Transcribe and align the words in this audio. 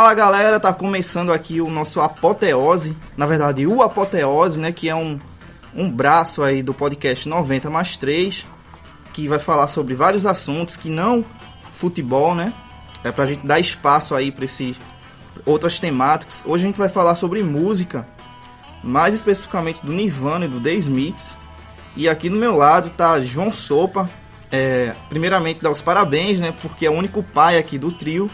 Fala 0.00 0.14
galera, 0.14 0.58
tá 0.58 0.72
começando 0.72 1.30
aqui 1.30 1.60
o 1.60 1.68
nosso 1.68 2.00
Apoteose, 2.00 2.96
na 3.18 3.26
verdade 3.26 3.66
o 3.66 3.82
Apoteose, 3.82 4.58
né, 4.58 4.72
que 4.72 4.88
é 4.88 4.94
um, 4.94 5.20
um 5.74 5.90
braço 5.90 6.42
aí 6.42 6.62
do 6.62 6.72
podcast 6.72 7.28
90 7.28 7.68
mais 7.68 7.98
3, 7.98 8.46
que 9.12 9.28
vai 9.28 9.38
falar 9.38 9.68
sobre 9.68 9.94
vários 9.94 10.24
assuntos 10.24 10.74
que 10.74 10.88
não 10.88 11.22
futebol, 11.74 12.34
né, 12.34 12.54
é 13.04 13.12
pra 13.12 13.26
gente 13.26 13.46
dar 13.46 13.60
espaço 13.60 14.14
aí 14.14 14.32
pra 14.32 14.46
esses 14.46 14.74
outras 15.44 15.78
temáticas. 15.78 16.42
Hoje 16.46 16.64
a 16.64 16.68
gente 16.68 16.78
vai 16.78 16.88
falar 16.88 17.14
sobre 17.14 17.42
música, 17.42 18.08
mais 18.82 19.14
especificamente 19.14 19.84
do 19.84 19.92
Nirvana 19.92 20.46
e 20.46 20.48
do 20.48 20.62
The 20.62 20.72
Smiths, 20.76 21.36
e 21.94 22.08
aqui 22.08 22.30
do 22.30 22.36
meu 22.36 22.56
lado 22.56 22.88
tá 22.88 23.20
João 23.20 23.52
Sopa, 23.52 24.08
é, 24.50 24.94
primeiramente 25.10 25.60
dar 25.60 25.70
os 25.70 25.82
parabéns, 25.82 26.38
né, 26.38 26.54
porque 26.62 26.86
é 26.86 26.90
o 26.90 26.94
único 26.94 27.22
pai 27.22 27.58
aqui 27.58 27.76
do 27.76 27.92
trio, 27.92 28.30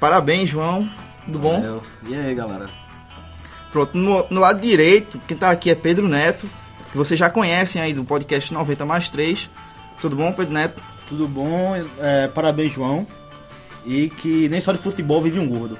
Parabéns, 0.00 0.48
João. 0.48 0.88
Tudo 1.26 1.38
bom? 1.38 1.60
Valeu. 1.60 1.82
E 2.08 2.14
aí, 2.16 2.34
galera? 2.34 2.66
Pronto, 3.70 3.96
no, 3.96 4.26
no, 4.30 4.40
lado 4.40 4.60
direito, 4.60 5.20
quem 5.28 5.36
tá 5.36 5.50
aqui 5.50 5.70
é 5.70 5.74
Pedro 5.74 6.08
Neto, 6.08 6.48
que 6.90 6.96
vocês 6.96 7.20
já 7.20 7.30
conhecem 7.30 7.80
aí 7.80 7.92
do 7.92 8.02
podcast 8.02 8.52
90 8.52 8.84
mais 8.86 9.08
3. 9.10 9.48
Tudo 10.00 10.16
bom, 10.16 10.32
Pedro 10.32 10.54
Neto? 10.54 10.82
Tudo 11.08 11.28
bom, 11.28 11.74
é, 11.98 12.26
parabéns, 12.28 12.72
João. 12.72 13.06
E 13.84 14.08
que 14.08 14.48
nem 14.48 14.60
só 14.60 14.72
de 14.72 14.78
futebol 14.78 15.22
vive 15.22 15.38
um 15.38 15.46
gordo. 15.46 15.78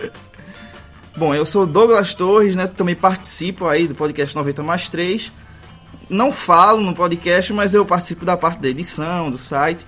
bom, 1.16 1.34
eu 1.34 1.44
sou 1.44 1.66
Douglas 1.66 2.14
Torres, 2.14 2.54
né? 2.54 2.66
Também 2.68 2.94
participo 2.94 3.66
aí 3.66 3.88
do 3.88 3.94
podcast 3.94 4.34
90 4.34 4.62
mais 4.62 4.88
3. 4.88 5.32
Não 6.08 6.32
falo 6.32 6.80
no 6.80 6.94
podcast, 6.94 7.52
mas 7.52 7.74
eu 7.74 7.84
participo 7.84 8.24
da 8.24 8.36
parte 8.36 8.60
da 8.60 8.68
edição, 8.68 9.30
do 9.30 9.36
site. 9.36 9.84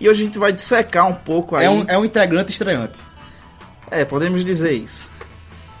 E 0.00 0.08
hoje 0.08 0.22
a 0.22 0.24
gente 0.24 0.38
vai 0.38 0.50
dissecar 0.50 1.06
um 1.06 1.14
pouco 1.14 1.54
aí. 1.54 1.66
É 1.66 1.70
um, 1.70 1.84
é 1.86 1.98
um 1.98 2.04
integrante 2.04 2.50
estreante. 2.50 2.98
É, 3.90 4.04
podemos 4.04 4.42
dizer 4.42 4.72
isso. 4.72 5.10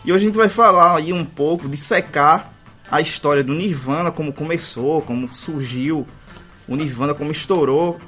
E 0.04 0.12
hoje 0.12 0.24
a 0.24 0.28
gente 0.28 0.36
vai 0.36 0.48
falar 0.50 0.96
aí 0.96 1.10
um 1.12 1.24
pouco, 1.24 1.66
dissecar 1.66 2.52
a 2.90 3.00
história 3.00 3.42
do 3.42 3.54
Nirvana, 3.54 4.10
como 4.10 4.32
começou, 4.32 5.00
como 5.00 5.34
surgiu 5.34 6.06
o 6.68 6.76
Nirvana, 6.76 7.14
como 7.14 7.30
estourou. 7.30 7.98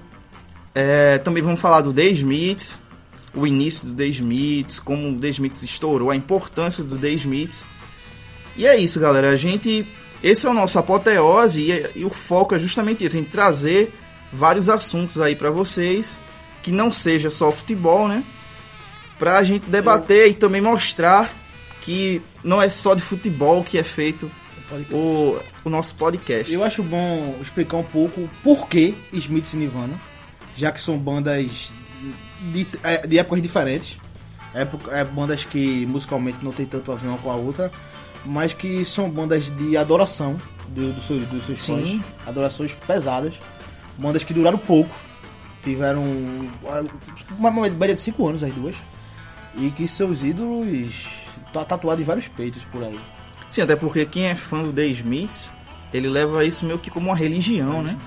É, 0.75 1.17
também 1.19 1.43
vamos 1.43 1.61
falar 1.61 1.81
do 1.81 1.93
The 1.93 2.07
Smiths, 2.09 2.79
o 3.35 3.47
início 3.47 3.89
do 3.89 3.95
The 3.95 4.07
Smiths, 4.07 4.79
como 4.81 5.11
o 5.11 5.19
The 5.19 5.29
Smiths 5.29 5.63
estourou, 5.63 6.11
a 6.11 6.17
importância 6.17 6.85
do 6.85 6.99
The 6.99 7.11
Smiths. 7.11 7.65
E 8.55 8.67
é 8.67 8.77
isso, 8.77 9.01
galera. 9.01 9.31
A 9.31 9.37
gente. 9.37 9.87
Esse 10.23 10.47
é 10.47 10.51
o 10.51 10.55
nosso 10.55 10.79
apoteose 10.79 11.63
e, 11.63 12.01
e 12.01 12.05
o 12.05 12.11
foco 12.11 12.55
é 12.55 12.59
justamente 12.59 13.05
isso, 13.05 13.19
em 13.19 13.25
trazer 13.25 13.93
vários 14.33 14.69
assuntos 14.69 15.21
aí 15.21 15.37
para 15.37 15.51
vocês, 15.51 16.19
que 16.63 16.71
não 16.71 16.91
seja 16.91 17.31
só 17.31 17.53
futebol, 17.53 18.09
né? 18.09 18.25
Pra 19.19 19.43
gente 19.43 19.69
debater 19.69 20.31
e 20.31 20.35
também 20.35 20.61
mostrar 20.61 21.31
que 21.83 22.23
não 22.43 22.63
é 22.63 22.71
só 22.71 22.95
de 22.95 23.03
futebol 23.03 23.63
que 23.63 23.79
é 23.79 23.83
feito 23.83 24.31
o, 24.91 25.39
o 25.65 25.71
nosso 25.71 25.95
podcast. 25.97 26.53
Eu 26.53 26.65
acho 26.65 26.83
bom 26.83 27.37
explicar 27.41 27.77
um 27.77 27.85
pouco 27.85 28.29
por 28.43 28.69
que 28.69 28.95
Smith 29.13 29.53
e 29.53 29.57
Nirvana, 29.57 30.01
já 30.57 30.73
que 30.73 30.81
são 30.81 30.99
bandas 30.99 31.73
de, 32.53 32.67
é, 32.83 33.07
de 33.07 33.19
épocas 33.19 33.43
diferentes. 33.43 33.99
Época, 34.55 34.91
é, 34.97 35.05
bandas 35.05 35.45
que 35.45 35.87
musicalmente 35.87 36.39
não 36.43 36.53
tem 36.53 36.67
tanto 36.67 36.93
a 36.93 36.95
ver 36.95 37.09
uma 37.09 37.19
com 37.19 37.31
a 37.31 37.35
outra, 37.35 37.71
mas 38.25 38.53
que 38.53 38.85
são 38.85 39.11
bandas 39.11 39.49
de 39.57 39.77
adoração 39.77 40.41
do, 40.69 40.93
do 40.93 41.01
seu, 41.01 41.21
dos 41.21 41.47
seus 41.47 41.61
Sim. 41.61 42.01
fãs, 42.01 42.29
adorações 42.29 42.75
pesadas 42.87 43.35
bandas 43.99 44.25
que 44.25 44.35
duraram 44.35 44.59
pouco, 44.59 44.95
tiveram 45.63 46.05
uma 47.39 47.51
média 47.51 47.95
de 47.95 48.01
5 48.01 48.29
anos 48.29 48.43
as 48.43 48.53
duas, 48.53 48.75
e 49.57 49.71
que 49.71 49.87
seus 49.87 50.23
ídolos 50.23 51.07
tá 51.53 51.65
tatuado 51.65 52.01
em 52.01 52.05
vários 52.05 52.29
peitos 52.29 52.63
por 52.65 52.83
aí. 52.83 52.99
Sim, 53.47 53.63
até 53.63 53.77
porque 53.77 54.07
quem 54.07 54.27
é 54.27 54.35
fã 54.35 54.63
do 54.63 54.73
The 54.73 54.87
Smiths, 54.87 55.53
ele 55.93 56.09
leva 56.09 56.45
isso 56.45 56.65
meio 56.65 56.79
que 56.79 56.91
como 56.91 57.09
uma 57.09 57.17
religião, 57.17 57.83
né? 57.83 57.99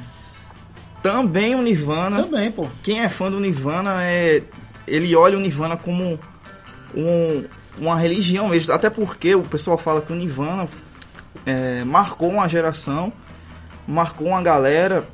Também 1.04 1.54
o 1.54 1.62
Nirvana. 1.62 2.24
Também, 2.24 2.52
pô. 2.52 2.68
Quem 2.82 3.02
é 3.02 3.10
fã 3.10 3.30
do 3.30 3.40
Nirvana 3.40 4.04
é. 4.04 4.42
Ele 4.88 5.16
olha 5.16 5.38
o 5.38 5.40
Nirvana 5.40 5.78
como 5.78 6.20
um, 6.96 7.44
uma 7.78 7.96
religião 7.96 8.48
mesmo. 8.48 8.74
Até 8.74 8.90
porque 8.90 9.36
o 9.36 9.44
pessoal 9.44 9.78
fala 9.78 10.02
que 10.02 10.12
o 10.12 10.16
Nirvana 10.16 10.68
é, 11.46 11.84
marcou 11.84 12.30
uma 12.30 12.50
geração, 12.50 13.14
marcou 13.88 14.30
uma 14.30 14.42
galera 14.42 15.08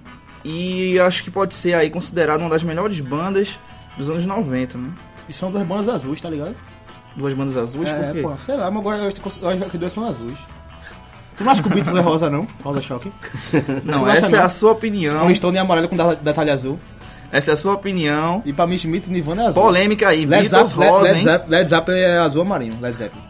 e 0.43 0.99
acho 0.99 1.23
que 1.23 1.31
pode 1.31 1.53
ser 1.53 1.73
aí 1.73 1.89
considerado 1.89 2.41
uma 2.41 2.49
das 2.49 2.63
melhores 2.63 2.99
bandas 2.99 3.59
dos 3.97 4.09
anos 4.09 4.25
90, 4.25 4.77
né? 4.77 4.89
E 5.29 5.33
são 5.33 5.51
duas 5.51 5.65
bandas 5.65 5.89
azuis, 5.89 6.19
tá 6.19 6.29
ligado? 6.29 6.55
Duas 7.15 7.33
bandas 7.33 7.57
azuis? 7.57 7.89
É, 7.89 7.93
por 7.93 8.13
quê? 8.13 8.21
Pô, 8.21 8.37
sei 8.37 8.55
lá, 8.55 8.71
mas 8.71 8.81
agora 8.81 9.03
eu 9.03 9.07
acho 9.07 9.69
que 9.69 9.77
duas 9.77 9.93
são 9.93 10.05
azuis. 10.07 10.37
Tu 11.37 11.43
não 11.43 11.51
acha 11.51 11.61
que 11.63 11.69
o 11.69 11.71
Beatles 11.71 11.95
é 11.95 12.01
rosa, 12.01 12.29
não? 12.29 12.47
Rosa 12.63 12.81
choque? 12.81 13.11
Não, 13.83 14.07
essa 14.07 14.35
é 14.35 14.39
não? 14.39 14.45
a 14.45 14.49
sua 14.49 14.73
opinião. 14.73 15.25
Um 15.25 15.33
Stone 15.33 15.57
amarelo 15.57 15.87
com 15.87 15.95
detalhe 16.21 16.51
azul. 16.51 16.77
Essa 17.31 17.51
é 17.51 17.53
a 17.53 17.57
sua 17.57 17.73
opinião. 17.73 18.43
E 18.45 18.51
pra 18.51 18.67
mim, 18.67 18.75
Smith 18.75 19.07
e 19.07 19.11
Nirvana 19.11 19.43
é 19.43 19.47
azul. 19.47 19.63
Polêmica 19.63 20.09
aí, 20.09 20.25
Led 20.25 20.49
Beatles 20.49 20.69
Zap, 20.69 20.89
rosa, 20.89 21.13
Led, 21.13 21.25
Led, 21.25 21.43
Led 21.47 21.69
Zeppelin 21.69 21.99
é 21.99 22.17
azul 22.17 22.41
ou 22.41 22.47
marinho, 22.47 22.77
Led 22.79 22.95
Zeppelin. 22.95 23.23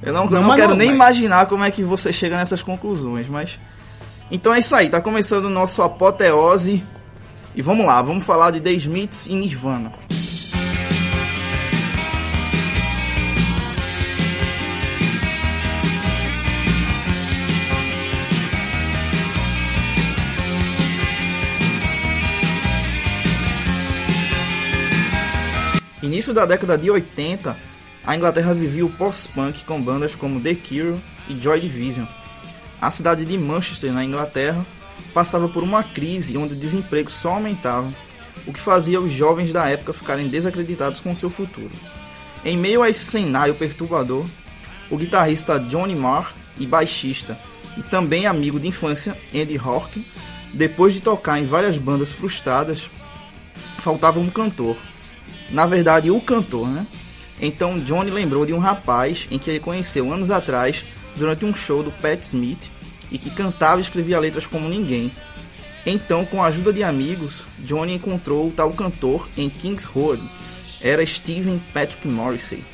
Eu 0.00 0.12
não, 0.12 0.26
não, 0.26 0.42
não 0.42 0.54
quero 0.54 0.74
nem 0.74 0.88
mas... 0.94 1.16
imaginar 1.16 1.46
como 1.46 1.64
é 1.64 1.70
que 1.70 1.82
você 1.82 2.12
chega 2.12 2.36
nessas 2.36 2.62
conclusões, 2.62 3.28
mas... 3.28 3.58
Então 4.30 4.54
é 4.54 4.58
isso 4.58 4.74
aí, 4.74 4.88
tá 4.88 5.00
começando 5.00 5.44
o 5.44 5.50
nosso 5.50 5.82
apoteose. 5.82 6.82
E 7.54 7.62
vamos 7.62 7.86
lá, 7.86 8.02
vamos 8.02 8.24
falar 8.24 8.50
de 8.50 8.60
The 8.60 8.72
Smiths 8.72 9.26
e 9.26 9.34
Nirvana. 9.34 9.92
Início 26.02 26.34
da 26.34 26.44
década 26.44 26.76
de 26.76 26.90
80, 26.90 27.56
a 28.06 28.16
Inglaterra 28.16 28.52
vivia 28.52 28.84
o 28.84 28.90
pós-punk 28.90 29.64
com 29.64 29.80
bandas 29.80 30.14
como 30.14 30.40
The 30.40 30.54
Cure 30.54 31.00
e 31.28 31.40
Joy 31.40 31.60
Division 31.60 32.04
a 32.84 32.90
cidade 32.90 33.24
de 33.24 33.38
Manchester, 33.38 33.92
na 33.92 34.04
Inglaterra, 34.04 34.64
passava 35.14 35.48
por 35.48 35.62
uma 35.62 35.82
crise 35.82 36.36
onde 36.36 36.52
o 36.52 36.56
desemprego 36.56 37.10
só 37.10 37.30
aumentava, 37.30 37.90
o 38.46 38.52
que 38.52 38.60
fazia 38.60 39.00
os 39.00 39.10
jovens 39.10 39.54
da 39.54 39.66
época 39.66 39.94
ficarem 39.94 40.28
desacreditados 40.28 41.00
com 41.00 41.14
seu 41.14 41.30
futuro. 41.30 41.70
Em 42.44 42.58
meio 42.58 42.82
a 42.82 42.90
esse 42.90 43.04
cenário 43.04 43.54
perturbador, 43.54 44.26
o 44.90 44.98
guitarrista 44.98 45.58
Johnny 45.58 45.96
Marr 45.96 46.34
e 46.58 46.66
baixista 46.66 47.38
e 47.78 47.82
também 47.82 48.26
amigo 48.26 48.60
de 48.60 48.68
infância 48.68 49.16
Andy 49.34 49.56
Rourke, 49.56 50.04
depois 50.52 50.92
de 50.92 51.00
tocar 51.00 51.38
em 51.38 51.46
várias 51.46 51.78
bandas 51.78 52.12
frustradas, 52.12 52.90
faltava 53.78 54.20
um 54.20 54.28
cantor. 54.28 54.76
Na 55.50 55.64
verdade, 55.64 56.10
o 56.10 56.20
cantor, 56.20 56.68
né? 56.68 56.86
Então 57.40 57.78
Johnny 57.78 58.10
lembrou 58.10 58.44
de 58.44 58.52
um 58.52 58.58
rapaz 58.58 59.26
em 59.30 59.38
que 59.38 59.48
ele 59.48 59.60
conheceu 59.60 60.12
anos 60.12 60.30
atrás 60.30 60.84
durante 61.16 61.44
um 61.44 61.54
show 61.54 61.82
do 61.82 61.90
Pat 61.90 62.22
Smith 62.22 62.70
e 63.10 63.18
que 63.18 63.30
cantava 63.30 63.78
e 63.78 63.82
escrevia 63.82 64.18
letras 64.18 64.46
como 64.46 64.68
ninguém. 64.68 65.12
Então, 65.86 66.24
com 66.24 66.42
a 66.42 66.46
ajuda 66.46 66.72
de 66.72 66.82
amigos, 66.82 67.44
Johnny 67.58 67.94
encontrou 67.94 68.48
o 68.48 68.50
tal 68.50 68.72
cantor 68.72 69.28
em 69.36 69.50
Kings 69.50 69.86
Road. 69.86 70.22
Era 70.80 71.04
Steven 71.04 71.60
Patrick 71.72 72.06
Morrissey. 72.08 72.64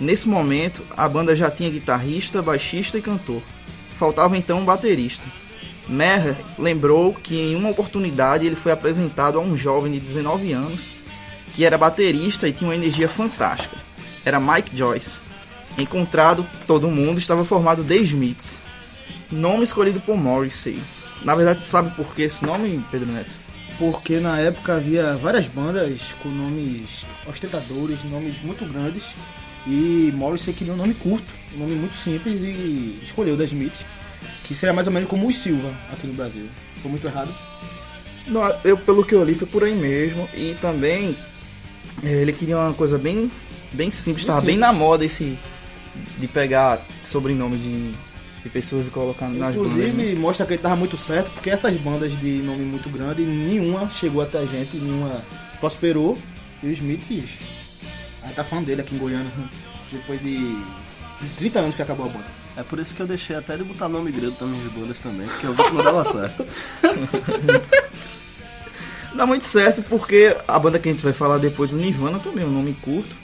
Nesse 0.00 0.28
momento, 0.28 0.82
a 0.96 1.08
banda 1.08 1.36
já 1.36 1.50
tinha 1.50 1.70
guitarrista, 1.70 2.42
baixista 2.42 2.98
e 2.98 3.02
cantor. 3.02 3.42
Faltava 3.98 4.36
então 4.36 4.60
um 4.60 4.64
baterista. 4.64 5.26
Merher 5.88 6.36
lembrou 6.58 7.12
que 7.12 7.36
em 7.36 7.54
uma 7.54 7.70
oportunidade 7.70 8.46
ele 8.46 8.56
foi 8.56 8.72
apresentado 8.72 9.38
a 9.38 9.40
um 9.40 9.56
jovem 9.56 9.92
de 9.92 10.00
19 10.00 10.52
anos 10.52 10.88
que 11.54 11.64
era 11.64 11.78
baterista 11.78 12.48
e 12.48 12.52
tinha 12.52 12.68
uma 12.68 12.74
energia 12.74 13.08
fantástica. 13.08 13.76
Era 14.24 14.40
Mike 14.40 14.76
Joyce. 14.76 15.20
Encontrado 15.76 16.46
todo 16.66 16.88
mundo, 16.88 17.18
estava 17.18 17.44
formado 17.44 17.82
The 17.82 17.96
Smiths. 17.96 18.58
Nome 19.30 19.64
escolhido 19.64 20.00
por 20.00 20.16
Morrissey. 20.16 20.80
Na 21.24 21.34
verdade, 21.34 21.66
sabe 21.66 21.90
por 21.96 22.14
que 22.14 22.22
esse 22.22 22.44
nome, 22.44 22.84
Pedro 22.90 23.10
Neto? 23.10 23.30
Porque 23.78 24.20
na 24.20 24.38
época 24.38 24.76
havia 24.76 25.16
várias 25.16 25.48
bandas 25.48 26.00
com 26.22 26.28
nomes 26.28 27.04
ostentadores, 27.26 28.04
nomes 28.04 28.40
muito 28.42 28.64
grandes. 28.70 29.04
E 29.66 30.12
Morrissey 30.14 30.54
queria 30.54 30.74
um 30.74 30.76
nome 30.76 30.94
curto, 30.94 31.26
um 31.56 31.60
nome 31.60 31.74
muito 31.74 31.96
simples 31.96 32.40
e 32.40 33.00
escolheu 33.02 33.36
The 33.36 33.44
Smiths, 33.44 33.84
que 34.44 34.54
seria 34.54 34.74
mais 34.74 34.86
ou 34.86 34.92
menos 34.92 35.08
como 35.08 35.26
o 35.26 35.32
Silva 35.32 35.72
aqui 35.90 36.06
no 36.06 36.12
Brasil. 36.12 36.46
Foi 36.82 36.90
muito 36.90 37.06
errado? 37.06 37.34
Não, 38.28 38.42
eu, 38.62 38.76
pelo 38.76 39.04
que 39.04 39.14
eu 39.14 39.24
li, 39.24 39.34
foi 39.34 39.48
por 39.48 39.64
aí 39.64 39.74
mesmo. 39.74 40.28
E 40.34 40.54
também 40.60 41.16
eh, 42.02 42.22
ele 42.22 42.32
queria 42.32 42.58
uma 42.58 42.74
coisa 42.74 42.96
bem, 42.98 43.30
bem 43.72 43.90
simples, 43.90 44.22
estava 44.22 44.40
bem 44.40 44.56
na 44.56 44.72
moda 44.72 45.04
esse 45.04 45.38
de 46.18 46.28
pegar 46.28 46.80
sobrenome 47.02 47.56
de, 47.56 47.92
de 48.42 48.48
pessoas 48.50 48.86
e 48.86 48.90
colocar 48.90 49.28
nas 49.28 49.54
bandas. 49.54 49.72
Inclusive, 49.72 50.14
mostra 50.16 50.46
que 50.46 50.54
ele 50.54 50.62
tava 50.62 50.76
muito 50.76 50.96
certo, 50.96 51.30
porque 51.32 51.50
essas 51.50 51.74
bandas 51.76 52.12
de 52.18 52.38
nome 52.42 52.64
muito 52.64 52.88
grande, 52.90 53.22
nenhuma 53.22 53.88
chegou 53.90 54.22
até 54.22 54.38
a 54.38 54.46
gente, 54.46 54.76
nenhuma 54.76 55.22
prosperou. 55.60 56.18
E 56.62 56.68
o 56.68 56.72
Smith 56.72 57.02
A 58.22 58.26
gente 58.26 58.36
tá 58.36 58.44
falando 58.44 58.66
dele 58.66 58.80
aqui 58.80 58.94
em 58.94 58.98
Goiânia, 58.98 59.30
depois 59.92 60.20
de, 60.20 60.38
de 60.38 61.28
30 61.36 61.58
anos 61.58 61.76
que 61.76 61.82
acabou 61.82 62.06
a 62.06 62.08
banda. 62.08 62.44
É 62.56 62.62
por 62.62 62.78
isso 62.78 62.94
que 62.94 63.02
eu 63.02 63.06
deixei 63.06 63.34
até 63.34 63.56
de 63.56 63.64
botar 63.64 63.88
nome 63.88 64.12
grego 64.12 64.36
nas 64.40 64.50
minhas 64.50 64.72
bandas 64.72 64.98
também, 65.00 65.26
porque 65.26 65.46
eu 65.46 65.54
vi 65.54 65.62
que 65.64 65.72
não 65.72 65.82
dava 65.82 66.04
certo. 66.04 66.46
Dá 69.14 69.26
muito 69.26 69.46
certo 69.46 69.82
porque 69.82 70.36
a 70.46 70.58
banda 70.58 70.78
que 70.78 70.88
a 70.88 70.92
gente 70.92 71.02
vai 71.02 71.12
falar 71.12 71.38
depois, 71.38 71.72
o 71.72 71.76
Nirvana, 71.76 72.18
também 72.18 72.44
é 72.44 72.46
um 72.46 72.50
nome 72.50 72.74
curto. 72.74 73.14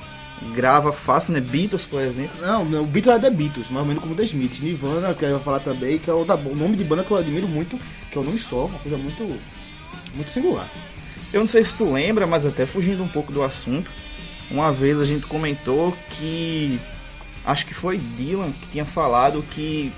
Grava 0.55 0.93
fácil, 0.93 1.35
né? 1.35 1.41
Beatles, 1.41 1.85
por 1.85 2.01
exemplo. 2.01 2.41
Não, 2.41 2.65
não, 2.65 2.83
o 2.83 2.87
Beatles 2.87 3.17
é 3.17 3.21
The 3.21 3.31
Beatles, 3.31 3.69
mais 3.71 3.83
ou 3.83 3.87
menos 3.87 4.03
como 4.03 4.15
The 4.15 4.23
Smiths. 4.23 4.61
Nirvana, 4.61 5.13
que 5.15 5.25
eu 5.25 5.33
vou 5.33 5.41
falar 5.41 5.61
também, 5.61 5.99
que 5.99 6.09
é 6.09 6.15
o, 6.15 6.25
da, 6.25 6.35
o 6.35 6.57
nome 6.57 6.77
de 6.77 6.85
banda 6.85 7.05
que 7.05 7.11
eu 7.11 7.17
admiro 7.17 7.47
muito, 7.47 7.79
que 8.11 8.17
é 8.17 8.21
o 8.21 8.25
nome 8.25 8.39
só, 8.39 8.65
uma 8.65 8.79
coisa 8.79 8.97
muito, 8.97 9.39
muito 10.15 10.31
singular. 10.31 10.69
Eu 11.33 11.41
não 11.41 11.47
sei 11.47 11.63
se 11.63 11.77
tu 11.77 11.93
lembra, 11.93 12.27
mas 12.27 12.47
até 12.47 12.67
fugindo 12.67 13.03
um 13.03 13.09
pouco 13.09 13.33
do 13.33 13.43
assunto, 13.43 13.93
uma 14.51 14.73
vez 14.73 15.01
a 15.01 15.05
gente 15.05 15.27
comentou 15.27 15.97
que 16.11 16.81
acho 17.45 17.67
que 17.67 17.75
foi 17.75 17.99
Dylan 17.99 18.51
que 18.51 18.69
tinha 18.69 18.85
falado 18.85 19.43
que 19.51 19.93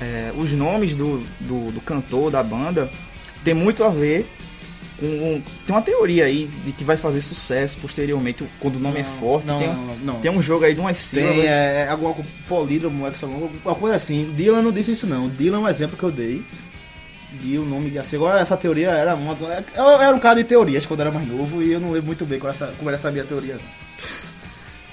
é, 0.00 0.32
os 0.36 0.50
nomes 0.52 0.96
do, 0.96 1.22
do, 1.40 1.70
do, 1.72 1.80
cantor 1.80 2.30
da 2.30 2.42
banda 2.42 2.90
tem 3.44 3.54
muito 3.54 3.84
a 3.84 3.88
ver 3.88 4.26
com. 5.08 5.42
Tem 5.66 5.74
uma 5.76 5.82
teoria 5.82 6.24
aí 6.26 6.48
de 6.64 6.72
que 6.72 6.84
vai 6.84 6.96
fazer 6.96 7.20
sucesso 7.22 7.76
posteriormente 7.80 8.44
quando 8.60 8.76
o 8.76 8.78
nome 8.78 9.00
é 9.00 9.02
Não, 9.02 9.10
é 9.16 9.18
forte. 9.20 9.46
não, 9.46 9.58
tem, 9.58 9.68
não, 9.68 9.96
não. 10.14 10.20
tem 10.20 10.30
um 10.30 10.42
jogo 10.42 10.64
aí 10.64 10.74
de 10.74 10.80
umas 10.80 10.98
sílabas. 10.98 11.34
Tem 11.34 11.46
é, 11.46 11.88
alguma 11.90 12.14
coisa 12.14 12.30
polídromo, 12.48 13.06
hexagonal, 13.06 13.42
alguma 13.44 13.74
coisa 13.74 13.96
assim. 13.96 14.32
Dylan 14.36 14.62
não 14.62 14.72
disse 14.72 14.92
isso 14.92 15.06
não. 15.06 15.28
Dylan 15.28 15.58
é 15.58 15.60
um 15.60 15.68
exemplo 15.68 15.96
que 15.96 16.02
eu 16.04 16.10
dei. 16.10 16.42
De 17.40 17.56
o 17.56 17.64
nome 17.64 17.88
de 17.88 17.98
assim. 17.98 18.16
Agora 18.16 18.40
essa 18.40 18.56
teoria 18.58 18.90
era 18.90 19.14
uma. 19.14 19.34
Eu 19.74 19.90
era 20.00 20.14
um 20.14 20.18
cara 20.20 20.36
de 20.42 20.44
teorias 20.44 20.84
quando 20.84 21.00
era 21.00 21.10
mais 21.10 21.26
novo 21.26 21.62
e 21.62 21.72
eu 21.72 21.80
não 21.80 21.90
lembro 21.90 22.06
muito 22.08 22.26
bem 22.26 22.38
como, 22.38 22.50
essa, 22.50 22.66
como 22.76 22.90
era 22.90 22.96
essa 22.98 23.10
minha 23.10 23.24
teoria. 23.24 23.58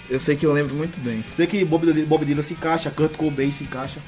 Eu 0.10 0.20
sei 0.20 0.36
que 0.36 0.46
eu 0.46 0.54
lembro 0.54 0.74
muito 0.74 0.98
bem. 1.04 1.24
Sei 1.32 1.46
que 1.46 1.64
Bob, 1.66 1.86
Dylan- 1.86 2.08
Bob 2.08 2.24
Dylan 2.26 2.42
se 2.42 2.54
encaixa, 2.54 2.90
Kurt 2.90 3.14
Cobain 3.18 3.52
se 3.52 3.64
encaixa. 3.66 4.00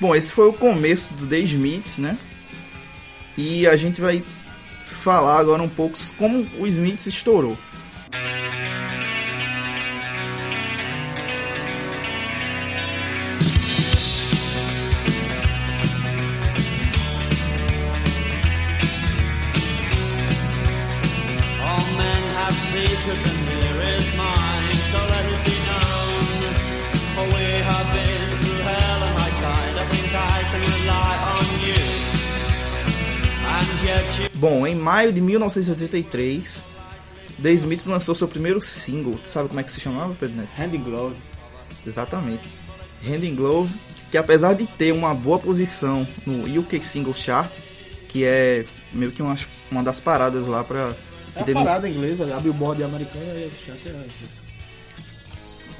Bom, 0.00 0.14
esse 0.14 0.30
foi 0.32 0.48
o 0.48 0.52
começo 0.52 1.12
do 1.14 1.26
The 1.26 1.38
Smiths, 1.40 1.98
né? 1.98 2.16
E 3.38 3.66
a 3.66 3.74
gente 3.76 4.00
vai 4.00 4.22
falar 4.92 5.38
agora 5.38 5.62
um 5.62 5.68
pouco 5.68 5.98
como 6.18 6.46
o 6.58 6.66
Smiths 6.66 7.06
estourou. 7.06 7.56
De 35.12 35.20
1983, 35.20 36.62
The 37.42 37.50
Smiths 37.52 37.86
lançou 37.86 38.14
seu 38.14 38.26
primeiro 38.28 38.60
single. 38.62 39.14
Tu 39.22 39.28
sabe 39.28 39.48
como 39.48 39.60
é 39.60 39.62
que 39.62 39.70
se 39.70 39.80
chamava, 39.80 40.14
Pedro 40.18 40.36
Neto? 40.36 40.50
Hand 40.58 40.74
in 40.76 40.82
Glove. 40.82 41.16
Exatamente. 41.86 42.42
Hand 43.06 43.24
in 43.24 43.34
Glove, 43.34 43.72
que 44.10 44.16
apesar 44.18 44.54
de 44.54 44.66
ter 44.66 44.92
uma 44.92 45.14
boa 45.14 45.38
posição 45.38 46.06
no 46.26 46.60
UK 46.60 46.80
Single 46.82 47.14
Chart, 47.14 47.50
que 48.08 48.24
é 48.24 48.64
meio 48.92 49.10
que 49.10 49.22
uma, 49.22 49.36
uma 49.70 49.82
das 49.82 49.98
paradas 49.98 50.46
lá 50.46 50.62
pra... 50.62 50.94
É 51.34 51.40
a 51.40 51.44
tem 51.44 51.54
no- 51.54 51.64
parada 51.64 51.88
inglesa, 51.88 52.24
a 52.36 52.38
Billboard 52.38 52.82
americana 52.84 53.24
e 53.34 53.44
a 53.46 53.50
chat 53.66 53.88
é- 53.88 54.04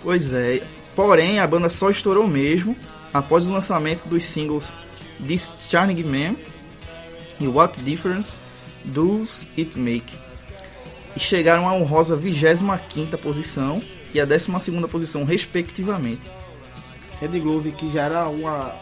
Pois 0.03 0.33
é. 0.33 0.63
Porém, 0.97 1.39
a 1.39 1.47
banda 1.47 1.69
só 1.71 1.91
estourou 1.91 2.27
mesmo 2.27 2.77
após 3.13 3.47
o 3.47 3.53
lançamento 3.53 4.07
dos 4.09 4.25
singles 4.25 4.73
This 5.27 5.53
Charming 5.69 6.03
Man 6.03 6.37
e 7.39 7.47
What 7.47 7.81
Difference 7.81 8.39
Does 8.85 9.47
It 9.57 9.79
Make. 9.79 10.15
E 11.15 11.21
chegaram 11.21 11.69
à 11.69 11.75
honrosa 11.75 12.17
25ª 12.17 13.17
posição 13.19 13.83
e 14.15 14.21
a 14.21 14.27
12ª 14.27 14.89
posição, 14.89 15.25
respectivamente. 15.25 16.23
In 17.23 17.41
Glove 17.41 17.71
que 17.73 17.91
já 17.91 18.03
era 18.03 18.29
uma. 18.29 18.75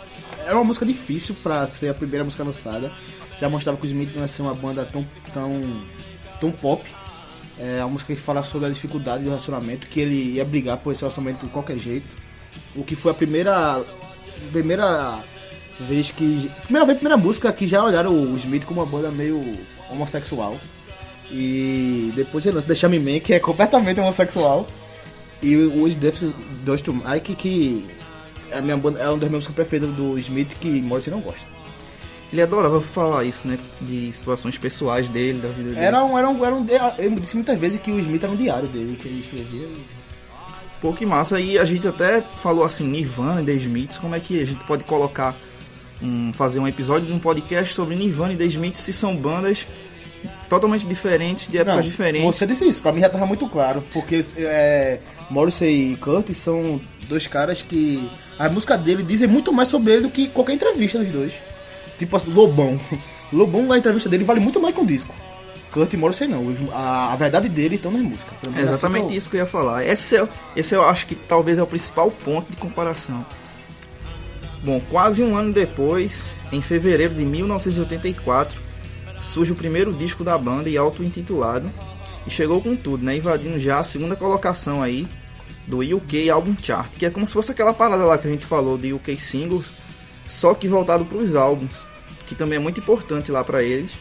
Era 0.44 0.55
uma 0.55 0.64
música 0.64 0.87
difícil 0.87 1.35
pra 1.43 1.67
ser 1.67 1.91
a 1.91 1.94
primeira 1.94 2.25
música 2.25 2.43
lançada. 2.43 2.91
Já 3.38 3.49
mostrava 3.49 3.79
que 3.79 3.87
o 3.87 3.91
Smith 3.91 4.14
não 4.14 4.23
ia 4.23 4.29
ser 4.29 4.43
uma 4.43 4.55
banda 4.55 4.85
tão, 4.85 5.06
tão, 5.32 5.82
tão 6.41 6.50
pop. 6.50 6.82
É 7.58 7.81
uma 7.81 7.91
música 7.91 8.14
que 8.14 8.20
fala 8.20 8.43
sobre 8.43 8.69
a 8.69 8.70
dificuldade 8.70 9.23
do 9.23 9.29
relacionamento, 9.29 9.87
que 9.87 10.00
ele 10.00 10.37
ia 10.37 10.44
brigar 10.44 10.79
por 10.79 10.93
esse 10.93 11.03
relacionamento 11.03 11.44
de 11.44 11.53
qualquer 11.53 11.79
jeito. 11.79 12.08
O 12.75 12.82
que 12.82 12.96
foi 12.96 13.10
a 13.10 13.15
primeira. 13.15 13.82
Primeira 14.51 15.22
vez 15.79 16.10
que. 16.10 16.51
Primeira 16.63 16.86
vez, 16.86 16.98
primeira 16.98 17.19
música 17.19 17.53
que 17.53 17.69
já 17.69 17.84
olharam 17.84 18.15
o 18.15 18.34
Smith 18.36 18.65
como 18.65 18.81
uma 18.81 18.86
banda 18.86 19.10
meio 19.10 19.58
homossexual. 19.91 20.59
E 21.31 22.13
depois 22.15 22.44
ele 22.44 22.56
lança 22.56 22.67
The 22.67 22.75
Shaman 22.75 23.01
Man, 23.01 23.20
que 23.20 23.35
é 23.35 23.39
completamente 23.39 24.01
homossexual. 24.01 24.67
E 25.43 25.56
os 25.56 25.94
Does 25.94 26.81
to 26.82 26.93
Mike, 26.93 27.35
que 27.35 27.87
é, 28.51 28.59
a 28.59 28.61
minha 28.61 28.77
banda, 28.77 28.99
é 28.99 29.09
uma 29.09 29.19
das 29.19 29.29
minhas 29.29 29.44
músicas 29.44 29.55
preferidas 29.55 29.94
do 29.94 30.19
Smith, 30.19 30.55
que 30.61 30.82
Morrison 30.82 31.13
não 31.13 31.20
gosta. 31.20 31.47
Ele 32.32 32.43
adorava 32.43 32.81
falar 32.81 33.25
isso, 33.25 33.49
né? 33.49 33.59
De 33.81 34.13
situações 34.13 34.56
pessoais 34.56 35.09
dele, 35.09 35.41
da 35.41 35.49
vida 35.49 35.70
dele. 35.70 35.81
Era 35.81 36.05
um, 36.05 36.17
era 36.17 36.29
um, 36.29 36.44
era 36.44 36.55
um, 36.55 36.67
eu 36.99 37.11
disse 37.17 37.35
muitas 37.35 37.59
vezes 37.59 37.81
que 37.81 37.91
o 37.91 37.99
Smith 37.99 38.23
era 38.23 38.32
um 38.32 38.37
diário 38.37 38.69
dele, 38.69 38.97
que 38.97 39.09
ele 39.09 39.20
escrevia. 39.20 39.67
Pô, 40.81 40.93
que 40.93 41.05
massa. 41.05 41.41
E 41.41 41.59
a 41.59 41.65
gente 41.65 41.87
até 41.89 42.23
falou 42.39 42.65
assim, 42.65 42.87
Nirvana 42.87 43.43
e 43.43 43.44
The 43.44 43.53
Smiths, 43.53 43.99
como 43.99 44.15
é 44.15 44.20
que 44.20 44.41
a 44.41 44.44
gente 44.44 44.65
pode 44.65 44.85
colocar, 44.85 45.35
um, 46.03 46.33
fazer 46.33 46.59
um 46.61 46.67
episódio 46.69 47.07
de 47.07 47.13
um 47.13 47.19
podcast 47.19 47.75
sobre 47.75 47.95
Nirvana 47.95 48.33
e 48.33 48.37
The 48.37 48.45
Smiths, 48.45 48.81
se 48.83 48.93
são 48.93 49.17
bandas 49.17 49.67
totalmente 50.49 50.87
diferentes, 50.87 51.49
de 51.49 51.59
épocas 51.59 51.85
diferentes. 51.85 52.27
Você 52.35 52.47
disse 52.47 52.69
isso, 52.69 52.83
pra 52.83 52.93
mim 52.93 53.01
já 53.01 53.09
tava 53.09 53.27
muito 53.27 53.49
claro, 53.49 53.83
porque 53.93 54.21
é, 54.37 54.99
Morrissey 55.31 55.93
e 55.93 55.97
Curtis 55.97 56.37
são 56.37 56.81
dois 57.09 57.27
caras 57.27 57.63
que 57.63 58.09
a 58.39 58.49
música 58.49 58.77
dele 58.77 59.03
dizem 59.03 59.29
muito 59.29 59.53
mais 59.53 59.69
sobre 59.69 59.93
ele 59.93 60.03
do 60.03 60.11
que 60.11 60.29
qualquer 60.29 60.55
entrevista 60.55 60.99
dos 60.99 61.09
dois. 61.09 61.33
Tipo 61.99 62.17
assim, 62.17 62.33
Lobão. 62.33 62.81
Lobão, 63.33 63.71
a 63.73 63.79
entrevista 63.79 64.09
dele 64.09 64.25
vale 64.25 64.41
muito 64.41 64.61
mais 64.61 64.75
que 64.75 64.81
um 64.81 64.87
disco. 64.87 65.15
Kurt 65.71 65.93
e 65.93 65.97
Morrissey 65.97 66.27
não, 66.27 66.45
a, 66.73 67.13
a 67.13 67.17
verdade 67.17 67.49
dele 67.49 67.77
estão 67.77 67.93
nas 67.93 68.03
músicas. 68.03 68.35
Pelo 68.41 68.53
É 68.53 68.57
menos 68.57 68.71
exatamente 68.73 69.03
assim 69.03 69.09
que 69.09 69.15
eu- 69.15 69.19
isso 69.19 69.31
que 69.31 69.37
eu 69.37 69.41
ia 69.41 69.47
falar. 69.47 69.87
Esse, 69.87 70.17
é, 70.17 70.29
esse 70.57 70.75
eu 70.75 70.83
acho 70.85 71.07
que 71.07 71.15
talvez 71.15 71.59
é 71.59 71.63
o 71.63 71.67
principal 71.67 72.11
ponto 72.11 72.51
de 72.51 72.57
comparação. 72.57 73.25
Bom, 74.62 74.81
quase 74.90 75.22
um 75.22 75.36
ano 75.36 75.52
depois, 75.52 76.29
em 76.52 76.60
fevereiro 76.60 77.14
de 77.14 77.24
1984, 77.24 78.60
surge 79.22 79.52
o 79.52 79.56
primeiro 79.56 79.93
disco 79.93 80.22
da 80.22 80.36
banda 80.36 80.69
e 80.69 80.76
auto-intitulado. 80.76 81.70
E 82.26 82.31
chegou 82.31 82.60
com 82.60 82.76
tudo, 82.76 83.02
né? 83.02 83.17
Invadindo 83.17 83.58
já 83.58 83.79
a 83.79 83.84
segunda 83.84 84.14
colocação 84.14 84.82
aí 84.82 85.08
do 85.67 85.79
UK 85.79 86.29
Album 86.29 86.55
Chart, 86.60 86.90
que 86.93 87.06
é 87.06 87.10
como 87.10 87.26
se 87.26 87.32
fosse 87.32 87.52
aquela 87.52 87.72
parada 87.72 88.05
lá 88.05 88.19
que 88.19 88.29
a 88.29 88.31
gente 88.31 88.44
falou 88.44 88.76
de 88.76 88.93
UK 88.93 89.17
Singles, 89.17 89.72
só 90.26 90.52
que 90.52 90.69
voltado 90.69 91.05
para 91.06 91.17
os 91.17 91.34
álbuns, 91.34 91.86
que 92.26 92.34
também 92.34 92.56
é 92.56 92.60
muito 92.60 92.81
importante 92.81 93.32
lá 93.32 93.43
para 93.43 93.62
eles 93.62 93.98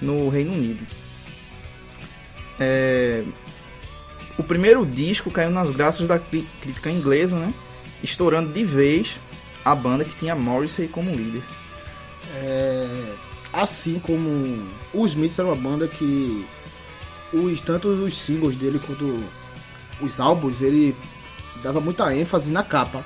no 0.00 0.28
Reino 0.28 0.52
Unido. 0.52 0.84
É, 2.58 3.22
o 4.36 4.42
primeiro 4.42 4.84
disco 4.84 5.30
caiu 5.30 5.50
nas 5.50 5.70
graças 5.70 6.08
da 6.08 6.18
crítica 6.18 6.90
inglesa, 6.90 7.36
né? 7.36 7.52
Estourando 8.02 8.52
de 8.52 8.64
vez 8.64 9.20
a 9.64 9.74
banda 9.74 10.04
que 10.04 10.16
tinha 10.16 10.34
Morrissey 10.34 10.88
como 10.88 11.10
líder. 11.10 11.42
É, 12.34 13.14
assim 13.52 13.98
como 13.98 14.62
os 14.94 15.10
Smiths 15.10 15.38
era 15.38 15.48
uma 15.48 15.56
banda 15.56 15.88
que 15.88 16.46
os 17.32 17.60
tanto 17.60 17.88
os 17.88 18.16
singles 18.16 18.56
dele 18.56 18.80
quanto 18.84 19.22
os 20.00 20.20
álbuns 20.20 20.60
ele 20.62 20.96
dava 21.62 21.80
muita 21.80 22.14
ênfase 22.14 22.48
na 22.50 22.62
capa 22.62 23.04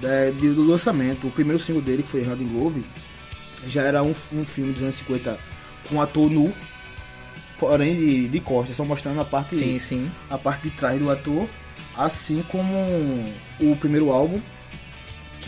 da- 0.00 0.30
de- 0.30 0.52
do 0.54 0.66
lançamento. 0.66 1.26
O 1.26 1.30
primeiro 1.30 1.62
single 1.62 1.82
dele 1.82 2.02
que 2.02 2.08
foi 2.08 2.22
Hand 2.24 2.40
in 2.40 2.48
Glove 2.48 2.84
já 3.66 3.82
era 3.82 4.02
um, 4.02 4.14
um 4.32 4.44
filme 4.44 4.72
dos 4.72 4.82
anos 4.82 4.96
50 4.96 5.38
com 5.88 5.96
um 5.96 6.00
ator 6.02 6.30
nu, 6.30 6.52
porém 7.58 7.96
de, 7.96 8.28
de 8.28 8.40
costas, 8.40 8.76
só 8.76 8.84
mostrando 8.84 9.20
a 9.20 9.24
parte 9.24 9.56
sim. 9.80 10.10
a 10.30 10.38
parte 10.38 10.68
de 10.68 10.70
trás 10.76 10.98
do 11.00 11.10
ator, 11.10 11.48
assim 11.96 12.42
como 12.48 12.72
o 13.60 13.74
primeiro 13.76 14.10
álbum, 14.12 14.40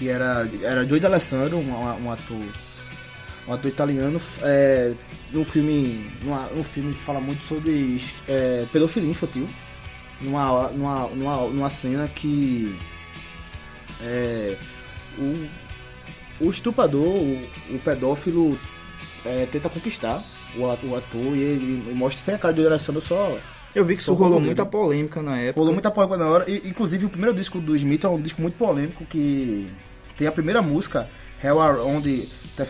que 0.01 0.09
era, 0.09 0.49
era 0.63 0.87
Joey 0.87 0.99
D'Alessandro, 0.99 1.59
um, 1.59 2.05
um 2.05 2.11
ator 2.11 2.41
um 3.47 3.53
ator 3.53 3.71
italiano, 3.71 4.21
é, 4.43 4.95
num 5.31 5.45
filme 5.45 6.11
numa, 6.23 6.49
um 6.57 6.65
filme 6.65 6.95
que 6.95 7.03
fala 7.03 7.21
muito 7.21 7.47
sobre 7.47 8.03
é, 8.27 8.65
pedofilia 8.73 9.11
infantil, 9.11 9.47
numa, 10.23 10.69
numa, 10.71 11.07
numa, 11.09 11.37
numa 11.49 11.71
cena 11.71 12.09
que 12.09 12.75
é, 14.03 14.57
o, 15.19 16.47
o 16.47 16.51
estuprador, 16.51 17.05
o, 17.05 17.49
o 17.71 17.79
pedófilo 17.85 18.59
é, 19.27 19.47
tenta 19.53 19.69
conquistar 19.69 20.23
o, 20.57 20.63
o 20.63 20.97
ator 20.97 21.37
e 21.37 21.43
ele 21.43 21.95
mostra 21.95 22.23
sem 22.23 22.35
a 22.35 22.39
cara 22.39 22.55
de 22.55 22.63
Joey 22.63 22.71
D'Alessandro 22.71 23.03
só 23.03 23.37
Eu 23.75 23.85
vi 23.85 23.97
que 23.97 24.03
isso 24.03 24.15
rolou 24.15 24.41
muita 24.41 24.65
polêmica 24.65 25.21
na 25.21 25.39
época. 25.39 25.61
Rolou 25.61 25.75
muita 25.75 25.91
polêmica 25.91 26.19
na 26.19 26.31
hora. 26.31 26.51
E, 26.51 26.69
inclusive, 26.69 27.05
o 27.05 27.11
primeiro 27.11 27.37
disco 27.37 27.61
do 27.61 27.77
Smith 27.77 28.05
é 28.05 28.09
um 28.09 28.21
disco 28.21 28.41
muito 28.41 28.57
polêmico 28.57 29.05
que 29.05 29.69
tem 30.21 30.29
a 30.29 30.33
primeira 30.33 30.61
música, 30.61 31.09
Hell 31.43 31.59
Around 31.59 32.27
the, 32.55 32.69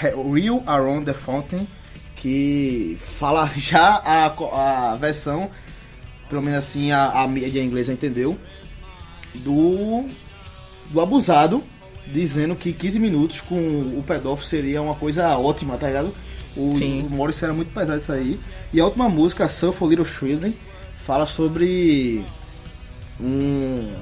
Real 0.00 0.62
Around 0.66 1.04
the 1.04 1.12
Fountain, 1.12 1.68
que 2.16 2.96
fala 2.98 3.46
já 3.54 4.00
a, 4.02 4.92
a 4.92 4.96
versão, 4.96 5.50
pelo 6.30 6.40
menos 6.40 6.60
assim 6.60 6.90
a, 6.90 7.10
a 7.10 7.28
mídia 7.28 7.62
inglesa 7.62 7.92
entendeu, 7.92 8.38
do, 9.34 10.06
do 10.88 10.98
abusado, 10.98 11.62
dizendo 12.06 12.56
que 12.56 12.72
15 12.72 12.98
minutos 12.98 13.42
com 13.42 13.54
o 13.54 14.02
pedófilo 14.06 14.48
seria 14.48 14.80
uma 14.80 14.94
coisa 14.94 15.36
ótima, 15.36 15.76
tá 15.76 15.88
ligado? 15.88 16.14
O, 16.56 16.72
Sim. 16.72 17.02
o 17.02 17.10
Morris 17.10 17.42
era 17.42 17.52
muito 17.52 17.70
pesado 17.74 17.98
isso 17.98 18.12
aí. 18.12 18.40
E 18.72 18.80
a 18.80 18.86
última 18.86 19.10
música, 19.10 19.46
Sun 19.46 19.72
for 19.72 19.90
Little 19.90 20.06
Children, 20.06 20.54
fala 20.96 21.26
sobre 21.26 22.24
um 23.20 23.94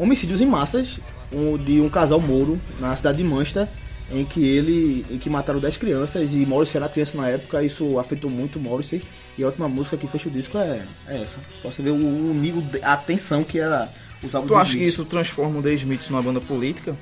homicídios 0.00 0.40
em 0.40 0.46
massas 0.46 0.98
um- 1.32 1.56
de 1.56 1.80
um 1.80 1.88
casal 1.88 2.20
mouro 2.20 2.60
na 2.78 2.94
cidade 2.96 3.18
de 3.18 3.24
Manchester 3.24 3.66
em 4.12 4.24
que 4.24 4.44
ele 4.44 5.06
em 5.10 5.18
que 5.18 5.30
mataram 5.30 5.60
10 5.60 5.76
crianças 5.76 6.32
e 6.32 6.38
Morrissey 6.44 6.78
era 6.78 6.88
criança 6.88 7.16
na 7.16 7.28
época 7.28 7.62
isso 7.62 7.98
afetou 7.98 8.28
muito 8.28 8.58
o 8.58 8.62
Morrissey 8.62 9.00
e 9.38 9.42
a 9.44 9.46
última 9.46 9.68
música 9.68 9.96
que 9.96 10.06
fecha 10.08 10.28
o 10.28 10.32
disco 10.32 10.58
é, 10.58 10.82
é 11.06 11.22
essa 11.22 11.38
você 11.62 11.80
ver 11.80 11.90
o, 11.90 11.94
o 11.94 12.34
nível 12.34 12.60
de 12.60 12.82
a 12.82 12.96
tensão 12.96 13.44
que 13.44 13.58
era 13.60 13.88
os 14.22 14.34
álbuns 14.34 14.50
Tu 14.50 14.56
acha 14.56 14.76
que 14.76 14.84
isso 14.84 15.04
transforma 15.04 15.60
o 15.60 15.62
The 15.62 15.72
Smiths 15.74 16.10
numa 16.10 16.20
banda 16.22 16.40
política? 16.40 16.96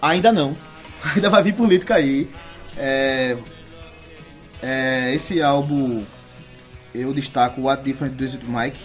Ainda 0.00 0.32
não. 0.32 0.56
Ainda 1.14 1.28
vai 1.30 1.42
vir 1.42 1.54
política 1.54 1.94
aí. 1.94 2.28
É, 2.76 3.36
é, 4.62 5.14
esse 5.14 5.40
álbum 5.42 6.02
eu 6.94 7.12
destaco 7.12 7.62
What 7.62 7.82
Difference 7.84 8.16
Does 8.16 8.34
It 8.34 8.44
Make, 8.46 8.76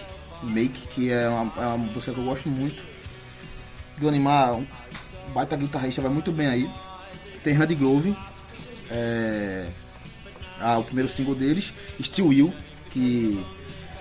Make 0.42 0.86
que 0.88 1.10
é 1.10 1.28
uma, 1.28 1.52
é 1.56 1.66
uma 1.66 1.78
música 1.78 2.12
que 2.12 2.18
eu 2.18 2.24
gosto 2.24 2.48
muito. 2.48 2.80
Do 3.98 4.08
animar, 4.08 4.54
um 4.54 4.66
baita 5.32 5.56
guitarrista, 5.56 6.02
vai 6.02 6.10
muito 6.10 6.32
bem 6.32 6.46
aí. 6.46 6.70
Tem 7.42 7.54
Red 7.54 7.74
Glove, 7.74 8.16
é, 8.90 9.66
ah, 10.60 10.78
o 10.78 10.84
primeiro 10.84 11.08
single 11.08 11.34
deles, 11.34 11.72
Still 12.00 12.28
Will, 12.28 12.54
que 12.90 13.44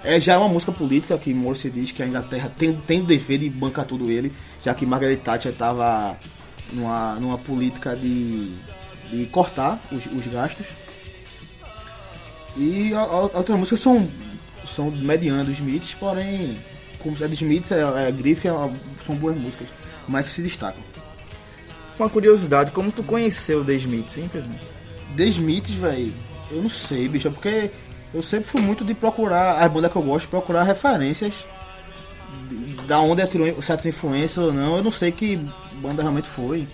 é 0.04 0.20
já 0.20 0.38
uma 0.38 0.48
música 0.48 0.72
política 0.72 1.18
que 1.18 1.34
Morrissey 1.34 1.72
diz 1.72 1.92
que 1.92 2.04
a 2.04 2.08
Inglaterra 2.08 2.52
tem, 2.56 2.74
tem 2.74 3.02
o 3.02 3.06
dever 3.06 3.40
de 3.40 3.50
bancar 3.50 3.86
tudo 3.86 4.10
ele, 4.10 4.32
já 4.64 4.74
que 4.74 4.86
Margaret 4.86 5.18
Thatcher 5.18 5.52
estava 5.52 6.18
numa, 6.72 7.16
numa 7.16 7.38
política 7.38 7.96
de, 7.96 8.52
de 9.10 9.26
cortar 9.32 9.80
os, 9.92 10.06
os 10.06 10.28
gastos. 10.28 10.68
E 12.56 12.92
outras 13.34 13.58
músicas 13.58 13.80
são, 13.80 14.08
são 14.68 14.90
medianas 14.92 15.46
dos 15.46 15.58
Smiths, 15.58 15.94
porém, 15.96 16.58
como 17.00 17.18
é 17.20 17.28
dos 17.28 17.42
Smiths, 17.42 17.72
é, 17.72 18.08
é 18.08 18.12
Griffin, 18.12 18.50
é, 18.50 18.72
são 19.06 19.16
boas 19.16 19.36
músicas, 19.36 19.68
mas 20.08 20.28
que 20.28 20.34
se 20.34 20.42
destacam. 20.42 20.82
Uma 21.98 22.10
curiosidade, 22.10 22.72
como 22.72 22.92
tu 22.92 23.04
conheceu 23.04 23.62
o 23.62 23.64
The 23.64 23.74
Smiths, 23.76 24.18
hein, 24.18 24.30
Pedro? 24.32 24.50
The 25.16 25.24
Smiths, 25.28 25.76
velho, 25.76 26.12
eu 26.52 26.62
não 26.62 26.70
sei, 26.70 27.08
bicho, 27.08 27.28
é 27.30 27.32
porque 27.32 27.72
eu 28.14 28.22
sempre 28.22 28.46
fui 28.50 28.62
muito 28.62 28.84
de 28.84 28.94
procurar 28.94 29.64
as 29.64 29.72
bandas 29.72 29.92
que 29.92 29.98
eu 29.98 30.02
gosto, 30.02 30.28
procurar 30.28 30.64
referências 30.64 31.34
da 32.88 33.00
onde 33.00 33.22
ela 33.22 33.30
tirou 33.30 33.62
certas 33.62 33.86
influências 33.86 34.38
ou 34.38 34.54
não, 34.54 34.78
eu 34.78 34.84
não 34.84 34.92
sei 34.92 35.12
que 35.12 35.40
banda 35.82 36.02
realmente 36.02 36.28
foi. 36.28 36.68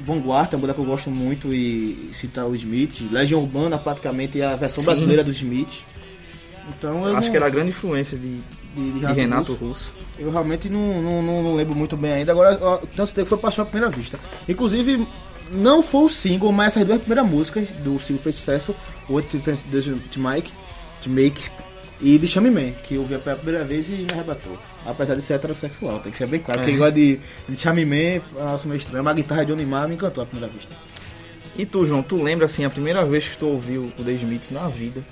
Vanguard 0.00 0.48
é 0.52 0.56
uma 0.56 0.62
banda 0.62 0.74
que 0.74 0.80
eu 0.80 0.84
gosto 0.84 1.10
muito 1.10 1.52
e 1.52 2.10
citar 2.14 2.46
o 2.46 2.54
Smith, 2.54 3.00
Legião 3.10 3.40
Urbana 3.40 3.76
praticamente 3.76 4.40
é 4.40 4.46
a 4.46 4.56
versão 4.56 4.82
Sim. 4.82 4.86
brasileira 4.86 5.22
do 5.24 5.30
Smith. 5.30 5.82
Então 6.68 7.06
eu 7.06 7.16
Acho 7.16 7.26
não- 7.26 7.30
que 7.32 7.36
era 7.36 7.46
a 7.46 7.50
grande 7.50 7.68
influência 7.70 8.16
de, 8.16 8.40
de, 8.74 8.92
de 8.92 9.00
de 9.00 9.12
Renato 9.12 9.54
Russo. 9.54 9.94
eu 10.18 10.30
realmente 10.30 10.68
não, 10.68 11.02
não, 11.02 11.22
não, 11.22 11.54
lembro 11.54 11.74
muito 11.74 11.96
bem 11.96 12.12
ainda. 12.12 12.32
Agora, 12.32 12.80
certeza 13.06 13.22
que 13.22 13.28
foi 13.28 13.38
paixão 13.38 13.64
à 13.64 13.66
primeira 13.66 13.94
vista. 13.94 14.18
Inclusive, 14.48 15.06
não 15.52 15.82
foi 15.82 16.04
o 16.04 16.08
single, 16.08 16.52
mas 16.52 16.68
essas 16.68 16.86
duas 16.86 17.00
primeiras 17.00 17.30
músicas 17.30 17.68
do 17.70 17.98
single 18.00 18.22
fez 18.22 18.36
sucesso: 18.36 18.74
What 19.08 19.28
Difference 19.30 19.62
Does 19.68 19.88
It 19.88 20.18
Make, 20.18 20.50
e 22.00 22.18
de 22.18 22.26
Chame 22.26 22.50
Man, 22.50 22.72
que 22.82 22.96
eu 22.96 23.04
vi 23.04 23.16
pela 23.18 23.36
primeira 23.36 23.64
vez 23.64 23.88
e 23.88 23.92
me 23.92 24.06
arrebatou. 24.12 24.58
Apesar 24.84 25.14
de 25.14 25.22
ser 25.22 25.34
heterossexual, 25.34 26.00
tem 26.00 26.12
que 26.12 26.18
ser 26.18 26.26
bem 26.26 26.40
claro. 26.40 26.60
É. 26.60 26.64
Quem 26.64 26.76
gosta 26.76 26.92
de, 26.92 27.18
de 27.48 27.56
Chame 27.56 27.86
Man, 27.86 28.22
nossa, 28.34 28.68
meio 28.68 28.78
estranho. 28.78 29.02
Uma 29.02 29.14
guitarra 29.14 29.44
de 29.44 29.52
Johnny 29.52 29.64
Marr 29.64 29.88
me 29.88 29.94
encantou 29.94 30.22
à 30.22 30.26
primeira 30.26 30.52
vista. 30.52 30.74
E 31.56 31.64
tu, 31.64 31.86
João, 31.86 32.02
tu 32.02 32.20
lembra 32.22 32.46
assim 32.46 32.64
a 32.64 32.70
primeira 32.70 33.04
vez 33.06 33.28
que 33.28 33.38
tu 33.38 33.46
ouviu 33.46 33.92
o 33.98 34.04
The 34.04 34.12
Smiths 34.12 34.50
na 34.50 34.68
vida? 34.68 35.02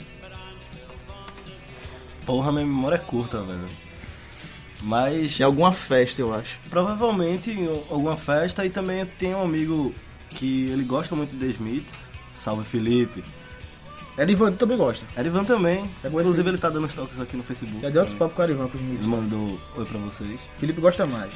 Porra, 2.26 2.52
minha 2.52 2.64
memória 2.66 2.96
é 2.96 2.98
curta, 2.98 3.42
velho. 3.42 3.66
Mas 4.82 5.38
Em 5.38 5.42
alguma 5.44 5.72
festa, 5.72 6.20
eu 6.20 6.34
acho. 6.34 6.58
provavelmente 6.68 7.50
em 7.50 7.66
alguma 7.88 8.16
festa 8.16 8.64
e 8.66 8.70
também 8.70 9.06
tem 9.06 9.34
um 9.34 9.42
amigo 9.42 9.94
que 10.30 10.66
ele 10.70 10.82
gosta 10.84 11.14
muito 11.14 11.36
de 11.36 11.46
Smith. 11.50 11.88
Salve 12.34 12.64
Felipe. 12.64 13.22
Erivan 14.18 14.52
também 14.52 14.76
gosta. 14.76 15.04
Erivan 15.16 15.44
também. 15.44 15.88
É 16.02 16.08
Inclusive 16.08 16.48
ele 16.48 16.58
tá 16.58 16.68
dando 16.68 16.86
os 16.86 16.92
toques 16.92 17.18
aqui 17.20 17.36
no 17.36 17.42
Facebook. 17.42 17.80
Já 17.80 17.90
deu 17.90 18.00
outros 18.02 18.18
papos 18.18 18.34
com 18.34 18.42
o 18.42 18.44
Erivan 18.44 18.66
pros 18.68 18.80
Ele 18.82 18.90
Smiths. 18.98 19.06
mandou 19.06 19.60
oi 19.76 19.84
pra 19.84 19.98
vocês. 20.00 20.40
Felipe 20.58 20.80
gosta 20.80 21.06
mais. 21.06 21.32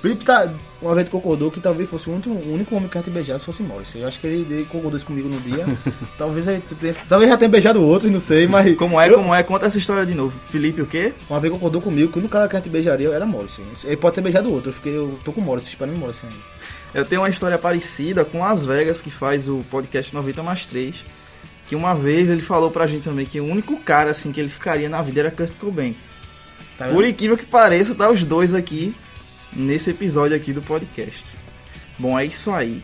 Felipe 0.00 0.24
tá, 0.24 0.48
uma 0.80 0.94
vez 0.94 1.08
concordou 1.08 1.50
que 1.50 1.58
talvez 1.58 1.88
fosse 1.88 2.08
o 2.08 2.12
único, 2.12 2.28
o 2.28 2.52
único 2.54 2.76
homem 2.76 2.86
que 2.88 2.96
ia 2.98 3.02
ter 3.02 3.10
beijado 3.10 3.40
se 3.40 3.46
fosse 3.46 3.62
Morris. 3.62 3.94
Eu 3.94 4.06
acho 4.06 4.20
que 4.20 4.26
ele, 4.26 4.46
ele 4.54 4.64
concordou 4.66 4.96
isso 4.96 5.06
comigo 5.06 5.28
no 5.28 5.40
dia. 5.40 5.64
talvez 6.18 6.46
ele 6.46 6.62
talvez 7.08 7.30
já 7.30 7.36
tenha 7.36 7.48
beijado 7.48 7.82
outro, 7.82 8.10
não 8.10 8.20
sei, 8.20 8.46
mas. 8.46 8.76
Como 8.76 9.00
é, 9.00 9.08
eu- 9.08 9.14
como 9.16 9.34
é? 9.34 9.42
Conta 9.42 9.66
essa 9.66 9.78
história 9.78 10.04
de 10.04 10.14
novo. 10.14 10.38
Felipe 10.50 10.82
o 10.82 10.86
quê? 10.86 11.14
Uma 11.30 11.40
vez 11.40 11.52
concordou 11.52 11.80
comigo 11.80 12.12
que 12.12 12.18
o 12.18 12.20
único 12.20 12.32
cara 12.32 12.46
que 12.46 12.56
a 12.56 12.58
gente 12.58 12.68
beijaria 12.68 13.08
era 13.08 13.24
Morris. 13.24 13.58
Ele 13.84 13.96
pode 13.96 14.14
ter 14.14 14.20
beijado 14.20 14.52
outro, 14.52 14.68
eu, 14.70 14.74
fiquei, 14.74 14.96
eu 14.96 15.18
tô 15.24 15.32
com 15.32 15.40
Morris, 15.40 15.66
esperando 15.66 15.96
Morris 15.98 16.18
ainda. 16.22 16.36
Eu 16.94 17.04
tenho 17.04 17.22
uma 17.22 17.28
história 17.30 17.58
parecida 17.58 18.24
com 18.24 18.40
Las 18.40 18.64
Vegas, 18.64 19.00
que 19.02 19.10
faz 19.10 19.48
o 19.48 19.64
podcast 19.70 20.14
90 20.14 20.42
mais 20.42 20.66
3. 20.66 20.94
Que 21.68 21.74
uma 21.74 21.94
vez 21.94 22.28
ele 22.30 22.40
falou 22.42 22.70
pra 22.70 22.86
gente 22.86 23.02
também 23.02 23.26
que 23.26 23.40
o 23.40 23.44
único 23.44 23.76
cara 23.78 24.10
assim 24.10 24.30
que 24.30 24.38
ele 24.38 24.48
ficaria 24.48 24.88
na 24.88 25.02
vida 25.02 25.20
era 25.20 25.30
Kurt 25.30 25.50
Cobain. 25.58 25.96
Tá 26.78 26.86
Por 26.88 27.04
incrível 27.04 27.36
que 27.36 27.44
pareça, 27.44 27.94
tá 27.94 28.08
os 28.08 28.24
dois 28.24 28.54
aqui 28.54 28.94
nesse 29.52 29.90
episódio 29.90 30.36
aqui 30.36 30.52
do 30.52 30.62
podcast. 30.62 31.24
Bom, 31.98 32.18
é 32.18 32.26
isso 32.26 32.50
aí. 32.50 32.82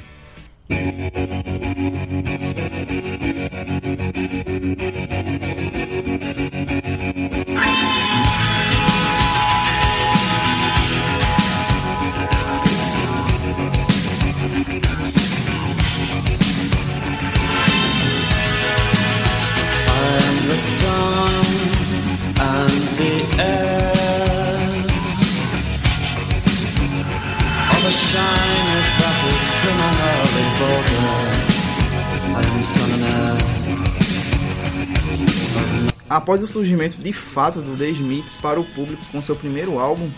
Após 36.12 36.42
o 36.42 36.46
surgimento 36.46 36.98
de 36.98 37.10
fato 37.10 37.62
do 37.62 37.74
The 37.74 37.88
Smiths 37.88 38.36
para 38.36 38.60
o 38.60 38.64
público 38.64 39.02
com 39.10 39.22
seu 39.22 39.34
primeiro 39.34 39.78
álbum, 39.78 40.10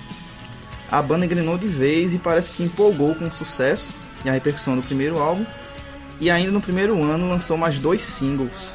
a 0.90 1.00
banda 1.00 1.24
engrenou 1.24 1.56
de 1.56 1.68
vez 1.68 2.12
e 2.12 2.18
parece 2.18 2.50
que 2.50 2.64
empolgou 2.64 3.14
com 3.14 3.26
o 3.26 3.32
sucesso 3.32 3.90
e 4.24 4.28
a 4.28 4.32
repercussão 4.32 4.74
do 4.74 4.82
primeiro 4.82 5.18
álbum, 5.18 5.46
e 6.20 6.32
ainda 6.32 6.50
no 6.50 6.60
primeiro 6.60 7.00
ano 7.00 7.28
lançou 7.28 7.56
mais 7.56 7.78
dois 7.78 8.02
singles: 8.02 8.72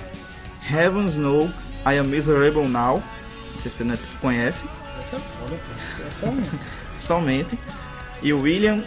Heavens 0.72 1.18
Know 1.18 1.52
I 1.86 1.98
Am 1.98 2.08
Miserable 2.08 2.70
Now, 2.70 3.04
não 3.52 3.60
sei 3.60 3.70
se 3.70 3.76
o 3.76 3.86
Pedro 3.86 4.00
conhece, 4.22 4.66
Essa 5.02 5.18
é 5.18 5.20
foda. 5.20 5.60
Essa 6.08 6.26
é 6.28 6.32
somente, 6.98 7.60
e 8.24 8.32
William 8.32 8.82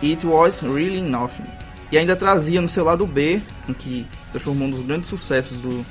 It 0.00 0.24
Was 0.24 0.60
Really 0.60 1.02
Nothing. 1.02 1.46
E 1.90 1.98
ainda 1.98 2.14
trazia 2.14 2.60
no 2.60 2.68
seu 2.68 2.84
lado 2.84 3.04
B, 3.08 3.42
em 3.68 3.72
que 3.72 4.06
se 4.24 4.32
transformou 4.34 4.68
um 4.68 4.70
dos 4.70 4.82
grandes 4.82 5.10
sucessos 5.10 5.56
do 5.58 5.84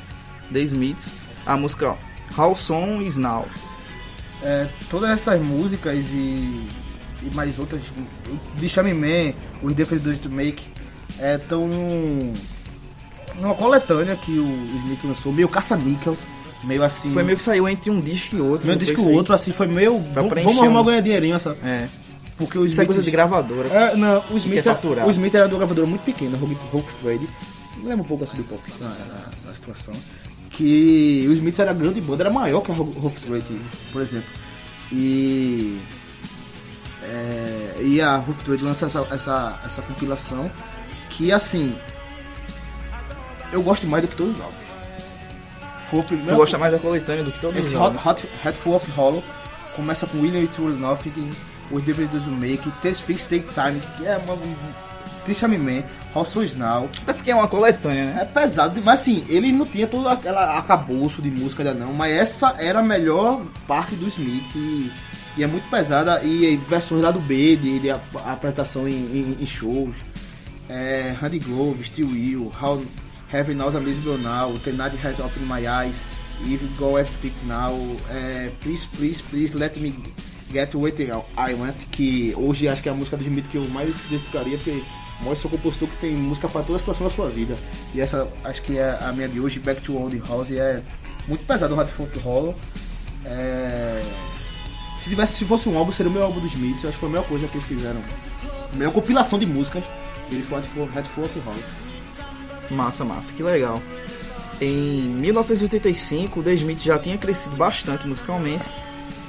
The 0.53 0.61
Smiths, 0.61 1.24
a 1.45 1.55
música 1.57 1.95
ó, 2.37 2.41
How 2.41 2.55
Song 2.55 3.05
Is 3.05 3.17
Now. 3.17 3.45
É, 4.43 4.67
todas 4.89 5.09
essas 5.09 5.41
músicas 5.41 5.95
e, 6.11 6.67
e 7.23 7.31
mais 7.33 7.57
outras 7.57 7.81
de 8.57 8.69
Chame 8.69 8.93
Man, 8.93 9.33
os 9.63 9.73
Defenders 9.73 10.19
to 10.19 10.29
Make, 10.29 10.63
estão 11.35 11.67
num, 11.67 12.33
numa 13.39 13.55
coletânea 13.55 14.15
que 14.15 14.31
o 14.31 14.45
Smith 14.83 15.03
lançou, 15.03 15.31
meio 15.31 15.47
caça-níquel, 15.49 16.15
meio 16.65 16.83
assim. 16.83 17.11
Foi 17.13 17.23
meio 17.23 17.37
que 17.37 17.43
saiu 17.43 17.67
entre 17.67 17.89
um 17.89 17.99
disco 17.99 18.35
e 18.35 18.41
outro. 18.41 18.67
meio 18.67 18.77
não 18.79 18.85
disco 18.85 19.01
aí? 19.01 19.15
outro, 19.15 19.33
assim, 19.33 19.51
foi 19.51 19.67
meio. 19.67 19.99
Vamos, 20.13 20.31
arrumar 20.57 20.81
um- 20.81 20.85
ganhar 20.85 21.01
dinheirinho, 21.01 21.35
essa. 21.35 21.57
É. 21.63 21.87
Porque 22.37 22.57
o 22.57 22.65
Isso 22.65 22.73
é 22.81 22.83
Smith. 22.83 22.87
coisa 22.87 23.01
de 23.01 23.11
gravadora. 23.11 23.69
É, 23.69 23.95
não, 23.95 24.21
o 24.29 24.37
Smith, 24.37 24.61
quer 24.61 24.69
é, 24.69 24.73
faturar. 24.73 25.07
o 25.07 25.11
Smith 25.11 25.33
era 25.33 25.47
de 25.47 25.53
uma 25.53 25.59
gravadora 25.59 25.87
muito 25.87 26.01
pequena, 26.01 26.37
Hope 26.37 26.91
Trade. 27.01 27.27
Lembra 27.81 28.03
um 28.03 28.07
pouco 28.07 28.25
da 28.25 28.29
Sub 28.31 28.43
Pop 28.43 28.61
na, 28.79 28.89
na, 28.89 29.29
na 29.45 29.53
situação. 29.53 29.93
Que 30.55 31.25
o 31.27 31.33
Smith 31.33 31.59
era 31.59 31.73
grande 31.73 31.99
banda, 31.99 32.23
era 32.23 32.31
maior 32.31 32.61
que 32.61 32.71
a 32.71 32.75
Rough 32.75 33.13
Trade, 33.25 33.61
por 33.91 34.01
exemplo. 34.01 34.29
E 34.91 35.79
é, 37.03 37.75
e 37.81 38.01
a 38.01 38.17
Rough 38.17 38.37
Trade 38.43 38.63
lança 38.63 38.85
essa, 38.85 39.07
essa, 39.11 39.61
essa 39.65 39.81
compilação 39.81 40.49
que 41.09 41.31
assim 41.31 41.75
eu 43.51 43.61
gosto 43.61 43.85
mais 43.85 44.03
do 44.03 44.09
que 44.09 44.15
todos 44.15 44.33
os 44.33 44.41
álbuns. 44.41 44.65
Foi 45.89 45.99
o 45.99 46.03
primeiro 46.03 46.31
Tu 46.31 46.37
gosta 46.37 46.57
mais 46.57 46.71
da 46.71 46.79
coletânea 46.79 47.23
do 47.23 47.31
que 47.31 47.39
todos 47.39 47.57
esse 47.57 47.69
os 47.69 47.75
Hot, 47.75 47.97
álbuns. 47.97 48.05
Hot, 48.05 48.27
Hatful 48.43 48.75
of 48.75 48.91
Hollow 48.91 49.23
começa 49.75 50.07
com 50.07 50.19
William 50.19 50.41
It 50.41 50.59
Will 50.59 50.77
Nothing, 50.77 51.31
Os 51.69 51.83
Devidos 51.83 52.25
You 52.25 52.31
Make, 52.31 52.69
Test 52.81 53.03
Fix 53.03 53.23
Take 53.25 53.45
Time, 53.53 53.79
que 53.97 54.07
é 54.07 54.17
uma. 54.17 54.37
Deixa-me 55.25 55.57
Man, 55.57 55.83
Rosso 56.15 56.41
Snow. 56.43 56.89
Até 57.03 57.13
porque 57.13 57.29
é 57.29 57.35
uma 57.35 57.47
coletânea, 57.47 58.05
né? 58.05 58.21
É 58.21 58.25
pesado, 58.25 58.81
mas 58.83 59.01
assim, 59.01 59.23
ele 59.27 59.51
não 59.51 59.65
tinha 59.65 59.85
todo 59.85 60.07
aquela 60.07 60.57
acabouço 60.57 61.21
de 61.21 61.29
música 61.29 61.61
ainda 61.61 61.73
não, 61.75 61.93
mas 61.93 62.13
essa 62.15 62.55
era 62.57 62.79
a 62.79 62.83
melhor 62.83 63.41
parte 63.67 63.95
do 63.95 64.07
Smith 64.07 64.55
e, 64.55 64.89
e 65.37 65.43
é 65.43 65.47
muito 65.47 65.69
pesada 65.69 66.23
e 66.23 66.55
versões 66.69 67.03
lá 67.03 67.11
do 67.11 67.19
B, 67.19 67.57
de, 67.57 67.79
de 67.79 67.89
apresentação 67.91 68.87
em, 68.87 68.93
em- 68.93 69.37
em 69.41 69.45
shows. 69.45 69.93
É, 70.69 71.13
Handy 71.21 71.39
Glove, 71.39 71.83
Still 71.83 72.07
Will, 72.07 72.51
How 72.59 72.81
Heaven 73.31 73.55
Knows 73.57 73.75
a 73.75 73.79
Miserable 73.79 74.23
Now, 74.23 74.53
Tonight 74.63 74.97
Has 75.05 75.19
Opened 75.19 75.45
My 75.47 75.67
Eyes, 75.67 75.97
If 76.45 76.61
Go 76.79 76.95
Fit 77.21 77.35
Now, 77.45 77.71
é, 78.09 78.49
Please, 78.61 78.87
Please, 78.97 79.21
Please 79.21 79.55
Let 79.55 79.77
Me 79.77 79.93
Get 80.51 80.73
What 80.75 80.95
I 81.03 81.53
Want, 81.53 81.75
que 81.91 82.33
hoje 82.37 82.67
acho 82.69 82.81
que 82.81 82.87
é 82.89 82.91
a 82.91 82.95
música 82.95 83.15
do 83.17 83.23
Smith 83.23 83.45
que 83.49 83.57
eu 83.57 83.67
mais 83.69 83.89
identificaria, 84.09 84.57
porque 84.57 84.81
mostra 85.21 85.47
o 85.47 85.51
compositor 85.51 85.87
que 85.87 85.97
tem 85.97 86.15
música 86.15 86.47
para 86.47 86.61
toda 86.61 86.75
a 86.77 86.79
situação 86.79 87.07
da 87.07 87.13
sua 87.13 87.29
vida. 87.29 87.57
E 87.93 88.01
essa 88.01 88.27
acho 88.43 88.61
que 88.61 88.77
é 88.77 88.97
a 89.01 89.11
minha 89.11 89.27
de 89.27 89.39
hoje, 89.39 89.59
Back 89.59 89.81
to 89.81 89.95
Old 89.95 90.21
House, 90.27 90.51
é 90.51 90.81
muito 91.27 91.45
pesado 91.45 91.75
o 91.75 91.79
Hatful 91.79 92.05
of 92.05 92.19
Hollow. 92.19 92.55
É, 93.25 94.01
se, 95.01 95.09
tivesse, 95.09 95.33
se 95.37 95.45
fosse 95.45 95.67
um 95.69 95.77
álbum, 95.77 95.91
seria 95.91 96.09
o 96.09 96.13
meu 96.13 96.23
álbum 96.23 96.39
dos 96.39 96.53
Smiths, 96.53 96.85
acho 96.85 96.93
que 96.93 96.99
foi 96.99 97.09
a 97.09 97.11
melhor 97.11 97.27
coisa 97.27 97.47
que 97.47 97.57
eles 97.57 97.67
fizeram. 97.67 98.01
A 98.73 98.75
melhor 98.75 98.91
compilação 98.91 99.39
de 99.39 99.45
músicas, 99.45 99.83
ele 100.31 100.43
foi 100.43 100.59
of 100.59 101.39
Hollow. 101.39 101.63
Massa, 102.71 103.05
massa, 103.05 103.33
que 103.33 103.43
legal. 103.43 103.81
Em 104.59 105.01
1985, 105.01 106.39
o 106.39 106.43
The 106.43 106.53
Smith 106.53 106.81
já 106.81 106.97
tinha 106.97 107.17
crescido 107.17 107.55
bastante 107.55 108.07
musicalmente 108.07 108.63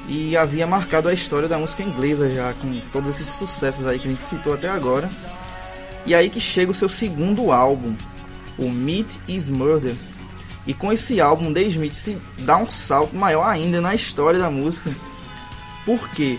e 0.08 0.36
havia 0.36 0.66
marcado 0.66 1.08
a 1.08 1.12
história 1.12 1.48
da 1.48 1.58
música 1.58 1.82
inglesa 1.82 2.32
já 2.32 2.52
com 2.54 2.80
todos 2.92 3.08
esses 3.08 3.26
sucessos 3.26 3.86
aí 3.86 3.98
que 3.98 4.06
a 4.06 4.10
gente 4.10 4.22
citou 4.22 4.54
até 4.54 4.68
agora. 4.68 5.10
E 6.06 6.14
aí 6.14 6.30
que 6.30 6.40
chega 6.40 6.70
o 6.70 6.74
seu 6.74 6.88
segundo 6.88 7.50
álbum, 7.50 7.94
o 8.56 8.68
Meat 8.68 9.18
is 9.26 9.48
Murder. 9.48 9.94
E 10.66 10.72
com 10.72 10.92
esse 10.92 11.20
álbum, 11.20 11.52
The 11.52 11.62
Smith 11.62 11.94
se 11.94 12.16
dá 12.38 12.56
um 12.56 12.70
salto 12.70 13.14
maior 13.14 13.46
ainda 13.46 13.80
na 13.80 13.94
história 13.94 14.38
da 14.38 14.50
música. 14.50 14.90
Porque 15.84 16.38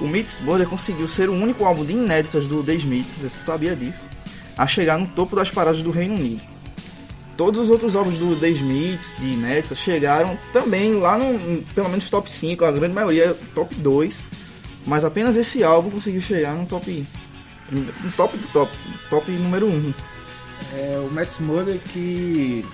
o 0.00 0.06
Meat 0.06 0.28
is 0.28 0.40
Murder 0.40 0.68
conseguiu 0.68 1.08
ser 1.08 1.28
o 1.28 1.34
único 1.34 1.64
álbum 1.64 1.84
de 1.84 1.92
inéditas 1.92 2.46
do 2.46 2.62
The 2.62 2.74
Smith, 2.74 3.06
você 3.06 3.28
sabia 3.28 3.74
disso, 3.74 4.06
a 4.56 4.66
chegar 4.66 4.98
no 4.98 5.06
topo 5.08 5.34
das 5.34 5.50
paradas 5.50 5.82
do 5.82 5.90
Reino 5.90 6.14
Unido. 6.14 6.42
Todos 7.36 7.60
os 7.60 7.70
outros 7.70 7.94
álbuns 7.94 8.18
do 8.18 8.34
The 8.34 8.50
Smiths, 8.50 9.14
de 9.16 9.28
inéditas, 9.28 9.78
chegaram 9.78 10.36
também 10.52 10.94
lá 10.94 11.16
no, 11.16 11.62
pelo 11.72 11.88
menos 11.88 12.10
top 12.10 12.30
5, 12.30 12.64
a 12.64 12.72
grande 12.72 12.94
maioria 12.94 13.36
top 13.54 13.72
2. 13.76 14.18
Mas 14.84 15.04
apenas 15.04 15.36
esse 15.36 15.62
álbum 15.62 15.90
conseguiu 15.90 16.20
chegar 16.20 16.54
no 16.54 16.66
top. 16.66 17.06
No 17.70 18.12
top 18.12 18.36
do 18.36 18.48
top, 18.48 18.72
top 19.10 19.30
número 19.32 19.66
1. 19.66 19.94
É 20.74 20.98
o 20.98 21.12
Matt 21.12 21.38
Mother 21.40 21.78
que 21.78 22.64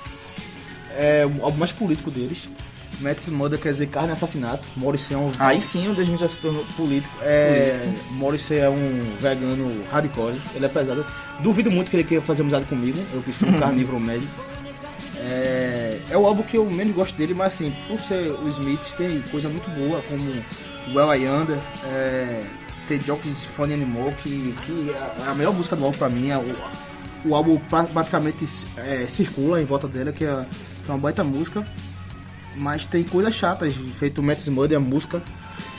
é 0.91 1.27
o 1.27 1.53
mais 1.53 1.73
político 1.73 2.11
deles. 2.11 2.49
Matt 3.01 3.27
Mother 3.29 3.59
quer 3.59 3.73
dizer 3.73 3.89
carne 3.89 4.13
assassinato. 4.13 4.65
Morrissey 4.77 5.17
é 5.17 5.19
um 5.19 5.31
Aí 5.39 5.61
sim 5.61 5.89
o 5.89 5.95
The 5.95 6.03
Smith 6.03 6.21
já 6.21 6.29
se 6.29 6.41
tornou 6.41 6.65
político. 6.77 7.15
É, 7.23 7.93
Morrissey 8.13 8.59
é 8.59 8.71
um 8.71 9.17
vegano 9.21 9.71
hardcore. 9.91 10.37
Ele 10.55 10.67
é 10.67 10.69
pesado. 10.69 11.05
Duvido 11.41 11.71
muito 11.71 11.91
que 11.91 11.97
ele 11.97 12.05
queira 12.05 12.23
fazer 12.23 12.43
amizade 12.43 12.67
comigo. 12.67 12.99
Eu 13.13 13.23
que 13.23 13.33
sou 13.33 13.49
um 13.49 13.59
carnívoro 13.59 13.99
médio. 13.99 14.29
É, 15.17 15.99
é 16.11 16.17
o 16.17 16.27
álbum 16.27 16.43
que 16.43 16.57
eu 16.57 16.67
menos 16.67 16.95
gosto 16.95 17.17
dele, 17.17 17.35
mas 17.35 17.55
assim, 17.55 17.75
por 17.89 17.99
ser 18.01 18.31
o 18.31 18.49
Smith, 18.51 18.95
tem 18.97 19.23
coisa 19.31 19.49
muito 19.49 19.69
boa, 19.71 20.03
como 20.03 20.95
Well 20.95 21.15
I 21.15 21.27
Under, 21.27 21.57
é, 21.87 22.45
tem 22.89 22.99
Jokes 23.01 23.45
Funny 23.45 23.75
Anymore, 23.75 24.15
que, 24.23 24.55
que 24.67 24.91
é 24.91 25.29
a 25.29 25.35
melhor 25.35 25.53
música 25.55 25.75
do 25.77 25.85
álbum 25.85 25.97
pra 25.99 26.09
mim. 26.09 26.31
É 26.31 26.37
o, 26.39 26.55
o 27.29 27.35
álbum 27.35 27.59
pra- 27.71 27.85
praticamente 27.85 28.47
é, 28.77 29.07
circula 29.09 29.61
em 29.61 29.65
volta 29.65 29.87
dela, 29.89 30.13
que 30.13 30.25
é, 30.25 30.45
que 30.85 30.91
é 30.91 30.93
uma 30.93 30.99
baita 30.99 31.23
música. 31.25 31.65
Mas 32.57 32.85
tem 32.85 33.03
coisas 33.03 33.35
chatas, 33.35 33.75
feito 33.99 34.21
o 34.21 34.23
Matt 34.23 34.47
Muddy, 34.47 34.75
a 34.75 34.81
música. 34.81 35.23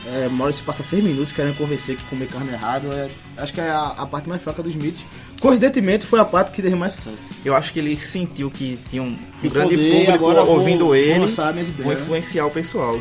É, 0.07 0.27
Morris 0.27 0.59
passa 0.61 0.83
6 0.83 1.03
minutos 1.03 1.33
querendo 1.33 1.57
convencer 1.57 1.95
que 1.95 2.03
comer 2.03 2.27
carne 2.27 2.51
é 2.51 2.53
errado. 2.53 2.91
É, 2.93 3.09
acho 3.37 3.53
que 3.53 3.59
é 3.61 3.69
a, 3.69 3.87
a 3.97 4.05
parte 4.05 4.27
mais 4.29 4.41
fraca 4.41 4.61
do 4.61 4.69
Smith. 4.69 4.97
Coincidentemente 5.41 6.05
foi 6.05 6.19
a 6.19 6.25
parte 6.25 6.51
que 6.51 6.61
teve 6.61 6.75
mais 6.75 6.93
sucesso. 6.93 7.23
Eu 7.43 7.55
acho 7.55 7.73
que 7.73 7.79
ele 7.79 7.99
sentiu 7.99 8.51
que 8.51 8.77
tinha 8.89 9.01
um, 9.01 9.17
um 9.43 9.49
grande 9.49 9.75
poder, 9.75 9.91
público 9.91 10.11
agora 10.13 10.43
vou- 10.43 10.59
ouvindo 10.59 10.85
vou 10.85 10.95
ele. 10.95 11.19
Vou 11.27 11.57
ideias. 11.57 12.01
influenciar 12.01 12.45
o 12.45 12.51
pessoal. 12.51 12.99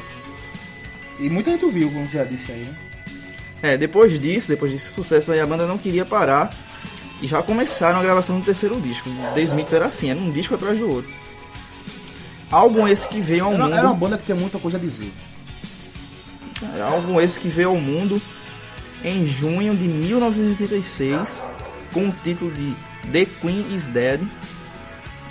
E 1.20 1.28
muita 1.28 1.50
gente 1.50 1.64
ouviu, 1.64 1.90
como 1.90 2.08
você 2.08 2.16
já 2.18 2.24
disse 2.24 2.52
aí, 2.52 2.60
né? 2.60 2.74
É, 3.64 3.78
depois 3.78 4.20
disso, 4.20 4.48
depois 4.48 4.70
desse 4.70 4.92
sucesso 4.92 5.32
aí, 5.32 5.40
a 5.40 5.46
banda 5.46 5.66
não 5.66 5.78
queria 5.78 6.04
parar 6.04 6.54
e 7.22 7.26
já 7.26 7.42
começaram 7.42 7.98
a 7.98 8.02
gravação 8.02 8.38
do 8.38 8.44
terceiro 8.44 8.78
disco. 8.78 9.08
The 9.34 9.40
Smiths 9.40 9.72
era 9.72 9.86
assim, 9.86 10.10
era 10.10 10.18
um 10.18 10.30
disco 10.30 10.54
atrás 10.54 10.78
do 10.78 10.86
outro. 10.86 11.10
Álbum 12.50 12.86
esse 12.86 13.08
que 13.08 13.20
veio 13.20 13.46
ao 13.46 13.54
Era, 13.54 13.62
mundo. 13.64 13.74
era 13.74 13.86
uma 13.86 13.94
banda 13.96 14.18
que 14.18 14.24
tem 14.26 14.36
muita 14.36 14.58
coisa 14.58 14.76
a 14.76 14.80
dizer. 14.80 15.10
Álbum 16.90 17.18
esse 17.18 17.40
que 17.40 17.48
veio 17.48 17.70
ao 17.70 17.76
mundo 17.76 18.20
em 19.02 19.26
junho 19.26 19.74
de 19.74 19.88
1986 19.88 21.42
com 21.94 22.08
o 22.08 22.14
título 22.22 22.50
de 22.50 22.70
The 23.12 23.24
Queen 23.40 23.74
is 23.74 23.86
Dead. 23.86 24.20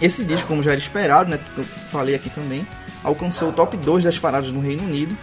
Esse 0.01 0.25
disco, 0.25 0.47
como 0.47 0.63
já 0.63 0.71
era 0.71 0.79
esperado, 0.79 1.29
né, 1.29 1.37
que 1.53 1.59
eu 1.59 1.63
falei 1.63 2.15
aqui 2.15 2.31
também, 2.31 2.65
alcançou 3.03 3.49
o 3.49 3.53
top 3.53 3.77
2 3.77 4.03
das 4.05 4.17
paradas 4.17 4.51
no 4.51 4.59
Reino 4.59 4.83
Unido. 4.85 5.15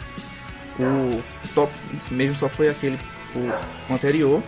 O 0.79 1.23
top 1.55 1.73
mesmo 2.11 2.37
só 2.37 2.49
foi 2.49 2.69
aquele 2.69 2.99
o, 3.35 3.93
anterior. 3.93 4.43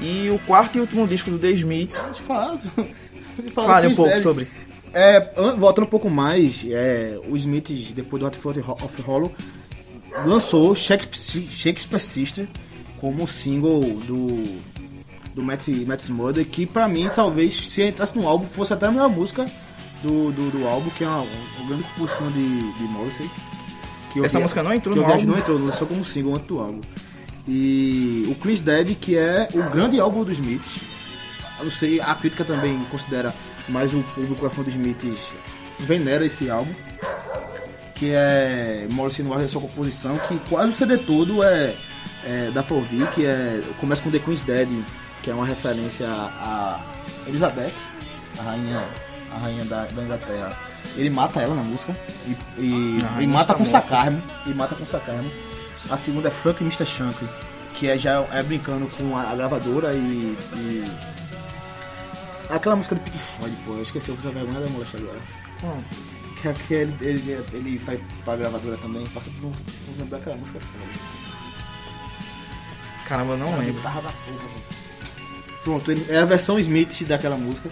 E 0.00 0.30
o 0.30 0.38
quarto 0.40 0.78
e 0.78 0.80
último 0.80 1.06
disco 1.06 1.30
do 1.30 1.38
The 1.38 1.50
Smiths. 1.50 2.02
Deixa 2.02 2.20
eu 2.20 2.26
falar. 2.26 2.56
Deixa 2.76 2.88
eu 3.38 3.52
falar 3.52 3.66
Fale 3.68 3.86
do 3.88 3.92
um 3.92 3.96
pouco 3.96 4.16
sobre. 4.18 4.48
É, 4.92 5.32
an- 5.36 5.56
voltando 5.56 5.84
um 5.84 5.90
pouco 5.90 6.08
mais, 6.08 6.64
é, 6.68 7.18
o 7.28 7.36
Smith, 7.36 7.68
depois 7.94 8.20
do 8.20 8.26
Hot 8.26 8.38
Float 8.38 8.60
of 8.60 9.02
Hollow, 9.02 9.32
lançou 10.24 10.74
Shakespeare, 10.74 11.46
Shakespeare 11.50 12.00
Sister 12.00 12.46
como 13.00 13.28
single 13.28 13.80
do, 13.80 14.42
do 15.34 15.42
Matt, 15.42 15.68
Matt 15.86 16.08
Mother, 16.08 16.44
que 16.46 16.64
pra 16.66 16.88
mim, 16.88 17.08
talvez, 17.14 17.54
se 17.70 17.82
entrasse 17.82 18.16
no 18.18 18.26
álbum, 18.26 18.46
fosse 18.46 18.72
até 18.72 18.86
a 18.86 18.90
melhor 18.90 19.08
música 19.10 19.46
do, 20.02 20.32
do, 20.32 20.50
do 20.50 20.66
álbum, 20.66 20.90
que 20.90 21.04
é 21.04 21.06
uma, 21.06 21.20
uma 21.22 21.68
grande 21.68 21.84
composição 21.94 22.30
de, 22.32 22.58
de 22.72 22.82
Morrissey. 22.84 23.30
Que 24.12 24.24
Essa 24.24 24.38
vi- 24.38 24.42
música 24.42 24.62
não 24.62 24.72
entrou 24.72 24.94
que 24.94 25.00
no 25.00 25.06
álbum? 25.06 25.24
Não 25.24 25.38
entrou, 25.38 25.58
lançou 25.58 25.86
como 25.86 26.04
single 26.04 26.34
antes 26.34 26.46
do 26.46 26.58
álbum. 26.58 26.80
E 27.46 28.24
o 28.28 28.34
Chris 28.34 28.60
Dead, 28.60 28.94
que 28.96 29.16
é 29.16 29.48
o 29.54 29.62
grande 29.70 29.98
álbum 30.00 30.24
dos 30.24 30.34
Smiths. 30.38 30.80
Eu 31.58 31.64
não 31.64 31.72
sei, 31.72 32.00
a 32.00 32.14
crítica 32.14 32.44
também 32.44 32.78
considera, 32.90 33.34
mas 33.68 33.92
o 33.92 34.00
público 34.14 34.46
é 34.46 34.50
fã 34.50 34.62
dos 34.62 34.74
Smiths 34.74 35.18
venera 35.80 36.24
esse 36.26 36.50
álbum. 36.50 36.72
Que 37.94 38.12
é 38.12 38.86
Morrissey 38.90 39.24
no 39.24 39.32
ar 39.34 39.40
da 39.40 39.48
sua 39.48 39.60
composição, 39.60 40.16
que 40.28 40.38
quase 40.48 40.70
o 40.70 40.74
CD 40.74 40.98
todo 40.98 41.42
é, 41.42 41.74
é 42.24 42.50
dá 42.54 42.62
pra 42.62 42.76
ouvir, 42.76 43.04
que 43.10 43.26
é. 43.26 43.60
Começa 43.80 44.00
com 44.02 44.10
The 44.10 44.20
Queen's 44.20 44.40
Dead, 44.42 44.68
que 45.22 45.30
é 45.30 45.34
uma 45.34 45.44
referência 45.44 46.06
a, 46.06 46.78
a 47.26 47.28
Elizabeth, 47.28 47.72
a 48.38 48.42
rainha, 48.42 48.84
a 49.34 49.38
rainha 49.38 49.64
da, 49.64 49.84
da 49.86 50.02
Inglaterra. 50.02 50.56
Ele 50.96 51.10
mata 51.10 51.40
ela 51.40 51.54
na 51.54 51.62
música 51.62 51.94
e, 52.26 52.36
e, 52.60 52.98
A 53.16 53.22
e 53.22 53.26
mata 53.26 53.54
com 53.54 53.64
sarcasmo. 53.66 54.22
E 54.46 54.50
mata 54.50 54.74
com 54.74 54.84
sarcasmo. 54.86 55.30
A 55.90 55.96
segunda 55.96 56.28
é 56.28 56.30
Frank 56.30 56.62
Mr. 56.62 56.84
Shankly, 56.84 57.28
que 57.74 57.88
é 57.88 57.96
já 57.96 58.24
é 58.32 58.42
brincando 58.42 58.86
com 58.88 59.16
a, 59.16 59.30
a 59.30 59.36
gravadora 59.36 59.94
e, 59.94 60.36
e- 60.56 60.84
Aquela 62.50 62.74
música 62.76 62.94
do 62.94 63.00
Pink 63.02 63.18
Floyd, 63.18 63.54
pô, 63.66 63.72
eu 63.74 63.82
esqueci, 63.82 64.08
eu 64.08 64.16
vou 64.16 64.32
vergonha 64.32 64.58
da 64.60 64.66
mocha 64.70 64.96
agora. 64.96 65.18
Que, 66.40 66.52
que 66.66 66.74
ele, 66.74 66.94
ele, 67.02 67.44
ele 67.52 67.78
vai 67.78 68.00
pra 68.24 68.36
gravadora 68.36 68.76
também, 68.78 69.06
passa 69.08 69.28
por. 69.32 69.50
Vamos 69.50 69.98
lembrar 69.98 70.18
aquela 70.18 70.36
música 70.36 70.56
é 70.58 70.60
foda. 70.62 70.84
Caramba, 73.06 73.32
eu 73.34 73.38
não 73.38 73.58
lembro. 73.58 73.74
Guitarra 73.74 74.00
da 74.02 74.08
porra. 74.10 74.48
Pronto, 75.64 75.90
ele- 75.92 76.06
é 76.08 76.18
a 76.18 76.24
versão 76.24 76.58
Smith 76.58 77.04
daquela 77.06 77.36
música. 77.36 77.70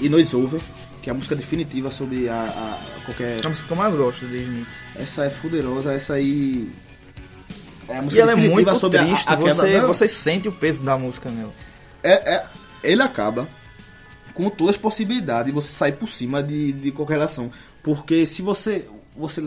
E 0.00 0.08
Noise 0.08 0.34
Over, 0.36 0.60
que 1.08 1.10
é 1.10 1.14
a 1.14 1.16
música 1.16 1.34
definitiva 1.34 1.90
sobre 1.90 2.28
a, 2.28 2.34
a- 2.34 2.78
qualquer. 3.06 3.42
É 3.42 3.46
a 3.46 3.48
música 3.48 3.66
que 3.66 3.72
eu 3.72 3.76
mais 3.78 3.94
gosto 3.94 4.26
do 4.26 4.30
The 4.30 4.42
Smiths. 4.42 4.82
Essa 4.94 5.24
é 5.24 5.30
fuderosa, 5.30 5.92
essa 5.94 6.12
aí. 6.14 6.70
É 7.88 7.96
a 7.96 8.02
E 8.02 8.20
ela 8.20 8.32
é 8.32 8.34
muito 8.36 8.76
sobre 8.76 8.98
a- 8.98 9.04
triste, 9.06 9.24
a, 9.26 9.36
quebra- 9.36 9.54
você, 9.54 9.80
você 9.80 10.06
sente 10.08 10.48
o 10.48 10.52
peso 10.52 10.82
da 10.84 10.98
música 10.98 11.30
nela. 11.30 11.52
é, 12.02 12.34
é- 12.34 12.46
ele 12.84 13.02
acaba 13.02 13.48
com 14.34 14.50
todas 14.50 14.74
as 14.76 14.80
possibilidades 14.80 15.46
de 15.46 15.52
você 15.52 15.68
sair 15.72 15.92
por 15.92 16.08
cima 16.10 16.42
de, 16.42 16.72
de 16.74 16.92
qualquer 16.92 17.14
relação. 17.14 17.50
Por 17.82 17.96
Porque 17.96 18.26
se 18.26 18.42
você 18.42 18.86
você 19.16 19.42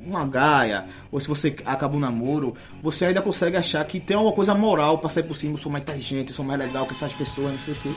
uma 0.00 0.26
gaia, 0.26 0.84
ou 1.10 1.18
se 1.20 1.26
você 1.28 1.54
acaba 1.64 1.96
um 1.96 2.00
namoro, 2.00 2.54
você 2.82 3.06
ainda 3.06 3.22
consegue 3.22 3.56
achar 3.56 3.82
que 3.86 3.98
tem 4.00 4.16
alguma 4.16 4.34
coisa 4.34 4.52
moral 4.54 4.98
pra 4.98 5.08
sair 5.08 5.22
por 5.22 5.34
cima, 5.34 5.54
eu 5.54 5.58
sou 5.58 5.70
mais 5.72 5.82
inteligente, 5.82 6.30
eu 6.30 6.34
sou 6.36 6.44
mais 6.44 6.58
legal 6.60 6.86
que 6.86 6.92
essas 6.92 7.12
pessoas, 7.14 7.52
não 7.52 7.58
sei 7.58 7.72
o 7.72 7.76
quê. 7.78 7.90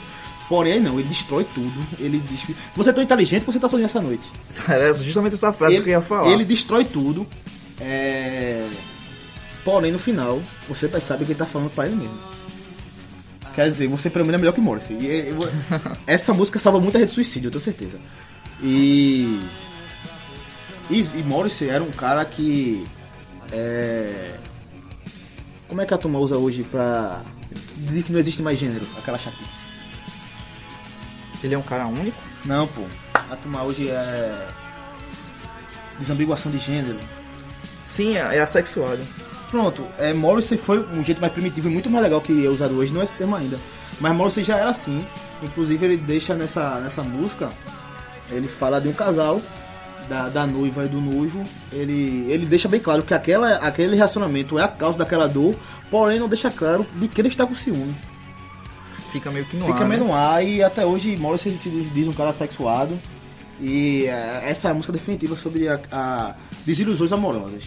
Porém, 0.51 0.81
não, 0.81 0.99
ele 0.99 1.07
destrói 1.07 1.45
tudo. 1.45 1.87
Ele 1.97 2.19
diz 2.19 2.43
que 2.43 2.53
você 2.75 2.89
é 2.89 2.93
tão 2.93 3.01
inteligente 3.01 3.39
que 3.39 3.45
você 3.53 3.57
tá 3.57 3.69
sozinho 3.69 3.85
essa 3.85 4.01
noite. 4.01 4.29
Era 4.67 4.93
justamente 4.93 5.33
essa 5.33 5.53
frase 5.53 5.81
que 5.81 5.87
eu 5.87 5.93
ia 5.93 6.01
falar. 6.01 6.29
Ele 6.29 6.43
destrói 6.43 6.83
tudo. 6.83 7.25
É... 7.79 8.69
Porém, 9.63 9.93
no 9.93 9.97
final, 9.97 10.41
você 10.67 10.89
percebe 10.89 11.23
que 11.23 11.31
ele 11.31 11.39
tá 11.39 11.45
falando 11.45 11.69
pra 11.73 11.85
ele 11.85 11.95
mesmo. 11.95 12.19
Quer 13.55 13.69
dizer, 13.69 13.87
você 13.87 14.09
pelo 14.09 14.25
menos 14.25 14.39
é 14.39 14.41
melhor 14.41 14.51
que 14.51 14.59
Morrissey. 14.59 14.97
E, 14.97 15.33
essa 16.05 16.33
música 16.33 16.59
salva 16.59 16.81
muita 16.81 16.99
gente 16.99 17.07
de 17.07 17.15
suicídio, 17.15 17.47
eu 17.47 17.51
tenho 17.51 17.63
certeza. 17.63 17.97
E. 18.61 19.39
E, 20.89 20.99
e 20.99 21.23
Morrissey 21.23 21.69
era 21.69 21.81
um 21.81 21.91
cara 21.91 22.25
que. 22.25 22.83
É... 23.53 24.33
Como 25.69 25.79
é 25.79 25.85
que 25.85 25.93
a 25.93 25.97
turma 25.97 26.19
usa 26.19 26.35
hoje 26.35 26.63
pra. 26.63 27.21
dizer 27.77 28.03
que 28.03 28.11
não 28.11 28.19
existe 28.19 28.41
mais 28.41 28.59
gênero? 28.59 28.85
Aquela 28.97 29.17
chatice. 29.17 29.61
Ele 31.43 31.56
é 31.56 31.58
um 31.58 31.63
cara 31.63 31.88
único. 31.88 32.17
Não, 32.45 32.67
pô. 32.67 32.82
A 33.13 33.36
turma 33.36 33.63
hoje 33.63 33.89
é. 33.89 34.47
Desambiguação 35.99 36.51
de 36.51 36.58
gênero. 36.58 36.99
Sim, 37.86 38.17
é 38.17 38.38
é 38.38 38.41
assexuado. 38.41 39.01
Pronto, 39.49 39.86
é, 39.99 40.13
Morrissey 40.13 40.58
foi 40.58 40.80
um 40.80 41.04
jeito 41.04 41.19
mais 41.19 41.34
primitivo 41.34 41.67
e 41.67 41.71
muito 41.71 41.89
mais 41.89 42.04
legal 42.04 42.21
que 42.21 42.45
é 42.45 42.49
usado 42.49 42.73
hoje, 42.75 42.93
não 42.93 43.01
é 43.01 43.04
esse 43.04 43.13
termo 43.15 43.36
ainda. 43.36 43.60
Mas 43.99 44.15
Morrissey 44.15 44.43
já 44.43 44.58
era 44.58 44.69
assim. 44.69 45.06
Inclusive 45.43 45.86
ele 45.86 45.97
deixa 45.97 46.34
nessa, 46.34 46.80
nessa 46.80 47.04
música, 47.04 47.49
ele 48.30 48.47
fala 48.47 48.80
de 48.80 48.88
um 48.88 48.93
casal, 48.93 49.41
da, 50.08 50.30
da 50.30 50.45
noiva 50.45 50.86
e 50.86 50.88
do 50.88 50.99
noivo. 50.99 51.43
Ele, 51.71 52.25
ele 52.30 52.45
deixa 52.45 52.67
bem 52.67 52.80
claro 52.80 53.04
que 53.04 53.13
aquela, 53.13 53.56
aquele 53.56 53.95
relacionamento 53.95 54.60
é 54.60 54.63
a 54.63 54.67
causa 54.67 54.97
daquela 54.97 55.27
dor, 55.27 55.56
porém 55.89 56.19
não 56.19 56.27
deixa 56.27 56.51
claro 56.51 56.86
de 56.95 57.08
que 57.08 57.19
ele 57.19 57.27
está 57.27 57.45
com 57.45 57.56
ciúme. 57.56 57.95
Fica 59.12 59.30
meio 59.32 59.45
que 59.45 59.58
no 59.58 59.65
Fica 59.65 59.80
ar. 59.80 59.88
meio 59.88 60.02
né? 60.02 60.08
no 60.08 60.15
ar 60.15 60.43
e 60.45 60.63
até 60.63 60.86
hoje 60.86 61.15
Morrissey 61.17 61.52
se 61.52 61.69
diz 61.69 62.08
um 62.08 62.13
cara 62.13 62.32
sexuado. 62.32 62.97
E 63.60 64.06
é, 64.08 64.43
essa 64.50 64.67
é 64.67 64.71
a 64.71 64.74
música 64.74 64.93
definitiva 64.93 65.36
sobre 65.36 65.67
a, 65.67 65.80
a 65.91 66.34
desilusões 66.65 67.12
amorosas. 67.12 67.63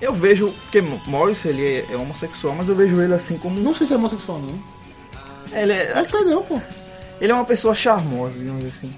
Eu 0.00 0.12
vejo 0.14 0.52
que 0.72 0.80
Morris 1.06 1.44
ele 1.44 1.84
é, 1.90 1.96
homossexual, 1.96 2.54
mas 2.54 2.68
eu 2.68 2.74
vejo 2.74 3.00
ele 3.00 3.14
assim 3.14 3.36
como. 3.38 3.58
Não 3.60 3.74
sei 3.74 3.86
se 3.86 3.92
é 3.92 3.96
homossexual 3.96 4.38
não. 4.40 4.58
Ele 5.58 5.72
é, 5.72 6.04
sei 6.04 6.20
não, 6.24 6.42
pô. 6.42 6.60
ele 7.20 7.32
é 7.32 7.34
uma 7.34 7.44
pessoa 7.44 7.74
charmosa, 7.74 8.38
digamos 8.38 8.64
assim. 8.64 8.92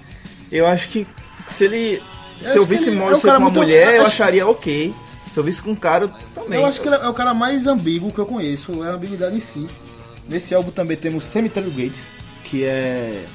Eu 0.51 0.65
acho 0.67 0.87
que 0.89 1.07
se 1.47 1.65
ele. 1.65 2.01
Se 2.41 2.47
acho 2.49 2.57
eu 2.57 2.65
visse 2.65 2.89
ele 2.89 2.97
é 2.97 2.99
Morris 2.99 3.19
com 3.21 3.27
uma 3.27 3.39
muito- 3.39 3.55
mulher, 3.59 3.95
eu 3.95 4.01
acho- 4.01 4.11
acharia 4.11 4.47
ok. 4.47 4.93
Se 5.31 5.39
eu 5.39 5.43
visse 5.43 5.61
com 5.61 5.71
um 5.71 5.75
cara, 5.75 6.09
também. 6.35 6.59
Eu 6.59 6.65
acho 6.65 6.79
que 6.79 6.87
ele 6.87 6.95
é 6.95 7.07
o 7.07 7.13
cara 7.13 7.33
mais 7.33 7.65
ambíguo 7.65 8.11
que 8.11 8.19
eu 8.19 8.25
conheço, 8.25 8.83
é 8.83 8.87
a 8.89 8.91
ambiguidade 8.91 9.35
em 9.35 9.39
si. 9.39 9.67
Nesse 10.27 10.55
álbum 10.55 10.71
também 10.71 10.97
temos 10.97 11.25
Cemetery 11.25 11.69
Gates, 11.69 12.07
que 12.43 12.63
é 12.63 13.25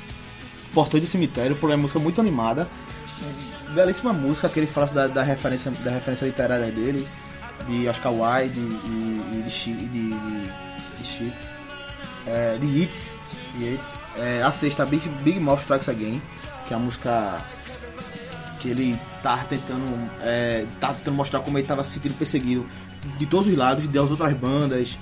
Portão 0.73 0.99
de 0.99 1.07
Cemitério, 1.07 1.57
por 1.57 1.71
uma 1.71 1.77
música 1.77 1.99
muito 1.99 2.21
animada. 2.21 2.69
Belíssima 3.75 4.13
música, 4.13 4.49
que 4.49 4.61
ele 4.61 4.67
fala 4.67 4.87
da, 4.87 5.07
da 5.09 5.23
referência, 5.23 5.71
da 5.71 5.91
referência 5.91 6.25
literária 6.25 6.71
dele, 6.71 7.07
de 7.67 7.89
Oscar 7.89 8.13
Wilde 8.13 8.59
e, 8.59 9.43
de, 9.43 9.75
de, 9.75 9.87
de, 9.87 10.11
de 10.99 11.05
Chic, 11.05 11.35
é, 12.27 12.57
de 12.59 12.67
Yeats, 12.67 13.11
Yeats. 13.61 13.87
É, 14.17 14.43
a 14.43 14.51
sexta, 14.51 14.85
Big, 14.87 15.09
Big 15.23 15.39
Mouth 15.39 15.61
Strikes 15.61 15.89
Again, 15.89 16.21
que 16.67 16.75
é 16.75 16.77
a 16.77 16.81
música 16.81 17.45
que 18.59 18.69
ele 18.69 18.99
tá 19.23 19.45
tentando, 19.49 20.11
é, 20.23 20.65
tá 20.81 20.93
tentando 20.93 21.15
mostrar 21.15 21.41
como 21.41 21.59
ele 21.59 21.67
tava 21.67 21.85
se 21.85 21.93
sentindo 21.93 22.15
perseguido 22.15 22.67
de 23.19 23.27
todos 23.27 23.47
os 23.47 23.57
lados, 23.57 23.87
das 23.89 24.11
outras 24.11 24.33
bandas, 24.35 24.99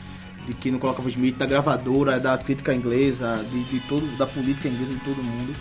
de 0.46 0.54
que 0.54 0.70
não 0.70 0.78
colocava 0.78 1.06
o 1.06 1.10
Smith, 1.10 1.36
da 1.36 1.46
gravadora, 1.46 2.18
da 2.20 2.36
crítica 2.38 2.74
inglesa, 2.74 3.36
de, 3.50 3.64
de 3.64 3.80
todo, 3.88 4.06
da 4.16 4.26
política 4.26 4.68
inglesa 4.68 4.92
de 4.94 5.00
todo 5.00 5.22
mundo. 5.22 5.52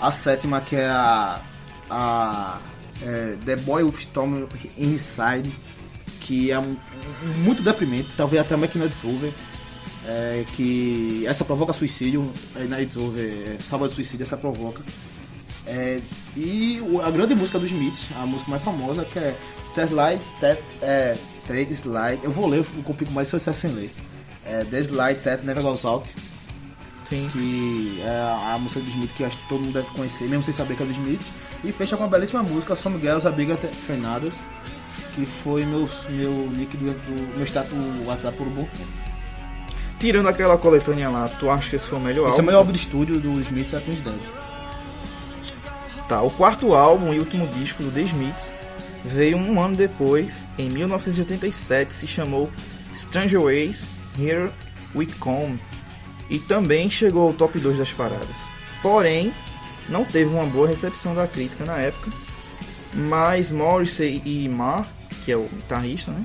A 0.00 0.10
sétima 0.12 0.60
que 0.60 0.76
é 0.76 0.88
a, 0.88 1.40
a 1.90 2.58
é, 3.02 3.36
The 3.44 3.56
Boy 3.56 3.82
with 3.84 3.98
Storm 4.00 4.46
Inside, 4.78 5.52
que 6.20 6.50
é 6.50 6.58
um- 6.58 6.76
um- 7.24 7.38
muito 7.44 7.62
deprimente, 7.62 8.08
talvez 8.16 8.40
até 8.42 8.56
mais 8.56 8.70
que 8.72 8.78
Night 8.78 8.94
Over. 9.04 9.32
É, 10.06 10.44
que 10.54 11.24
essa 11.26 11.44
provoca 11.44 11.72
suicídio, 11.74 12.30
é, 12.56 12.64
Night 12.64 12.98
Over, 12.98 13.22
é, 13.24 13.56
salva 13.60 13.86
de 13.88 13.94
suicídio, 13.94 14.22
essa 14.24 14.36
provoca. 14.36 14.82
É, 15.66 16.00
e 16.34 16.80
o- 16.82 17.00
a 17.02 17.10
grande 17.10 17.34
música 17.34 17.58
dos 17.58 17.70
Smiths, 17.70 18.08
a 18.16 18.24
música 18.24 18.50
mais 18.50 18.62
famosa, 18.62 19.04
que 19.04 19.18
é 19.18 19.36
Ted 19.74 19.92
Light, 19.92 20.20
Ted, 20.40 20.58
é, 20.80 21.16
Ted 21.46 21.70
Slide. 21.72 22.20
Eu 22.22 22.30
vou 22.30 22.48
ler, 22.48 22.58
eu 22.60 22.82
complico 22.82 23.12
mais 23.12 23.28
se 23.28 23.34
eu 23.36 23.40
sem 23.52 23.70
ler. 23.72 23.90
É, 24.50 24.64
The 24.64 24.80
Slide, 24.80 25.20
Ted 25.20 25.46
Never 25.46 25.62
Goes 25.62 25.84
Out, 25.84 26.08
Sim. 27.04 27.28
que 27.32 28.02
é 28.02 28.52
a, 28.52 28.58
música 28.58 28.80
do 28.80 28.90
Smith 28.90 29.10
que 29.16 29.24
acho 29.24 29.36
que 29.36 29.48
todo 29.48 29.60
mundo 29.60 29.72
deve 29.72 29.88
conhecer, 29.90 30.28
mesmo 30.28 30.42
sem 30.42 30.52
saber 30.52 30.76
que 30.76 30.82
é 30.82 30.86
do 30.86 30.92
Smith. 30.92 31.22
E 31.62 31.70
fecha 31.70 31.96
com 31.96 32.02
uma 32.02 32.08
belíssima 32.08 32.42
música, 32.42 32.74
Some 32.74 32.98
Girls 32.98 33.26
Are 33.26 33.36
Bigger 33.36 33.56
Than 33.56 33.68
Fenadas, 33.68 34.32
que 35.14 35.24
foi 35.24 35.64
meu, 35.64 35.88
meu 36.08 36.50
nick 36.56 36.76
do, 36.76 36.86
do 36.86 37.36
meu 37.36 37.46
status 37.46 37.70
do 37.70 38.08
WhatsApp 38.08 38.36
por 38.36 38.46
um 38.46 38.50
bom 38.50 38.64
tempo. 38.64 38.90
Tirando 40.00 40.28
aquela 40.28 40.56
coletânea 40.56 41.10
lá, 41.10 41.28
tu 41.28 41.48
acha 41.50 41.70
que 41.70 41.76
esse 41.76 41.86
foi 41.86 41.98
o 41.98 42.02
melhor 42.02 42.28
Esse 42.28 42.28
é 42.28 42.30
o 42.30 42.32
álbum? 42.32 42.46
melhor 42.46 42.58
álbum 42.58 42.72
de 42.72 42.78
estúdio 42.78 43.20
do 43.20 43.40
Smith, 43.42 43.72
é 43.72 43.80
Queen's 43.80 44.00
Dead. 44.00 44.14
Tá, 46.08 46.22
o 46.22 46.30
quarto 46.30 46.74
álbum 46.74 47.14
e 47.14 47.20
último 47.20 47.46
disco 47.48 47.84
do 47.84 47.90
The 47.92 48.00
Smiths 48.00 48.50
veio 49.04 49.36
um 49.36 49.60
ano 49.60 49.76
depois, 49.76 50.44
em 50.58 50.68
1987, 50.68 51.94
se 51.94 52.06
chamou 52.06 52.50
Stranger 52.94 53.42
Ways, 53.42 53.88
Here 54.20 54.50
We 54.94 55.06
Come, 55.18 55.58
e 56.28 56.38
também 56.38 56.88
chegou 56.90 57.28
ao 57.28 57.32
top 57.34 57.58
2 57.58 57.78
das 57.78 57.92
paradas. 57.92 58.36
Porém, 58.82 59.32
não 59.88 60.04
teve 60.04 60.32
uma 60.32 60.44
boa 60.46 60.68
recepção 60.68 61.14
da 61.14 61.26
crítica 61.26 61.64
na 61.64 61.76
época, 61.78 62.10
mas 62.94 63.50
Morrissey 63.52 64.22
e 64.24 64.48
Marr, 64.48 64.86
que 65.24 65.32
é 65.32 65.36
o 65.36 65.42
guitarrista, 65.44 66.10
né, 66.10 66.22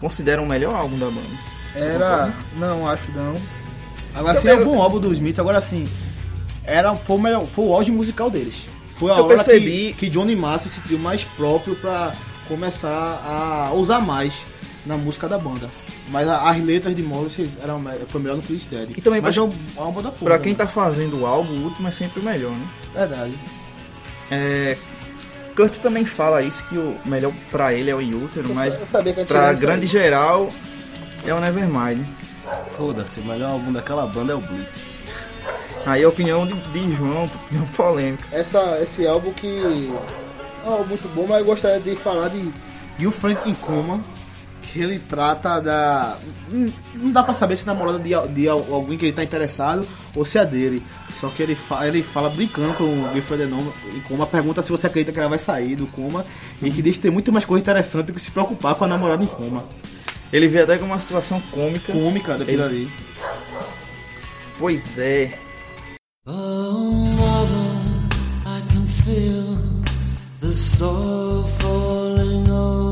consideram 0.00 0.44
o 0.44 0.48
melhor 0.48 0.74
álbum 0.74 0.98
da 0.98 1.06
banda. 1.06 1.48
Você 1.74 1.88
Era. 1.88 2.32
Não, 2.56 2.86
acho 2.88 3.10
não. 3.12 3.36
Agora 4.14 4.40
sim 4.40 4.48
é 4.48 4.54
um 4.54 4.64
bom 4.64 4.82
álbum 4.82 4.98
do 4.98 5.12
Smith, 5.12 5.38
agora 5.38 5.60
sim. 5.60 5.86
Era, 6.64 6.94
foi, 6.96 7.16
o 7.16 7.20
melhor, 7.20 7.46
foi 7.46 7.64
o 7.66 7.74
auge 7.74 7.90
musical 7.90 8.30
deles. 8.30 8.66
Foi 8.98 9.10
a 9.12 9.16
Eu 9.18 9.24
hora 9.24 9.36
percebi- 9.36 9.92
que, 9.92 10.06
que 10.06 10.10
Johnny 10.10 10.34
Marr 10.34 10.58
se 10.58 10.68
sentiu 10.68 10.98
mais 10.98 11.22
próprio 11.24 11.76
pra 11.76 12.12
começar 12.48 12.90
a 12.90 13.72
usar 13.74 14.00
mais 14.00 14.32
na 14.84 14.96
música 14.96 15.28
da 15.28 15.38
banda. 15.38 15.68
Mas 16.10 16.26
a- 16.28 16.48
as 16.50 16.64
letras 16.64 16.96
de 16.96 17.02
Morrissey 17.02 17.50
eram, 17.62 17.82
foi 18.08 18.20
melhor 18.20 18.36
no 18.36 18.42
Chris 18.42 18.64
Dead. 18.64 18.90
E 18.96 19.00
também 19.00 19.20
Mas 19.20 19.34
pra- 19.34 19.44
é 19.44 19.46
um 19.46 19.52
álbum 19.76 20.02
da 20.02 20.10
porra. 20.10 20.24
Pra 20.24 20.38
quem 20.38 20.52
né? 20.52 20.58
tá 20.58 20.66
fazendo 20.66 21.20
o 21.20 21.26
álbum, 21.26 21.54
o 21.54 21.64
último 21.64 21.88
é 21.88 21.90
sempre 21.90 22.20
o 22.20 22.24
melhor, 22.24 22.52
né? 22.52 22.66
Verdade. 22.94 23.34
É, 24.30 24.76
Kurt 25.56 25.76
também 25.78 26.04
fala 26.04 26.42
isso, 26.42 26.64
que 26.68 26.76
o 26.78 26.96
melhor 27.04 27.32
pra 27.50 27.72
ele 27.74 27.90
é 27.90 27.94
o 27.94 28.00
Inútero, 28.00 28.54
mas 28.54 28.74
que 28.76 29.24
pra 29.26 29.52
grande 29.54 29.86
geral 29.86 30.48
é 31.26 31.34
o 31.34 31.40
Nevermind. 31.40 32.04
Foda-se, 32.76 33.20
o 33.20 33.24
melhor 33.24 33.50
álbum 33.52 33.72
daquela 33.72 34.06
banda 34.06 34.32
é 34.32 34.36
o 34.36 34.40
Bleach. 34.40 34.88
Aí 35.84 36.04
a 36.04 36.08
opinião 36.08 36.46
de, 36.46 36.54
de 36.54 36.94
João, 36.94 37.24
opinião 37.24 37.66
polêmica. 37.76 38.24
essa, 38.32 38.78
esse 38.82 39.06
álbum 39.06 39.32
que 39.32 39.92
é 40.64 40.68
um 40.68 40.72
álbum 40.72 40.88
muito 40.88 41.08
bom, 41.14 41.26
mas 41.28 41.38
eu 41.40 41.44
gostaria 41.44 41.80
de 41.80 41.96
falar 41.96 42.28
de 42.28 42.50
Gil 42.98 43.10
Frank 43.12 43.48
in 43.48 43.54
Coma, 43.54 44.00
que 44.72 44.80
ele 44.80 44.98
trata 44.98 45.60
da. 45.60 46.16
Não- 46.50 47.10
dá 47.10 47.22
pra 47.22 47.32
saber 47.34 47.56
se 47.56 47.62
é 47.62 47.66
namorada 47.66 47.98
de, 47.98 48.10
de 48.34 48.48
al- 48.48 48.66
alguém 48.72 48.96
que 48.98 49.06
ele 49.06 49.12
tá 49.12 49.22
interessado 49.24 49.86
ou 50.14 50.24
se 50.24 50.38
é 50.38 50.44
dele. 50.44 50.82
Só 51.18 51.28
que 51.28 51.42
ele, 51.42 51.54
fa, 51.54 51.86
ele 51.86 52.02
fala 52.02 52.28
brincando 52.30 52.74
com 52.74 52.84
o 52.84 53.10
Gil 53.12 53.22
Frank 53.22 53.42
in 53.44 54.00
Coma, 54.06 54.26
pergunta 54.26 54.62
se 54.62 54.70
você 54.70 54.86
acredita 54.86 55.12
que 55.12 55.18
ela 55.18 55.28
vai 55.28 55.38
sair 55.38 55.74
do 55.74 55.86
coma 55.86 56.24
e 56.62 56.70
que 56.70 56.80
diz 56.82 56.96
que 56.96 57.02
tem 57.02 57.10
muito 57.10 57.32
mais 57.32 57.44
coisa 57.44 57.62
interessante 57.62 58.06
do 58.06 58.12
que 58.12 58.20
se 58.20 58.30
preocupar 58.30 58.74
com 58.74 58.84
a 58.84 58.88
namorada 58.88 59.22
em 59.22 59.26
coma. 59.26 59.64
Ele 60.32 60.46
vê 60.48 60.60
até 60.62 60.76
com 60.78 60.84
uma 60.84 60.98
situação 60.98 61.40
cômica. 61.50 61.92
Cômica 61.92 62.36
daquilo 62.36 62.64
Ele- 62.64 62.74
ali. 62.76 62.90
Pois 64.58 64.98
é. 64.98 65.38
Oh, 66.26 66.32
mother, 66.32 67.68
I 68.44 68.60
can 68.72 68.86
feel 68.86 69.56
the 70.40 70.52
soul 70.52 71.44
falling 71.44 72.50
over 72.50 72.87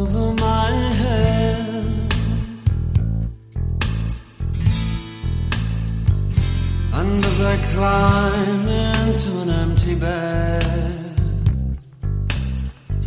And 7.06 7.24
as 7.24 7.40
I 7.40 7.56
climb 7.72 8.66
into 8.66 9.30
an 9.42 9.50
empty 9.50 9.94
bed, 9.94 11.78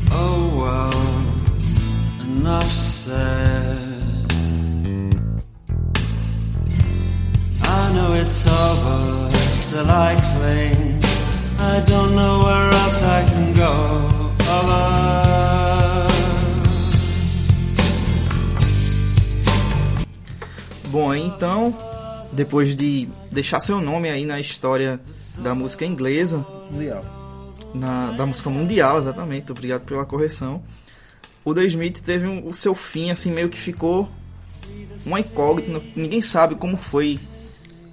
oh 0.09 0.41
well, 0.61 1.01
enough 2.25 2.71
said. 2.71 4.03
I 7.61 7.91
know 7.93 8.13
it's 8.13 8.47
over, 8.47 9.29
still 9.63 9.89
I 9.89 10.15
cling. 10.31 11.03
I 11.59 11.81
don't 11.81 12.15
know 12.15 12.39
where 12.45 12.69
else 12.81 13.03
I 13.03 13.21
can 13.31 13.53
go. 13.53 13.73
All 14.49 14.99
Bom, 20.91 21.13
então, 21.13 21.88
depois 22.31 22.75
de 22.75 23.07
deixar 23.31 23.59
seu 23.59 23.81
nome 23.81 24.09
aí 24.09 24.25
na 24.25 24.39
história 24.39 24.99
da 25.39 25.53
música 25.55 25.85
inglesa, 25.85 26.45
Mundial. 26.69 27.03
na, 27.73 28.11
da 28.11 28.25
música 28.25 28.49
mundial, 28.49 28.97
exatamente, 28.97 29.51
obrigado 29.51 29.81
pela 29.83 30.05
correção. 30.05 30.61
O 31.43 31.53
The 31.53 31.63
Smith 31.65 32.01
teve 32.01 32.27
um- 32.27 32.47
o 32.47 32.53
seu 32.53 32.75
fim, 32.75 33.09
assim, 33.11 33.31
meio 33.31 33.49
que 33.49 33.57
ficou 33.57 34.07
uma 35.05 35.19
incógnita, 35.19 35.81
ninguém 35.95 36.21
sabe 36.21 36.55
como 36.55 36.77
foi 36.77 37.19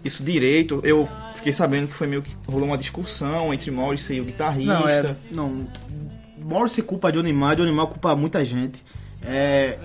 isso 0.05 0.23
direito. 0.23 0.81
Eu 0.85 1.09
fiquei 1.37 1.53
sabendo 1.53 1.89
que 1.89 1.95
foi 1.95 2.07
meio 2.07 2.23
que 2.23 2.35
rolou 2.47 2.67
uma 2.69 2.77
discussão 2.79 3.55
entre 3.55 3.71
Morrissey 3.71 4.19
e 4.19 4.21
o 4.21 4.25
guitarrista. 4.25 4.75
Não, 4.81 4.89
é. 4.89 5.17
Não. 5.31 5.69
Morrissey 6.43 6.83
culpa 6.85 7.11
Johnny 7.11 7.33
Marr, 7.33 7.57
Johnny 7.57 7.73
Marr 7.73 7.87
culpa 7.89 8.15
muita 8.15 8.45
gente. 8.45 8.85
É. 9.25 9.79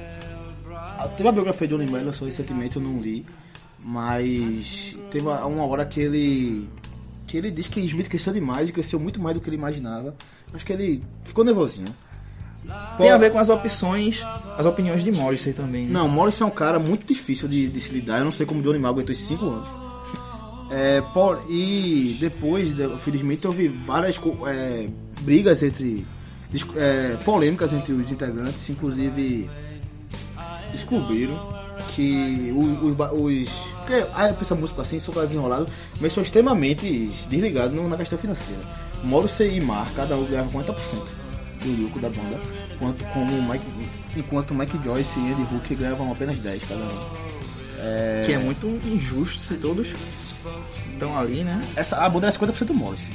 Teve 1.18 1.30
a 1.30 1.32
biografia 1.32 1.68
de 1.68 1.74
Johnny 1.76 1.90
Marr, 1.90 2.04
lançou 2.04 2.28
recentemente, 2.28 2.76
eu 2.76 2.82
não 2.82 3.00
li. 3.02 3.26
Mas 3.84 4.96
teve 5.12 5.26
uma 5.26 5.46
uma 5.46 5.66
hora 5.66 5.86
que 5.86 6.00
ele. 6.00 6.68
que 7.28 7.38
ele 7.38 7.50
diz 7.52 7.68
que 7.68 7.80
Smith 7.82 8.08
cresceu 8.08 8.32
demais 8.34 8.70
e 8.70 8.72
cresceu 8.72 9.00
muito 9.00 9.20
mais 9.22 9.36
do 9.36 9.42
que 9.42 9.50
ele 9.50 9.56
imaginava. 9.58 10.16
Acho 10.54 10.66
que 10.66 10.74
ele 10.74 11.04
ficou 11.24 11.44
nervosinho. 11.44 11.88
Tem 12.98 13.10
a 13.10 13.18
ver 13.18 13.32
com 13.32 13.40
as 13.40 13.50
opções, 13.50 14.22
as 14.58 14.66
opiniões 14.66 15.04
de 15.04 15.12
Morrissey 15.12 15.52
também. 15.52 15.86
né? 15.86 15.92
Não, 15.92 16.08
Morrison 16.08 16.44
é 16.44 16.48
um 16.48 16.52
cara 16.52 16.78
muito 16.78 17.08
difícil 17.08 17.48
de, 17.48 17.68
de 17.68 17.82
se 17.82 17.92
lidar. 17.92 18.20
Eu 18.20 18.26
não 18.26 18.32
sei 18.32 18.46
como 18.46 18.60
o 18.60 18.64
Johnny 18.64 18.78
Marr 18.78 18.92
aguentou 18.92 19.12
esses 19.12 19.28
5 19.28 19.46
anos. 19.46 19.70
É, 20.70 21.02
por, 21.14 21.44
e 21.50 22.16
depois, 22.20 22.74
de- 22.76 22.88
felizmente, 23.00 23.46
houve 23.48 23.68
várias 23.68 24.16
é, 24.48 24.88
brigas 25.22 25.64
entre. 25.64 26.06
é, 26.78 27.18
polêmicas 27.26 27.74
entre 27.74 27.94
os 27.94 28.12
integrantes, 28.12 28.70
inclusive 28.70 29.50
descobriram 30.72 31.36
que 31.96 32.52
os. 32.56 32.98
os 33.12 33.50
porque 33.82 34.06
a 34.14 34.34
pessoa 34.34 34.60
música 34.60 34.82
assim, 34.82 35.00
são 35.00 35.14
caras 35.14 35.34
enrolados, 35.34 35.70
mas 36.00 36.14
são 36.14 36.24
extremamente 36.24 37.12
desligados 37.30 37.74
na 37.90 37.98
questão 37.98 38.18
financeira. 38.18 38.62
Morrissey 39.04 39.58
e 39.58 39.62
Marr, 39.62 39.92
cada 39.96 40.16
um 40.16 40.26
ganhava 40.26 40.50
50% 40.50 40.76
do 41.64 41.82
lucro 41.82 42.00
da 42.00 42.10
banda, 42.10 42.40
enquanto, 42.74 43.04
como 43.14 43.38
o 43.38 43.50
Mike, 43.50 43.66
enquanto 44.16 44.54
Mike 44.54 44.80
Joyce 44.84 45.20
e 45.20 45.32
Andy 45.32 45.42
Hook 45.54 45.76
ganhavam 45.76 46.12
apenas 46.12 46.38
10 46.38 46.64
cada 46.64 46.82
um. 46.82 47.32
Que 48.26 48.34
é 48.34 48.38
muito 48.38 48.68
injusto 48.88 49.40
se 49.40 49.56
todos 49.56 49.88
estão 50.94 51.18
ali, 51.18 51.44
né? 51.44 51.60
Essa, 51.76 51.98
a 51.98 52.10
banda 52.10 52.28
era 52.28 52.36
50% 52.36 52.66
do 52.66 52.74
Morrissey. 52.74 53.10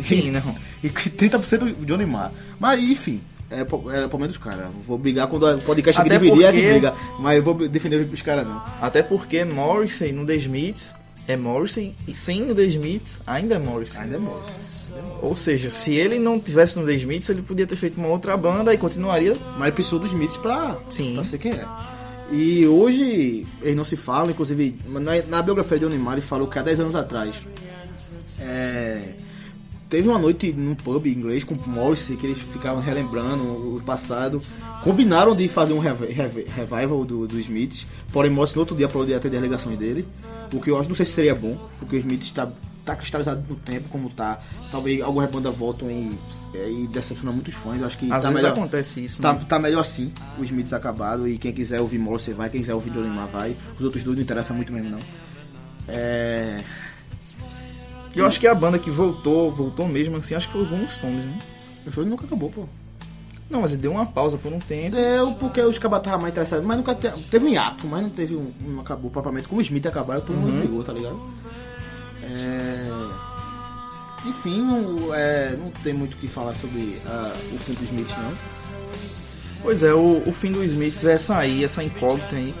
Sim, 0.00 0.30
não. 0.30 0.56
E 0.82 0.88
30% 0.88 1.74
do 1.74 1.86
Johnny 1.86 2.06
Marr. 2.06 2.32
Mas 2.58 2.80
enfim, 2.80 3.20
é, 3.50 3.60
é 3.60 3.64
problema 3.64 4.28
dos 4.28 4.36
caras. 4.38 4.68
Vou 4.86 4.98
brigar 4.98 5.26
quando 5.28 5.46
o 5.46 5.60
podcast 5.62 6.00
aqui 6.00 6.10
Até 6.10 6.18
dividir, 6.18 6.44
é 6.44 6.52
que 6.52 6.58
porque- 6.58 6.70
briga. 6.72 6.94
Mas 7.20 7.36
eu 7.36 7.42
vou 7.42 7.54
defender 7.68 8.08
os 8.12 8.22
caras 8.22 8.46
não. 8.46 8.62
Até 8.80 9.02
porque 9.02 9.44
Morrissey 9.44 10.12
no 10.12 10.26
The 10.26 10.36
Smiths 10.36 10.94
é 11.26 11.36
Morrissey 11.36 11.94
e 12.06 12.14
sem 12.14 12.50
o 12.50 12.54
The 12.54 12.64
Smiths 12.64 13.20
ainda 13.26 13.54
é 13.56 13.58
Morrissey. 13.58 14.00
Ainda 14.00 14.16
é 14.16 14.18
Morrissey. 14.18 14.56
Ou 15.22 15.34
seja, 15.36 15.70
se 15.70 15.94
ele 15.94 16.18
não 16.18 16.38
tivesse 16.40 16.78
no 16.78 16.86
The 16.86 16.92
Smiths, 16.94 17.28
ele 17.28 17.42
podia 17.42 17.66
ter 17.66 17.76
feito 17.76 17.98
uma 17.98 18.08
outra 18.08 18.36
banda 18.36 18.72
e 18.72 18.78
continuaria. 18.78 19.34
Mas 19.56 19.62
ele 19.68 19.72
precisou 19.72 19.98
dos 19.98 20.10
Smiths 20.12 20.36
pra, 20.36 20.76
Sim. 20.88 21.14
pra 21.14 21.24
ser 21.24 21.38
quem 21.38 21.52
é. 21.52 21.64
E 22.30 22.66
hoje 22.66 23.46
eles 23.62 23.74
não 23.76 23.84
se 23.84 23.96
falam, 23.96 24.30
inclusive 24.30 24.76
na, 24.86 25.22
na 25.28 25.42
biografia 25.42 25.78
de 25.78 25.86
ele 25.86 26.20
falou 26.20 26.46
que 26.46 26.58
há 26.58 26.62
10 26.62 26.80
anos 26.80 26.94
atrás 26.94 27.34
é, 28.40 29.00
teve 29.88 30.08
uma 30.08 30.18
noite 30.18 30.52
num 30.52 30.74
pub 30.74 31.06
inglês 31.06 31.44
com 31.44 31.54
o 31.54 31.68
Morrissey 31.68 32.16
que 32.16 32.26
eles 32.26 32.38
ficavam 32.38 32.82
relembrando 32.82 33.42
o 33.76 33.82
passado. 33.84 34.40
Combinaram 34.84 35.34
de 35.34 35.48
fazer 35.48 35.72
um 35.72 35.78
rev- 35.78 36.08
rev- 36.10 36.46
revival 36.48 37.04
do, 37.04 37.26
do 37.26 37.38
Smiths, 37.40 37.86
porém 38.12 38.30
Morrissey 38.30 38.56
no 38.56 38.60
outro 38.62 38.76
dia 38.76 38.88
falou 38.88 39.06
de 39.06 39.14
atender 39.14 39.36
alegações 39.38 39.78
dele. 39.78 40.06
O 40.52 40.60
que 40.60 40.70
eu 40.70 40.78
acho, 40.78 40.88
não 40.88 40.96
sei 40.96 41.04
se 41.04 41.12
seria 41.12 41.34
bom, 41.34 41.56
porque 41.78 41.96
o 41.96 41.98
Smith 41.98 42.22
está 42.22 42.48
tá 42.84 42.96
cristalizado 42.96 43.42
no 43.48 43.56
tempo 43.56 43.88
como 43.90 44.08
tá. 44.08 44.40
Talvez 44.70 45.00
algumas 45.02 45.30
bandas 45.30 45.54
voltam 45.54 45.90
e, 45.90 46.10
e 46.54 46.86
decepcionam 46.90 47.34
muitos 47.34 47.52
fãs. 47.54 47.82
Acho 47.82 47.98
que 47.98 48.10
Às 48.10 48.22
tá 48.22 48.28
vezes 48.30 48.42
melhor. 48.44 48.56
acontece 48.56 49.04
isso. 49.04 49.20
Tá, 49.20 49.32
né? 49.34 49.44
tá 49.48 49.58
melhor 49.58 49.80
assim, 49.80 50.10
os 50.38 50.46
Smiths 50.46 50.72
acabaram 50.72 51.26
e 51.28 51.36
quem 51.38 51.52
quiser 51.52 51.80
ouvir 51.80 51.98
Morrissey 51.98 52.32
vai, 52.32 52.48
quem 52.48 52.60
quiser 52.60 52.74
ouvir 52.74 52.90
Marr 52.90 53.28
vai. 53.28 53.54
Os 53.78 53.84
outros 53.84 54.02
dois 54.02 54.16
não 54.16 54.22
interessam 54.24 54.56
muito 54.56 54.72
mesmo 54.72 54.88
não. 54.90 54.98
É... 55.88 56.60
E 58.18 58.20
eu 58.20 58.26
acho 58.26 58.40
que 58.40 58.46
a 58.48 58.54
banda 58.54 58.78
que 58.80 58.90
voltou, 58.90 59.48
voltou 59.50 59.86
mesmo 59.86 60.16
assim, 60.16 60.34
acho 60.34 60.48
que 60.48 60.52
foi 60.52 60.62
o 60.62 60.64
Rolling 60.64 60.88
Stones, 60.90 61.24
né? 61.24 61.38
O 61.86 61.92
show 61.92 62.04
nunca 62.04 62.26
acabou, 62.26 62.50
pô. 62.50 62.64
Não, 63.48 63.62
mas 63.62 63.70
ele 63.72 63.80
deu 63.80 63.92
uma 63.92 64.04
pausa 64.04 64.36
por 64.36 64.52
um 64.52 64.58
tempo. 64.58 64.96
Deu 64.96 65.32
porque 65.34 65.60
os 65.60 65.78
cabas 65.78 66.00
estavam 66.00 66.20
mais 66.20 66.34
interessados, 66.34 66.66
mas 66.66 66.76
nunca 66.76 66.94
te- 66.94 67.10
teve 67.30 67.46
um 67.46 67.48
hiato, 67.48 67.86
mas 67.86 68.02
não 68.02 68.10
teve 68.10 68.34
um, 68.34 68.52
não 68.60 68.80
acabou 68.80 69.08
propriamente. 69.10 69.46
Como 69.48 69.60
os 69.60 69.66
Smith 69.68 69.86
acabaram, 69.86 70.20
todo 70.20 70.36
mundo 70.36 70.58
brigou, 70.58 70.82
tá 70.82 70.92
ligado? 70.92 71.18
É... 72.24 72.88
Enfim, 74.26 74.62
não, 74.62 75.14
é, 75.14 75.56
não 75.56 75.70
tem 75.82 75.94
muito 75.94 76.14
o 76.14 76.16
que 76.16 76.26
falar 76.26 76.52
sobre 76.54 76.98
ah, 77.06 77.32
o 77.54 77.58
fim 77.58 77.72
dos 77.72 77.82
Smiths 77.84 78.16
não. 78.18 78.32
Pois 79.62 79.82
é, 79.84 79.94
o, 79.94 80.28
o 80.28 80.32
fim 80.32 80.50
do 80.50 80.62
Smiths 80.64 81.04
é 81.04 81.12
essa 81.12 81.38
aí, 81.38 81.62
essa 81.62 81.82
incógnita 81.84 82.34
aí. 82.34 82.52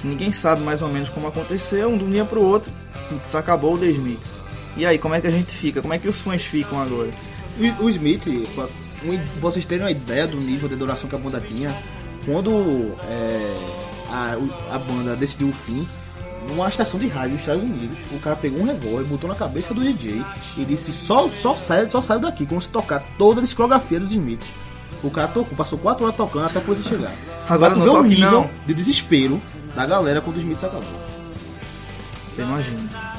Que 0.00 0.08
ninguém 0.08 0.32
sabe 0.32 0.62
mais 0.62 0.82
ou 0.82 0.88
menos 0.88 1.08
como 1.08 1.28
aconteceu, 1.28 1.88
um 1.88 1.94
um 1.94 2.10
dia 2.10 2.24
pro 2.24 2.42
outro, 2.42 2.72
putz, 3.08 3.34
acabou 3.34 3.74
o 3.74 3.78
The 3.78 3.86
Smiths. 3.86 4.34
E 4.76 4.86
aí, 4.86 4.98
como 4.98 5.14
é 5.14 5.20
que 5.20 5.26
a 5.26 5.30
gente 5.30 5.52
fica? 5.52 5.80
Como 5.80 5.92
é 5.92 5.98
que 5.98 6.08
os 6.08 6.20
fãs 6.20 6.42
ficam 6.42 6.80
agora? 6.80 7.08
O, 7.80 7.84
o 7.84 7.90
Smith, 7.90 8.24
pra 8.54 8.66
vocês 9.40 9.64
terem 9.64 9.84
uma 9.84 9.90
ideia 9.90 10.26
do 10.26 10.36
nível 10.36 10.68
de 10.68 10.74
adoração 10.74 11.08
que 11.08 11.16
a 11.16 11.18
banda 11.18 11.40
tinha, 11.40 11.74
quando 12.24 12.94
é, 13.08 13.56
a, 14.10 14.36
a 14.74 14.78
banda 14.78 15.16
decidiu 15.16 15.48
o 15.48 15.52
fim, 15.52 15.86
numa 16.46 16.68
estação 16.68 16.98
de 16.98 17.08
rádio 17.08 17.32
dos 17.32 17.40
Estados 17.40 17.62
Unidos, 17.62 17.98
o 18.12 18.18
cara 18.18 18.36
pegou 18.36 18.60
um 18.60 18.64
revólver, 18.64 19.04
botou 19.04 19.28
na 19.28 19.36
cabeça 19.36 19.74
do 19.74 19.82
DJ 19.82 20.22
e 20.56 20.64
disse: 20.64 20.92
só, 20.92 21.28
só 21.28 21.54
sai 21.54 21.88
só 21.88 22.00
sai 22.00 22.18
daqui 22.18 22.46
quando 22.46 22.62
você 22.62 22.70
tocar 22.70 23.02
toda 23.18 23.40
a 23.40 23.44
discografia 23.44 24.00
dos 24.00 24.12
Smith. 24.12 24.44
O 25.02 25.10
cara 25.10 25.28
tocou, 25.28 25.56
passou 25.56 25.78
quatro 25.78 26.04
horas 26.04 26.16
tocando 26.16 26.46
até 26.46 26.58
a 26.58 26.62
polícia 26.62 26.90
chegar. 26.96 27.12
Agora 27.48 27.74
não 27.74 27.84
ver 27.84 27.90
o 27.90 28.02
nível 28.02 28.30
não. 28.30 28.50
de 28.66 28.74
desespero 28.74 29.40
da 29.74 29.86
galera 29.86 30.20
quando 30.20 30.36
o 30.36 30.40
Smith 30.40 30.62
acabou. 30.64 30.82
Você 32.34 32.42
imagina. 32.42 33.17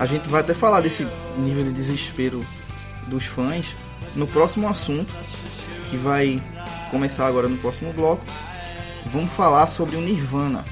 A 0.00 0.06
gente 0.06 0.30
vai 0.30 0.40
até 0.40 0.54
falar 0.54 0.80
desse 0.80 1.06
nível 1.36 1.62
de 1.62 1.72
desespero 1.72 2.42
dos 3.08 3.26
fãs 3.26 3.76
no 4.16 4.26
próximo 4.26 4.66
assunto, 4.66 5.12
que 5.90 5.96
vai 5.98 6.42
começar 6.90 7.26
agora 7.26 7.46
no 7.46 7.58
próximo 7.58 7.92
bloco. 7.92 8.24
Vamos 9.12 9.30
falar 9.34 9.66
sobre 9.66 9.96
o 9.96 10.00
Nirvana. 10.00 10.64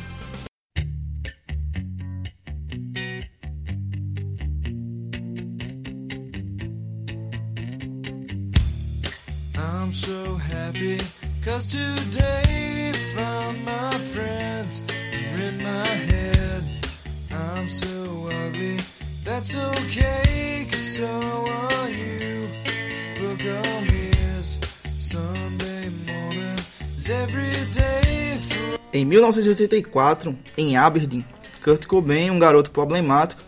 Today 11.69 12.93
found 13.15 13.65
my 13.65 13.91
friends 13.91 14.81
in 15.13 15.59
my 15.59 15.87
head. 15.87 16.63
I'm 17.33 17.69
so 17.69 18.29
ugly, 18.31 18.68
that's 19.29 19.55
okay 19.57 20.67
cause 20.71 20.97
so 20.97 21.05
are 21.05 21.91
you. 21.91 22.49
Sunday 24.97 25.91
morning 26.07 26.57
every 27.11 27.53
day 27.73 28.39
for 28.49 28.79
Em 28.93 29.05
1984, 29.05 30.35
em 30.57 30.77
Aberdeen, 30.79 31.25
Kurt 31.63 31.87
Cobain, 31.87 32.31
um 32.31 32.39
garoto 32.39 32.71
problemático, 32.71 33.43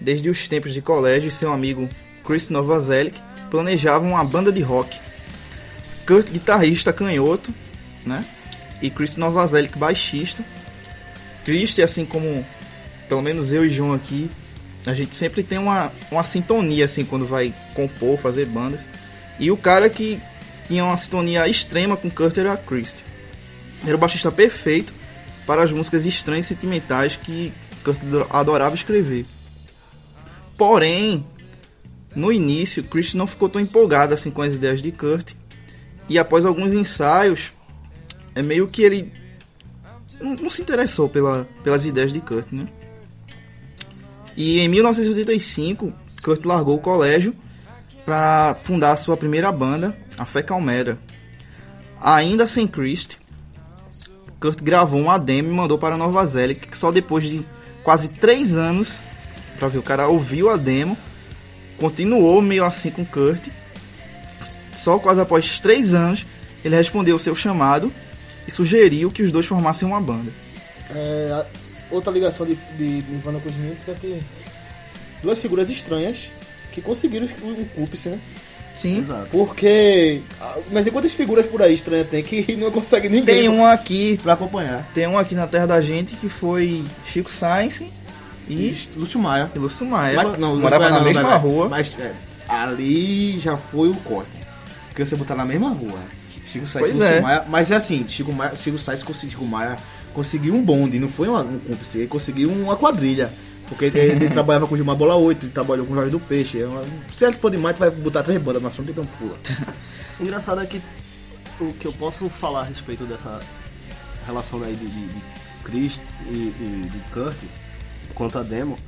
desde 0.00 0.30
os 0.30 0.48
tempos 0.48 0.72
de 0.72 0.80
colégio, 0.80 1.28
e 1.28 1.30
seu 1.30 1.52
amigo 1.52 1.86
Chris 2.24 2.48
Novoselic 2.48 3.20
planejavam 3.50 4.12
uma 4.12 4.24
banda 4.24 4.50
de 4.50 4.62
rock. 4.62 4.98
Kurt, 6.06 6.30
guitarrista 6.30 6.94
canhoto, 6.94 7.52
né? 8.06 8.24
E 8.80 8.88
Chris 8.88 9.18
Novoselic, 9.18 9.76
baixista. 9.78 10.42
Chris, 11.44 11.78
assim 11.78 12.06
como 12.06 12.44
pelo 13.08 13.22
menos 13.22 13.52
eu 13.52 13.64
e 13.64 13.70
João 13.70 13.92
aqui, 13.92 14.30
a 14.86 14.94
gente 14.94 15.16
sempre 15.16 15.42
tem 15.42 15.58
uma, 15.58 15.92
uma 16.10 16.22
sintonia 16.22 16.84
assim 16.84 17.04
quando 17.04 17.26
vai 17.26 17.52
compor, 17.74 18.16
fazer 18.18 18.46
bandas. 18.46 18.88
E 19.38 19.50
o 19.50 19.56
cara 19.56 19.90
que 19.90 20.20
tinha 20.66 20.84
uma 20.84 20.96
sintonia 20.96 21.48
extrema 21.48 21.96
com 21.96 22.08
Kurt 22.08 22.38
era 22.38 22.56
Chris. 22.56 23.04
Era 23.84 23.96
o 23.96 23.98
baixista 23.98 24.30
perfeito 24.30 24.94
para 25.44 25.62
as 25.62 25.72
músicas 25.72 26.06
estranhas 26.06 26.46
e 26.46 26.48
sentimentais 26.50 27.16
que 27.16 27.52
Kurt 27.84 27.98
adorava 28.30 28.76
escrever. 28.76 29.26
Porém, 30.56 31.26
no 32.14 32.32
início, 32.32 32.84
Chris 32.84 33.12
não 33.12 33.26
ficou 33.26 33.48
tão 33.48 33.60
empolgado 33.60 34.14
assim 34.14 34.30
com 34.30 34.40
as 34.40 34.54
ideias 34.54 34.80
de 34.80 34.92
Kurt. 34.92 35.32
E 36.08 36.16
após 36.16 36.44
alguns 36.44 36.72
ensaios, 36.72 37.52
é 38.36 38.42
meio 38.42 38.68
que 38.68 38.82
ele 38.82 39.12
não, 40.20 40.34
não 40.36 40.50
se 40.50 40.62
interessou 40.62 41.08
pela, 41.08 41.46
pelas 41.64 41.84
ideias 41.84 42.12
de 42.12 42.20
Kurt, 42.20 42.46
né? 42.52 42.68
E 44.36 44.60
em 44.60 44.68
1985, 44.68 45.92
Kurt 46.22 46.44
largou 46.44 46.76
o 46.76 46.80
colégio 46.80 47.34
para 48.04 48.56
fundar 48.62 48.92
a 48.92 48.96
sua 48.96 49.16
primeira 49.16 49.50
banda, 49.50 49.96
a 50.18 50.24
Fé 50.24 50.42
Calmera. 50.42 50.98
Ainda 52.00 52.46
sem 52.46 52.66
Christ, 52.66 53.16
Kurt 54.38 54.62
gravou 54.62 55.00
um 55.00 55.18
demo 55.18 55.50
e 55.50 55.54
mandou 55.54 55.78
para 55.78 55.96
Nova 55.96 56.24
Zélia, 56.26 56.54
que 56.54 56.76
só 56.76 56.92
depois 56.92 57.24
de 57.24 57.44
quase 57.82 58.10
três 58.10 58.56
anos, 58.56 59.00
pra 59.58 59.68
ver, 59.68 59.78
o 59.78 59.82
cara 59.82 60.08
ouviu 60.08 60.50
a 60.50 60.56
demo, 60.56 60.96
continuou 61.78 62.42
meio 62.42 62.64
assim 62.64 62.90
com 62.90 63.04
Kurt, 63.04 63.48
só 64.74 64.98
quase 64.98 65.20
após 65.20 65.58
três 65.58 65.94
anos, 65.94 66.26
ele 66.64 66.76
respondeu 66.76 67.16
o 67.16 67.20
seu 67.20 67.34
chamado 67.34 67.92
e 68.46 68.50
sugeriu 68.50 69.10
que 69.10 69.22
os 69.22 69.32
dois 69.32 69.46
formassem 69.46 69.88
uma 69.88 70.00
banda. 70.00 70.30
É, 70.90 71.46
outra 71.90 72.12
ligação 72.12 72.46
de, 72.46 72.54
de 72.76 73.04
Nirvana 73.10 73.38
com 73.40 73.48
os 73.48 73.54
Smiths 73.54 73.88
é 73.88 73.94
que 73.94 74.22
duas 75.22 75.38
figuras 75.38 75.70
estranhas 75.70 76.28
que 76.72 76.80
conseguiram 76.80 77.26
o, 77.26 77.66
cúmplice, 77.74 78.08
né? 78.10 78.18
Sim, 78.76 78.98
Exato. 78.98 79.28
Porque. 79.30 80.20
ah, 80.40 80.54
Mas 80.70 80.84
tem 80.84 80.92
quantas 80.92 81.14
figuras 81.14 81.46
por 81.46 81.62
aí 81.62 81.72
estranhas 81.74 82.08
tem 82.10 82.22
que 82.22 82.54
não 82.60 82.70
consegue 82.70 83.08
ninguém 83.08 83.24
tem 83.24 83.48
um 83.48 83.64
aqui, 83.64 84.20
pra 84.22 84.34
acompanhar? 84.34 84.86
tem 84.92 85.06
um 85.06 85.16
aqui 85.16 85.34
na 85.34 85.46
terra 85.46 85.66
da 85.66 85.80
gente 85.80 86.14
que 86.16 86.28
foi 86.28 86.84
Chico 87.06 87.30
Sainz 87.32 87.82
e, 88.48 88.76
Lúcio 88.94 89.18
Maia. 89.18 89.50
e 89.54 89.58
Lúcio 89.58 89.86
Maia. 89.86 90.16
Mas- 90.22 90.38
não, 90.38 90.56
morava 90.56 90.84
Lúcio 90.84 90.92
na 90.94 90.98
não, 91.00 91.06
mesma 91.06 91.22
vai. 91.22 91.38
rua. 91.38 91.68
Mas 91.70 91.96
é, 91.98 92.12
ali 92.48 93.38
já 93.38 93.56
foi 93.56 93.88
o 93.88 93.94
corte. 93.96 94.30
Porque 94.88 95.04
você 95.06 95.16
botar 95.16 95.34
na 95.34 95.44
mesma 95.46 95.70
rua. 95.70 95.98
Chico 96.46 96.66
Sainz 96.66 96.86
Pois 96.88 96.96
e 96.96 97.00
Lúcio 97.02 97.16
é. 97.16 97.20
Maia. 97.22 97.44
Mas 97.48 97.70
é 97.70 97.76
assim, 97.76 98.04
Chico, 98.08 98.30
Maia, 98.32 98.54
Chico 98.54 98.78
Sainz 98.78 99.02
conseguiu, 99.02 99.30
Chico 99.30 99.44
Maia 99.46 99.78
conseguiu 100.16 100.54
um 100.54 100.64
bonde, 100.64 100.98
não 100.98 101.08
foi 101.08 101.28
uma- 101.28 101.42
um 101.42 101.58
cúmplice, 101.58 101.98
ele 101.98 102.06
conseguiu 102.08 102.50
uma 102.50 102.74
quadrilha. 102.76 103.30
Porque 103.68 103.84
ele, 103.86 103.98
ele 103.98 104.30
trabalhava 104.30 104.66
com 104.66 104.74
o 104.74 104.76
Gilmar 104.76 104.96
Bola 104.96 105.14
8, 105.16 105.44
ele 105.44 105.52
trabalhou 105.52 105.84
com 105.84 105.92
o 105.92 105.94
Jorge 105.96 106.10
do 106.10 106.18
Peixe. 106.20 106.60
É 106.62 106.66
uma- 106.66 106.82
se 107.14 107.24
ele 107.24 107.36
for 107.36 107.50
demais, 107.50 107.76
tu 107.76 107.80
vai 107.80 107.90
botar 107.90 108.22
três 108.22 108.40
bandas, 108.40 108.62
mas 108.62 108.76
não 108.78 108.84
tem 108.84 108.94
como 108.94 109.08
pula. 109.18 109.36
O 110.18 110.22
engraçado 110.24 110.60
é 110.62 110.66
que 110.66 110.80
o 111.60 111.72
que 111.74 111.86
eu 111.86 111.92
posso 111.92 112.28
falar 112.30 112.60
a 112.60 112.64
respeito 112.64 113.04
dessa 113.04 113.38
relação 114.26 114.62
aí 114.62 114.74
de, 114.74 114.86
de, 114.86 115.06
de 115.08 115.22
Chris 115.64 116.00
e, 116.28 116.32
e 116.32 116.88
de 116.90 116.98
Kurt 117.12 117.36
quanto 118.14 118.38
a 118.38 118.42
demo 118.42 118.78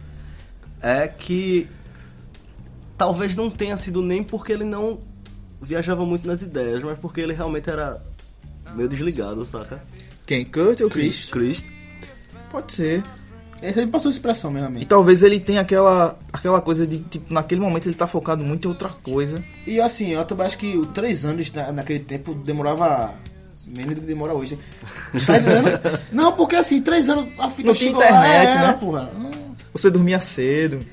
é 0.81 1.07
que 1.09 1.69
talvez 2.97 3.35
não 3.37 3.51
tenha 3.51 3.77
sido 3.77 4.01
nem 4.03 4.23
porque 4.23 4.53
ele 4.53 4.65
não 4.65 4.99
viajava 5.61 6.05
muito 6.07 6.27
nas 6.27 6.43
ideias, 6.43 6.83
mas 6.85 6.99
porque 6.99 7.21
ele 7.21 7.33
realmente 7.33 7.69
era 7.69 8.01
meio 8.75 8.89
desligado, 8.89 9.45
saca? 9.45 9.83
Quem? 10.29 10.45
Kurt 10.45 10.81
ou 10.83 10.89
Chris? 10.91 11.29
Chris. 11.31 11.65
Pode 12.53 12.73
ser. 12.73 13.03
Esse 13.61 13.81
aí 13.81 13.87
passou 13.89 14.11
essa 14.11 14.19
expressão 14.19 14.51
mesmo, 14.53 14.67
E 14.67 14.71
amigo. 14.71 14.85
talvez 14.87 15.23
ele 15.25 15.41
tenha 15.41 15.63
aquela, 15.63 16.17
aquela 16.33 16.61
coisa 16.61 16.87
de, 16.87 17.01
tipo, 17.01 17.33
naquele 17.35 17.61
momento 17.61 17.87
ele 17.87 17.95
tá 17.97 18.07
focado 18.07 18.45
muito 18.45 18.67
em 18.67 18.69
outra 18.69 18.89
coisa. 19.03 19.43
E 19.67 19.81
assim, 19.81 20.11
eu 20.11 20.25
também 20.25 20.47
acho 20.47 20.57
que 20.59 20.77
os 20.77 20.87
três 20.91 21.25
anos 21.25 21.51
na- 21.53 21.73
naquele 21.73 21.99
tempo 22.01 22.35
demorava 22.35 23.13
menos 23.67 23.97
do 23.97 24.01
que 24.03 24.07
demora 24.07 24.33
hoje. 24.35 24.57
Tá 25.27 25.39
entendendo? 25.39 26.01
Não, 26.13 26.33
porque 26.35 26.55
assim, 26.57 26.81
três 26.81 27.09
anos 27.09 27.27
a 27.39 27.51
fita 27.51 27.67
Não 27.69 27.75
tinha 27.75 27.91
internet, 27.91 28.13
lá, 28.13 28.63
é, 28.63 28.67
né? 28.69 28.73
Porra. 28.75 29.11
Você 29.73 29.91
dormia 29.91 30.21
cedo. 30.21 30.87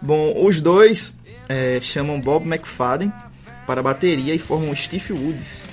Bom, 0.00 0.44
os 0.46 0.62
dois 0.62 1.12
é, 1.48 1.80
chamam 1.82 2.20
Bob 2.20 2.46
McFadden 2.46 3.12
para 3.66 3.80
a 3.80 3.82
bateria 3.82 4.34
e 4.34 4.38
formam 4.38 4.74
Steve 4.74 5.12
Woods. 5.12 5.67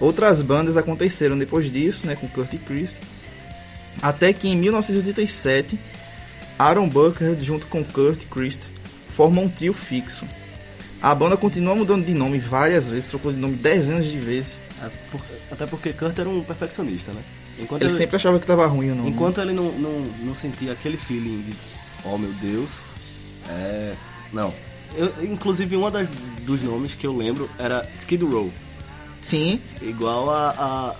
Outras 0.00 0.42
bandas 0.42 0.76
aconteceram 0.76 1.38
depois 1.38 1.70
disso, 1.70 2.06
né, 2.06 2.16
com 2.16 2.28
Kurt 2.28 2.52
e 2.52 2.58
Chris. 2.58 3.00
Até 4.02 4.32
que 4.32 4.48
em 4.48 4.56
1987, 4.56 5.78
Aaron 6.58 6.88
Buckhart 6.88 7.40
junto 7.40 7.66
com 7.66 7.84
Kurt 7.84 8.22
e 8.22 8.26
Chris 8.26 8.70
formam 9.10 9.44
um 9.44 9.48
trio 9.48 9.72
fixo. 9.72 10.26
A 11.00 11.14
banda 11.14 11.36
continua 11.36 11.74
mudando 11.74 12.04
de 12.04 12.14
nome 12.14 12.38
várias 12.38 12.88
vezes, 12.88 13.10
trocou 13.10 13.30
de 13.32 13.38
nome 13.38 13.56
dezenas 13.56 14.06
de 14.06 14.18
vezes. 14.18 14.60
Por- 15.10 15.20
até 15.50 15.66
porque 15.66 15.92
Kurt 15.92 16.18
era 16.18 16.28
um 16.28 16.42
perfeccionista, 16.42 17.12
né? 17.12 17.22
Enquanto 17.58 17.82
Ele 17.82 17.90
sempre 17.90 18.16
achava 18.16 18.40
que 18.40 18.46
tava 18.46 18.66
ruim 18.66 18.90
o 18.90 18.94
nome. 18.96 19.10
Enquanto 19.10 19.40
ele 19.40 19.52
não, 19.52 19.70
não, 19.72 20.00
não 20.22 20.34
sentia 20.34 20.72
aquele 20.72 20.96
feeling 20.96 21.42
de, 21.42 21.54
oh 22.04 22.18
meu 22.18 22.32
Deus, 22.34 22.80
é. 23.48 23.94
Não. 24.32 24.52
Eu, 24.96 25.12
inclusive, 25.22 25.76
um 25.76 25.82
dos 26.42 26.62
nomes 26.62 26.94
que 26.94 27.06
eu 27.06 27.16
lembro 27.16 27.48
era 27.58 27.88
Skid 27.94 28.24
Row, 28.24 28.50
Sim. 29.24 29.58
igual 29.80 30.28
a, 30.30 30.50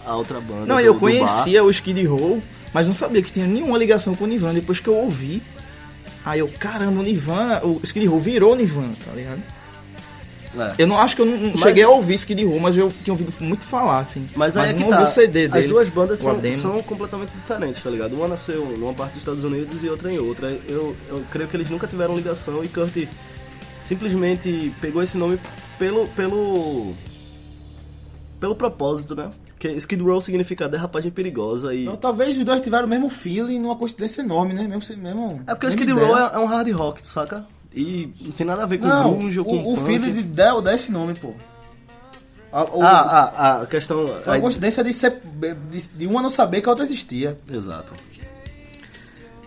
a, 0.07 0.11
a 0.11 0.17
outra 0.17 0.41
banda. 0.41 0.65
Não, 0.67 0.77
do- 0.77 0.81
eu 0.81 0.95
conhecia 0.95 1.63
o 1.63 1.71
Skid 1.71 2.03
Row, 2.07 2.43
mas 2.73 2.87
não 2.87 2.95
sabia 2.95 3.21
que 3.23 3.31
tinha 3.31 3.47
nenhuma 3.47 3.77
ligação 3.77 4.15
com 4.15 4.25
o 4.25 4.27
Nirvana. 4.27 4.55
Depois 4.55 4.81
que 4.81 4.89
eu 4.89 4.95
ouvi, 4.97 5.43
aí 6.25 6.39
eu, 6.41 6.49
caramba, 6.59 7.01
o 7.01 7.03
Nirvana, 7.03 7.61
o 7.63 7.81
Skid 7.85 8.07
Row 8.07 8.19
virou 8.19 8.57
Nirvana, 8.57 8.95
tá 9.05 9.13
ligado? 9.13 9.43
É. 10.57 10.73
Eu 10.79 10.87
não 10.87 10.97
acho 10.99 11.17
que 11.17 11.23
eu 11.23 11.27
não, 11.27 11.37
não 11.37 11.51
Mas- 11.51 11.61
cheguei 11.63 11.83
a 11.83 11.89
ouvir 11.91 12.15
Skid 12.15 12.45
Row, 12.45 12.61
mas 12.61 12.77
eu 12.77 12.93
tinha 13.03 13.13
ouvido 13.13 13.33
muito 13.41 13.65
falar, 13.65 13.99
assim. 13.99 14.27
Mas 14.37 14.57
aí 14.57 14.71
é 14.71 14.73
não 14.73 14.87
ouvi 14.87 14.99
tá. 14.99 15.05
o 15.05 15.07
CD 15.09 15.49
deles. 15.49 15.67
As 15.67 15.73
duas 15.73 15.89
bandas 15.89 16.21
são, 16.21 16.41
são 16.55 16.81
completamente 16.83 17.31
diferentes, 17.33 17.83
tá 17.83 17.91
ligado? 17.91 18.15
Uma 18.15 18.29
nasceu 18.29 18.65
numa 18.79 18.95
parte 18.95 19.15
dos 19.15 19.23
Estados 19.23 19.43
Unidos 19.45 19.83
e 19.83 19.89
outra 19.89 20.13
em 20.13 20.19
outra. 20.19 20.57
Eu, 20.69 20.95
eu 21.09 21.25
creio 21.31 21.49
que 21.49 21.57
eles 21.57 21.69
nunca 21.69 21.87
tiveram 21.89 22.15
ligação 22.17 22.63
e 22.65 22.69
Kurt 22.69 22.97
simplesmente 23.85 24.73
pegou 24.81 25.03
esse 25.03 25.17
nome 25.17 25.39
pelo 25.79 26.07
pelo 26.09 26.95
pelo 28.45 28.55
propósito, 28.55 29.15
né? 29.17 29.31
Que 29.59 29.69
Skid 29.73 30.03
Row 30.03 30.21
significa 30.21 30.69
derrapagem 30.69 31.11
perigosa 31.11 31.75
e 31.75 31.85
Então, 31.85 31.97
talvez 31.97 32.37
os 32.37 32.45
dois 32.45 32.61
tiveram 32.61 32.85
o 32.85 32.91
mesmo 32.91 33.09
feeling 33.09 33.59
numa 33.59 33.75
coincidência 33.75 34.21
enorme, 34.21 34.53
né? 34.53 34.69
Mesmo, 34.69 34.97
mesmo, 35.03 35.41
é 35.47 35.55
porque 35.55 35.67
o 35.67 35.69
Skid. 35.71 35.91
Row 35.93 36.15
é, 36.19 36.31
é 36.35 36.39
um 36.39 36.45
hard 36.45 36.71
rock, 36.73 37.09
saca? 37.09 37.47
E 37.75 38.13
não 38.21 38.33
tem 38.33 38.47
nada 38.47 38.63
a 38.63 38.67
ver 38.67 38.77
com 38.79 38.87
Não, 38.87 39.17
grunge 39.17 39.39
ou 39.39 39.45
com 39.47 39.57
o, 39.57 39.73
o 39.73 39.77
feeling 39.87 40.13
de 40.13 40.23
Del 40.23 40.61
dá 40.61 40.75
esse 40.75 40.93
nome, 40.93 41.15
pô. 41.15 41.33
A, 42.53 42.65
o- 42.65 42.83
Ah, 42.83 42.89
ah, 43.01 43.33
ah, 43.37 43.63
a 43.63 43.67
questão 43.67 44.07
Foi 44.07 44.23
uma 44.27 44.35
aí- 44.35 44.41
coincidência 44.43 44.85
de, 44.85 44.93
ser, 44.93 45.19
de, 45.73 45.89
de 45.89 46.07
uma 46.07 46.21
não 46.21 46.29
saber 46.31 46.61
que 46.61 46.69
a 46.69 46.73
outra 46.73 46.85
existia. 46.85 47.35
Exato. 47.51 47.95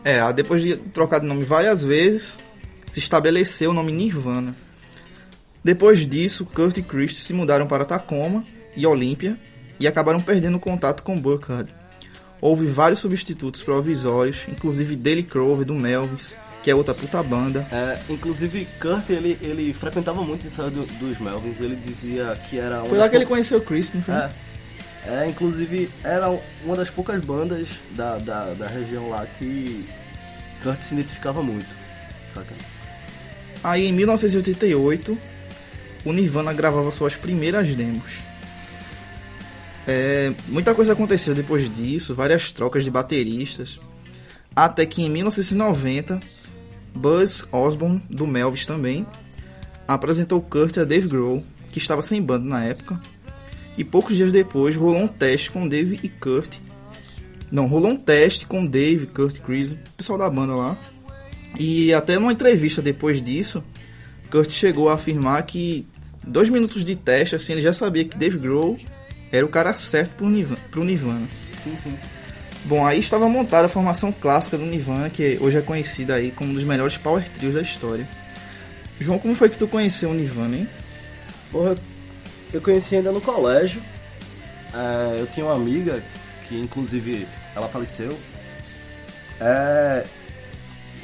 É, 0.04 0.34
depois 0.34 0.62
de 0.64 0.76
trocar 0.76 1.20
de 1.20 1.26
nome 1.28 1.44
várias 1.44 1.84
vezes, 1.84 2.38
se 2.88 3.00
estabeleceu 3.00 3.70
o 3.70 3.74
nome 3.74 3.92
Nirvana. 3.92 4.56
Depois 5.64 6.00
disso, 6.10 6.46
Kurt 6.46 6.78
e 6.78 6.82
Chris 6.82 7.18
se 7.24 7.34
mudaram 7.34 7.68
para 7.68 7.86
Tacoma 7.86 8.44
e 8.78 8.86
Olímpia 8.88 9.36
e 9.80 9.86
acabaram 9.88 10.22
perdendo 10.22 10.58
contato 10.60 11.04
com 11.04 11.20
Burkhardt. 11.20 11.70
Houve 12.40 12.68
vários 12.68 13.00
substitutos 13.00 13.62
provisórios, 13.64 14.46
inclusive 14.48 14.96
Dale 14.96 15.24
Crover 15.24 15.66
do 15.66 15.74
Melvis, 15.74 16.34
que 16.64 16.70
é 16.70 16.76
outra 16.76 16.94
puta 16.94 17.22
banda. 17.24 17.66
É, 17.72 17.98
inclusive, 18.10 18.68
Kurt, 18.80 19.10
ele, 19.10 19.38
ele 19.42 19.74
frequentava 19.74 20.22
muito 20.24 20.44
o 20.44 20.48
ensaio 20.48 20.70
do- 20.70 20.86
dos 21.00 21.18
Melvins. 21.20 21.60
Ele 21.60 21.76
dizia 21.76 22.38
que 22.50 22.60
era... 22.60 22.82
Foi 22.84 22.98
lá 22.98 23.10
que 23.10 23.16
ele 23.16 23.26
pou- 23.26 23.34
conheceu 23.34 23.60
Chris, 23.62 23.92
não 23.94 24.02
foi? 24.04 24.14
É, 24.14 24.30
é, 25.08 25.28
inclusive, 25.30 25.90
era 26.04 26.30
uma 26.64 26.76
das 26.76 26.90
poucas 26.90 27.24
bandas 27.24 27.68
da, 27.92 28.18
da, 28.20 28.54
da 28.54 28.68
região 28.68 29.10
lá 29.10 29.26
que 29.40 29.86
Kurt 30.62 30.82
se 30.82 30.94
identificava 30.94 31.42
muito, 31.42 31.68
saca? 32.34 32.54
Aí 33.64 33.88
em 33.88 33.94
1988, 33.94 35.18
o 36.06 36.14
Nirvana 36.14 36.54
gravava 36.54 36.92
suas 36.92 37.16
primeiras 37.16 37.74
demos. 37.74 38.20
É, 39.88 40.34
muita 40.50 40.76
coisa 40.76 40.92
aconteceu 40.92 41.34
depois 41.34 41.74
disso, 41.74 42.14
várias 42.14 42.52
trocas 42.52 42.84
de 42.84 42.92
bateristas, 42.92 43.80
até 44.54 44.86
que 44.86 45.02
em 45.02 45.10
1990, 45.10 46.20
Buzz 46.94 47.46
Osborne, 47.54 48.04
do 48.10 48.28
Melvis 48.28 48.66
também, 48.66 49.06
apresentou 49.88 50.42
Kurt 50.42 50.78
a 50.78 50.84
Dave 50.84 51.08
Grohl, 51.08 51.42
que 51.72 51.80
estava 51.80 52.04
sem 52.04 52.22
banda 52.22 52.46
na 52.46 52.66
época, 52.66 53.02
e 53.78 53.84
poucos 53.84 54.18
dias 54.18 54.34
depois 54.34 54.76
rolou 54.76 54.98
um 54.98 55.08
teste 55.08 55.52
com 55.52 55.66
Dave 55.66 55.98
e 56.04 56.10
Kurt. 56.10 56.58
Não, 57.50 57.66
rolou 57.66 57.92
um 57.92 57.98
teste 57.98 58.46
com 58.46 58.66
Dave, 58.66 59.08
Kurt, 59.08 59.40
Chris, 59.40 59.72
o 59.72 59.78
pessoal 59.96 60.20
da 60.20 60.30
banda 60.30 60.54
lá. 60.54 60.78
E 61.58 61.94
até 61.94 62.16
numa 62.16 62.34
entrevista 62.34 62.82
depois 62.82 63.22
disso, 63.22 63.64
Kurt 64.30 64.50
chegou 64.50 64.90
a 64.90 64.96
afirmar 64.96 65.42
que 65.44 65.86
dois 66.26 66.50
minutos 66.50 66.84
de 66.84 66.96
teste, 66.96 67.36
assim, 67.36 67.54
ele 67.54 67.62
já 67.62 67.72
sabia 67.72 68.04
que 68.04 68.18
Dave 68.18 68.38
Grohl 68.38 68.78
era 69.32 69.46
o 69.46 69.50
cara 69.50 69.74
certo 69.76 70.16
pro 70.16 70.30
Nirvana. 70.30 70.60
Pro 70.72 70.84
Nirvana. 70.84 71.28
Sim, 71.64 71.78
sim. 71.84 71.98
Bom, 72.66 72.86
aí 72.86 73.00
estava 73.00 73.30
montada 73.30 73.68
a 73.68 73.70
formação 73.70 74.12
clássica 74.12 74.58
do 74.58 74.66
Nirvana, 74.66 75.10
que 75.10 75.38
hoje 75.40 75.58
é 75.58 75.62
conhecida 75.62 76.16
aí 76.16 76.32
como 76.32 76.52
um 76.52 76.54
dos 76.54 76.64
melhores 76.64 76.98
power 76.98 77.24
trios 77.30 77.54
da 77.54 77.62
história. 77.62 78.06
João, 79.00 79.20
como 79.20 79.36
foi 79.36 79.50
que 79.50 79.58
tu 79.58 79.68
conheceu 79.68 80.10
o 80.10 80.14
Nirvana, 80.14 80.58
hein? 80.58 80.70
Porra, 81.52 81.76
eu 82.52 82.62
conheci 82.62 82.96
ainda 82.96 83.12
no 83.12 83.22
colégio. 83.22 83.82
É, 84.74 85.22
eu 85.22 85.28
tinha 85.28 85.46
uma 85.46 85.56
amiga 85.56 86.02
que, 86.48 86.60
inclusive, 86.60 87.28
ela 87.56 87.68
faleceu. 87.68 88.18
É, 89.40 90.04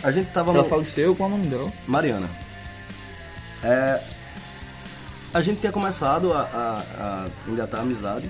a 0.03 0.11
gente 0.11 0.31
tava 0.31 0.51
Ela 0.51 0.63
no... 0.63 0.69
faleceu, 0.69 1.15
qual 1.15 1.29
é 1.29 1.33
o 1.33 1.37
nome 1.37 1.49
dela? 1.49 1.71
Mariana. 1.87 2.29
É, 3.63 4.01
a 5.33 5.41
gente 5.41 5.59
tinha 5.59 5.71
começado 5.71 6.31
a, 6.33 6.41
a, 6.41 7.25
a 7.47 7.51
engatar 7.51 7.79
a 7.79 7.83
amizade. 7.83 8.29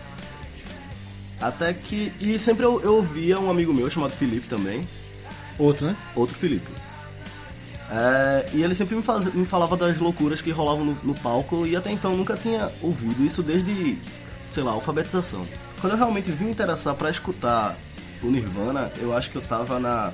Até 1.42 1.74
que. 1.74 2.14
E 2.22 2.40
sempre 2.40 2.66
eu, 2.66 2.82
eu 2.82 2.96
ouvia 2.96 3.40
um 3.40 3.50
amigo 3.50 3.74
meu 3.74 3.90
chamado 3.90 4.12
Felipe 4.14 4.48
também. 4.48 4.82
Outro, 5.60 5.86
né? 5.86 5.96
Outro 6.16 6.36
Felipe. 6.36 6.70
É, 7.92 8.50
e 8.54 8.64
ele 8.64 8.74
sempre 8.74 8.96
me, 8.96 9.04
faz- 9.04 9.32
me 9.34 9.46
falava 9.46 9.76
das 9.78 9.98
loucuras 9.98 10.42
que 10.42 10.50
rolavam 10.52 10.86
no, 10.86 10.98
no 11.04 11.14
palco 11.16 11.68
e 11.68 11.76
até 11.76 11.92
então 11.92 12.16
nunca 12.16 12.36
tinha 12.36 12.72
ouvido 12.82 13.24
isso 13.24 13.44
desde, 13.44 13.98
sei 14.52 14.64
lá, 14.64 14.72
alfabetização. 14.72 15.46
Quando 15.80 15.94
eu 15.94 15.98
realmente 15.98 16.32
vim 16.32 16.46
me 16.46 16.52
interessar 16.52 16.96
pra 16.96 17.10
escutar 17.10 17.76
o 18.24 18.28
Nirvana, 18.28 18.90
eu 19.00 19.16
acho 19.16 19.30
que 19.30 19.36
eu 19.36 19.42
tava 19.42 19.80
na 19.80 20.12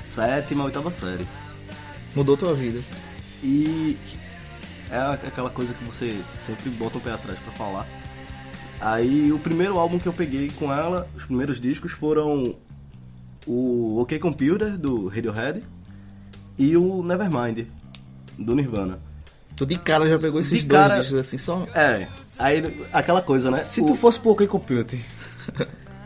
sétima, 0.00 0.64
oitava 0.64 0.90
série. 0.90 1.26
Mudou 2.14 2.36
tua 2.36 2.54
vida. 2.54 2.80
E 3.42 3.96
é 4.90 4.98
aquela 5.28 5.50
coisa 5.50 5.72
que 5.74 5.84
você 5.84 6.20
sempre 6.36 6.68
bota 6.70 6.98
o 6.98 7.00
pé 7.00 7.12
atrás 7.12 7.38
pra 7.38 7.52
falar. 7.52 7.86
Aí 8.80 9.30
o 9.30 9.38
primeiro 9.38 9.78
álbum 9.78 9.98
que 9.98 10.06
eu 10.06 10.12
peguei 10.12 10.50
com 10.58 10.72
ela, 10.72 11.08
os 11.14 11.24
primeiros 11.24 11.60
discos 11.60 11.92
foram 11.92 12.54
o 13.46 14.00
OK 14.00 14.18
Computer 14.18 14.76
do 14.78 15.08
Radiohead 15.08 15.62
e 16.58 16.76
o 16.76 17.02
Nevermind 17.02 17.66
do 18.38 18.54
Nirvana. 18.54 18.98
Tu 19.56 19.66
de 19.66 19.76
cara 19.78 20.08
já 20.08 20.18
pegou 20.18 20.40
esses 20.40 20.60
De 20.62 20.66
dois 20.66 20.82
cara- 20.82 21.00
discos 21.00 21.18
assim, 21.20 21.36
só. 21.38 21.66
É, 21.74 22.06
aí 22.38 22.86
aquela 22.92 23.20
coisa, 23.20 23.50
né? 23.50 23.58
Se 23.58 23.80
O- 23.82 23.86
tu 23.86 23.94
fosse 23.96 24.18
pro 24.18 24.30
OK 24.30 24.46
Computer, 24.46 24.98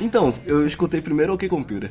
Então, 0.00 0.34
eu 0.44 0.66
escutei 0.66 1.00
primeiro 1.00 1.32
o 1.32 1.34
OK 1.36 1.48
Computer. 1.48 1.88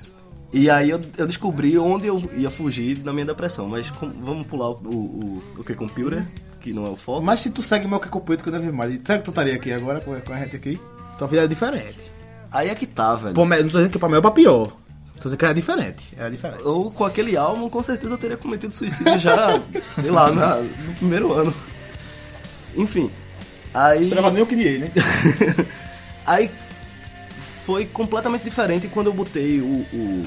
E 0.52 0.70
aí 0.70 0.90
eu, 0.90 1.00
eu 1.18 1.26
descobri 1.26 1.78
onde 1.78 2.06
eu 2.08 2.22
ia 2.36 2.50
fugir 2.52 2.98
da 2.98 3.14
minha 3.14 3.26
depressão. 3.26 3.68
Mas 3.70 3.90
com- 3.92 4.10
vamos 4.10 4.46
pular 4.46 4.72
o, 4.72 4.74
o, 4.84 5.44
o 5.56 5.62
OK 5.62 5.74
Computer, 5.76 6.26
que 6.64 6.74
não 6.74 6.86
é 6.86 6.90
o 6.90 6.96
foco. 6.96 7.22
mas 7.26 7.42
se 7.42 7.50
tu 7.52 7.62
segue 7.62 7.88
meu 7.88 7.98
OK 7.98 8.10
Computer 8.10 8.42
que 8.42 8.50
eu 8.50 8.54
devo 8.60 8.72
mais, 8.74 8.94
será 9.06 9.20
que 9.20 9.26
tu 9.26 9.32
estaria 9.32 9.54
aqui 9.54 9.72
agora 9.72 10.00
com 10.00 10.14
a 10.14 10.40
gente 10.40 10.56
aqui? 10.56 10.80
Tua 11.18 11.28
vida 11.28 11.44
é 11.44 11.48
diferente. 11.48 12.00
Aí 12.52 12.70
é 12.70 12.76
que 12.76 12.88
tá, 12.88 13.16
velho. 13.16 13.34
Pô, 13.36 13.46
não 13.46 13.58
tô 13.58 13.64
dizendo 13.64 13.90
que 13.90 14.00
pra 14.00 14.08
melhor 14.08 14.20
ou 14.26 14.32
pra 14.32 14.32
pior. 14.32 14.68
Tô 15.18 15.24
dizendo 15.24 15.38
que 15.38 15.46
era 15.46 15.54
diferente. 15.54 16.14
Era 16.18 16.32
diferente. 16.32 16.64
Ou 16.64 16.90
com 16.90 17.04
aquele 17.06 17.36
álbum, 17.36 17.70
com 17.70 17.84
certeza 17.84 18.14
eu 18.14 18.18
teria 18.18 18.38
cometido 18.38 18.74
suicídio 18.74 19.20
já, 19.20 19.62
sei 19.92 20.10
lá, 20.10 20.32
na- 20.32 20.56
no 20.58 20.94
primeiro 20.96 21.34
ano. 21.34 21.54
Enfim. 22.76 23.12
Aí. 23.74 24.04
Esperava 24.04 24.32
nem 24.32 24.44
o 24.44 24.46
que 24.46 24.56
criei, 24.56 24.80
né? 24.80 24.92
aí 26.26 26.50
foi 27.66 27.86
completamente 27.86 28.44
diferente 28.44 28.88
quando 28.88 29.08
eu 29.08 29.14
botei 29.14 29.60
o, 29.60 29.66
o, 29.94 30.26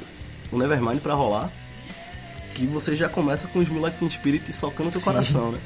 o 0.52 0.58
Nevermind 0.58 1.00
pra 1.00 1.14
rolar. 1.14 1.50
Que 2.54 2.66
você 2.66 2.96
já 2.96 3.08
começa 3.08 3.46
com 3.48 3.58
os 3.58 3.68
Teen 3.68 4.08
Spirit 4.10 4.50
socando 4.52 4.90
teu 4.90 5.00
coração, 5.02 5.52
né? 5.52 5.58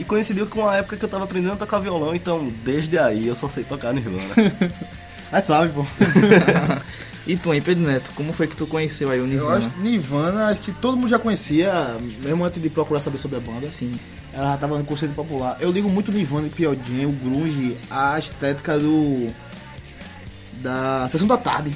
E 0.00 0.04
coincidiu 0.04 0.46
com 0.46 0.66
a 0.66 0.76
época 0.78 0.96
que 0.96 1.04
eu 1.04 1.08
tava 1.10 1.24
aprendendo 1.24 1.52
a 1.52 1.56
tocar 1.56 1.78
violão, 1.78 2.14
então 2.14 2.50
desde 2.64 2.98
aí 2.98 3.26
eu 3.26 3.36
só 3.36 3.46
sei 3.48 3.64
tocar 3.64 3.92
Nirvana. 3.92 4.34
Mas 5.30 5.44
sabe, 5.44 5.70
pô. 5.74 5.84
E 7.26 7.36
tu, 7.36 7.52
hein, 7.52 7.60
Pedro 7.60 7.84
Neto, 7.84 8.10
como 8.14 8.32
foi 8.32 8.46
que 8.48 8.56
tu 8.56 8.66
conheceu 8.66 9.10
aí 9.10 9.20
o 9.20 9.24
Eu 9.24 9.26
Nirvana? 9.26 9.58
acho 9.58 9.70
que 9.70 9.80
Nirvana, 9.80 10.46
acho 10.46 10.60
que 10.62 10.72
todo 10.72 10.96
mundo 10.96 11.10
já 11.10 11.18
conhecia, 11.18 11.70
mesmo 12.24 12.42
antes 12.42 12.62
de 12.62 12.70
procurar 12.70 13.00
saber 13.00 13.18
sobre 13.18 13.36
a 13.36 13.40
banda. 13.40 13.68
Sim. 13.68 13.94
Ela 14.32 14.52
já 14.52 14.56
tava 14.56 14.78
no 14.78 14.84
conceito 14.84 15.14
popular. 15.14 15.58
Eu 15.60 15.70
ligo 15.70 15.88
muito 15.90 16.10
Nirvana 16.10 16.48
e 16.48 16.62
Jam, 16.62 17.08
o 17.08 17.12
grunge, 17.12 17.76
a 17.90 18.18
estética 18.18 18.78
do... 18.78 19.28
da 20.62 21.08
Sessão 21.10 21.28
da 21.28 21.36
Tarde. 21.36 21.72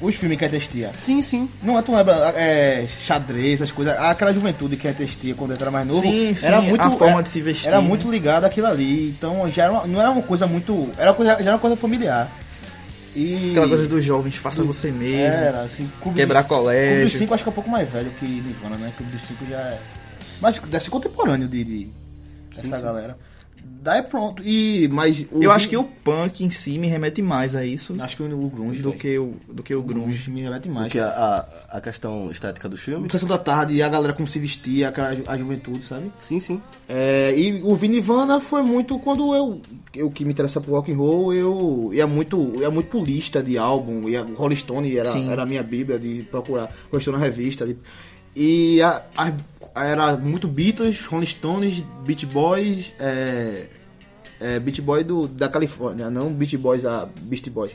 Os 0.00 0.14
filmes 0.16 0.36
que 0.38 0.44
a 0.44 0.48
testia. 0.48 0.90
sim, 0.94 1.22
sim. 1.22 1.48
Não 1.62 1.78
é, 1.78 1.82
tu 1.82 1.94
lembra, 1.94 2.14
é, 2.36 2.86
xadrez, 2.86 3.54
essas 3.54 3.70
coisas, 3.72 3.96
aquela 3.98 4.34
juventude 4.34 4.76
que 4.76 4.88
a 4.88 4.92
testia 4.92 5.34
quando 5.34 5.52
eu 5.52 5.56
era 5.60 5.70
mais 5.70 5.86
novo, 5.86 6.02
Sim, 6.02 6.34
sim, 6.34 6.46
era 6.46 6.60
muito, 6.60 6.82
a 6.82 6.90
forma 6.90 7.06
era- 7.14 7.22
de 7.22 7.28
se 7.30 7.40
vestir, 7.40 7.68
Era 7.68 7.80
né? 7.80 7.86
muito 7.88 8.10
ligado 8.10 8.44
àquilo 8.44 8.66
ali, 8.66 9.10
então 9.10 9.48
já 9.50 9.64
era 9.64 9.72
uma- 9.72 9.86
não 9.86 10.00
era 10.00 10.10
uma 10.10 10.22
coisa 10.22 10.46
muito, 10.46 10.90
era 10.98 11.10
uma 11.10 11.14
coisa, 11.16 11.32
já 11.36 11.40
era 11.42 11.52
uma 11.52 11.58
coisa 11.58 11.76
familiar. 11.76 12.30
E 13.16 13.50
Aquela 13.52 13.68
coisa 13.68 13.86
dos 13.88 14.04
jovens, 14.04 14.34
faça 14.34 14.64
você 14.64 14.90
mesmo. 14.90 15.14
Era, 15.32 15.62
assim, 15.62 15.88
Clube 16.02 16.18
Quebrar 16.18 16.40
dos- 16.40 16.48
colégio. 16.48 16.90
Clube 16.96 17.04
dos 17.10 17.18
5 17.18 17.34
acho 17.34 17.42
que 17.44 17.48
é 17.48 17.52
um 17.52 17.54
pouco 17.54 17.70
mais 17.70 17.88
velho 17.88 18.10
que 18.18 18.24
Nirvana, 18.26 18.76
né? 18.76 18.92
Clube 18.96 19.12
dos 19.12 19.22
5 19.22 19.46
já 19.48 19.56
é. 19.58 19.78
Mas 20.40 20.58
deve 20.58 20.82
ser 20.82 20.90
contemporâneo 20.90 21.46
de, 21.46 21.62
de 21.62 21.88
dessa 22.56 22.80
galera. 22.80 23.16
Daí 23.62 24.00
pronto. 24.02 24.42
E, 24.42 24.88
mas 24.90 25.20
o 25.30 25.34
Eu 25.34 25.40
vi- 25.40 25.46
acho 25.48 25.68
que 25.68 25.76
o 25.76 25.84
punk 25.84 26.42
em 26.42 26.48
si 26.48 26.78
me 26.78 26.86
remete 26.86 27.20
mais 27.20 27.54
a 27.54 27.66
isso 27.66 27.94
Acho 28.00 28.16
que 28.16 28.22
o 28.22 28.48
grunge 28.48 28.80
do 28.80 28.92
que 28.94 29.18
o, 29.18 29.34
do 29.52 29.62
que 29.62 29.74
o 29.74 29.82
grunge. 29.82 30.06
grunge 30.06 30.30
me 30.30 30.40
remete 30.40 30.70
mais. 30.70 30.86
Porque 30.86 30.98
a, 31.00 31.06
a, 31.70 31.76
a 31.76 31.80
questão 31.82 32.30
estética 32.30 32.66
do 32.66 32.78
filme. 32.78 33.10
Sessão 33.10 33.28
da 33.28 33.36
tarde 33.36 33.74
e 33.74 33.82
a 33.82 33.88
galera 33.90 34.14
como 34.14 34.26
se 34.26 34.38
vestia, 34.38 34.88
aquela 34.88 35.14
ju- 35.14 35.24
a 35.26 35.36
juventude, 35.36 35.82
sabe? 35.84 36.10
Sim, 36.18 36.40
sim. 36.40 36.62
É, 36.88 37.34
e 37.36 37.60
o 37.62 37.76
Vinivana 37.76 38.40
foi 38.40 38.62
muito 38.62 38.98
quando 38.98 39.34
eu, 39.34 39.60
eu 39.94 40.10
que 40.10 40.24
me 40.24 40.32
interessa 40.32 40.62
por 40.62 40.70
rock 40.72 40.90
and 40.90 40.96
roll, 40.96 41.34
eu 41.34 41.90
ia 41.92 42.06
muito, 42.06 42.54
ia 42.58 42.70
muito 42.70 42.88
por 42.88 43.04
lista 43.04 43.42
de 43.42 43.58
álbum, 43.58 44.08
ia, 44.08 44.22
o 44.24 44.34
Rolling 44.34 44.56
Stone 44.56 44.96
era, 44.96 45.10
Sim. 45.10 45.30
era 45.30 45.42
a 45.42 45.46
minha 45.46 45.62
bíblia 45.62 45.98
de 45.98 46.22
procurar, 46.30 46.70
Rolling 46.90 47.02
Stone 47.02 47.18
na 47.18 47.22
revista. 47.24 47.66
de- 47.66 47.76
e 48.36 48.80
a- 48.82 49.02
a- 49.16 49.32
era 49.74 50.16
muito 50.16 50.46
Beatles, 50.48 51.04
Rolling 51.06 51.26
Stones, 51.26 51.82
Beach 52.06 52.26
Boys, 52.26 52.92
é, 53.00 53.66
é, 54.40 54.58
Beach 54.60 54.80
Boy 54.80 55.02
do, 55.04 55.26
da 55.28 55.48
Califórnia, 55.48 56.08
não 56.10 56.32
Beach 56.32 56.56
Boys, 56.56 56.84
a 56.84 57.08
Beast 57.22 57.48
Boys. 57.50 57.72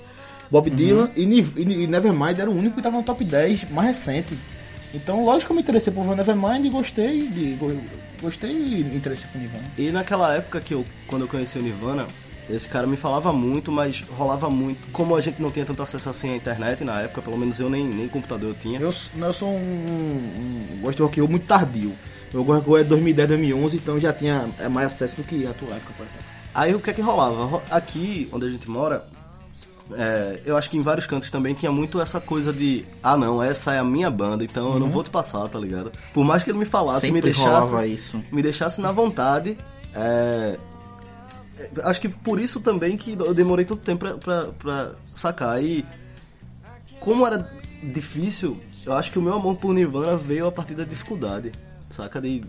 Bob 0.51 0.69
Dylan 0.69 1.11
e, 1.15 1.23
e, 1.23 1.61
e 1.83 1.87
Nevermind 1.87 2.39
era 2.39 2.49
o 2.49 2.57
único 2.57 2.73
que 2.75 2.79
estava 2.79 2.97
no 2.97 3.03
top 3.03 3.23
10 3.23 3.69
mais 3.71 3.87
recente. 3.89 4.37
Então, 4.93 5.23
lógico 5.23 5.47
que 5.47 5.51
eu 5.51 5.55
me 5.55 5.61
interessei 5.61 5.93
por 5.93 6.03
Nevermind 6.15 6.65
e 6.65 6.69
gostei 6.69 7.27
de. 7.27 7.55
go- 7.55 7.75
Gostei 8.21 8.51
e 8.51 8.83
me 8.83 8.95
interessei 8.97 9.25
por 9.31 9.39
Nirvana. 9.39 9.63
E 9.77 9.91
naquela 9.91 10.35
época 10.35 10.59
que 10.59 10.73
eu, 10.73 10.83
quando 11.07 11.21
eu 11.21 11.27
conheci 11.29 11.57
o 11.57 11.61
Nirvana, 11.61 12.05
esse 12.49 12.67
cara 12.67 12.87
me 12.87 12.97
falava 12.97 13.31
muito, 13.31 13.71
mas 13.71 14.01
rolava 14.17 14.49
muito. 14.49 14.91
Como 14.91 15.15
a 15.15 15.21
gente 15.21 15.41
não 15.41 15.51
tinha 15.51 15.65
tanto 15.65 15.81
acesso 15.83 16.09
assim 16.09 16.31
à 16.31 16.35
internet 16.35 16.83
na 16.83 17.01
época, 17.01 17.21
pelo 17.21 17.37
menos 17.37 17.59
eu 17.59 17.69
nem, 17.69 17.85
nem 17.85 18.07
computador 18.07 18.49
eu 18.49 18.55
tinha. 18.55 18.79
Eu, 18.79 18.93
eu 19.17 19.33
sou 19.33 19.49
um, 19.49 19.55
um 20.77 20.79
gosto 20.81 20.97
de 20.97 21.03
rock 21.03 21.21
muito 21.21 21.45
tardio. 21.45 21.93
Eu 22.33 22.43
gosto 22.43 22.63
de 22.63 22.69
rock 22.69 22.81
é 22.81 22.83
2010, 22.85 23.27
2011, 23.29 23.77
então 23.77 23.99
já 23.99 24.13
tinha 24.13 24.47
é, 24.59 24.67
mais 24.67 24.87
acesso 24.87 25.15
do 25.17 25.23
que 25.23 25.45
a 25.47 25.53
tua 25.53 25.69
época. 25.75 25.93
por 25.97 26.03
exemplo. 26.03 26.23
Aí 26.53 26.73
o 26.75 26.79
que 26.79 26.89
é 26.89 26.93
que 26.93 27.01
rolava? 27.01 27.45
Ro- 27.45 27.61
Aqui, 27.69 28.27
onde 28.31 28.45
a 28.45 28.49
gente 28.49 28.69
mora, 28.69 29.05
é, 29.93 30.39
eu 30.45 30.55
acho 30.57 30.69
que 30.69 30.77
em 30.77 30.81
vários 30.81 31.05
cantos 31.07 31.29
também 31.31 31.53
tinha 31.55 31.71
muito 31.71 31.99
essa 31.99 32.19
coisa 32.21 32.53
de 32.53 32.85
ah 33.01 33.17
não, 33.17 33.41
essa 33.41 33.73
é 33.73 33.79
a 33.79 33.83
minha 33.83 34.09
banda, 34.09 34.43
então 34.43 34.73
eu 34.73 34.79
não 34.79 34.89
vou 34.89 35.03
te 35.03 35.09
passar, 35.09 35.47
tá 35.47 35.57
ligado? 35.59 35.91
Por 36.13 36.23
mais 36.23 36.43
que 36.43 36.51
ele 36.51 36.59
me 36.59 36.65
falasse, 36.65 37.01
Sempre 37.01 37.15
me 37.15 37.21
deixasse, 37.21 37.85
isso. 37.87 38.23
me 38.31 38.41
deixasse 38.41 38.81
na 38.81 38.91
vontade, 38.91 39.57
é, 39.95 40.57
acho 41.83 42.01
que 42.01 42.09
por 42.09 42.39
isso 42.39 42.59
também 42.59 42.97
que 42.97 43.13
eu 43.19 43.33
demorei 43.33 43.65
tanto 43.65 43.81
tempo 43.83 43.99
pra, 43.99 44.13
pra, 44.15 44.45
pra 44.57 44.91
sacar. 45.07 45.63
E 45.63 45.85
como 46.99 47.25
era 47.25 47.49
difícil, 47.81 48.57
eu 48.85 48.93
acho 48.93 49.11
que 49.11 49.19
o 49.19 49.21
meu 49.21 49.33
amor 49.33 49.55
por 49.57 49.73
Nirvana 49.73 50.15
veio 50.15 50.47
a 50.47 50.51
partir 50.51 50.73
da 50.73 50.83
dificuldade, 50.83 51.51
saca? 51.89 52.19
De 52.19 52.43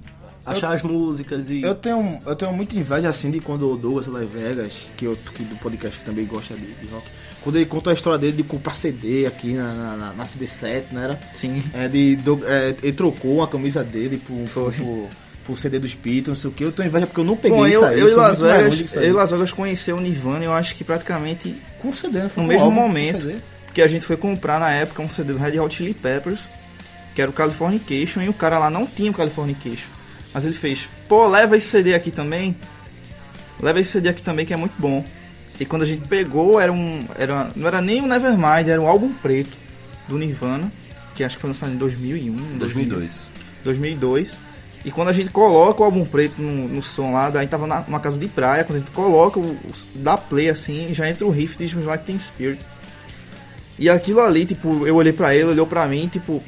achar 0.44 0.74
as 0.74 0.82
músicas 0.82 1.50
e... 1.50 1.62
Eu 1.62 1.74
tenho, 1.74 2.20
eu 2.26 2.34
tenho 2.34 2.52
muita 2.52 2.74
inveja 2.76 3.08
assim 3.08 3.30
de 3.30 3.40
quando 3.40 3.70
o 3.70 3.76
Douglas 3.76 4.06
Las 4.06 4.28
Vegas, 4.28 4.88
que, 4.96 5.04
eu, 5.04 5.16
que 5.16 5.42
do 5.44 5.54
podcast 5.56 5.98
que 5.98 6.04
também 6.04 6.24
gosta 6.26 6.54
de, 6.54 6.66
de 6.74 6.86
rock, 6.88 7.06
quando 7.42 7.56
ele 7.56 7.66
conta 7.66 7.90
a 7.90 7.94
história 7.94 8.18
dele 8.18 8.38
de 8.38 8.42
comprar 8.42 8.74
CD 8.74 9.26
aqui 9.26 9.52
na, 9.54 9.72
na, 9.74 9.96
na- 9.96 10.12
na 10.14 10.24
CD7, 10.24 10.84
né? 10.92 11.04
Era? 11.04 11.20
Sim. 11.34 11.62
É, 11.74 11.88
de, 11.88 12.16
do- 12.16 12.40
é, 12.46 12.74
ele 12.82 12.92
trocou 12.92 13.42
a 13.42 13.48
camisa 13.48 13.84
dele 13.84 14.18
por, 14.18 14.46
Foi. 14.46 14.72
por, 14.72 14.84
por, 14.84 15.08
por 15.51 15.59
CD 15.59 15.80
dos 15.80 15.94
Beatles, 15.94 16.28
não 16.28 16.36
sei 16.36 16.51
o 16.51 16.53
que. 16.53 16.64
Eu 16.64 16.70
tenho 16.70 16.88
inveja 16.88 17.07
porque 17.07 17.20
eu 17.20 17.24
não 17.24 17.36
peguei 17.36 17.59
Bom, 17.59 17.66
isso 17.66 17.78
eu, 17.78 17.84
aí. 17.84 17.98
eu 17.98 18.07
e 18.07 18.11
sou 18.11 18.18
Las 18.22 18.38
Vegas, 18.38 18.94
eu 18.94 19.03
e 19.03 19.12
Las 19.12 19.30
Vegas 19.32 19.51
conheceu 19.51 19.96
o 19.96 20.01
Nirvana, 20.01 20.44
eu 20.44 20.53
acho 20.53 20.76
que 20.76 20.84
praticamente 20.84 21.57
Com 21.80 21.92
CD? 21.92 22.28
Foi 22.28 22.42
no 22.42 22.48
mesmo 22.48 22.66
álbum, 22.66 22.76
momento 22.76 23.34
que 23.74 23.82
a 23.82 23.88
gente 23.88 24.07
foi 24.07 24.16
comprar 24.16 24.61
na 24.61 24.70
época 24.70 25.03
um 25.03 25.11
CD 25.11 25.32
do 25.32 25.38
Red 25.38 25.59
Hot 25.59 25.74
Chili 25.74 25.92
Peppers, 25.92 26.48
que 27.14 27.20
era 27.20 27.30
o 27.30 27.34
Californication, 27.34 28.22
e 28.22 28.28
o 28.28 28.32
cara 28.32 28.59
lá 28.59 28.70
não 28.70 28.86
tinha 28.86 29.11
o 29.11 29.14
Californication. 29.14 29.88
Mas 30.32 30.44
ele 30.44 30.55
fez, 30.55 30.88
pô, 31.09 31.26
leva 31.26 31.57
esse 31.57 31.66
CD 31.66 31.94
aqui 31.94 32.12
também. 32.12 32.57
Leva 33.61 33.80
esse 33.80 33.90
CD 33.90 34.09
aqui 34.09 34.22
também 34.22 34.46
que 34.46 34.55
é 34.55 34.57
muito 34.57 34.74
bom. 34.78 35.05
E 35.59 35.64
quando 35.64 35.82
a 35.82 35.86
gente 35.86 36.07
pegou, 36.07 36.61
era 36.61 36.72
um. 36.72 37.05
Era, 37.18 37.51
não 37.57 37.66
era 37.66 37.80
nem 37.80 38.01
um 38.01 38.07
Nevermind, 38.07 38.68
era 38.68 38.80
um 38.80 38.86
álbum 38.86 39.12
preto 39.12 39.59
do 40.09 40.16
Nirvana, 40.16 40.72
que 41.14 41.24
acho 41.24 41.36
que 41.36 41.40
foi 41.40 41.51
lançado 41.51 41.72
em 41.72 41.76
2001, 41.76 42.59
2002. 42.59 43.28
2002. 43.64 44.38
E 44.84 44.90
quando 44.90 45.08
a 45.08 45.12
gente 45.12 45.30
coloca 45.30 45.82
o 45.82 45.84
álbum 45.84 46.04
preto 46.06 46.40
no, 46.40 46.66
no 46.68 46.80
som 46.80 47.12
lá, 47.12 47.28
daí 47.28 47.46
tava 47.46 47.66
na, 47.66 47.80
numa 47.82 48.00
casa 48.00 48.18
de 48.18 48.26
praia, 48.28 48.64
quando 48.64 48.76
a 48.76 48.78
gente 48.78 48.90
coloca, 48.92 49.38
o, 49.38 49.42
o- 49.42 49.58
dá 49.96 50.16
play 50.16 50.48
assim, 50.48 50.94
já 50.94 51.08
entra 51.08 51.26
o 51.26 51.30
riff 51.30 51.56
de 51.58 51.64
Smells 51.64 51.86
Like 51.88 52.04
Teen 52.06 52.18
Spirit. 52.18 52.60
E 53.78 53.88
aquilo 53.90 54.20
ali, 54.20 54.44
tipo, 54.46 54.86
eu 54.86 54.94
olhei 54.96 55.12
pra 55.12 55.34
ele, 55.34 55.44
olhou 55.44 55.66
pra 55.66 55.86
mim, 55.86 56.08
tipo, 56.08 56.42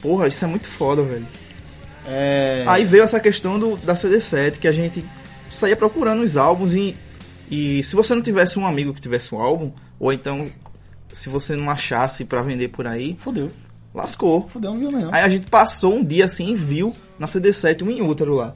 porra, 0.00 0.26
isso 0.26 0.44
é 0.44 0.48
muito 0.48 0.66
foda, 0.66 1.02
velho. 1.02 1.26
É, 2.06 2.64
Aí 2.66 2.84
veio 2.84 3.04
essa 3.04 3.20
questão 3.20 3.58
do, 3.58 3.76
da 3.76 3.94
CD7, 3.94 4.58
que 4.58 4.66
a 4.66 4.72
gente 4.72 5.04
saía 5.50 5.76
procurando 5.76 6.22
os 6.22 6.36
álbuns 6.36 6.74
e, 6.74 6.96
e 7.50 7.82
se 7.84 7.94
você 7.94 8.14
não 8.14 8.22
tivesse 8.22 8.58
um 8.58 8.66
amigo 8.66 8.92
que 8.92 9.00
tivesse 9.00 9.32
um 9.34 9.40
álbum, 9.40 9.70
ou 10.00 10.12
então 10.12 10.50
se 11.12 11.28
você 11.28 11.54
não 11.54 11.70
achasse 11.70 12.24
pra 12.24 12.42
vender 12.42 12.68
por 12.68 12.86
aí, 12.86 13.16
Fudeu. 13.20 13.50
lascou. 13.94 14.48
Fudeu, 14.48 14.72
não 14.72 14.78
viu 14.80 14.90
não. 14.90 15.14
Aí 15.14 15.22
a 15.22 15.28
gente 15.28 15.46
passou 15.48 15.94
um 15.96 16.04
dia 16.04 16.24
assim 16.24 16.52
e 16.52 16.56
viu 16.56 16.96
na 17.22 17.28
CD7 17.28 17.82
um 17.82 17.90
em 17.90 18.02
útero 18.02 18.34
lá. 18.34 18.52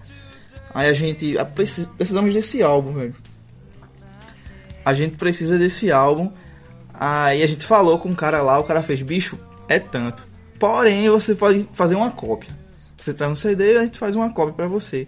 Aí 0.75 0.89
a 0.89 0.93
gente. 0.93 1.39
ah, 1.39 1.45
preci- 1.45 1.89
precisamos 1.97 2.35
desse 2.35 2.63
álbum, 2.63 2.93
velho. 2.93 3.15
A 4.85 4.93
gente 4.93 5.17
precisa 5.17 5.57
desse 5.59 5.91
álbum. 5.91 6.31
Aí 6.93 7.43
a 7.43 7.47
gente 7.47 7.65
falou 7.65 7.99
com 7.99 8.09
o 8.11 8.17
cara 8.17 8.43
lá, 8.43 8.59
o 8.59 8.65
cara 8.65 8.83
fez, 8.83 9.01
bicho, 9.03 9.39
é 9.69 9.79
tanto. 9.79 10.27
Porém, 10.59 11.09
você 11.11 11.35
pode 11.35 11.69
fazer 11.75 11.95
uma 11.95 12.11
cópia. 12.11 12.51
Você 12.99 13.13
traz 13.13 13.31
um 13.31 13.37
CD 13.37 13.75
e 13.75 13.77
a 13.79 13.83
gente 13.83 13.99
faz 13.99 14.15
uma 14.15 14.31
cópia 14.31 14.55
pra 14.55 14.67
você. 14.67 15.07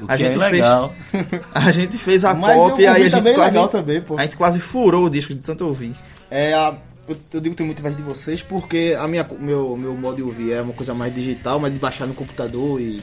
O 0.00 0.04
A 0.06 0.16
que 0.16 0.24
é 0.24 0.26
gente 0.32 0.38
legal. 0.38 0.92
A 1.54 1.70
gente 1.70 1.96
fez 1.98 2.24
a 2.24 2.34
Mas 2.34 2.56
cópia 2.56 2.92
aí 2.92 3.02
a 3.02 3.06
é 3.06 3.10
gente 3.10 3.22
bem 3.22 3.34
quase 3.34 3.56
legal 3.56 3.68
também, 3.68 4.00
pô. 4.00 4.16
a 4.18 4.22
gente 4.22 4.36
quase 4.36 4.60
furou 4.60 5.06
o 5.06 5.10
disco 5.10 5.34
de 5.34 5.40
tanto 5.42 5.66
ouvir. 5.66 5.94
É, 6.30 6.52
a- 6.54 6.74
eu, 7.08 7.16
eu 7.34 7.40
digo 7.40 7.54
que 7.54 7.56
tenho 7.58 7.66
muita 7.66 7.80
inveja 7.80 7.96
de 7.96 8.02
vocês 8.02 8.42
porque 8.42 8.96
a 8.98 9.06
minha, 9.08 9.26
meu, 9.38 9.76
meu 9.76 9.94
modo 9.94 10.16
de 10.16 10.22
ouvir 10.22 10.52
é 10.52 10.60
uma 10.62 10.72
coisa 10.74 10.94
mais 10.94 11.14
digital, 11.14 11.58
mais 11.58 11.72
de 11.72 11.78
baixar 11.78 12.06
no 12.06 12.14
computador 12.14 12.80
e. 12.80 13.00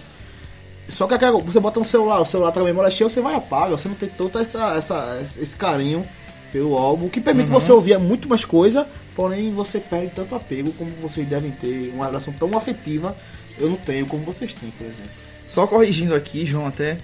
Só 0.88 1.08
que 1.08 1.16
aquela- 1.16 1.40
você 1.42 1.60
bota 1.60 1.80
no 1.80 1.86
celular, 1.86 2.22
o 2.22 2.26
celular 2.26 2.52
tá 2.52 2.60
com 2.60 2.66
a 2.68 2.70
memória 2.70 2.92
cheia, 2.92 3.10
você 3.10 3.20
vai 3.20 3.34
e 3.34 3.38
apaga, 3.38 3.76
você 3.76 3.88
não 3.88 3.96
tem 3.96 4.08
todo 4.08 4.38
essa, 4.38 4.76
essa, 4.76 5.20
esse 5.42 5.56
carinho 5.56 6.06
pelo 6.52 6.78
álbum, 6.78 7.10
que 7.10 7.20
permite 7.20 7.50
você 7.50 7.72
ouvir 7.72 7.98
muito 7.98 8.30
mais 8.30 8.46
coisa, 8.46 8.88
porém 9.16 9.52
você 9.52 9.80
perde 9.80 10.12
tanto 10.16 10.36
apego 10.36 10.72
como 10.74 10.92
vocês 11.02 11.28
devem 11.28 11.50
ter, 11.52 11.92
uma 11.94 12.06
relação 12.06 12.32
tão 12.34 12.56
afetiva, 12.56 13.16
eu 13.58 13.68
não 13.70 13.78
tenho 13.78 14.06
como 14.06 14.24
vocês 14.24 14.54
têm, 14.54 14.70
por 14.72 14.86
exemplo. 14.86 15.10
Só 15.48 15.66
corrigindo 15.66 16.14
aqui, 16.14 16.46
João 16.46 16.68
até 16.68 16.98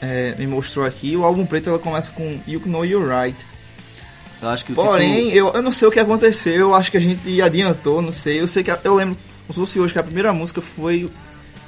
é, 0.00 0.34
me 0.38 0.46
mostrou 0.46 0.86
aqui, 0.86 1.16
o 1.16 1.24
álbum 1.24 1.44
preto 1.44 1.68
ela 1.68 1.80
começa 1.80 2.12
com 2.12 2.38
You 2.46 2.62
Know 2.64 2.84
You're 2.84 3.08
Right. 3.12 3.36
Eu 4.42 4.48
acho 4.50 4.64
que 4.64 4.72
Porém, 4.74 5.30
eu, 5.32 5.52
eu 5.54 5.62
não 5.62 5.72
sei 5.72 5.88
o 5.88 5.90
que 5.90 5.98
aconteceu, 6.00 6.54
eu 6.54 6.74
acho 6.74 6.90
que 6.90 6.96
a 6.96 7.00
gente 7.00 7.40
adiantou, 7.40 8.02
não 8.02 8.12
sei. 8.12 8.40
Eu 8.40 8.46
sei 8.48 8.62
que 8.62 8.70
a- 8.70 8.78
eu 8.84 8.94
lembro, 8.94 9.16
como 9.46 9.54
se 9.54 9.60
fosse 9.60 9.80
hoje, 9.80 9.92
que 9.92 9.98
a 9.98 10.02
primeira 10.02 10.32
música 10.32 10.60
foi 10.60 11.08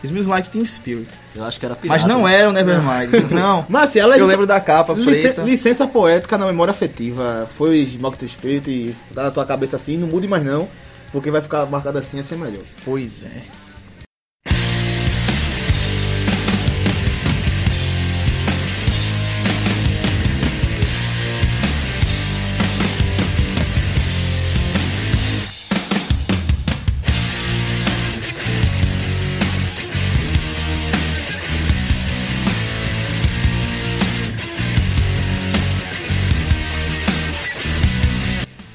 Smells 0.05 0.29
Like 0.29 0.51
Teen 0.51 0.65
Spirit. 0.65 1.09
eu 1.35 1.45
acho 1.45 1.59
que 1.59 1.65
era 1.67 1.75
pirata. 1.75 2.01
Mas 2.03 2.09
não 2.09 2.29
era 2.29 2.49
o 2.49 2.53
Nevermind, 2.53 3.11
não. 3.33 3.65
Mas 3.69 3.91
assim, 3.91 3.99
ela 4.01 4.17
é 4.17 4.21
eu 4.21 4.27
lembro 4.27 4.47
da 4.47 4.61
capa 4.61 4.93
Licen- 4.93 5.33
preta. 5.33 5.43
licença 5.43 5.87
poética 5.89 6.37
na 6.39 6.47
memória 6.47 6.71
afetiva. 6.71 7.49
Foi 7.57 7.85
Smoke 7.87 8.19
the 8.19 8.29
Spirit 8.29 8.71
e 8.71 8.95
dá 9.13 9.25
na 9.25 9.31
tua 9.31 9.47
cabeça 9.47 9.77
assim, 9.77 9.97
não 9.97 10.07
mude 10.09 10.29
mais 10.29 10.45
não, 10.45 10.69
porque 11.11 11.31
vai 11.31 11.41
ficar 11.41 11.65
marcado 11.67 11.99
assim, 11.99 12.19
assim 12.21 12.35
é 12.35 12.39
melhor. 12.39 12.63
Pois 12.85 13.23
é. 13.23 13.43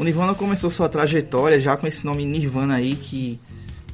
O 0.03 0.05
Nirvana 0.05 0.35
começou 0.35 0.69
sua 0.69 0.89
trajetória 0.89 1.57
já 1.61 1.77
com 1.77 1.87
esse 1.87 2.05
nome 2.05 2.25
Nirvana 2.25 2.75
aí, 2.75 2.93
que 2.93 3.39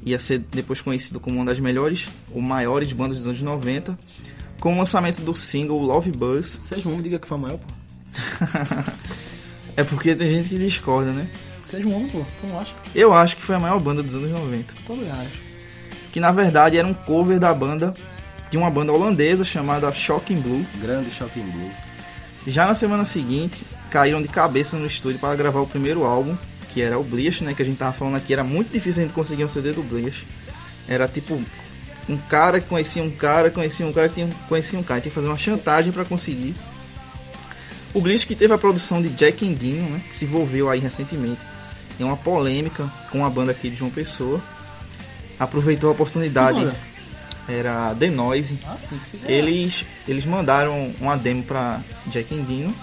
ia 0.04 0.20
ser 0.20 0.40
depois 0.40 0.82
conhecido 0.82 1.20
como 1.20 1.36
uma 1.36 1.46
das 1.46 1.60
melhores 1.60 2.08
ou 2.34 2.42
maiores 2.42 2.92
bandas 2.92 3.18
dos 3.18 3.28
anos 3.28 3.40
90, 3.44 3.96
com 4.60 4.74
o 4.74 4.78
lançamento 4.80 5.22
do 5.22 5.36
single 5.36 5.80
Love 5.80 6.12
Buzz. 6.12 6.60
Seja 6.68 6.90
um 6.90 6.94
homem, 6.94 7.04
diga 7.04 7.20
que 7.20 7.28
foi 7.28 7.38
a 7.38 7.42
maior, 7.42 7.60
pô. 7.60 7.68
É 9.78 9.84
porque 9.84 10.16
tem 10.16 10.28
gente 10.30 10.50
que 10.50 10.58
discorda, 10.58 11.12
né? 11.12 11.30
Seja 11.64 11.88
um 11.88 11.96
homem, 11.96 12.10
pô. 12.10 12.26
Tu 12.42 12.48
não 12.48 12.60
acha? 12.60 12.74
Eu 12.96 13.14
acho 13.14 13.36
que 13.36 13.44
foi 13.44 13.54
a 13.54 13.60
maior 13.60 13.80
banda 13.80 14.02
dos 14.02 14.16
anos 14.16 14.32
90. 14.32 14.74
Também 14.88 15.12
acho. 15.12 15.40
Que 16.12 16.20
na 16.20 16.32
verdade 16.32 16.76
era 16.76 16.88
um 16.88 16.94
cover 16.94 17.40
da 17.40 17.54
banda, 17.54 17.94
de 18.50 18.58
uma 18.58 18.72
banda 18.72 18.92
holandesa 18.92 19.44
chamada 19.44 19.94
Shocking 19.94 20.42
Blue. 20.42 20.66
Grande 20.82 21.12
Shopping 21.12 21.44
Blue. 21.44 21.70
Já 22.48 22.66
na 22.66 22.74
semana 22.74 23.06
seguinte, 23.06 23.64
caíram 23.90 24.22
de 24.22 24.28
cabeça 24.28 24.78
no 24.78 24.86
estúdio 24.86 25.20
para 25.20 25.36
gravar 25.36 25.60
o 25.62 25.68
primeiro 25.68 26.04
álbum, 26.04 26.38
que 26.70 26.82
era 26.82 26.98
o 26.98 27.04
Bleach, 27.04 27.44
né? 27.44 27.54
Que 27.54 27.62
a 27.62 27.66
gente 27.66 27.78
tava 27.78 27.94
falando 27.94 28.16
aqui, 28.16 28.34
era 28.34 28.44
muito 28.44 28.72
difícil 28.72 29.02
a 29.02 29.06
gente 29.06 29.16
conseguir 29.16 29.44
um 29.44 29.50
CD 29.50 29.72
do 29.72 29.84
Bleach. 29.84 30.26
Era 30.88 31.08
tipo 31.08 31.42
um 32.08 32.18
cara 32.18 32.60
que 32.60 32.68
conhecia 32.68 33.04
um 33.04 33.12
cara, 33.12 33.52
conhecia 33.52 33.86
um 33.86 33.94
cara 33.94 34.10
que 34.10 34.26
conhecia 34.48 34.80
um 34.80 34.84
cara. 34.84 35.02
Tinha 35.02 35.12
que 35.12 35.16
fazer 35.16 35.28
uma 35.28 35.38
chantagem 35.38 35.92
para 35.92 36.06
conseguir. 36.06 36.56
O 37.94 38.02
Bleach 38.02 38.26
que 38.26 38.36
teve 38.36 38.54
a 38.54 38.58
produção 38.58 39.02
de 39.02 39.10
Jack 39.10 39.46
Endino, 39.46 39.90
né? 39.90 40.02
Que 40.08 40.16
se 40.16 40.26
envolveu 40.26 40.70
aí 40.70 40.80
recentemente 40.80 41.42
em 42.00 42.04
uma 42.04 42.18
polêmica 42.18 42.90
com 43.12 43.26
a 43.26 43.30
banda 43.30 43.52
aqui 43.52 43.70
de 43.70 43.76
João 43.76 43.92
Pessoa. 43.92 44.42
Aproveitou 45.40 45.90
a 45.90 45.94
oportunidade. 45.94 46.60
Olha. 46.60 46.90
Era 47.48 47.96
The 47.96 48.10
Noise. 48.10 48.60
Ah, 48.66 48.78
sim, 48.78 49.00
Eles, 49.26 49.84
eles 50.08 50.26
mandaram 50.26 50.94
uma 51.02 51.18
demo 51.18 51.44
pra 51.44 51.82
Jack 52.08 52.34
Endino. 52.34 52.74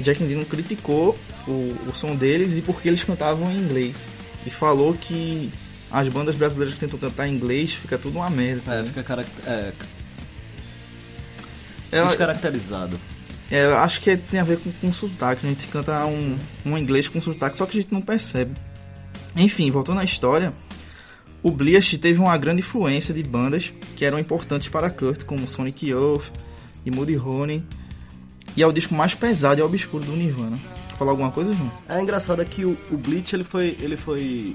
Jack 0.00 0.22
Endino 0.22 0.44
criticou 0.44 1.18
o, 1.46 1.76
o 1.88 1.92
som 1.92 2.14
deles 2.16 2.56
e 2.56 2.62
porque 2.62 2.88
eles 2.88 3.04
cantavam 3.04 3.50
em 3.50 3.56
inglês. 3.56 4.08
E 4.46 4.50
falou 4.50 4.94
que 4.94 5.50
as 5.90 6.08
bandas 6.08 6.34
brasileiras 6.36 6.74
que 6.74 6.80
tentam 6.80 6.98
cantar 6.98 7.28
em 7.28 7.34
inglês 7.34 7.74
fica 7.74 7.96
tudo 7.96 8.18
uma 8.18 8.28
merda. 8.30 8.74
É, 8.74 8.84
fica 8.84 9.02
carac... 9.02 9.28
é, 9.46 9.72
Ela- 11.92 12.08
descaracterizado. 12.08 12.98
é, 13.50 13.64
acho 13.66 14.00
que 14.00 14.16
tem 14.16 14.40
a 14.40 14.44
ver 14.44 14.58
com, 14.58 14.72
com 14.72 14.92
sotaque. 14.92 15.46
A 15.46 15.48
gente 15.48 15.68
canta 15.68 16.04
um, 16.06 16.36
um 16.66 16.76
inglês 16.76 17.08
com 17.08 17.20
sotaque, 17.20 17.56
só 17.56 17.64
que 17.66 17.78
a 17.78 17.80
gente 17.80 17.92
não 17.92 18.00
percebe. 18.00 18.54
Enfim, 19.36 19.70
voltando 19.70 20.00
à 20.00 20.04
história, 20.04 20.52
o 21.42 21.50
Bleach 21.50 21.98
teve 21.98 22.20
uma 22.20 22.36
grande 22.36 22.60
influência 22.60 23.12
de 23.14 23.22
bandas 23.22 23.72
que 23.96 24.04
eram 24.04 24.18
importantes 24.18 24.68
para 24.68 24.90
Kurt, 24.90 25.24
como 25.24 25.46
Sonic 25.46 25.86
Youth 25.88 26.26
e 26.84 26.90
Muddy 26.90 27.16
Honey. 27.16 27.62
E 28.56 28.62
é 28.62 28.66
o 28.66 28.72
disco 28.72 28.94
mais 28.94 29.14
pesado 29.14 29.60
e 29.60 29.62
obscuro 29.62 30.04
do 30.04 30.12
Nirvana. 30.12 30.56
Quer 30.88 30.96
falar 30.96 31.10
alguma 31.10 31.30
coisa, 31.30 31.52
João? 31.52 31.70
É 31.88 32.00
engraçado 32.00 32.40
é 32.40 32.44
que 32.44 32.64
o, 32.64 32.76
o 32.90 32.96
Bleach 32.96 33.34
ele 33.34 33.44
foi, 33.44 33.76
ele 33.80 33.96
foi 33.96 34.54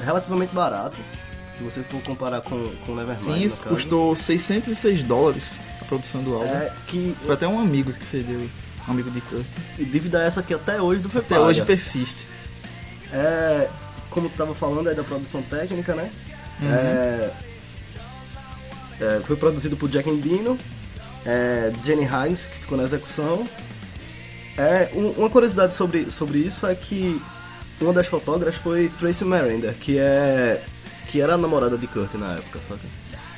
relativamente 0.00 0.54
barato. 0.54 0.96
Se 1.56 1.62
você 1.62 1.82
for 1.82 2.00
comparar 2.02 2.40
com, 2.40 2.70
com 2.86 2.92
o 2.92 2.96
Nevermind. 2.96 3.20
Sim, 3.20 3.42
isso 3.44 3.64
custou 3.64 4.16
606 4.16 5.02
dólares 5.02 5.56
a 5.80 5.84
produção 5.84 6.22
do 6.22 6.34
álbum. 6.34 6.46
É 6.46 6.72
que 6.86 7.14
Foi 7.24 7.34
até 7.34 7.46
um 7.46 7.60
amigo 7.60 7.92
que 7.92 8.04
cedeu, 8.04 8.48
um 8.88 8.90
amigo 8.90 9.10
de 9.10 9.20
Kurt. 9.20 9.44
e 9.78 9.84
dívida 9.84 10.22
essa 10.22 10.42
que 10.42 10.54
até 10.54 10.80
hoje 10.80 11.02
não 11.02 11.10
foi 11.10 11.20
Até 11.20 11.34
paga. 11.34 11.46
hoje 11.46 11.62
persiste. 11.64 12.26
É, 13.12 13.68
como 14.08 14.28
tu 14.30 14.36
tava 14.36 14.54
falando 14.54 14.88
aí 14.88 14.94
da 14.94 15.04
produção 15.04 15.42
técnica, 15.42 15.94
né? 15.94 16.10
Uhum. 16.62 16.68
É, 16.70 17.30
é, 19.00 19.20
foi 19.24 19.36
produzido 19.36 19.76
por 19.76 19.88
Jack 19.88 20.08
Endino, 20.08 20.58
é, 21.26 21.72
Jenny 21.84 22.04
Hines, 22.04 22.44
que 22.46 22.58
ficou 22.58 22.76
na 22.78 22.84
execução. 22.84 23.46
É, 24.56 24.90
um- 24.94 25.10
uma 25.12 25.30
curiosidade 25.30 25.74
sobre, 25.74 26.10
sobre 26.10 26.38
isso 26.38 26.66
é 26.66 26.74
que 26.74 27.20
uma 27.80 27.92
das 27.92 28.06
fotógrafas 28.06 28.60
foi 28.60 28.88
Tracy 28.98 29.24
Miranda, 29.24 29.72
que 29.78 29.98
é 29.98 30.62
que 31.08 31.20
era 31.20 31.34
a 31.34 31.38
namorada 31.38 31.76
de 31.76 31.86
Kurt 31.88 32.14
na 32.14 32.34
época, 32.34 32.60
sabe? 32.60 32.80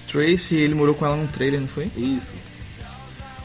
Tracy, 0.06 0.56
ele 0.56 0.74
morou 0.74 0.94
com 0.94 1.06
ela 1.06 1.16
num 1.16 1.26
trailer, 1.26 1.60
não 1.60 1.68
foi? 1.68 1.90
Isso. 1.96 2.34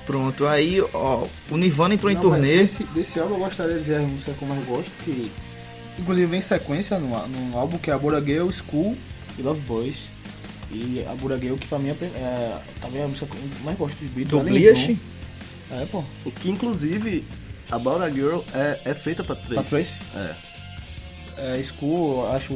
Pronto, 0.06 0.46
aí, 0.48 0.82
ó, 0.94 1.26
o 1.50 1.58
Nirvana 1.58 1.94
entrou 1.94 2.12
em 2.12 2.16
Não, 2.16 2.24
mas 2.24 2.32
turnê. 2.40 2.58
Desse, 2.60 2.84
desse 2.86 3.20
álbum 3.20 3.36
eu 3.36 3.40
gostaria 3.42 3.74
de 3.76 3.80
dizer 3.82 3.96
a 3.98 4.02
música 4.02 4.32
que 4.34 4.42
eu 4.42 4.48
mais 4.48 4.66
gosto, 4.66 4.92
que 5.04 5.32
inclusive 6.00 6.28
vem 6.28 6.40
em 6.40 6.42
sequência 6.42 6.98
no, 7.00 7.28
no 7.28 7.58
álbum, 7.58 7.78
que 7.78 7.90
é 7.90 7.94
a 7.94 7.98
Bora 7.98 8.22
Girl, 8.24 8.50
School 8.50 8.98
e 9.38 9.42
Love 9.42 9.60
Boys. 9.62 9.96
E 10.72 11.06
a 11.10 11.16
Bora 11.16 11.40
Girl, 11.40 11.56
que 11.56 11.68
pra 11.68 11.80
mim 11.80 11.90
é, 11.90 11.92
é 11.94 12.58
talvez 12.82 13.04
a 13.06 13.08
música 13.08 13.26
que 13.28 13.38
eu 13.38 13.64
mais 13.64 13.78
gosto 13.78 13.98
de 13.98 14.06
Beatles. 14.06 14.30
Do 14.44 14.48
é 14.48 14.52
Bleach? 14.52 14.98
É, 15.72 15.86
pô. 15.86 16.04
E 16.26 16.32
que 16.32 16.50
inclusive 16.50 17.24
a 17.72 18.10
Girl 18.10 18.40
é, 18.54 18.80
é 18.86 18.94
feita 18.94 19.24
pra 19.24 19.36
Tracy. 19.36 19.54
Pra 19.54 19.64
Tracy? 19.64 20.02
É. 20.16 20.36
É, 21.60 21.64
School, 21.64 22.24
eu 22.26 22.32
acho. 22.32 22.54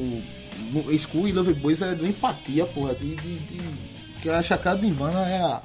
School 0.99 1.27
e 1.27 1.31
Love 1.31 1.53
Boys 1.53 1.81
é 1.81 1.93
do 1.95 2.05
empatia, 2.05 2.65
porra. 2.65 2.93
De, 2.95 3.15
de, 3.15 3.37
de- 3.39 3.91
que 4.21 4.29
a 4.29 4.41
chacada 4.43 4.77
do 4.77 4.85
Nirvana 4.85 5.27
é 5.27 5.37
a, 5.41 5.61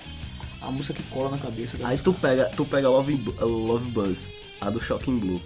a 0.62 0.70
música 0.70 0.94
que 0.94 1.02
cola 1.10 1.30
na 1.30 1.38
cabeça. 1.38 1.76
Aí 1.84 1.98
tu 1.98 2.12
pega, 2.12 2.44
tu 2.56 2.64
pega 2.64 2.88
Love, 2.88 3.20
Love 3.40 3.90
Buzz, 3.90 4.26
a 4.60 4.70
do 4.70 4.80
Shocking 4.80 5.18
Blue. 5.18 5.40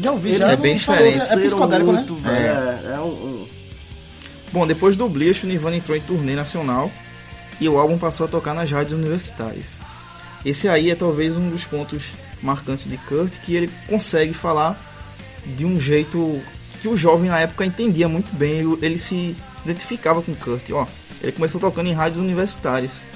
já 0.00 0.12
ouvi, 0.12 0.30
Ele 0.30 0.38
já. 0.38 0.52
é 0.52 0.56
bem 0.56 0.72
não 0.74 0.80
falou, 0.80 1.02
diferente. 1.10 1.32
É 1.32 1.36
psicodélico, 1.44 1.92
né? 1.92 1.98
muito, 1.98 2.14
velho. 2.16 2.36
É, 2.36 2.94
é 2.94 3.00
um, 3.00 3.06
um- 3.08 3.48
Bom, 4.54 4.68
depois 4.68 4.96
do 4.96 5.08
Bleach, 5.08 5.42
o 5.42 5.48
Nirvana 5.48 5.74
entrou 5.74 5.96
em 5.96 6.00
turnê 6.00 6.36
nacional 6.36 6.88
e 7.60 7.68
o 7.68 7.76
álbum 7.76 7.98
passou 7.98 8.26
a 8.26 8.28
tocar 8.28 8.54
nas 8.54 8.70
rádios 8.70 8.96
universitárias. 8.96 9.80
Esse 10.46 10.68
aí 10.68 10.92
é 10.92 10.94
talvez 10.94 11.36
um 11.36 11.50
dos 11.50 11.64
pontos 11.64 12.12
marcantes 12.40 12.88
de 12.88 12.96
Kurt, 12.96 13.32
que 13.40 13.56
ele 13.56 13.68
consegue 13.88 14.32
falar 14.32 14.80
de 15.44 15.64
um 15.64 15.80
jeito 15.80 16.40
que 16.80 16.86
o 16.86 16.96
jovem 16.96 17.30
na 17.30 17.40
época 17.40 17.64
entendia 17.64 18.08
muito 18.08 18.32
bem, 18.36 18.60
ele, 18.80 18.96
se, 18.96 19.36
se 19.58 19.68
identificava 19.68 20.22
com 20.22 20.32
Kurt. 20.36 20.70
Ó, 20.70 20.86
ele 21.20 21.32
começou 21.32 21.60
tocando 21.60 21.88
em 21.88 21.92
rádios 21.92 22.20
universitárias. 22.20 23.08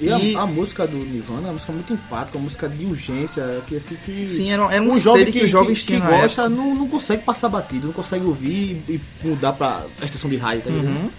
E, 0.00 0.10
a- 0.10 0.18
E- 0.18 0.34
A, 0.34 0.46
música 0.46 0.86
do 0.86 0.96
Nirvana 0.96 1.40
é 1.42 1.44
uma 1.46 1.52
música 1.54 1.72
muito 1.72 1.92
empática, 1.92 2.38
uma 2.38 2.44
música 2.44 2.68
de 2.68 2.86
urgência, 2.86 3.44
que 3.66 3.76
assim 3.76 3.96
que. 4.04 4.26
Sim, 4.26 4.50
era, 4.50 4.62
era 4.72 4.82
um 4.82 4.92
um 4.92 4.96
jovem 5.00 5.26
que, 5.26 5.32
que, 5.32 5.44
os 5.44 5.50
jovens 5.50 5.80
que, 5.80 5.94
que 5.94 6.00
gosta 6.00 6.48
não, 6.48 6.74
não 6.74 6.88
consegue 6.88 7.22
passar 7.22 7.48
batido, 7.48 7.86
não 7.88 7.92
consegue 7.92 8.24
ouvir 8.24 8.82
e, 8.88 8.92
e 8.94 9.00
mudar 9.28 9.52
pra 9.52 9.84
a 10.00 10.04
estação 10.04 10.30
de 10.30 10.36
rádio, 10.36 10.62
tá 10.62 10.70
ligado? 10.70 10.86
Uhum. 10.94 11.10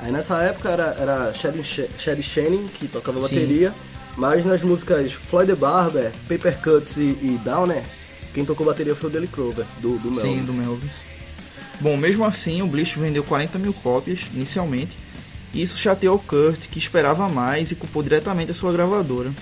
Aí 0.00 0.12
nessa 0.12 0.40
época 0.42 0.68
era, 0.68 0.96
era 1.00 1.34
Shady, 1.34 1.64
Sh- 1.64 1.88
Shady 1.98 2.22
Shannon 2.22 2.68
que 2.68 2.86
tocava 2.86 3.20
Sim. 3.24 3.34
bateria, 3.34 3.74
mas 4.16 4.44
nas 4.44 4.62
músicas 4.62 5.10
Floyd 5.12 5.50
the 5.52 5.56
Barber, 5.58 6.12
Paper 6.28 6.56
Cuts 6.62 6.96
e, 6.98 7.00
e 7.20 7.40
Downer, 7.44 7.82
quem 8.32 8.44
tocou 8.44 8.64
bateria 8.64 8.94
foi 8.94 9.10
o 9.10 9.12
Deli 9.12 9.26
Crover, 9.26 9.64
do, 9.80 9.98
do 9.98 10.14
Sim, 10.14 10.36
Melvins. 10.36 10.46
do 10.46 10.52
Melvins. 10.52 11.02
Bom, 11.80 11.96
mesmo 11.96 12.24
assim, 12.24 12.62
o 12.62 12.66
Bleach 12.68 12.96
vendeu 12.98 13.24
40 13.24 13.58
mil 13.58 13.72
cópias 13.72 14.20
inicialmente, 14.34 14.96
isso 15.54 15.78
chateou 15.78 16.18
Kurt, 16.18 16.68
que 16.68 16.78
esperava 16.78 17.28
mais 17.28 17.70
e 17.70 17.74
culpou 17.74 18.02
diretamente 18.02 18.50
a 18.50 18.54
sua 18.54 18.72
gravadora. 18.72 19.32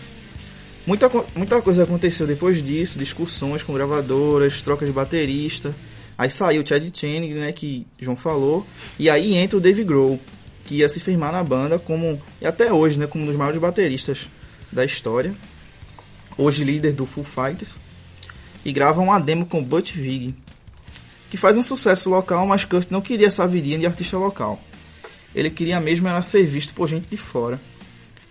Muita, 0.87 1.11
muita 1.35 1.61
coisa 1.61 1.83
aconteceu 1.83 2.27
depois 2.27 2.65
disso, 2.65 2.99
discussões 2.99 3.63
com 3.63 3.75
gravadoras, 3.75 4.63
trocas 4.63 4.89
de 4.89 4.95
baterista. 4.95 5.75
Aí 6.17 6.31
saiu 6.31 6.63
o 6.63 6.67
Chad 6.67 6.89
Channing, 6.95 7.35
né, 7.35 7.53
que 7.53 7.87
João 7.99 8.17
falou, 8.17 8.67
e 8.99 9.11
aí 9.11 9.35
entra 9.35 9.59
o 9.59 9.61
Dave 9.61 9.85
Grohl, 9.85 10.19
que 10.65 10.77
ia 10.77 10.89
se 10.89 11.01
firmar 11.01 11.33
na 11.33 11.43
banda 11.43 11.79
como, 11.79 12.23
e 12.41 12.47
até 12.47 12.73
hoje, 12.73 12.99
né, 12.99 13.07
como 13.07 13.25
um 13.25 13.27
dos 13.27 13.37
maiores 13.37 13.61
bateristas 13.61 14.29
da 14.73 14.85
história. 14.85 15.35
Hoje 16.39 16.65
líder 16.65 16.93
do 16.93 17.05
Full 17.05 17.25
Fighters. 17.25 17.77
E 18.65 18.73
grava 18.73 19.01
uma 19.01 19.19
demo 19.19 19.47
com 19.47 19.63
Butch 19.63 19.93
Vig, 19.93 20.35
que 21.31 21.37
faz 21.37 21.57
um 21.57 21.63
sucesso 21.63 22.09
local, 22.11 22.47
mas 22.47 22.65
Kurt 22.65 22.89
não 22.91 23.01
queria 23.01 23.27
essa 23.27 23.47
vidinha 23.47 23.79
de 23.79 23.87
artista 23.87 24.17
local. 24.17 24.61
Ele 25.37 25.51
queria 25.51 25.79
mesmo 25.79 26.09
era 26.09 26.23
ser 26.23 26.45
visto 26.47 26.73
por 26.73 26.89
gente 26.89 27.09
de 27.11 27.17
fora. 27.19 27.61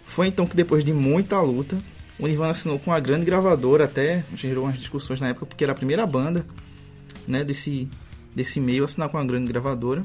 Foi 0.08 0.26
então 0.26 0.48
que 0.48 0.56
depois 0.56 0.84
de 0.84 0.92
muita 0.92 1.40
luta, 1.40 1.78
o 2.18 2.26
Nirvana 2.26 2.50
assinou 2.50 2.80
com 2.80 2.90
uma 2.90 3.00
grande 3.00 3.26
gravadora, 3.26 3.86
até 3.86 4.26
gerou 4.36 4.64
umas 4.64 4.76
discussões 4.76 5.22
na 5.22 5.28
época, 5.28 5.46
porque 5.46 5.64
era 5.64 5.74
a 5.74 5.76
primeira 5.76 6.04
banda 6.08 6.44
né, 7.28 7.44
desse, 7.44 7.88
desse 8.34 8.60
meio 8.60 8.82
a 8.82 8.86
assinar 8.86 9.08
com 9.10 9.18
uma 9.18 9.26
grande 9.26 9.48
gravadora, 9.48 10.04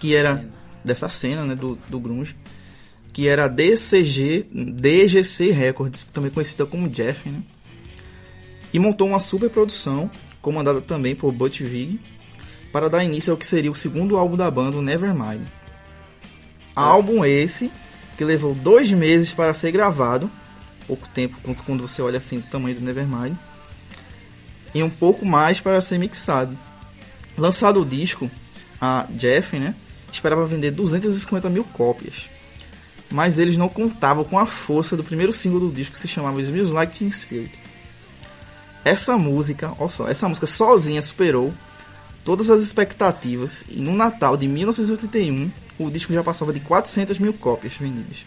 que 0.00 0.14
era 0.14 0.42
dessa 0.82 1.10
cena 1.10 1.44
né, 1.44 1.54
do, 1.54 1.78
do 1.86 2.00
grunge, 2.00 2.34
que 3.12 3.28
era 3.28 3.44
a 3.44 3.48
DCG, 3.48 4.46
DGC 4.50 5.50
Records, 5.50 6.04
também 6.04 6.30
conhecida 6.30 6.64
como 6.64 6.88
Jeff, 6.88 7.28
né? 7.28 7.42
E 8.72 8.78
montou 8.78 9.06
uma 9.06 9.20
super 9.20 9.50
produção, 9.50 10.10
comandada 10.40 10.80
também 10.80 11.14
por 11.14 11.30
Butch 11.30 11.60
Vig, 11.60 12.00
para 12.72 12.88
dar 12.88 13.04
início 13.04 13.32
ao 13.32 13.36
que 13.36 13.46
seria 13.46 13.70
o 13.70 13.74
segundo 13.74 14.16
álbum 14.16 14.36
da 14.36 14.50
banda, 14.50 14.78
o 14.78 14.82
Nevermind. 14.82 15.46
Álbum 16.76 17.24
esse 17.24 17.72
que 18.18 18.24
levou 18.24 18.54
dois 18.54 18.90
meses 18.92 19.32
para 19.32 19.54
ser 19.54 19.72
gravado, 19.72 20.30
pouco 20.86 21.08
tempo 21.08 21.36
quando- 21.42 21.62
quando 21.62 21.88
você 21.88 22.02
olha 22.02 22.18
assim 22.18 22.38
o 22.38 22.42
tamanho 22.42 22.76
do 22.76 22.84
Nevermind, 22.84 23.34
e 24.74 24.82
um 24.82 24.90
pouco 24.90 25.24
mais 25.24 25.58
para 25.60 25.80
ser 25.80 25.98
mixado. 25.98 26.56
Lançado 27.36 27.80
o 27.80 27.84
disco, 27.84 28.30
a 28.80 29.06
Jeff, 29.10 29.58
né, 29.58 29.74
esperava 30.12 30.46
vender 30.46 30.70
250 30.70 31.48
mil 31.48 31.64
cópias, 31.64 32.28
mas 33.10 33.38
eles 33.38 33.56
não 33.56 33.68
contavam 33.68 34.24
com 34.24 34.38
a 34.38 34.46
força 34.46 34.96
do 34.96 35.04
primeiro 35.04 35.32
single 35.32 35.60
do 35.60 35.70
disco 35.70 35.92
que 35.92 35.98
se 35.98 36.08
chamava 36.08 36.40
Smells 36.40 36.72
Like 36.72 36.98
Teen 36.98 37.10
Spirit. 37.10 37.52
Essa 38.84 39.16
música, 39.16 39.72
olha 39.78 39.90
só, 39.90 40.08
essa 40.08 40.28
música 40.28 40.46
sozinha 40.46 41.02
superou 41.02 41.52
todas 42.24 42.50
as 42.50 42.60
expectativas. 42.60 43.64
E 43.68 43.80
no 43.80 43.92
Natal 43.94 44.36
de 44.36 44.46
1981 44.46 45.50
o 45.78 45.90
disco 45.90 46.12
já 46.12 46.22
passava 46.22 46.52
de 46.52 46.60
400 46.60 47.18
mil 47.18 47.32
cópias 47.32 47.74
vendidas. 47.74 48.24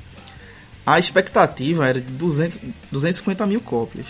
A 0.85 0.97
expectativa 0.97 1.87
era 1.87 2.01
de 2.01 2.11
200, 2.13 2.61
250 2.91 3.45
mil 3.45 3.61
cópias. 3.61 4.07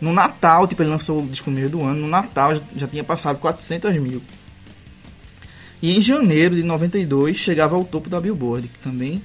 No 0.00 0.12
Natal, 0.12 0.66
tipo, 0.66 0.82
ele 0.82 0.90
lançou 0.90 1.22
o 1.22 1.26
disco 1.26 1.50
no 1.50 1.56
meio 1.56 1.68
do 1.68 1.82
ano, 1.82 2.00
no 2.00 2.08
Natal 2.08 2.54
já, 2.76 2.86
tinha 2.86 3.04
passado 3.04 3.38
400 3.38 3.96
mil. 3.96 4.22
E 5.82 5.96
em 5.96 6.02
janeiro 6.02 6.54
de 6.54 6.62
92 6.62 7.36
chegava 7.36 7.74
ao 7.76 7.84
topo 7.84 8.08
da 8.08 8.20
Billboard, 8.20 8.68
que 8.68 8.78
também 8.78 9.22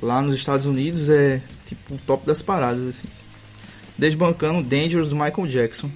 lá 0.00 0.20
nos 0.20 0.36
Estados 0.36 0.66
Unidos 0.66 1.08
é 1.08 1.40
tipo 1.64 1.94
o 1.94 1.98
top 1.98 2.26
das 2.26 2.42
paradas, 2.42 2.88
assim. 2.88 3.08
Desbancando 3.96 4.62
Dangerous 4.62 5.08
do 5.08 5.14
Michael 5.14 5.46
Jackson. 5.46 5.90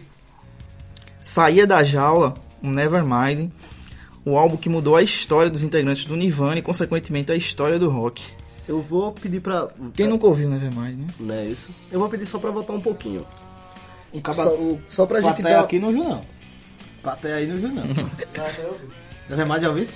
Saía 1.20 1.66
da 1.66 1.82
jaula 1.82 2.34
um 2.62 2.70
Nevermind, 2.70 3.50
o 4.26 4.36
álbum 4.36 4.56
que 4.58 4.68
mudou 4.68 4.96
a 4.96 5.02
história 5.02 5.50
dos 5.50 5.62
integrantes 5.62 6.04
do 6.04 6.16
Nirvana 6.16 6.58
e 6.58 6.62
consequentemente 6.62 7.32
a 7.32 7.36
história 7.36 7.78
do 7.78 7.88
rock. 7.88 8.22
Eu 8.68 8.82
vou 8.82 9.12
pedir 9.12 9.40
pra. 9.40 9.68
Quem 9.94 10.08
nunca 10.08 10.26
ouviu 10.26 10.50
Nevermind, 10.50 10.98
né? 10.98 11.06
Não 11.20 11.34
é 11.34 11.44
isso? 11.44 11.70
Eu 11.90 12.00
vou 12.00 12.08
pedir 12.08 12.26
só 12.26 12.38
pra 12.38 12.50
voltar 12.50 12.72
um 12.72 12.80
pouquinho. 12.80 13.24
Um 14.12 14.20
caba... 14.20 14.42
Só- 14.42 14.54
o 14.54 14.80
só 14.88 15.06
pra 15.06 15.20
gente 15.20 15.40
dar- 15.40 15.60
aqui 15.60 15.78
não 15.78 15.92
viu, 15.92 16.02
não. 16.04 16.20
Plateia 17.02 17.36
aí 17.36 17.46
não 17.46 17.56
viu, 17.56 17.68
não. 17.68 17.84
Nevermind 19.30 19.62
já 19.62 19.68
ouviu? 19.68 19.86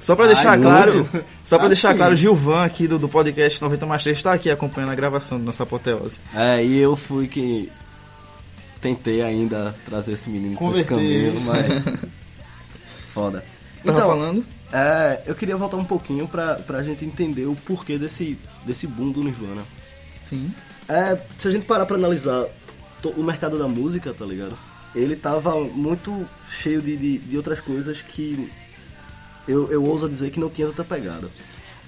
Só 0.00 0.14
pra 0.16 0.26
Ai, 0.26 0.34
deixar 0.34 0.58
muito. 0.58 0.62
claro, 0.62 1.08
só 1.44 1.56
pra 1.56 1.66
Ah, 1.66 1.68
deixar 1.68 1.92
sim. 1.92 1.96
claro, 1.98 2.16
Gilvan 2.16 2.64
aqui 2.64 2.86
do, 2.86 2.98
do 2.98 3.08
podcast 3.08 3.60
90 3.62 3.86
mais 3.86 4.02
3 4.02 4.16
está 4.16 4.32
aqui 4.34 4.50
acompanhando 4.50 4.90
a 4.92 4.94
gravação 4.94 5.38
do 5.38 5.44
nossa 5.44 5.62
apoteose. 5.62 6.20
É, 6.34 6.62
e 6.64 6.76
eu 6.78 6.96
fui 6.96 7.26
que 7.28 7.70
tentei 8.80 9.22
ainda 9.22 9.74
trazer 9.86 10.12
esse 10.12 10.28
menino 10.30 10.56
pra 10.56 10.68
esse 10.68 10.84
caminho, 10.84 11.40
mas. 11.42 11.66
Foda. 13.12 13.42
Tava 13.86 13.98
falando? 14.06 14.44
É, 14.72 15.22
eu 15.26 15.34
queria 15.34 15.56
voltar 15.56 15.76
um 15.76 15.84
pouquinho 15.84 16.26
pra, 16.26 16.56
pra 16.56 16.82
gente 16.82 17.04
entender 17.04 17.46
o 17.46 17.54
porquê 17.54 17.96
desse, 17.98 18.38
desse 18.64 18.86
boom 18.86 19.10
do 19.12 19.22
Nirvana. 19.22 19.62
Sim. 20.28 20.52
É, 20.88 21.18
se 21.38 21.48
a 21.48 21.50
gente 21.50 21.66
parar 21.66 21.86
pra 21.86 21.96
analisar 21.96 22.46
to- 23.02 23.10
o 23.10 23.22
mercado 23.22 23.58
da 23.58 23.68
música, 23.68 24.12
tá 24.12 24.24
ligado? 24.24 24.56
Ele 24.94 25.14
tava 25.16 25.58
muito 25.60 26.26
cheio 26.50 26.80
de, 26.82 26.96
de, 26.96 27.18
de 27.18 27.36
outras 27.36 27.60
coisas 27.60 28.00
que 28.00 28.48
eu, 29.46 29.70
eu 29.70 29.84
ouso 29.84 30.08
dizer 30.08 30.30
que 30.30 30.40
não 30.40 30.50
tinha 30.50 30.66
tanta 30.68 30.84
pegada. 30.84 31.28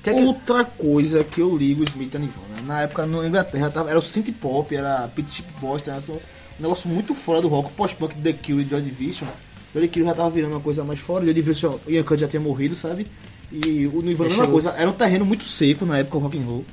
Que 0.03 0.11
é 0.11 0.14
que- 0.14 0.22
Outra 0.22 0.64
coisa 0.64 1.24
que 1.24 1.40
eu 1.40 1.57
ligo 1.57 1.82
Smith 1.84 2.14
a 2.14 2.18
Nirvana. 2.18 2.62
Na 2.64 2.82
época 2.82 3.07
na 3.07 3.26
Inglaterra 3.26 3.70
tava, 3.70 3.90
era 3.90 3.99
o 3.99 4.03
synth 4.03 4.32
pop, 4.40 4.74
era 4.74 5.09
Pit 5.09 5.32
Chip 5.32 5.49
Boston, 5.61 5.90
era 5.90 6.01
um 6.12 6.18
negócio 6.61 6.88
muito 6.88 7.14
fora 7.14 7.40
do 7.42 7.49
rock, 7.49 7.72
post-punk 7.72 8.14
The 8.16 8.32
Cure 8.34 8.62
e 8.62 8.68
Joy 8.68 8.82
Division. 8.82 9.28
Joy 9.74 9.86
Division 9.86 10.08
já 10.08 10.14
tava 10.14 10.30
virando 10.30 10.52
uma 10.52 10.60
coisa 10.60 10.82
mais 10.84 11.00
fora, 11.00 11.24
Joy 11.24 11.34
Division, 11.34 11.74
o 11.86 11.90
Ian 11.90 12.04
já 12.16 12.28
tinha 12.28 12.40
morrido, 12.40 12.74
sabe? 12.74 13.06
E 13.52 13.86
o 13.86 14.02
Nirvana 14.02 14.30
mesma 14.30 14.46
coisa, 14.46 14.70
era 14.70 14.88
um 14.90 14.92
terreno 14.92 15.24
muito 15.24 15.44
seco 15.44 15.84
na 15.86 15.98
época 15.98 16.16
o 16.16 16.20
rock 16.20 16.38
and 16.38 16.44
roll. 16.44 16.64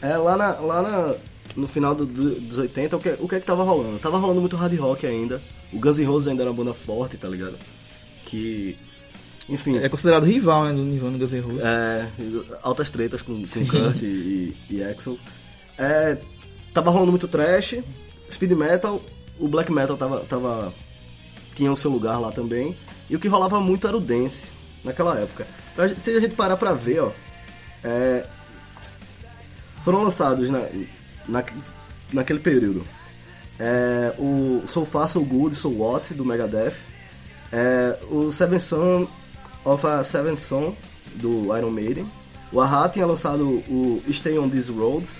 É, 0.00 0.16
lá, 0.16 0.36
na, 0.36 0.50
lá 0.60 0.82
na- 0.82 1.14
no 1.56 1.66
final 1.66 1.94
do- 1.94 2.06
do- 2.06 2.40
dos 2.40 2.58
80, 2.58 2.96
o 2.96 3.00
que, 3.00 3.08
o 3.18 3.28
que 3.28 3.34
é 3.34 3.40
que 3.40 3.46
tava 3.46 3.64
rolando? 3.64 3.98
Tava 3.98 4.18
rolando 4.18 4.40
muito 4.40 4.56
hard 4.56 4.78
rock 4.78 5.06
ainda. 5.06 5.42
O 5.72 5.78
Guns 5.80 5.98
N' 5.98 6.04
Roses 6.06 6.28
ainda 6.28 6.42
era 6.42 6.50
uma 6.50 6.56
banda 6.56 6.72
forte, 6.74 7.16
tá 7.16 7.28
ligado? 7.28 7.56
Que. 8.24 8.76
Enfim. 9.48 9.78
É 9.78 9.88
considerado 9.88 10.24
rival, 10.24 10.64
né, 10.66 10.72
do 10.72 10.82
Nirvana 10.84 11.18
Guns 11.18 11.32
N' 11.32 11.40
Roses. 11.40 11.62
É, 11.64 12.06
altas 12.62 12.90
tretas 12.90 13.22
com, 13.22 13.34
com 13.42 13.66
Kurt 13.66 14.02
e, 14.02 14.54
e 14.70 14.82
Axel. 14.84 15.18
É, 15.76 16.16
tava 16.72 16.90
rolando 16.90 17.10
muito 17.10 17.26
trash, 17.26 17.76
speed 18.30 18.52
metal, 18.52 19.02
o 19.38 19.48
black 19.48 19.72
metal 19.72 19.96
tava, 19.96 20.20
tava, 20.20 20.72
tinha 21.58 21.70
o 21.70 21.76
seu 21.76 21.90
lugar 21.90 22.18
lá 22.18 22.32
também. 22.32 22.76
E 23.10 23.16
o 23.16 23.18
que 23.20 23.28
rolava 23.28 23.60
muito 23.60 23.86
era 23.86 23.96
o 23.96 24.00
dance 24.00 24.46
naquela 24.84 25.18
época. 25.18 25.46
Se 25.96 26.10
a 26.10 26.20
gente 26.20 26.34
parar 26.34 26.56
pra 26.56 26.72
ver, 26.72 27.00
ó, 27.00 27.10
é, 27.84 28.24
foram 29.84 30.02
lançados 30.02 30.48
na, 30.50 30.66
na, 31.28 31.44
naquele 32.12 32.38
período 32.38 32.84
é, 33.58 34.14
o 34.18 34.62
So 34.66 34.84
Far 34.84 35.08
So 35.08 35.20
Good, 35.20 35.56
So 35.56 35.70
What, 35.70 36.14
do 36.14 36.24
Megadeth, 36.24 36.74
é, 37.52 37.98
o 38.10 38.30
Seven 38.30 38.60
Son 38.60 39.08
of 39.64 39.86
a 39.86 40.04
Seventh 40.04 40.40
Son, 40.40 40.74
do 41.16 41.56
Iron 41.56 41.70
Maiden, 41.70 42.06
o 42.52 42.60
Aha 42.60 42.88
tinha 42.88 43.04
lançado 43.04 43.44
o 43.68 44.02
Stay 44.10 44.38
On 44.38 44.48
These 44.48 44.70
Roads, 44.70 45.16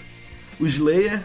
o 0.60 0.66
Slayer 0.66 1.22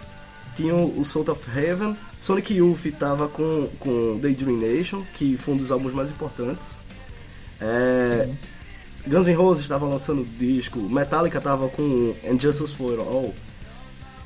tinha 0.56 0.74
o 0.76 1.04
Salt 1.06 1.30
of 1.30 1.42
Heaven, 1.58 1.96
Sonic 2.22 2.54
Youth 2.54 2.86
tava 3.00 3.28
com, 3.28 3.68
com 3.80 4.18
Daydream 4.22 4.58
Nation, 4.58 5.04
que 5.16 5.36
foi 5.38 5.54
um 5.54 5.58
dos 5.58 5.72
álbuns 5.72 5.94
mais 5.94 6.10
importantes, 6.10 6.76
é, 7.62 8.30
Guns 9.08 9.28
N' 9.28 9.34
Roses 9.36 9.64
estava 9.64 9.86
lançando 9.86 10.26
disco, 10.38 10.80
Metallica 10.80 11.40
tava 11.42 11.68
com 11.70 12.14
And 12.28 12.40
Justice 12.40 12.76
For 12.76 13.00
All, 13.00 13.34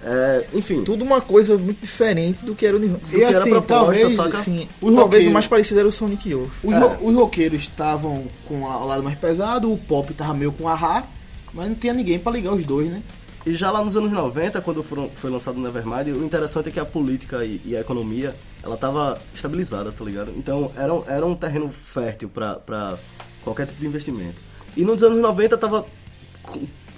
é, 0.03 0.45
enfim, 0.53 0.83
Tudo 0.83 1.03
uma 1.03 1.19
coisa 1.19 1.57
muito 1.57 1.81
diferente 1.81 2.45
do 2.45 2.53
que 2.53 2.67
era 2.67 2.77
o 2.77 2.79
Nirvana. 2.79 3.01
E 3.11 3.15
que 3.15 3.23
era 3.23 3.39
assim, 3.39 3.49
proposta, 3.49 3.73
talvez, 3.85 4.15
saca? 4.15 4.43
Sim, 4.43 4.69
Os 4.79 4.95
talvez 4.95 5.25
o 5.27 5.31
mais 5.31 5.47
parecido 5.47 5.79
era 5.79 5.89
o 5.89 5.91
Sonic 5.91 6.29
Youth. 6.29 6.51
Os, 6.63 6.73
É. 6.73 6.77
ro- 6.77 6.97
os 7.09 7.15
roqueiros 7.15 7.61
estavam 7.63 8.25
com 8.47 8.61
o 8.61 8.85
lado 8.85 9.03
mais 9.03 9.17
pesado, 9.17 9.71
o 9.71 9.77
pop 9.77 10.13
tava 10.13 10.35
meio 10.35 10.51
com 10.51 10.67
a 10.69 10.75
ra, 10.75 11.03
mas 11.51 11.67
não 11.67 11.75
tinha 11.75 11.93
ninguém 11.93 12.19
pra 12.19 12.31
ligar 12.31 12.53
os 12.53 12.63
dois, 12.63 12.89
né? 12.91 13.01
E 13.47 13.55
já 13.55 13.71
lá 13.71 13.81
nos 13.83 13.95
anos 13.95 14.11
90, 14.11 14.59
quando 14.61 14.83
foi 14.83 15.29
lançado 15.31 15.57
o 15.57 15.61
Nevermind, 15.61 16.07
o 16.09 16.23
interessante 16.25 16.67
é 16.67 16.71
que 16.71 16.79
a 16.81 16.85
política 16.85 17.45
e, 17.45 17.77
a 17.77 17.79
economia, 17.79 18.35
ela 18.61 18.75
tava 18.75 19.17
estabilizada, 19.33 19.89
tá 19.91 20.03
ligado? 20.03 20.33
Então 20.35 20.69
era, 20.75 20.93
um- 20.93 21.03
era 21.07 21.25
um 21.25 21.33
terreno 21.33 21.69
fértil 21.71 22.27
pra 22.27 22.97
qualquer 23.43 23.67
tipo 23.67 23.79
de 23.79 23.87
investimento. 23.87 24.35
E 24.75 24.83
nos 24.83 25.01
anos 25.01 25.19
90 25.21 25.57
tava, 25.57 25.85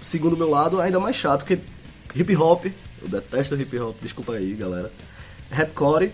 segundo 0.02 0.34
o 0.34 0.38
meu 0.38 0.50
lado, 0.50 0.82
ainda 0.82 1.00
mais 1.00 1.16
chato, 1.16 1.42
porque 1.46 1.60
hip 2.16 2.36
hop, 2.36 2.66
eu 3.02 3.08
detesto 3.08 3.56
hip 3.56 3.78
hop, 3.78 3.96
desculpa 4.02 4.34
aí 4.34 4.54
galera, 4.56 4.92
rapcore, 5.52 6.12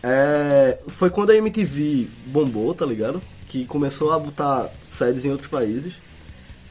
é, 0.00 0.78
foi 0.86 1.10
quando 1.10 1.30
a 1.30 1.36
MTV 1.36 2.06
bombou, 2.26 2.72
tá 2.72 2.86
ligado? 2.86 3.20
Que 3.48 3.64
começou 3.66 4.12
a 4.12 4.18
botar 4.18 4.70
sedes 4.88 5.24
em 5.24 5.30
outros 5.32 5.48
países. 5.50 5.94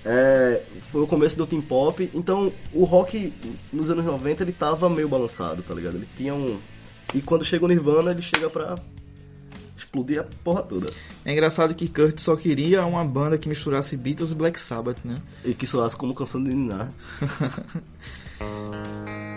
É, 0.06 0.62
foi 0.92 1.02
o 1.02 1.08
começo 1.08 1.36
do 1.36 1.48
Teen 1.48 1.62
Pop, 1.62 2.10
então 2.14 2.54
o 2.72 2.84
rock 2.84 3.34
nos 3.74 3.90
anos 3.90 4.06
90 4.06 4.44
ele 4.44 4.54
tava 4.54 4.88
meio 4.88 5.10
balançado, 5.10 5.64
tá 5.64 5.74
ligado? 5.74 5.96
Ele 5.96 6.08
tinha 6.16 6.34
um. 6.34 6.60
E 7.14 7.22
quando 7.22 7.44
chega 7.44 7.66
o 7.66 7.68
Nirvana, 7.68 8.12
ele 8.12 8.22
chega 8.22 8.50
pra 8.50 8.78
explodir 9.76 10.20
a 10.20 10.26
porra 10.44 10.62
toda. 10.62 10.86
É 11.24 11.32
engraçado 11.32 11.74
que 11.74 11.88
Kurt 11.88 12.20
só 12.20 12.36
queria 12.36 12.86
uma 12.86 13.04
banda 13.04 13.38
que 13.38 13.50
misturasse 13.50 13.98
Beatles 13.98 14.32
e 14.32 14.36
Black 14.36 14.60
Sabbath, 14.60 14.98
né? 15.04 15.18
E 15.44 15.56
que 15.56 15.66
soasse 15.66 15.98
como 15.98 16.14
canção 16.14 16.44
de 16.44 16.54
Ninar. 16.54 16.92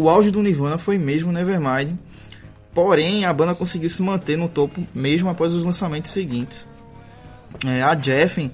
O 0.00 0.08
auge 0.08 0.30
do 0.30 0.42
Nirvana 0.42 0.78
foi 0.78 0.96
mesmo 0.96 1.30
Nevermind, 1.30 1.94
porém 2.72 3.26
a 3.26 3.32
banda 3.34 3.54
conseguiu 3.54 3.90
se 3.90 4.00
manter 4.00 4.34
no 4.34 4.48
topo 4.48 4.82
mesmo 4.94 5.28
após 5.28 5.52
os 5.52 5.62
lançamentos 5.62 6.10
seguintes. 6.10 6.66
É, 7.66 7.82
a 7.82 7.94
Jeffen 7.94 8.50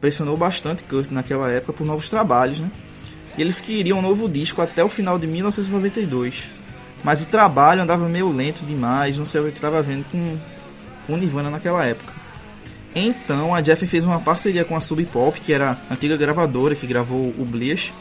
pressionou 0.00 0.34
bastante 0.34 0.82
Kurt 0.84 1.10
naquela 1.10 1.50
época 1.50 1.74
por 1.74 1.84
novos 1.84 2.08
trabalhos, 2.08 2.58
né? 2.58 2.70
E 3.36 3.42
eles 3.42 3.60
queriam 3.60 3.98
um 3.98 4.02
novo 4.02 4.26
disco 4.30 4.62
até 4.62 4.82
o 4.82 4.88
final 4.88 5.18
de 5.18 5.26
1992. 5.26 6.48
Mas 7.04 7.20
o 7.20 7.26
trabalho 7.26 7.82
andava 7.82 8.08
meio 8.08 8.34
lento 8.34 8.64
demais, 8.64 9.18
não 9.18 9.26
sei 9.26 9.42
o 9.42 9.44
que 9.50 9.50
estava 9.50 9.82
vendo 9.82 10.06
com 10.10 10.38
o 11.06 11.16
Nirvana 11.18 11.50
naquela 11.50 11.84
época. 11.84 12.14
Então 12.94 13.54
a 13.54 13.62
Jeffen 13.62 13.86
fez 13.86 14.04
uma 14.04 14.20
parceria 14.20 14.64
com 14.64 14.74
a 14.74 14.80
Sub 14.80 15.04
Pop, 15.04 15.38
que 15.38 15.52
era 15.52 15.78
a 15.90 15.92
antiga 15.92 16.16
gravadora 16.16 16.74
que 16.74 16.86
gravou 16.86 17.28
o 17.38 17.44
Bleach, 17.44 17.92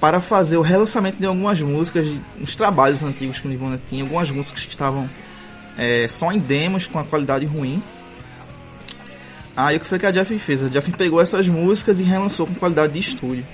para 0.00 0.20
fazer 0.20 0.56
o 0.56 0.62
relançamento 0.62 1.18
de 1.18 1.26
algumas 1.26 1.60
músicas, 1.60 2.06
uns 2.40 2.54
trabalhos 2.54 3.02
antigos 3.02 3.40
que 3.40 3.46
o 3.46 3.50
Nirvana 3.50 3.80
tinha, 3.88 4.02
algumas 4.02 4.30
músicas 4.30 4.64
que 4.64 4.70
estavam 4.70 5.08
é, 5.76 6.06
só 6.08 6.32
em 6.32 6.38
demos 6.38 6.86
com 6.86 6.98
a 6.98 7.04
qualidade 7.04 7.44
ruim. 7.44 7.82
Aí 9.56 9.76
o 9.76 9.80
que 9.80 9.86
foi 9.86 9.98
que 9.98 10.06
a 10.06 10.10
Jeff 10.12 10.38
fez? 10.38 10.62
A 10.62 10.68
Jeff 10.68 10.90
pegou 10.92 11.20
essas 11.20 11.48
músicas 11.48 12.00
e 12.00 12.04
relançou 12.04 12.46
com 12.46 12.54
qualidade 12.54 12.92
de 12.92 13.00
estúdio. 13.00 13.44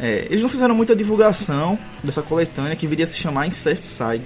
É, 0.00 0.26
eles 0.28 0.42
não 0.42 0.48
fizeram 0.48 0.74
muita 0.74 0.94
divulgação 0.94 1.78
dessa 2.02 2.22
coletânea 2.22 2.74
que 2.74 2.86
viria 2.86 3.04
a 3.04 3.06
se 3.06 3.16
chamar 3.16 3.46
Incest 3.46 3.84
Side. 3.84 4.24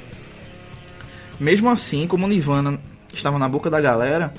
Mesmo 1.39 1.69
assim, 1.69 2.07
como 2.07 2.25
o 2.25 2.29
Nirvana 2.29 2.79
estava 3.13 3.39
na 3.39 3.49
boca 3.49 3.69
da 3.69 3.81
galera, 3.81 4.33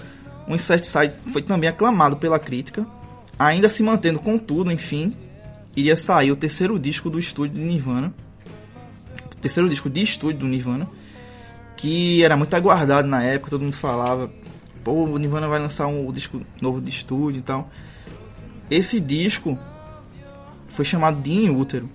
o 0.48 0.56
Incest 0.56 0.86
Side 0.86 1.14
foi 1.32 1.42
também 1.44 1.70
aclamado 1.70 2.18
pela 2.18 2.40
crítica, 2.40 2.86
ainda 3.38 3.70
se 3.70 3.84
mantendo 3.84 4.20
contudo, 4.20 4.72
enfim, 4.72 5.16
iria 5.76 5.96
sair 5.96 6.32
o 6.32 6.36
terceiro 6.36 6.78
disco 6.80 7.10
do 7.10 7.20
estúdio 7.20 7.56
de 7.56 7.62
Nirvana. 7.62 8.14
O 9.32 9.36
terceiro 9.42 9.70
disco 9.70 9.90
de 9.90 10.02
estúdio 10.02 10.42
do 10.42 10.48
Nirvana. 10.48 10.88
Que 11.76 12.24
era 12.24 12.38
muito 12.38 12.54
aguardado 12.54 13.08
na 13.08 13.24
época, 13.24 13.52
todo 13.52 13.64
mundo 13.64 13.76
falava. 13.76 14.30
Pô, 14.84 15.06
o 15.06 15.18
Nirvana 15.18 15.48
vai 15.48 15.60
lançar 15.60 15.88
um 15.88 16.12
disco 16.12 16.42
novo 16.62 16.80
de 16.82 16.90
estúdio 16.90 17.40
e 17.40 17.42
tal. 17.42 17.70
Esse 18.70 19.00
disco 19.00 19.58
foi 20.70 20.86
chamado 20.86 21.22
de 21.22 21.32
In 21.32 21.50
Útero. 21.50 21.90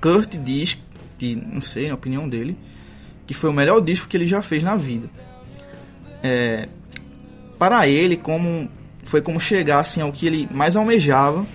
Kurt 0.00 0.36
diz, 0.36 0.78
que 1.18 1.34
não 1.34 1.60
sei, 1.60 1.88
na 1.88 1.94
opinião 1.94 2.28
dele, 2.28 2.56
que 3.26 3.34
foi 3.34 3.50
o 3.50 3.52
melhor 3.52 3.80
disco 3.80 4.08
que 4.08 4.16
ele 4.16 4.26
já 4.26 4.42
fez 4.42 4.62
na 4.62 4.76
vida. 4.76 5.08
É, 6.22 6.68
para 7.58 7.86
ele, 7.86 8.16
como 8.16 8.68
foi 9.04 9.20
como 9.20 9.40
chegar 9.40 9.80
assim, 9.80 10.00
ao 10.00 10.12
que 10.12 10.26
ele 10.26 10.48
mais 10.50 10.76
almejava 10.76 11.46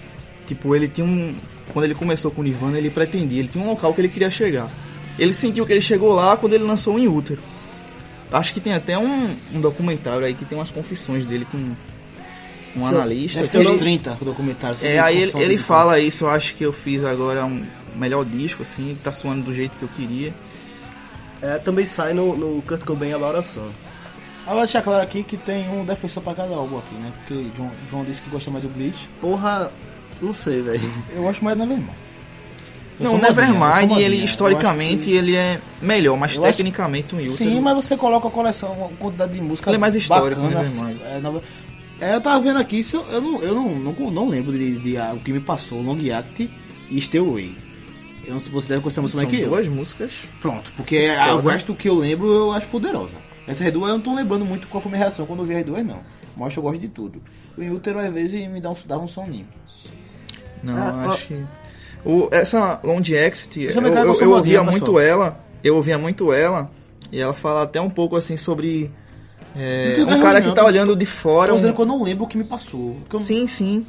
Tipo, 0.48 0.76
ele 0.76 0.88
tinha 0.88 1.06
um. 1.06 1.36
Quando 1.74 1.86
ele 1.86 1.96
começou 1.96 2.30
com 2.32 2.42
o 2.42 2.44
Nirvana, 2.44 2.78
ele 2.78 2.90
pretendia, 2.90 3.40
ele 3.40 3.48
tinha 3.50 3.64
um 3.64 3.68
local 3.68 3.94
que 3.94 4.02
ele 4.02 4.10
queria 4.10 4.30
chegar. 4.30 4.70
Ele 5.18 5.34
sentiu 5.34 5.66
que 5.66 5.72
ele 5.74 5.82
chegou 5.82 6.14
lá 6.14 6.36
quando 6.38 6.54
ele 6.54 6.64
lançou 6.64 6.96
o 6.96 7.00
In 7.00 7.08
Útero. 7.08 7.42
Acho 8.32 8.54
que 8.54 8.60
tem 8.60 8.74
até 8.74 8.98
um, 8.98 9.36
um 9.54 9.62
documentário 9.62 10.26
aí 10.26 10.34
que 10.34 10.46
tem 10.46 10.58
umas 10.58 10.70
confissões 10.70 11.26
dele 11.26 11.46
com 11.50 11.58
um 12.76 12.86
analista. 12.86 13.40
É 13.42 13.60
ele- 13.60 13.70
os 13.70 13.80
30 13.80 14.18
o 14.22 14.26
documentário. 14.26 14.78
é, 14.82 15.00
aí 15.00 15.22
ele, 15.22 15.32
ele 15.38 15.58
fala 15.58 16.00
isso, 16.00 16.26
eu 16.26 16.30
acho 16.30 16.54
que 16.56 16.64
eu 16.66 16.74
fiz 16.74 17.04
agora 17.04 17.46
um 17.46 17.66
melhor 17.96 18.26
disco, 18.26 18.64
assim, 18.64 18.98
tá 19.04 19.14
soando 19.14 19.44
do 19.44 19.54
jeito 19.54 19.78
que 19.78 19.84
eu 19.84 19.90
queria. 19.90 20.34
É, 21.42 21.58
também 21.60 21.86
sai 21.86 22.14
no, 22.14 22.36
no 22.36 22.62
Kurt 22.64 22.84
Cobain 22.84 23.14
a 23.14 23.18
Laura 23.18 23.42
Sun. 23.42 23.70
Ah, 24.46 24.52
vou 24.52 24.60
deixar 24.60 24.82
claro 24.82 25.02
aqui 25.04 25.24
que 25.24 25.38
tem 25.38 25.70
um 25.70 25.84
defensor 25.86 26.22
pra 26.22 26.36
cada 26.36 26.54
álbum 26.56 26.78
aqui, 26.78 26.96
né? 26.96 27.12
Porque 27.20 27.48
João, 27.56 27.72
João 27.90 28.04
disse 28.04 28.22
que 28.22 28.30
gosta 28.30 28.52
mais 28.52 28.64
do 28.64 28.70
Bleach. 28.70 29.10
Porra, 29.20 29.72
não 30.22 30.34
sei, 30.34 30.62
velho. 30.62 30.82
Eu 31.16 31.24
gosto 31.24 31.44
mais 31.44 31.58
do 31.58 31.66
Nevermind. 31.66 31.90
Eu 33.00 33.04
Não, 33.06 33.14
o 33.14 33.16
eu 33.18 33.22
Nevermind, 33.22 33.92
ele 34.00 34.22
Eu 34.22 34.26
historicamente 34.26 34.94
acho 35.00 35.04
que- 35.10 35.16
ele 35.16 35.36
é 35.36 35.60
melhor, 35.82 36.18
mas 36.18 36.36
Eu 36.36 36.44
acho- 36.46 36.52
tecnicamente 36.58 37.14
o 37.14 37.20
In 37.20 37.24
Útero... 37.28 37.36
Sim, 37.38 37.60
mas 37.60 37.76
você 37.76 37.98
coloca 37.98 38.28
a 38.28 38.32
coleção, 38.32 38.72
uma 38.72 38.88
quantidade 38.90 39.34
de 39.34 39.42
música 39.42 39.70
Ele 39.70 39.76
é 39.76 39.80
mais 39.80 39.96
histórico, 39.96 40.42
bacana, 40.42 40.64
Nevermind. 40.64 40.98
É, 41.04 41.20
nova- 41.20 41.44
é, 42.00 42.16
eu 42.16 42.22
tava 42.22 42.40
vendo 42.40 42.58
aqui, 42.60 42.82
se 42.84 42.94
eu, 42.94 43.04
eu, 43.12 43.20
não, 43.22 43.42
eu 43.42 43.54
não, 43.54 43.70
não, 43.76 44.12
não 44.12 44.30
lembro 44.30 44.58
de, 44.58 44.78
de, 44.80 44.98
ah, 44.98 45.12
o 45.14 45.20
que 45.20 45.34
me 45.34 45.42
passou, 45.42 45.82
Long 45.82 45.98
Act 46.14 46.50
e 46.90 47.02
Stay 47.02 47.20
Eu 47.20 48.34
não 48.34 48.40
sei 48.40 48.48
se 48.48 48.50
você 48.50 48.70
deve 48.70 48.82
conhecer 48.82 49.00
a 49.00 49.04
música 49.04 49.20
São 49.20 49.28
mais 49.30 49.38
que 49.40 49.44
eu. 49.44 49.50
duas 49.50 49.68
músicas. 49.68 50.12
Pronto, 50.42 50.72
porque 50.78 51.14
a- 51.20 51.36
o 51.36 51.42
resto 51.42 51.76
que 51.76 51.90
eu 51.90 51.96
lembro 51.96 52.32
eu 52.34 52.52
acho 52.54 52.68
poderosa. 52.68 53.14
Essas 53.46 53.72
duas 53.74 53.90
eu 53.90 53.98
não 53.98 54.02
tô 54.04 54.16
lembrando 54.16 54.46
muito 54.46 54.68
qual 54.70 54.82
foi 54.82 54.90
a 54.90 54.94
minha 54.94 55.04
reação 55.04 55.26
quando 55.26 55.40
eu 55.40 55.46
vi 55.46 55.56
as 55.56 55.66
duas, 55.66 55.86
não. 55.86 56.00
Mas 56.38 56.56
eu 56.56 56.64
gosto 56.64 56.80
de 56.80 56.88
tudo. 56.88 57.22
O 57.58 57.62
Inútero 57.62 58.00
às 58.00 58.12
vezes 58.14 58.50
me 58.50 58.60
dá 58.62 58.72
um, 58.72 58.76
dava 58.86 59.04
um 59.04 59.08
soninho. 59.08 59.46
Não, 60.66 60.78
Ah, 60.78 61.06
acho 61.12 61.28
que. 61.28 61.44
O, 62.04 62.28
essa 62.32 62.80
Long 62.84 63.00
Exit, 63.02 63.62
eu, 63.62 63.72
eu 63.72 63.82
eu, 63.88 64.22
eu 64.22 64.32
ouvia 64.32 64.60
pessoal. 64.60 64.72
muito 64.72 65.00
ela. 65.00 65.40
Eu 65.64 65.76
ouvia 65.76 65.98
muito 65.98 66.32
ela. 66.34 66.70
E 67.12 67.20
ela 67.20 67.34
fala 67.34 67.64
até 67.64 67.80
um 67.82 67.90
pouco 67.90 68.16
assim 68.16 68.38
sobre. 68.38 68.92
é, 69.56 69.96
um 70.08 70.22
cara 70.22 70.42
que 70.42 70.52
tá 70.54 70.64
olhando 70.66 70.96
de 70.96 71.06
fora. 71.06 71.50
Tô 71.50 71.54
um- 71.54 71.58
dizendo 71.58 71.76
que 71.76 71.82
eu 71.82 71.86
não 71.86 72.04
lembro 72.04 72.26
o 72.26 72.28
que 72.28 72.38
me 72.38 72.44
passou. 72.44 72.98
Que 73.10 73.16
eu- 73.16 73.20
Sim, 73.20 73.48
sim. 73.48 73.86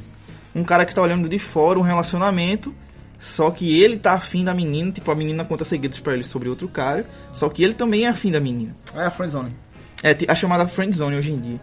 Um 0.55 0.63
cara 0.63 0.85
que 0.85 0.95
tá 0.95 1.01
olhando 1.01 1.27
de 1.29 1.37
fora 1.37 1.77
um 1.77 1.83
relacionamento. 1.83 2.73
Só 3.19 3.49
que 3.51 3.79
ele 3.81 3.97
tá 3.97 4.13
afim 4.13 4.43
da 4.43 4.53
menina. 4.53 4.91
Tipo, 4.91 5.11
a 5.11 5.15
menina 5.15 5.43
conta 5.43 5.65
segredos 5.65 5.99
pra 5.99 6.13
ele 6.13 6.23
sobre 6.23 6.49
outro 6.49 6.67
cara. 6.67 7.05
Só 7.33 7.49
que 7.49 7.63
ele 7.63 7.73
também 7.73 8.05
é 8.05 8.09
afim 8.09 8.31
da 8.31 8.39
menina. 8.39 8.75
É 8.95 9.05
a 9.05 9.11
Friendzone. 9.11 9.51
É 10.03 10.15
a 10.27 10.35
chamada 10.35 10.67
friendzone 10.67 11.15
hoje 11.15 11.31
em 11.31 11.39
dia. 11.39 11.59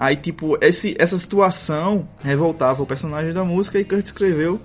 Aí, 0.00 0.16
tipo, 0.16 0.56
esse, 0.64 0.96
essa 0.98 1.18
situação 1.18 2.08
revoltava 2.24 2.82
o 2.82 2.86
personagem 2.86 3.34
da 3.34 3.44
música 3.44 3.78
e 3.78 3.84
Kurt 3.84 4.06
escreveu 4.06 4.58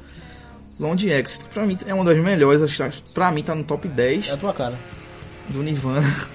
Long 0.80 0.96
Exit. 0.96 1.44
Pra 1.54 1.66
mim 1.66 1.76
é 1.86 1.94
uma 1.94 2.06
das 2.06 2.18
melhores, 2.18 2.62
acho 2.62 2.90
que- 3.04 3.12
pra 3.14 3.30
mim 3.32 3.44
tá 3.44 3.54
no 3.54 3.66
top 3.66 3.86
10 3.90 4.30
É 4.30 4.32
a 4.32 4.38
tua 4.38 4.54
cara. 4.54 4.80
do 5.50 5.62
Nirvana. 5.62 6.08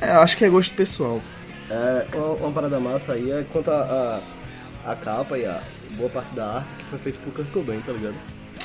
É, 0.00 0.10
acho 0.10 0.36
que 0.36 0.44
é 0.44 0.48
gosto 0.50 0.74
pessoal. 0.74 1.20
É, 1.70 2.06
uma, 2.14 2.26
uma 2.34 2.52
parada 2.52 2.78
massa 2.78 3.14
aí 3.14 3.30
é 3.30 3.44
quanto 3.50 3.70
a, 3.70 4.20
a, 4.84 4.92
a 4.92 4.94
capa 4.96 5.38
e 5.38 5.46
a 5.46 5.60
boa 5.92 6.10
parte 6.10 6.34
da 6.34 6.56
arte 6.56 6.68
que 6.78 6.84
foi 6.84 6.98
feito 6.98 7.18
por 7.20 7.32
Kurt 7.32 7.48
Cobain, 7.50 7.80
tá 7.80 7.92
ligado? 7.92 8.14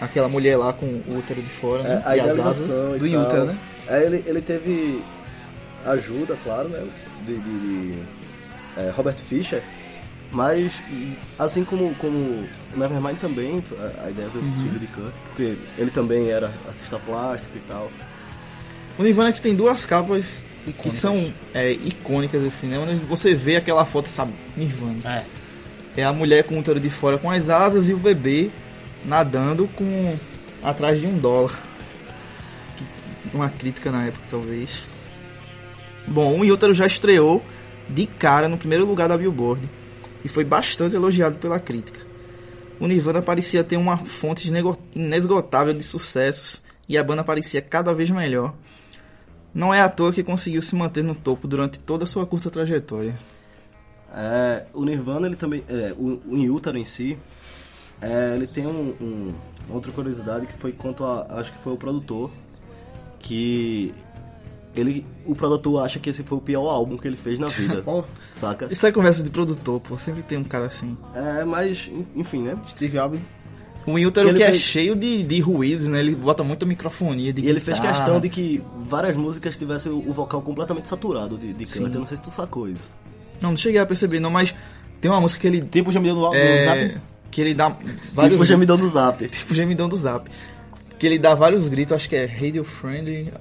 Aquela 0.02 0.28
mulher 0.28 0.58
lá 0.58 0.74
com 0.74 0.86
o 0.86 1.18
útero 1.18 1.42
de 1.42 1.50
fora, 1.50 1.84
É, 1.84 1.88
né? 1.88 2.04
a 2.06 2.18
e 2.18 2.20
as 2.20 2.40
asas. 2.40 2.66
idealização 2.66 2.98
do. 2.98 3.08
Inútero, 3.08 3.46
né? 3.46 3.58
É, 3.88 4.04
ele, 4.04 4.24
ele 4.28 4.42
teve 4.42 5.02
ajuda, 5.86 6.38
claro, 6.44 6.68
né? 6.70 6.86
De, 7.26 7.38
de- 7.38 7.60
de, 7.96 8.04
é, 8.78 8.89
Robert 8.95 9.17
Fischer. 9.17 9.61
Mas, 10.32 10.72
assim 11.38 11.65
como, 11.65 11.93
como 11.95 12.17
o 12.17 12.47
Nevermind 12.78 13.17
também, 13.19 13.61
a, 13.78 14.05
a 14.05 14.09
ideia 14.09 14.30
Uhum. 14.34 14.55
surgiu 14.57 14.80
de 14.80 14.88
Kurt, 14.88 15.13
porque 15.28 15.57
ele 15.78 15.91
também 15.91 16.30
era 16.30 16.53
artista 16.67 16.97
plástico 16.99 17.51
e 17.57 17.59
tal. 17.67 17.91
O 18.97 19.03
Nirvana 19.03 19.34
que 19.34 19.41
tem 19.41 19.53
duas 19.53 19.86
capas 19.86 20.41
que 20.63 20.69
Icônicas. 20.69 20.93
são 20.99 21.34
é, 21.53 21.72
icônicas, 21.72 22.45
assim, 22.45 22.67
né? 22.67 22.78
Onde 22.80 22.95
você 23.05 23.34
vê 23.34 23.57
aquela 23.57 23.84
foto, 23.86 24.07
sabe? 24.07 24.32
Nirvana. 24.55 24.99
É. 25.03 26.01
É 26.01 26.05
a 26.05 26.13
mulher 26.13 26.45
com 26.45 26.55
o 26.55 26.59
útero 26.59 26.80
de 26.80 26.89
fora 26.89 27.17
com 27.17 27.30
as 27.30 27.49
asas 27.49 27.89
e 27.89 27.93
o 27.93 27.97
bebê 27.97 28.49
nadando 29.03 29.67
com 29.76 30.15
atrás 30.63 30.97
de 31.01 31.07
um 31.07 31.17
dólar. 31.17 31.51
Que- 32.78 32.86
Uma 33.36 33.49
crítica 33.49 33.91
na 33.91 34.05
época, 34.05 34.24
talvez. 34.30 34.86
Bom, 36.07 36.39
o 36.39 36.53
Útero 36.53 36.74
já 36.74 36.86
estreou 36.86 37.43
de 37.94 38.06
cara 38.08 38.48
no 38.50 38.58
primeiro 38.58 38.86
lugar 38.86 39.10
da 39.10 39.18
Billboard 39.18 39.70
e 40.24 40.30
foi 40.30 40.44
bastante 40.44 40.96
elogiado 40.96 41.38
pela 41.38 41.60
crítica. 41.60 42.00
O 42.80 42.88
Nirvana 42.88 43.22
parecia 43.22 43.64
ter 43.64 43.78
uma 43.78 43.98
fonte 43.98 44.52
inesgotável 44.96 45.74
de 45.74 45.84
sucessos 45.84 46.64
e 46.89 46.98
a 46.98 47.04
banda 47.04 47.24
parecia 47.24 47.62
cada 47.62 47.94
vez 47.94 48.10
melhor. 48.10 48.54
Não 49.54 49.74
é 49.74 49.82
à 49.82 49.89
toa 49.89 50.12
que 50.14 50.24
conseguiu 50.24 50.62
se 50.62 50.76
manter 50.76 51.04
no 51.04 51.14
topo 51.14 51.48
durante 51.48 51.80
toda 51.80 52.06
a 52.06 52.08
sua 52.08 52.26
curta 52.26 52.50
trajetória. 52.50 53.14
É, 54.14 54.64
o 54.74 54.84
Nirvana, 54.84 55.28
ele 55.28 55.36
também. 55.36 55.64
É, 55.70 55.94
o, 55.98 56.20
o 56.26 56.38
In 56.38 56.50
Utero 56.50 56.78
em 56.78 56.86
si, 56.86 57.18
É, 58.02 58.34
ele 58.36 58.48
tem 58.48 58.66
um, 58.66 58.96
um- 59.00 59.34
outra 59.70 59.92
curiosidade 59.92 60.48
que 60.48 60.58
foi 60.58 60.72
quanto 60.72 61.04
a. 61.06 61.28
Acho 61.39 61.52
que 61.52 61.60
foi 61.60 61.74
o 61.74 61.78
produtor. 61.78 62.32
Que. 63.20 63.94
Ele, 64.76 65.05
o 65.26 65.36
produtor 65.36 65.84
acha 65.84 65.99
que 65.99 66.09
esse 66.09 66.24
foi 66.24 66.38
o 66.38 66.41
pior 66.41 66.65
álbum 66.69 66.97
que 66.97 67.05
ele 67.07 67.17
fez 67.17 67.38
na 67.38 67.47
vida. 67.47 67.84
Saca? 68.34 68.67
Isso 68.72 68.86
é 68.88 68.91
conversa 68.91 69.22
de 69.24 69.30
produtor, 69.30 69.82
pô. 69.82 69.97
Sempre 69.97 70.24
tem 70.24 70.38
um 70.38 70.43
cara 70.45 70.65
assim. 70.65 70.95
É, 71.13 71.43
mas, 71.43 71.89
enfim, 72.15 72.41
né? 72.43 72.55
Steve 72.69 72.97
Albin. 72.97 73.19
O 73.86 73.93
Wilter 73.93 74.28
Que 74.28 74.34
que, 74.36 74.43
é 74.43 74.49
fez- 74.51 74.61
cheio 74.61 74.95
de, 74.95 75.24
de 75.24 75.39
ruídos, 75.41 75.88
né? 75.88 75.99
Ele 75.99 76.15
bota 76.15 76.43
muita 76.43 76.65
microfonia 76.65 77.34
de 77.34 77.41
E 77.41 77.49
ele 77.49 77.59
fez 77.59 77.80
guitarra. 77.80 77.97
questão 77.97 78.19
de 78.22 78.30
que 78.30 78.61
várias 78.88 79.17
músicas 79.17 79.57
tivessem 79.57 79.91
o 79.91 80.13
vocal 80.13 80.41
completamente 80.41 80.88
saturado 80.88 81.38
de, 81.38 81.51
de. 81.51 81.65
Kurt. 81.65 81.91
Eu 81.93 81.99
não 81.99 82.05
sei 82.05 82.15
se 82.17 82.24
tu 82.24 82.30
sacou 82.30 82.69
isso. 82.69 82.91
Não, 83.41 83.49
não 83.49 83.57
cheguei 83.57 83.82
a 83.82 83.86
perceber, 83.86 84.19
não, 84.19 84.30
mas 84.30 84.53
tem 85.01 85.09
uma 85.11 85.19
música 85.19 85.41
que 85.41 85.47
ele. 85.47 85.61
Tipo 85.61 85.91
gemidão 85.91 86.15
do, 86.15 86.30
do 86.30 86.36
É, 86.36 86.63
Zap. 86.63 87.01
que 87.32 87.41
ele 87.41 87.53
dá 87.55 87.76
vários. 88.13 88.34
Tipo 88.36 88.45
gemidão 88.45 88.78
do 88.78 88.88
Zap. 88.88 89.28
tipo 89.28 89.53
gemidão 89.55 89.89
do 89.89 89.95
zap. 89.97 90.30
Que 90.99 91.07
ele 91.07 91.17
dá 91.17 91.34
vários 91.34 91.67
gritos, 91.67 91.93
acho 91.93 92.07
que 92.07 92.15
é 92.15 92.26
Radio 92.28 92.63
Friendly, 92.63 93.34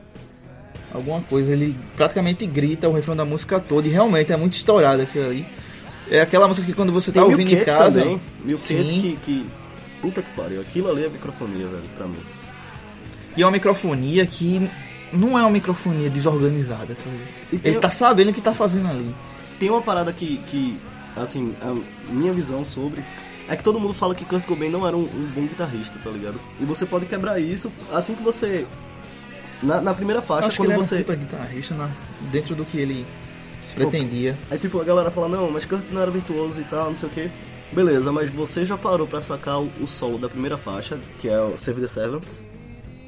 alguma 0.92 1.20
coisa. 1.20 1.52
Ele 1.52 1.76
praticamente 1.96 2.46
grita 2.46 2.88
o 2.88 2.92
refrão 2.92 3.16
da 3.16 3.24
música 3.24 3.60
toda 3.60 3.86
e 3.86 3.90
realmente 3.90 4.32
é 4.32 4.36
muito 4.36 4.54
estourado 4.54 5.02
aquilo 5.02 5.26
ali. 5.26 5.46
É 6.10 6.20
aquela 6.20 6.48
música 6.48 6.66
que 6.66 6.72
quando 6.72 6.92
você 6.92 7.12
tá 7.12 7.20
Tem 7.20 7.30
ouvindo 7.30 7.52
em 7.52 7.64
casa. 7.64 8.02
também. 8.02 8.20
Milk 8.44 8.64
Sim. 8.64 9.00
que, 9.00 9.16
que... 9.24 9.46
Puta 10.00 10.22
que 10.22 10.32
pariu. 10.34 10.60
Aquilo 10.60 10.90
ali 10.90 11.04
é 11.04 11.08
microfonia, 11.08 11.66
velho, 11.66 11.84
pra 11.96 12.06
mim. 12.06 12.18
E 13.36 13.42
é 13.42 13.46
uma 13.46 13.52
microfonia 13.52 14.26
que 14.26 14.68
não 15.12 15.38
é 15.38 15.42
uma 15.42 15.50
microfonia 15.50 16.08
desorganizada, 16.08 16.94
tá 16.94 17.04
ligado? 17.04 17.66
Ele 17.66 17.78
tá 17.78 17.90
sabendo 17.90 18.30
o 18.30 18.32
que 18.32 18.40
tá 18.40 18.54
fazendo 18.54 18.88
ali. 18.88 19.14
Tem 19.58 19.70
uma 19.70 19.82
parada 19.82 20.12
que, 20.12 20.38
que, 20.48 20.76
assim, 21.16 21.54
a 21.60 21.74
minha 22.12 22.32
visão 22.32 22.64
sobre 22.64 23.04
é 23.48 23.56
que 23.56 23.64
todo 23.64 23.80
mundo 23.80 23.92
fala 23.92 24.14
que 24.14 24.24
Kurt 24.24 24.44
Cobain 24.46 24.70
não 24.70 24.86
era 24.86 24.96
um, 24.96 25.02
um 25.02 25.30
bom 25.34 25.42
guitarrista, 25.42 25.98
tá 26.02 26.08
ligado? 26.08 26.40
E 26.60 26.64
você 26.64 26.86
pode 26.86 27.06
quebrar 27.06 27.40
isso 27.40 27.70
assim 27.92 28.14
que 28.14 28.22
você. 28.22 28.64
Na, 29.62 29.80
na 29.80 29.92
primeira 29.94 30.22
faixa, 30.22 30.48
Acho 30.48 30.56
que 30.56 30.62
quando 30.62 30.70
ele 30.72 30.82
você. 30.82 30.94
era 30.96 31.02
um 31.02 31.06
puta 31.06 31.16
guitarrista 31.16 31.74
na- 31.74 31.90
dentro 32.32 32.54
do 32.54 32.64
que 32.64 32.78
ele 32.78 33.04
pretendia. 33.74 34.36
Aí 34.50 34.58
tipo, 34.58 34.80
a 34.80 34.84
galera 34.84 35.10
fala, 35.10 35.28
não, 35.28 35.50
mas 35.50 35.64
Kurt 35.64 35.82
não 35.90 36.00
era 36.00 36.10
virtuoso 36.10 36.60
e 36.60 36.64
tal, 36.64 36.90
não 36.90 36.98
sei 36.98 37.08
o 37.08 37.12
que. 37.12 37.30
Beleza, 37.72 38.10
mas 38.10 38.30
você 38.30 38.64
já 38.66 38.76
parou 38.76 39.06
pra 39.06 39.20
sacar 39.22 39.60
o, 39.60 39.70
o 39.80 39.86
solo 39.86 40.18
da 40.18 40.28
primeira 40.28 40.56
faixa, 40.58 40.98
que 41.20 41.28
é 41.28 41.40
o 41.40 41.56
Save 41.58 41.80
the 41.82 41.86
Seventh. 41.88 42.40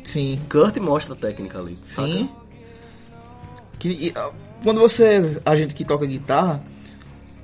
Sim. 0.05 0.39
Kurt 0.51 0.77
mostra 0.79 1.15
a 1.15 1.17
técnica 1.17 1.59
ali. 1.59 1.77
Sim. 1.83 2.29
saca? 2.29 2.43
Que, 3.79 4.13
ah, 4.15 4.31
quando 4.63 4.81
você. 4.81 5.41
A 5.45 5.57
gente 5.57 5.75
que 5.75 5.85
toca 5.85 6.07
guitarra. 6.07 6.63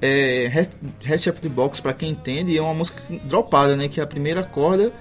É, 0.00 0.46
Head- 1.02 1.32
the 1.40 1.48
Box, 1.48 1.80
pra 1.80 1.92
quem 1.92 2.10
entende, 2.10 2.56
é 2.56 2.62
uma 2.62 2.72
música 2.74 3.02
dropada, 3.24 3.74
né? 3.76 3.88
Que 3.88 4.00
a 4.00 4.06
primeira 4.06 4.44
corda 4.44 4.84
é 4.84 4.92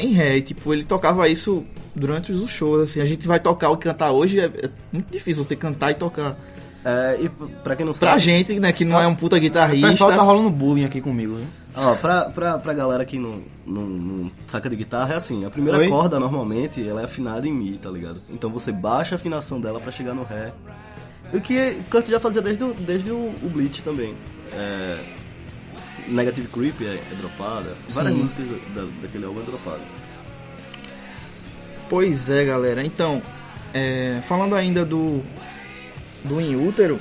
em 0.00 0.12
Ré. 0.12 0.38
E, 0.38 0.42
tipo, 0.42 0.72
ele 0.72 0.84
tocava 0.84 1.28
isso 1.28 1.62
durante 1.94 2.32
os 2.32 2.50
shows. 2.50 2.82
Assim, 2.82 3.00
a 3.00 3.04
gente 3.04 3.26
vai 3.28 3.38
tocar 3.38 3.68
o 3.70 3.76
que 3.76 3.84
cantar 3.84 4.10
hoje. 4.12 4.40
É, 4.40 4.44
é 4.46 4.70
muito 4.92 5.10
difícil 5.12 5.42
você 5.44 5.54
cantar 5.56 5.90
e 5.90 5.94
tocar. 5.94 6.36
É, 6.84 7.18
e 7.20 7.28
pra 7.62 7.76
quem 7.76 7.86
não 7.86 7.92
Pra 7.94 8.08
sabe. 8.10 8.20
gente, 8.22 8.58
né? 8.58 8.72
Que 8.72 8.84
não 8.84 9.00
é 9.00 9.06
um 9.06 9.14
puta 9.14 9.36
O 9.36 9.40
guitarrista. 9.40 9.88
pessoal 9.88 10.10
tá 10.10 10.22
rolando 10.22 10.50
bullying 10.50 10.84
aqui 10.84 11.00
comigo, 11.00 11.36
viu? 11.36 11.46
Ó, 11.76 11.94
pra, 11.94 12.24
pra, 12.26 12.58
pra 12.58 12.74
galera 12.74 13.04
que 13.04 13.18
não, 13.18 13.40
não, 13.66 13.82
não 13.82 14.30
saca 14.48 14.68
de 14.68 14.76
guitarra, 14.76 15.14
é 15.14 15.16
assim, 15.16 15.44
a 15.44 15.50
primeira 15.50 15.78
Oi? 15.78 15.88
corda, 15.88 16.18
normalmente, 16.20 16.86
ela 16.86 17.00
é 17.00 17.04
afinada 17.04 17.46
em 17.48 17.52
Mi, 17.52 17.78
tá 17.78 17.88
ligado? 17.88 18.18
Então 18.28 18.50
você 18.50 18.70
baixa 18.72 19.14
a 19.14 19.16
afinação 19.16 19.58
dela 19.60 19.78
pra 19.80 19.90
chegar 19.92 20.12
no 20.12 20.22
Ré. 20.24 20.52
O 21.32 21.40
que 21.40 21.78
Kurt 21.90 22.08
já 22.08 22.20
fazia 22.20 22.42
desde, 22.42 22.62
o- 22.64 22.74
desde 22.74 23.10
o, 23.10 23.32
o 23.42 23.48
Bleach 23.48 23.80
também. 23.82 24.14
É, 24.52 24.98
Negative 26.08 26.48
Creep 26.48 26.82
é, 26.82 26.94
é 26.94 27.14
dropada. 27.14 27.76
Várias 27.88 28.14
Sim. 28.14 28.22
músicas 28.22 28.48
da, 28.74 28.86
daquele 29.00 29.24
álbum 29.24 29.40
é 29.40 29.44
dropada. 29.44 29.80
Pois 31.88 32.30
é, 32.30 32.44
galera. 32.44 32.84
Então, 32.84 33.22
é, 33.74 34.20
falando 34.26 34.54
ainda 34.54 34.84
do 34.84 35.22
do 36.24 36.40
In 36.40 36.54
Útero, 36.56 37.00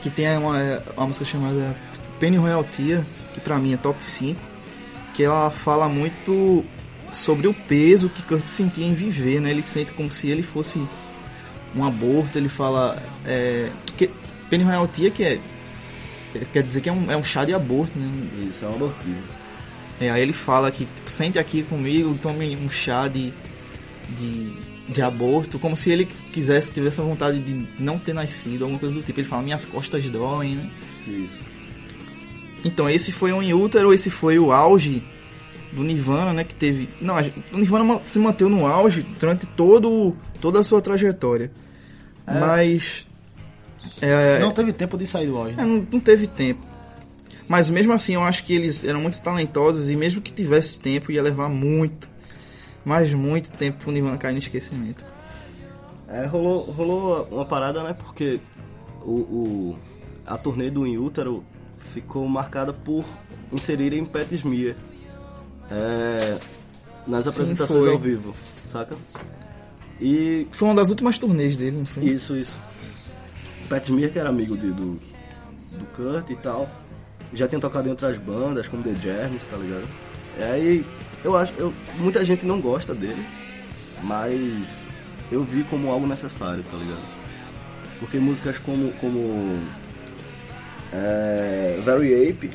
que 0.00 0.10
tem 0.10 0.36
uma, 0.36 0.82
uma 0.96 1.06
música 1.06 1.24
chamada 1.24 1.74
Penny 2.20 2.36
Royal 2.36 2.64
Tia, 2.64 3.04
que 3.34 3.40
pra 3.40 3.58
mim 3.58 3.72
é 3.72 3.76
top 3.76 4.04
5, 4.04 4.38
que 5.14 5.24
ela 5.24 5.50
fala 5.50 5.88
muito 5.88 6.64
sobre 7.12 7.46
o 7.46 7.54
peso 7.54 8.08
que 8.08 8.22
Kurt 8.22 8.46
sentia 8.46 8.84
em 8.84 8.94
viver, 8.94 9.40
né? 9.40 9.50
Ele 9.50 9.62
sente 9.62 9.92
como 9.92 10.12
se 10.12 10.28
ele 10.28 10.42
fosse 10.42 10.80
um 11.74 11.84
aborto, 11.84 12.38
ele 12.38 12.48
fala 12.48 13.02
é, 13.24 13.70
que 13.96 14.10
Penny 14.50 14.64
Royal 14.64 14.86
Tia 14.88 15.10
que 15.10 15.24
é 15.24 15.40
quer 16.52 16.62
dizer 16.62 16.80
que 16.80 16.88
é 16.88 16.92
um, 16.92 17.10
é 17.10 17.16
um 17.16 17.24
chá 17.24 17.44
de 17.44 17.54
aborto, 17.54 17.98
né? 17.98 18.08
Isso, 18.48 18.64
é 18.64 18.68
um 18.68 18.74
abortivo. 18.74 19.22
É, 20.00 20.10
aí 20.10 20.22
ele 20.22 20.32
fala 20.32 20.70
que 20.70 20.84
tipo, 20.84 21.10
sente 21.10 21.38
aqui 21.38 21.62
comigo, 21.62 22.16
tome 22.20 22.56
um 22.56 22.68
chá 22.68 23.08
de, 23.08 23.32
de, 24.10 24.52
de 24.88 25.02
aborto, 25.02 25.58
como 25.58 25.76
se 25.76 25.90
ele 25.90 26.06
quisesse, 26.32 26.72
tivesse 26.72 27.00
a 27.00 27.04
vontade 27.04 27.40
de 27.40 27.66
não 27.78 27.98
ter 27.98 28.12
nascido, 28.12 28.62
alguma 28.62 28.78
coisa 28.78 28.94
do 28.94 29.02
tipo. 29.02 29.20
Ele 29.20 29.28
fala, 29.28 29.42
minhas 29.42 29.64
costas 29.64 30.08
doem, 30.10 30.56
né? 30.56 30.70
Isso. 31.06 31.38
Então, 32.64 32.90
esse 32.90 33.12
foi 33.12 33.32
um 33.32 33.42
em 33.42 33.54
útero, 33.54 33.94
esse 33.94 34.10
foi 34.10 34.38
o 34.38 34.52
auge 34.52 35.02
do 35.72 35.82
Nirvana, 35.82 36.32
né? 36.32 36.44
Que 36.44 36.54
teve. 36.54 36.88
Não, 37.00 37.16
o 37.52 37.58
Nirvana 37.58 38.00
se 38.02 38.18
manteve 38.18 38.50
no 38.50 38.66
auge 38.66 39.06
durante 39.20 39.46
todo, 39.46 40.16
toda 40.40 40.60
a 40.60 40.64
sua 40.64 40.82
trajetória. 40.82 41.50
Mas. 42.26 43.06
É, 44.00 44.38
Não 44.40 44.50
teve 44.50 44.72
tempo 44.72 44.96
de 44.98 45.06
sair 45.06 45.26
do 45.26 45.36
auge. 45.38 45.52
é, 45.54 45.56
né? 45.56 45.64
não, 45.64 45.86
não 45.92 46.00
teve 46.00 46.26
tempo. 46.26 46.60
Mas 47.48 47.70
mesmo 47.70 47.92
assim, 47.92 48.14
eu 48.14 48.22
acho 48.22 48.42
que 48.44 48.52
eles 48.54 48.82
eram 48.84 49.00
muito 49.00 49.20
talentosos 49.20 49.88
e 49.88 49.96
mesmo 49.96 50.20
que 50.20 50.32
tivesse 50.32 50.80
tempo, 50.80 51.12
ia 51.12 51.22
levar 51.22 51.48
muito, 51.48 52.08
mas 52.84 53.12
muito 53.12 53.50
tempo 53.52 53.78
pro 53.84 53.92
Nirvana 53.92 54.18
cair 54.18 54.32
no 54.32 54.38
esquecimento. 54.38 55.04
É, 56.08 56.24
rolou, 56.26 56.60
rolou 56.62 57.28
uma 57.30 57.44
parada, 57.44 57.82
né? 57.82 57.92
Porque 57.94 58.40
o, 59.02 59.12
o- 59.12 59.78
a 60.26 60.36
turnê 60.36 60.70
do 60.70 60.86
In 60.86 60.96
Utero 60.98 61.44
ficou 61.78 62.26
marcada 62.28 62.72
por 62.72 63.04
inserirem 63.52 64.04
Pat 64.04 64.30
Smear 64.32 64.74
é, 65.70 66.38
nas 67.06 67.24
Sim, 67.24 67.30
apresentações 67.30 67.82
foi. 67.84 67.92
ao 67.92 67.98
vivo, 67.98 68.34
saca? 68.66 68.96
E 70.00 70.46
Foi 70.50 70.68
uma 70.68 70.74
das 70.74 70.90
últimas 70.90 71.16
turnês 71.18 71.56
dele, 71.56 71.78
não 71.78 71.86
foi? 71.86 72.04
isso, 72.04 72.36
isso. 72.36 72.58
Pat 73.66 73.84
Smear, 73.84 74.10
que 74.10 74.18
era 74.18 74.28
amigo 74.28 74.56
de- 74.56 74.70
do, 74.72 75.00
do 75.72 75.86
Kurt 75.94 76.30
e 76.30 76.36
tal, 76.36 76.68
já 77.34 77.46
tinha 77.48 77.60
tocado 77.60 77.88
em 77.88 77.90
outras 77.90 78.16
bandas, 78.18 78.68
como 78.68 78.82
The 78.82 78.94
Germs, 79.00 79.46
tá 79.46 79.56
ligado? 79.56 79.86
E 80.38 80.42
aí, 80.42 80.86
eu 81.24 81.36
acho, 81.36 81.52
eu, 81.58 81.72
muita 81.98 82.24
gente 82.24 82.44
não 82.46 82.60
gosta 82.60 82.94
dele, 82.94 83.24
mas 84.02 84.84
eu 85.32 85.42
vi 85.42 85.64
como 85.64 85.90
algo 85.90 86.06
necessário, 86.06 86.62
tá 86.64 86.76
ligado? 86.76 87.02
Porque 87.98 88.18
músicas 88.18 88.58
como, 88.58 88.92
como 89.00 89.58
é, 90.92 91.80
Very 91.84 92.30
Ape 92.30 92.50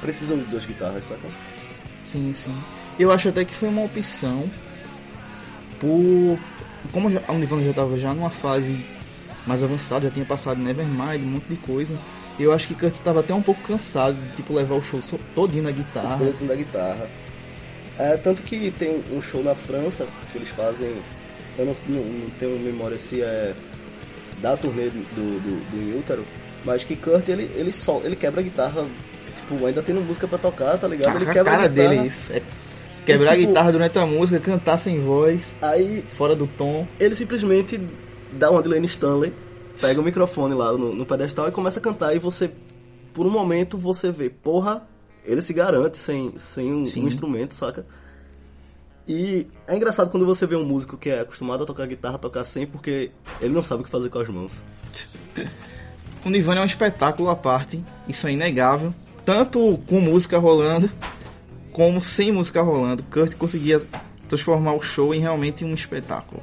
precisam 0.00 0.38
de 0.38 0.44
duas 0.44 0.64
guitarras, 0.66 1.04
saca? 1.04 1.26
Sim, 2.06 2.32
sim. 2.32 2.54
Eu 2.98 3.10
acho 3.12 3.28
até 3.30 3.44
que 3.44 3.54
foi 3.54 3.68
uma 3.68 3.82
opção 3.84 4.44
por. 5.80 6.38
Como 6.92 7.10
já, 7.10 7.20
o 7.28 7.34
Nirvana 7.34 7.64
já 7.64 7.70
estava 7.70 7.96
já 7.96 8.14
numa 8.14 8.30
fase 8.30 8.84
mais 9.48 9.62
avançada, 9.62 10.04
já 10.04 10.10
tinha 10.10 10.26
passado 10.26 10.60
Nevermind, 10.60 11.22
um 11.22 11.26
monte 11.26 11.46
de 11.48 11.56
coisa. 11.56 11.98
Eu 12.38 12.52
acho 12.52 12.68
que 12.68 12.74
Kurt 12.74 12.92
estava 12.92 13.20
até 13.20 13.32
um 13.32 13.42
pouco 13.42 13.62
cansado 13.62 14.14
de 14.14 14.36
tipo, 14.36 14.52
levar 14.52 14.74
o 14.74 14.82
show 14.82 15.00
todinho 15.34 15.64
na 15.64 15.70
guitarra. 15.70 16.18
da 16.46 16.54
guitarra. 16.54 17.08
É, 17.98 18.16
tanto 18.16 18.42
que 18.42 18.70
tem 18.78 19.02
um 19.10 19.20
show 19.20 19.42
na 19.42 19.54
França 19.54 20.06
que 20.30 20.38
eles 20.38 20.48
fazem. 20.50 20.94
Eu 21.58 21.64
não, 21.64 21.72
não, 21.88 22.04
não 22.04 22.30
tenho 22.38 22.60
memória 22.60 22.98
se 22.98 23.22
é 23.22 23.54
da 24.40 24.56
turnê 24.56 24.90
do, 24.90 25.00
do, 25.14 25.70
do, 25.70 25.98
Utero, 25.98 26.24
mas 26.64 26.84
que 26.84 26.94
Kurt 26.94 27.28
ele, 27.28 27.50
ele, 27.56 27.72
só, 27.72 28.00
ele 28.04 28.14
quebra 28.14 28.40
a 28.40 28.44
guitarra. 28.44 28.86
Tipo, 29.34 29.66
ainda 29.66 29.82
tendo 29.82 30.04
música 30.04 30.28
pra 30.28 30.38
tocar, 30.38 30.78
tá 30.78 30.86
ligado? 30.86 31.16
ele 31.16 31.28
a 31.28 31.32
quebra 31.32 31.52
cara 31.52 31.64
a 31.64 31.68
guitarra. 31.68 31.88
dele 31.88 32.02
é 32.02 32.06
isso. 32.06 32.32
É 32.32 32.42
quebrar 33.04 33.34
E, 33.34 33.38
tipo, 33.38 33.44
a 33.44 33.46
guitarra 33.48 33.72
durante 33.72 33.98
a 33.98 34.06
música, 34.06 34.38
cantar 34.38 34.76
sem 34.76 35.00
voz, 35.00 35.54
Aí 35.62 36.04
fora 36.12 36.36
do 36.36 36.46
tom. 36.46 36.86
ele 37.00 37.14
simplesmente 37.14 37.80
dá 38.32 38.50
uma 38.50 38.62
de 38.62 38.68
Lenny 38.68 38.86
Stanley, 38.86 39.32
pega 39.80 40.00
o 40.00 40.04
microfone 40.04 40.54
lá 40.54 40.72
no, 40.72 40.94
no 40.94 41.06
pedestal 41.06 41.48
e 41.48 41.52
começa 41.52 41.78
a 41.78 41.82
cantar 41.82 42.14
e 42.14 42.18
você, 42.18 42.50
por 43.14 43.26
um 43.26 43.30
momento, 43.30 43.78
você 43.78 44.10
vê, 44.10 44.28
porra, 44.28 44.82
ele 45.24 45.42
se 45.42 45.52
garante 45.52 45.98
sem, 45.98 46.38
sem 46.38 46.72
um, 46.72 46.82
um 46.82 47.08
instrumento, 47.08 47.54
saca? 47.54 47.84
E 49.06 49.46
é 49.66 49.74
engraçado 49.74 50.10
quando 50.10 50.26
você 50.26 50.46
vê 50.46 50.54
um 50.54 50.64
músico 50.64 50.98
que 50.98 51.08
é 51.08 51.20
acostumado 51.20 51.62
a 51.62 51.66
tocar 51.66 51.86
guitarra, 51.86 52.18
tocar 52.18 52.44
sem, 52.44 52.66
porque 52.66 53.10
ele 53.40 53.54
não 53.54 53.62
sabe 53.62 53.80
o 53.80 53.84
que 53.84 53.90
fazer 53.90 54.10
com 54.10 54.18
as 54.18 54.28
mãos. 54.28 54.62
O 56.24 56.30
Nirvana 56.30 56.60
é 56.60 56.62
um 56.64 56.66
espetáculo 56.66 57.30
à 57.30 57.36
parte, 57.36 57.82
isso 58.08 58.26
é 58.26 58.32
inegável. 58.32 58.92
Tanto 59.24 59.78
com 59.86 60.00
música 60.00 60.36
rolando, 60.36 60.90
como 61.72 62.00
sem 62.00 62.32
música 62.32 62.60
rolando. 62.60 63.04
Kurt 63.04 63.36
conseguia 63.36 63.80
transformar 64.28 64.74
o 64.74 64.82
show 64.82 65.14
em 65.14 65.20
realmente 65.20 65.64
um 65.64 65.72
espetáculo. 65.72 66.42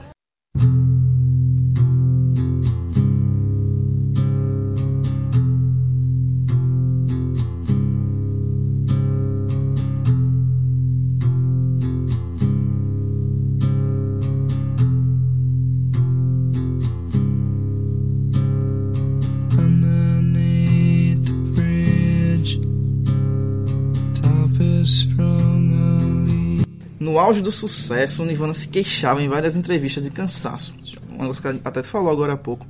No 27.15 27.21
auge 27.21 27.41
do 27.41 27.49
sucesso, 27.49 28.23
o 28.23 28.25
Nirvana 28.25 28.51
se 28.51 28.67
queixava 28.67 29.23
em 29.23 29.29
várias 29.29 29.55
entrevistas 29.55 30.03
de 30.03 30.11
cansaço. 30.11 30.75
Um 31.09 31.21
negócio 31.21 31.41
que 31.41 31.61
até 31.63 31.81
falou 31.81 32.11
agora 32.11 32.33
há 32.33 32.37
pouco. 32.37 32.67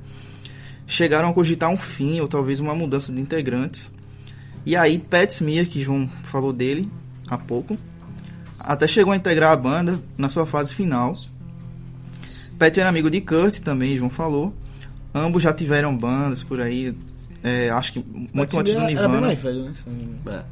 Chegaram 0.86 1.28
a 1.30 1.32
cogitar 1.32 1.68
um 1.68 1.76
fim 1.76 2.20
ou 2.20 2.28
talvez 2.28 2.60
uma 2.60 2.72
mudança 2.72 3.12
de 3.12 3.20
integrantes. 3.20 3.90
E 4.64 4.76
aí, 4.76 5.00
Pat 5.00 5.28
Smear, 5.32 5.66
que 5.66 5.80
João 5.80 6.08
falou 6.22 6.52
dele 6.52 6.88
há 7.28 7.36
pouco, 7.36 7.76
até 8.60 8.86
chegou 8.86 9.12
a 9.12 9.16
integrar 9.16 9.50
a 9.50 9.56
banda 9.56 10.00
na 10.16 10.28
sua 10.28 10.46
fase 10.46 10.72
final. 10.72 11.16
Pat 12.56 12.78
era 12.78 12.88
amigo 12.88 13.10
de 13.10 13.20
Kurt 13.22 13.58
também, 13.58 13.96
João 13.96 14.10
falou. 14.10 14.54
Ambos 15.12 15.42
já 15.42 15.52
tiveram 15.52 15.96
bandas 15.98 16.44
por 16.44 16.60
aí. 16.60 16.94
é, 17.42 17.68
acho 17.70 17.94
que 17.94 18.04
muito 18.32 18.56
antes 18.56 18.72
do 18.74 18.78
Era 18.78 18.86
bem 18.86 18.94
Nirvana. 18.94 19.20
mais 19.26 19.40
velho, 19.40 19.64
né? 19.64 19.74
É, 20.28 20.42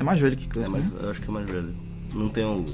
É 0.00 0.02
mais 0.02 0.20
velho 0.20 0.36
que 0.36 0.48
Kurt. 0.48 0.66
é 0.66 0.68
mais, 0.68 0.84
né? 0.84 0.90
eu 1.02 1.10
acho 1.10 1.20
que 1.20 1.28
é 1.28 1.32
mais 1.32 1.46
velho. 1.46 1.72
Não 2.12 2.28
tenho. 2.30 2.66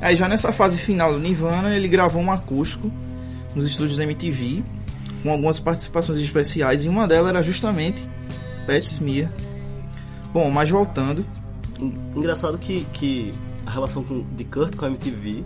Aí 0.00 0.14
já 0.16 0.28
nessa 0.28 0.52
fase 0.52 0.76
final 0.78 1.12
do 1.12 1.18
Nirvana, 1.18 1.74
ele 1.74 1.88
gravou 1.88 2.20
um 2.22 2.30
acústico 2.30 2.90
nos 3.54 3.64
estúdios 3.64 3.96
da 3.96 4.04
MTV, 4.04 4.62
com 5.22 5.30
algumas 5.30 5.58
participações 5.58 6.18
especiais, 6.18 6.84
e 6.84 6.88
uma 6.88 7.06
delas 7.08 7.30
era 7.30 7.42
justamente 7.42 8.06
Pat 8.66 8.84
Smear. 8.84 9.30
Bom, 10.32 10.50
mas 10.50 10.68
voltando, 10.68 11.24
En- 11.80 11.94
Engraçado 12.14 12.58
que, 12.58 12.86
que 12.92 13.32
a 13.64 13.70
relação 13.70 14.02
com, 14.04 14.22
de 14.36 14.44
Kurt 14.44 14.76
com 14.76 14.84
a 14.84 14.88
MTV 14.88 15.42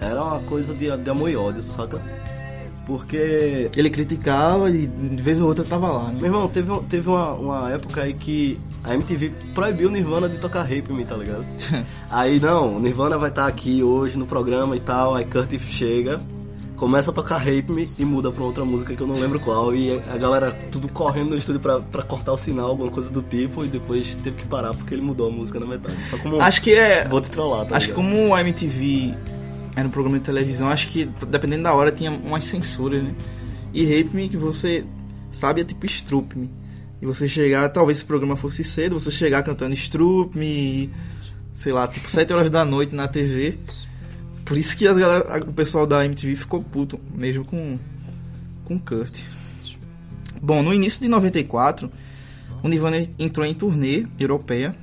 era 0.00 0.22
uma 0.22 0.38
coisa 0.40 0.72
de, 0.74 0.96
de 0.96 1.10
amor 1.10 1.28
e 1.30 1.36
ódio, 1.36 1.62
saca? 1.62 2.00
Porque 2.86 3.70
ele 3.76 3.90
criticava 3.90 4.68
e 4.70 4.86
de 4.86 5.22
vez 5.22 5.40
ou 5.40 5.48
outra 5.48 5.64
tava 5.64 5.88
lá, 5.90 6.08
né? 6.08 6.14
Meu 6.16 6.26
irmão, 6.26 6.48
teve, 6.48 6.72
teve 6.88 7.08
uma, 7.08 7.32
uma 7.34 7.70
época 7.72 8.02
aí 8.02 8.12
que 8.14 8.58
a 8.84 8.94
MTV 8.94 9.32
proibiu 9.54 9.88
o 9.88 9.92
Nirvana 9.92 10.28
de 10.28 10.38
tocar 10.38 10.62
Rape 10.62 10.92
Me, 10.92 11.04
tá 11.04 11.16
ligado? 11.16 11.44
aí 12.10 12.40
não, 12.40 12.76
o 12.76 12.80
Nirvana 12.80 13.16
vai 13.16 13.30
estar 13.30 13.46
aqui 13.46 13.82
hoje 13.82 14.18
no 14.18 14.26
programa 14.26 14.76
e 14.76 14.80
tal, 14.80 15.14
aí 15.14 15.24
Kurt 15.24 15.56
chega, 15.70 16.20
começa 16.76 17.10
a 17.10 17.14
tocar 17.14 17.38
Rape 17.38 17.70
Me 17.70 17.86
e 17.98 18.04
muda 18.04 18.32
pra 18.32 18.42
outra 18.42 18.64
música 18.64 18.94
que 18.94 19.00
eu 19.00 19.06
não 19.06 19.14
lembro 19.14 19.38
qual, 19.38 19.74
e 19.74 19.98
a 19.98 20.16
galera 20.16 20.50
tudo 20.72 20.88
correndo 20.88 21.30
no 21.30 21.36
estúdio 21.36 21.60
pra, 21.60 21.80
pra 21.80 22.02
cortar 22.02 22.32
o 22.32 22.36
sinal, 22.36 22.70
alguma 22.70 22.90
coisa 22.90 23.08
do 23.08 23.22
tipo, 23.22 23.64
e 23.64 23.68
depois 23.68 24.16
teve 24.16 24.38
que 24.38 24.46
parar 24.46 24.74
porque 24.74 24.94
ele 24.94 25.02
mudou 25.02 25.28
a 25.28 25.30
música 25.30 25.60
na 25.60 25.66
metade. 25.66 26.04
Só 26.04 26.18
como 26.18 26.40
Acho 26.40 26.60
que 26.60 26.74
é. 26.74 27.06
vou 27.06 27.20
te 27.20 27.30
trollar, 27.30 27.66
tá 27.66 27.76
Acho 27.76 27.88
que 27.88 27.94
como 27.94 28.34
a 28.34 28.40
MTV 28.40 29.14
era 29.76 29.86
um 29.86 29.90
programa 29.90 30.18
de 30.18 30.24
televisão, 30.24 30.68
acho 30.68 30.88
que 30.88 31.08
dependendo 31.28 31.62
da 31.62 31.72
hora 31.72 31.92
tinha 31.92 32.10
umas 32.10 32.44
censuras, 32.44 33.02
né? 33.02 33.14
E 33.72 33.84
Rape 33.84 34.14
Me, 34.14 34.28
que 34.28 34.36
você 34.36 34.84
sabe, 35.30 35.62
é 35.62 35.64
tipo 35.64 35.86
Strup 35.86 36.34
Me. 36.36 36.50
E 37.02 37.04
você 37.04 37.26
chegar, 37.26 37.68
talvez 37.68 37.98
se 37.98 38.04
o 38.04 38.06
programa 38.06 38.36
fosse 38.36 38.62
cedo, 38.62 38.98
você 38.98 39.10
chegar 39.10 39.42
cantando 39.42 39.74
Strup 39.74 40.34
Me, 40.36 40.88
sei 41.52 41.72
lá, 41.72 41.88
tipo 41.88 42.08
7 42.08 42.32
horas 42.32 42.50
da 42.50 42.64
noite 42.64 42.94
na 42.94 43.08
TV. 43.08 43.58
Por 44.44 44.56
isso 44.56 44.76
que 44.76 44.84
galera, 44.84 45.44
o 45.44 45.52
pessoal 45.52 45.86
da 45.86 46.04
MTV 46.04 46.36
ficou 46.36 46.62
puto, 46.62 47.00
mesmo 47.14 47.44
com, 47.44 47.78
com 48.64 48.78
Kurt. 48.78 49.20
Bom, 50.40 50.62
no 50.62 50.72
início 50.72 51.00
de 51.00 51.08
94, 51.08 51.90
o 52.62 52.68
Nirvana 52.68 53.06
entrou 53.18 53.44
em 53.44 53.52
turnê 53.54 54.06
europeia 54.18 54.74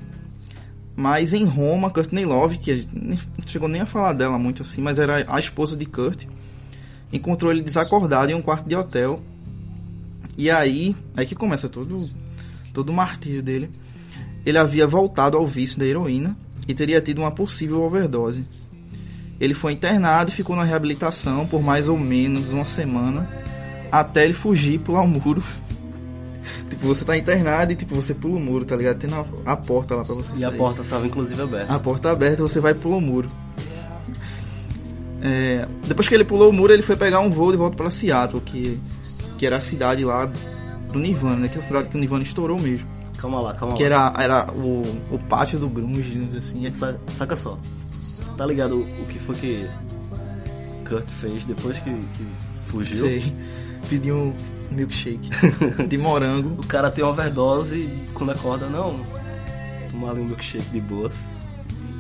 mas 1.00 1.34
em 1.34 1.46
Roma, 1.46 1.90
Courtney 1.90 2.26
Love, 2.26 2.58
que 2.58 2.72
a 2.72 2.76
gente 2.76 2.90
não 2.94 3.18
chegou 3.48 3.70
nem 3.70 3.80
a 3.80 3.86
falar 3.86 4.12
dela 4.12 4.38
muito 4.38 4.64
assim, 4.64 4.82
mas 4.82 5.00
era 5.00 5.24
a 5.30 5.40
esposa 5.40 5.78
de 5.78 5.86
Kurt, 5.86 6.26
encontrou 7.14 7.54
ele 7.54 7.62
desacordado 7.62 8.30
em 8.34 8.36
um 8.36 8.42
quarto 8.42 8.68
de 8.68 8.76
hotel. 8.76 9.22
E 10.40 10.50
aí, 10.50 10.96
aí 11.18 11.26
que 11.26 11.36
começa 11.36 11.68
todo, 11.68 12.10
todo 12.74 12.92
o 12.92 12.94
martírio 12.94 13.44
dele. 13.44 13.70
Ele 14.46 14.58
havia 14.58 14.88
voltado 14.88 15.36
ao 15.36 15.46
vício 15.46 15.78
da 15.78 15.86
heroína 15.86 16.34
e 16.66 16.74
teria 16.74 17.02
tido 17.02 17.20
uma 17.20 17.30
possível 17.30 17.82
overdose. 17.82 18.46
Ele 19.38 19.54
foi 19.54 19.74
internado 19.74 20.32
e 20.32 20.34
ficou 20.34 20.56
na 20.56 20.64
reabilitação 20.64 21.46
por 21.46 21.62
mais 21.62 21.90
ou 21.90 21.98
menos 21.98 22.52
uma 22.52 22.64
semana, 22.64 23.30
até 23.92 24.24
ele 24.24 24.34
fugir 24.34 24.76
e 24.76 24.80
pular 24.80 25.02
o 25.02 25.08
muro. 25.10 25.44
tipo, 26.70 26.88
você 26.88 27.04
tá 27.04 27.18
internado 27.18 27.74
e 27.74 27.76
tipo, 27.76 27.94
você 27.94 28.14
pula 28.16 28.38
o 28.38 28.40
muro, 28.40 28.64
tá 28.64 28.78
ligado? 28.78 28.98
Tem 28.98 29.10
a 29.46 29.58
porta 29.58 29.94
lá 29.96 30.06
pra 30.06 30.16
você 30.16 30.32
E 30.38 30.46
a 30.46 30.50
sair. 30.50 30.58
porta 30.58 30.86
tava 30.86 31.06
inclusive 31.06 31.42
aberta. 31.42 31.74
A 31.76 31.80
porta 31.80 32.12
aberta, 32.12 32.42
você 32.42 32.62
vai 32.62 32.72
e 32.72 32.76
pula 32.76 32.96
o 32.96 33.02
muro. 33.02 33.30
É, 35.22 35.68
depois 35.86 36.08
que 36.08 36.16
ele 36.16 36.24
pulou 36.24 36.50
o 36.50 36.54
muro, 36.54 36.72
ele 36.72 36.82
foi 36.82 36.96
pegar 36.96 37.20
um 37.20 37.30
voo 37.30 37.52
de 37.52 37.58
volta 37.58 37.76
para 37.76 37.92
Seattle, 37.92 38.42
que, 38.42 38.80
que 39.40 39.46
era 39.48 39.58
a 39.58 39.62
cidade 39.62 40.06
lá 40.06 40.30
do 40.92 41.00
Nirvana, 41.00 41.38
né? 41.38 41.48
Que 41.48 41.56
é 41.58 41.60
a 41.60 41.64
cidade 41.64 41.90
que 41.90 41.96
o 41.98 42.00
Nirvana 42.00 42.22
estourou 42.24 42.60
mesmo. 42.60 42.86
Calma 43.18 43.40
lá, 43.42 43.54
calma 43.56 43.76
Que 43.76 43.88
lá. 43.90 44.14
era, 44.16 44.24
era 44.24 44.52
o, 44.54 44.84
o 45.12 45.18
pátio 45.28 45.58
do 45.58 45.68
grunge, 45.68 46.12
digamos 46.12 46.36
assim. 46.36 46.70
Sa- 46.70 46.96
Saca 47.08 47.36
só. 47.36 47.58
Tá 48.38 48.46
ligado 48.46 48.76
o, 48.78 48.82
o 49.02 49.06
que 49.08 49.18
foi 49.20 49.36
que 49.36 49.68
Kurt 50.88 51.08
fez 51.10 51.46
depois 51.46 51.78
que, 51.80 51.90
que 51.90 52.28
fugiu? 52.68 53.06
Sei. 53.06 53.34
Pediu 53.90 54.16
um 54.16 54.34
milkshake 54.72 55.30
de 55.88 55.98
morango. 55.98 56.62
O 56.62 56.66
cara 56.68 56.92
tem 56.92 57.04
uma 57.04 57.12
overdose 57.12 57.76
e 57.76 58.10
quando 58.14 58.32
acorda, 58.32 58.68
não. 58.68 59.00
Tomar 59.92 60.12
ali 60.12 60.22
um 60.22 60.26
milkshake 60.26 60.70
de 60.70 60.80
boas. 60.82 61.16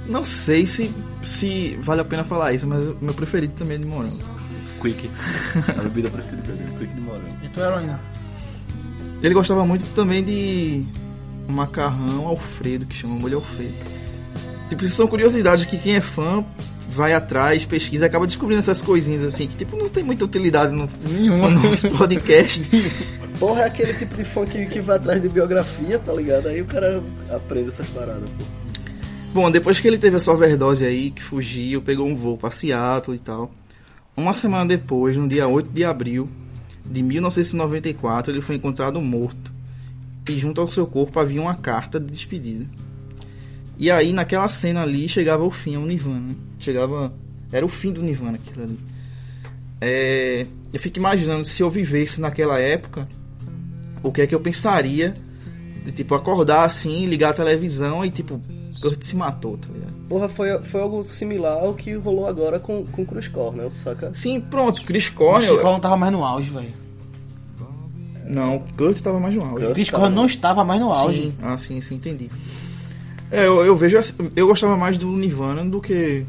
Não 0.08 0.24
sei 0.26 0.66
se, 0.66 0.92
se 1.24 1.78
vale 1.82 2.02
a 2.02 2.06
pena 2.06 2.24
falar 2.24 2.54
isso, 2.54 2.66
mas 2.68 2.84
o 2.88 2.98
meu 3.02 3.14
preferido 3.14 3.54
também 3.54 3.76
é 3.76 3.80
de 3.80 3.86
morango. 3.86 4.24
Quick. 4.80 5.10
A 5.78 5.82
bebida 5.84 6.10
preferida 6.10 6.54
dele, 6.54 6.72
Quick 6.78 6.94
de 6.94 7.02
morango. 7.02 7.38
E 7.44 7.50
tu 7.50 7.60
heroína? 7.60 8.00
Ele 9.22 9.34
gostava 9.34 9.66
muito 9.66 9.86
também 9.94 10.24
de 10.24 10.86
macarrão 11.48 12.28
Alfredo, 12.28 12.86
que 12.86 12.96
chama 12.96 13.16
molho 13.16 13.38
Alfredo. 13.38 13.74
Tipo, 14.70 14.86
isso 14.86 14.96
são 14.96 15.08
curiosidades 15.08 15.66
que 15.66 15.78
quem 15.78 15.96
é 15.96 16.02
fã 16.02 16.46
vai 16.90 17.14
atrás, 17.14 17.66
pesquisa, 17.66 18.06
acaba 18.06 18.26
descobrindo 18.26 18.60
essas 18.60 18.82
coisinhas 18.82 19.24
assim, 19.24 19.48
que 19.48 19.58
tipo, 19.58 19.76
não 19.78 19.90
tem 19.90 20.04
muita 20.04 20.26
utilidade 20.26 20.74
no, 20.74 20.90
Nenhuma. 21.08 21.50
no 21.50 21.62
nosso 21.62 21.90
podcast. 21.92 22.64
Porra, 23.40 23.62
é 23.62 23.66
aquele 23.66 23.94
tipo 23.94 24.16
de 24.16 24.24
fã 24.24 24.46
que, 24.46 24.66
que 24.66 24.82
vai 24.82 24.98
atrás 24.98 25.22
de 25.22 25.30
biografia, 25.30 25.98
tá 26.00 26.14
ligado? 26.14 26.48
Aí 26.48 26.62
o 26.62 26.66
cara 26.66 27.02
aprende 27.30 27.70
essas 27.70 27.88
paradas, 27.88 28.30
pô. 28.38 28.44
Bom, 29.34 29.52
depois 29.52 29.80
que 29.80 29.88
ele 29.88 29.98
teve 29.98 30.18
essa 30.18 30.32
overdose 30.32 30.84
aí, 30.84 31.12
que 31.12 31.22
fugiu, 31.22 31.82
pegou 31.82 32.08
um 32.08 32.16
voo 32.16 32.38
pra 32.38 32.50
Seattle 32.50 33.16
e 33.16 33.20
tal. 33.20 33.52
Uma 34.20 34.34
semana 34.34 34.66
depois, 34.66 35.16
no 35.16 35.30
dia 35.30 35.48
8 35.48 35.72
de 35.72 35.86
abril 35.86 36.28
de 36.86 37.02
1994, 37.02 38.34
ele 38.34 38.42
foi 38.42 38.56
encontrado 38.56 39.02
morto. 39.02 39.50
E 40.28 40.38
junto 40.38 40.60
ao 40.60 40.70
seu 40.70 40.86
corpo 40.86 41.18
havia 41.22 41.42
uma 41.42 41.56
carta 41.56 42.02
de 42.02 42.12
despedida. 42.12 42.66
E 43.78 43.90
aí, 43.90 44.12
naquela 44.12 44.50
cena 44.50 44.82
ali, 44.82 45.08
chegava 45.08 45.46
o 45.46 45.50
fim 45.50 45.76
ao 45.76 45.86
Nirvana. 45.86 46.20
né? 46.20 46.36
Chegava. 46.60 47.14
Era 47.50 47.66
o 47.66 47.70
fim 47.70 47.94
do 47.94 48.02
Nirvana 48.02 48.36
aquilo 48.36 48.64
ali. 48.64 48.80
É, 49.80 50.46
eu 50.74 50.80
fico 50.82 51.00
imaginando 51.00 51.46
se 51.46 51.64
eu 51.64 51.70
vivesse 51.70 52.20
naquela 52.20 52.60
época, 52.60 53.08
o 54.04 54.12
que 54.12 54.22
é 54.22 54.28
que 54.28 54.36
eu 54.36 54.42
pensaria 54.42 55.14
de 55.86 55.94
tipo 55.94 56.14
acordar 56.14 56.66
assim, 56.66 57.06
ligar 57.06 57.30
a 57.30 57.34
televisão 57.34 58.04
e 58.04 58.12
tipo, 58.12 58.42
Kurt 58.82 59.02
se 59.02 59.16
matou, 59.16 59.58
tá 59.58 59.68
ligado? 59.74 59.94
Porra, 60.08 60.30
foi, 60.30 60.60
foi 60.60 60.82
algo 60.82 61.04
similar 61.04 61.64
ao 61.64 61.74
que 61.74 61.94
rolou 61.94 62.28
agora 62.28 62.60
com, 62.60 62.86
com 62.86 63.06
Cruz 63.06 63.28
Cornell, 63.28 63.72
saca? 63.72 64.12
Sim, 64.14 64.40
pronto, 64.40 64.84
Chris 64.84 65.08
O 65.08 65.14
Cornell. 65.14 65.56
Chris 65.56 65.64
não 65.64 65.80
tava 65.80 65.98
mais 65.98 66.12
no 66.12 66.24
auge, 66.24 66.50
velho. 66.50 66.74
Não, 68.26 68.60
Kurt 68.78 69.00
tava 69.00 69.20
mais 69.20 69.36
no 69.36 69.44
auge. 69.44 69.66
Kurt 69.66 69.74
Chris 69.74 69.90
tava 69.90 70.04
Cornell 70.04 70.16
não 70.22 70.26
estava 70.26 70.64
mais 70.64 70.80
no 70.80 70.92
auge. 70.92 71.22
Sim, 71.22 71.34
ah, 71.42 71.58
sim, 71.58 71.82
sim, 71.82 71.96
entendi. 71.96 72.30
É, 73.32 73.46
eu, 73.46 73.64
eu 73.64 73.76
vejo 73.76 73.98
assim, 73.98 74.32
eu 74.36 74.48
gostava 74.48 74.76
mais 74.78 74.98
do 74.98 75.08
Nirvana 75.08 75.64
do 75.66 75.80
que 75.80 76.26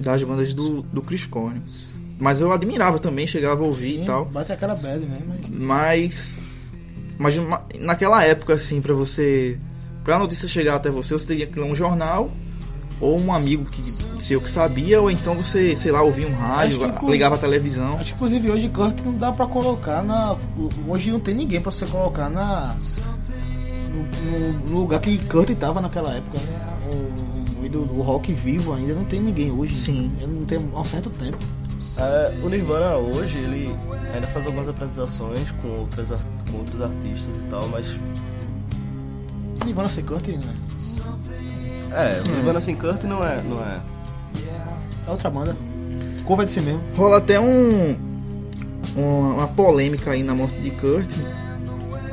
das 0.00 0.22
bandas 0.22 0.52
do, 0.52 0.82
do 0.82 1.02
Chris 1.02 1.24
Cornell. 1.26 1.62
Mas 2.18 2.40
eu 2.40 2.52
admirava 2.52 2.98
também, 2.98 3.26
chegava 3.26 3.62
a 3.62 3.66
ouvir 3.66 3.96
Sim, 3.96 4.02
e 4.02 4.06
tal. 4.06 4.24
Bate 4.26 4.52
aquela 4.52 4.74
bad, 4.74 5.04
né? 5.04 5.18
Mas... 5.48 6.40
Mas. 7.18 7.36
Mas 7.36 7.80
naquela 7.80 8.24
época, 8.24 8.54
assim, 8.54 8.80
pra 8.80 8.94
você. 8.94 9.58
Pra 10.04 10.18
notícia 10.18 10.46
chegar 10.46 10.76
até 10.76 10.90
você, 10.90 11.14
você 11.14 11.26
teria 11.26 11.46
que 11.46 11.58
ler 11.58 11.64
um 11.64 11.74
jornal. 11.74 12.30
Ou 13.00 13.18
um 13.18 13.32
amigo 13.34 13.64
que 13.64 13.84
seu 14.22 14.40
que 14.40 14.48
sabia, 14.48 15.00
ou 15.02 15.10
então 15.10 15.34
você, 15.34 15.74
sei 15.74 15.90
lá, 15.90 16.00
ouvia 16.02 16.28
um 16.28 16.32
rádio, 16.32 16.78
que 16.92 17.10
ligava 17.10 17.34
a 17.34 17.38
televisão. 17.38 17.94
Acho 17.98 18.12
que 18.12 18.14
inclusive 18.14 18.50
hoje 18.50 18.68
Kurt 18.68 19.00
não 19.04 19.14
dá 19.14 19.32
pra 19.32 19.46
colocar 19.48 20.00
na. 20.02 20.36
Hoje 20.86 21.10
não 21.10 21.18
tem 21.18 21.34
ninguém 21.34 21.60
pra 21.60 21.72
você 21.72 21.86
colocar 21.86 22.30
na. 22.30 22.76
No, 23.92 24.52
no- 24.70 24.78
lugar 24.80 25.00
que 25.00 25.18
Kurt 25.26 25.50
tava 25.56 25.80
naquela 25.80 26.14
época, 26.14 26.38
né? 26.38 26.76
O, 26.88 27.64
o, 27.64 27.68
do, 27.68 27.84
do 27.84 28.00
rock 28.00 28.32
vivo 28.32 28.72
ainda 28.72 28.94
não 28.94 29.04
tem 29.04 29.20
ninguém 29.20 29.50
hoje. 29.50 29.74
Sim. 29.74 30.12
Ele 30.20 30.32
não 30.32 30.44
tem 30.46 30.58
há 30.74 30.80
um 30.80 30.84
certo 30.84 31.10
tempo. 31.10 31.38
É, 31.98 32.32
o 32.44 32.48
Nirvana 32.48 32.94
hoje, 32.96 33.36
ele 33.38 33.74
ainda 34.14 34.26
faz 34.28 34.46
algumas 34.46 34.68
apresentações 34.68 35.50
com, 35.60 35.68
outras, 35.80 36.08
com 36.08 36.58
outros 36.58 36.80
artistas 36.80 37.40
e 37.40 37.42
tal, 37.50 37.68
mas. 37.68 37.86
Nirvana 39.64 39.88
sem 39.88 40.04
Kurt, 40.04 40.26
né? 40.28 40.54
É, 41.92 42.20
o 42.28 42.34
Nirvana 42.34 42.60
sem 42.60 42.74
Kurt 42.76 43.02
não 43.04 43.24
é. 43.24 43.40
Não 43.42 43.60
é. 43.60 43.78
É 45.06 45.10
outra 45.10 45.30
banda. 45.30 45.56
Cover 46.24 46.46
de 46.46 46.52
si 46.52 46.60
mesmo. 46.60 46.80
Rola 46.96 47.18
até 47.18 47.38
um, 47.38 47.96
um- 48.96 49.34
uma 49.34 49.46
polêmica 49.48 50.12
aí 50.12 50.22
na 50.22 50.34
morte 50.34 50.56
de 50.60 50.70
Kurt, 50.70 51.10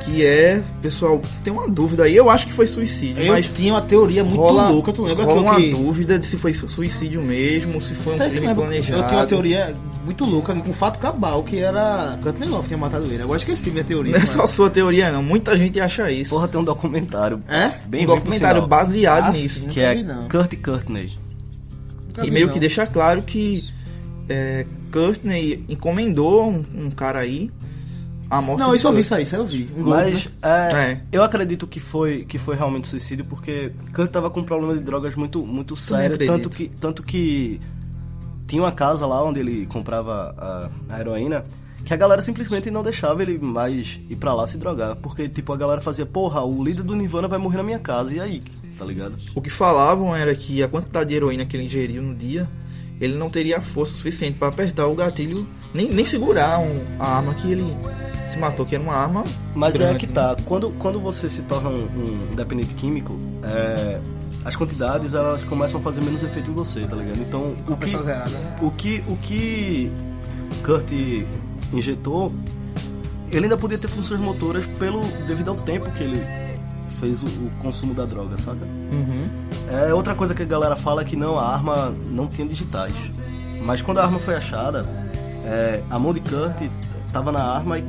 Que 0.04 0.26
é, 0.26 0.60
pessoal, 0.82 1.22
tem 1.44 1.52
uma 1.52 1.68
dúvida 1.68 2.02
aí, 2.04 2.16
eu 2.16 2.28
acho 2.28 2.48
que 2.48 2.52
foi 2.52 2.66
suicídio, 2.66 3.22
Eu 3.22 3.32
mas 3.34 3.46
tinha 3.48 3.72
uma 3.72 3.82
teoria 3.82 4.24
muito 4.24 4.36
rola, 4.36 4.68
louca, 4.68 4.92
tu 4.92 5.02
lembra 5.02 5.24
rola 5.24 5.40
uma 5.42 5.54
que... 5.56 5.70
dúvida 5.70 6.18
de 6.18 6.26
se 6.26 6.36
foi 6.36 6.52
su- 6.52 6.68
suicídio 6.68 7.22
mesmo, 7.22 7.80
se 7.80 7.94
foi 7.94 8.14
um 8.16 8.18
crime 8.18 8.52
planejado. 8.52 9.00
Eu 9.00 9.06
tinha 9.06 9.20
uma 9.20 9.26
teoria 9.26 9.76
muito 10.04 10.24
louca 10.24 10.54
com 10.54 10.70
o 10.70 10.74
fato 10.74 10.98
cabal, 10.98 11.42
que 11.42 11.58
era 11.58 12.18
Courtney 12.22 12.48
Love 12.48 12.66
tinha 12.68 12.78
matado 12.78 13.04
ele. 13.06 13.22
Agora 13.22 13.38
esqueci 13.38 13.70
minha 13.70 13.84
teoria. 13.84 14.12
Não 14.12 14.20
é 14.22 14.26
só 14.26 14.46
sua 14.46 14.68
teoria, 14.70 15.10
não. 15.12 15.22
Muita 15.22 15.56
gente 15.56 15.78
acha 15.80 16.10
isso. 16.10 16.34
Porra, 16.34 16.48
tem 16.48 16.60
um 16.60 16.64
documentário. 16.64 17.42
É? 17.48 17.68
Bem 17.86 18.04
um 18.04 18.06
documentário 18.08 18.56
sinal, 18.62 18.68
baseado 18.68 19.26
Ah, 19.28 19.32
nisso. 19.32 19.60
sim. 19.60 19.68
Que 19.68 19.80
é 19.80 20.02
não. 20.02 20.28
Kurt 20.28 20.54
Courtney. 20.62 21.12
Nunca 22.08 22.26
E 22.26 22.30
meio 22.30 22.46
não. 22.46 22.52
que 22.52 22.60
deixa 22.60 22.86
claro 22.86 23.22
que 23.22 23.62
é, 24.28 24.66
Courtney 24.92 25.64
encomendou 25.68 26.48
um, 26.50 26.64
um 26.86 26.90
cara 26.90 27.20
aí 27.20 27.50
a 28.30 28.40
morte 28.40 28.60
Não, 28.60 28.74
isso 28.74 28.86
eu 28.88 28.92
vi, 28.94 29.00
isso 29.02 29.14
aí, 29.14 29.22
isso 29.24 29.36
eu 29.36 29.44
vi. 29.44 29.68
Um 29.76 29.82
gol, 29.82 29.92
Mas 29.94 30.24
né? 30.24 30.30
é, 30.42 30.74
É. 30.92 31.00
eu 31.12 31.22
acredito 31.22 31.66
que 31.66 31.78
foi, 31.78 32.24
que 32.24 32.38
foi 32.38 32.56
realmente 32.56 32.88
suicídio 32.88 33.24
porque 33.26 33.70
Kurt 33.94 34.10
tava 34.10 34.30
com 34.30 34.40
um 34.40 34.44
problema 34.44 34.74
de 34.74 34.80
drogas 34.80 35.14
muito, 35.14 35.44
muito 35.46 35.76
sério. 35.76 36.16
Tanto 36.26 36.48
que, 36.48 36.68
tanto 36.80 37.02
que 37.02 37.60
tinha 38.46 38.62
uma 38.62 38.72
casa 38.72 39.06
lá 39.06 39.22
onde 39.24 39.40
ele 39.40 39.66
comprava 39.66 40.34
a, 40.88 40.94
a 40.94 41.00
heroína 41.00 41.44
que 41.84 41.92
a 41.92 41.96
galera 41.96 42.22
simplesmente 42.22 42.70
não 42.70 42.82
deixava 42.82 43.22
ele 43.22 43.38
mais 43.38 43.98
ir 44.08 44.14
pra 44.16 44.32
lá 44.34 44.46
se 44.46 44.56
drogar. 44.56 44.94
Porque, 44.96 45.28
tipo, 45.28 45.52
a 45.52 45.56
galera 45.56 45.80
fazia, 45.80 46.06
porra, 46.06 46.40
o 46.44 46.62
líder 46.62 46.82
do 46.84 46.94
Nirvana 46.94 47.26
vai 47.26 47.38
morrer 47.40 47.56
na 47.56 47.62
minha 47.64 47.78
casa, 47.80 48.14
e 48.14 48.20
aí? 48.20 48.42
Tá 48.78 48.84
ligado? 48.84 49.16
O 49.34 49.40
que 49.42 49.50
falavam 49.50 50.14
era 50.14 50.32
que 50.34 50.62
a 50.62 50.68
quantidade 50.68 51.08
de 51.08 51.16
heroína 51.16 51.44
que 51.44 51.56
ele 51.56 51.64
ingeriu 51.64 52.00
no 52.02 52.14
dia, 52.14 52.48
ele 53.00 53.16
não 53.16 53.28
teria 53.28 53.60
força 53.60 53.94
suficiente 53.94 54.38
para 54.38 54.46
apertar 54.48 54.86
o 54.86 54.94
gatilho, 54.94 55.46
nem, 55.74 55.90
nem 55.92 56.04
segurar 56.04 56.60
um- 56.60 56.84
a 57.00 57.16
arma 57.16 57.34
que 57.34 57.50
ele 57.50 57.64
se 58.28 58.38
matou, 58.38 58.64
que 58.64 58.76
era 58.76 58.84
uma 58.84 58.94
arma. 58.94 59.24
Mas 59.54 59.78
é 59.80 59.92
que 59.94 60.06
né? 60.06 60.12
tá, 60.12 60.36
quando, 60.44 60.70
quando 60.78 61.00
você 61.00 61.28
se 61.28 61.42
torna 61.42 61.68
um, 61.68 62.30
um 62.30 62.34
dependente 62.36 62.74
químico, 62.74 63.16
é, 63.42 63.98
as 64.44 64.56
quantidades 64.56 65.14
elas 65.14 65.42
começam 65.44 65.80
a 65.80 65.82
fazer 65.82 66.00
menos 66.00 66.22
efeito 66.22 66.50
em 66.50 66.54
você, 66.54 66.80
tá 66.80 66.96
ligado? 66.96 67.20
Então, 67.20 67.54
o 67.68 67.76
que, 67.76 67.90
zerada, 67.90 68.30
né? 68.30 68.56
o 68.60 68.70
que, 68.70 69.04
o 69.06 69.16
que 69.16 69.92
Kurt 70.64 70.90
injetou, 71.72 72.32
ele 73.30 73.44
ainda 73.46 73.56
podia 73.56 73.78
ter 73.78 73.88
funções 73.88 74.20
motoras 74.20 74.64
pelo, 74.78 75.02
devido 75.26 75.50
ao 75.50 75.56
tempo 75.56 75.90
que 75.92 76.02
ele 76.02 76.22
fez 76.98 77.22
o, 77.22 77.26
o 77.26 77.50
consumo 77.60 77.94
da 77.94 78.04
droga, 78.04 78.36
saca? 78.36 78.64
Uhum. 78.64 79.28
É, 79.70 79.94
outra 79.94 80.14
coisa 80.14 80.34
que 80.34 80.42
a 80.42 80.46
galera 80.46 80.76
fala 80.76 81.02
é 81.02 81.04
que 81.04 81.16
não, 81.16 81.38
a 81.38 81.52
arma 81.52 81.94
não 82.10 82.26
tinha 82.26 82.46
digitais. 82.46 82.94
Mas 83.64 83.80
quando 83.80 83.98
a 83.98 84.04
arma 84.04 84.18
foi 84.18 84.34
achada, 84.34 84.86
é, 85.44 85.82
a 85.88 85.98
mão 85.98 86.12
de 86.12 86.20
Kurt 86.20 86.68
tava 87.12 87.30
na 87.30 87.42
arma 87.42 87.78
e 87.78 87.84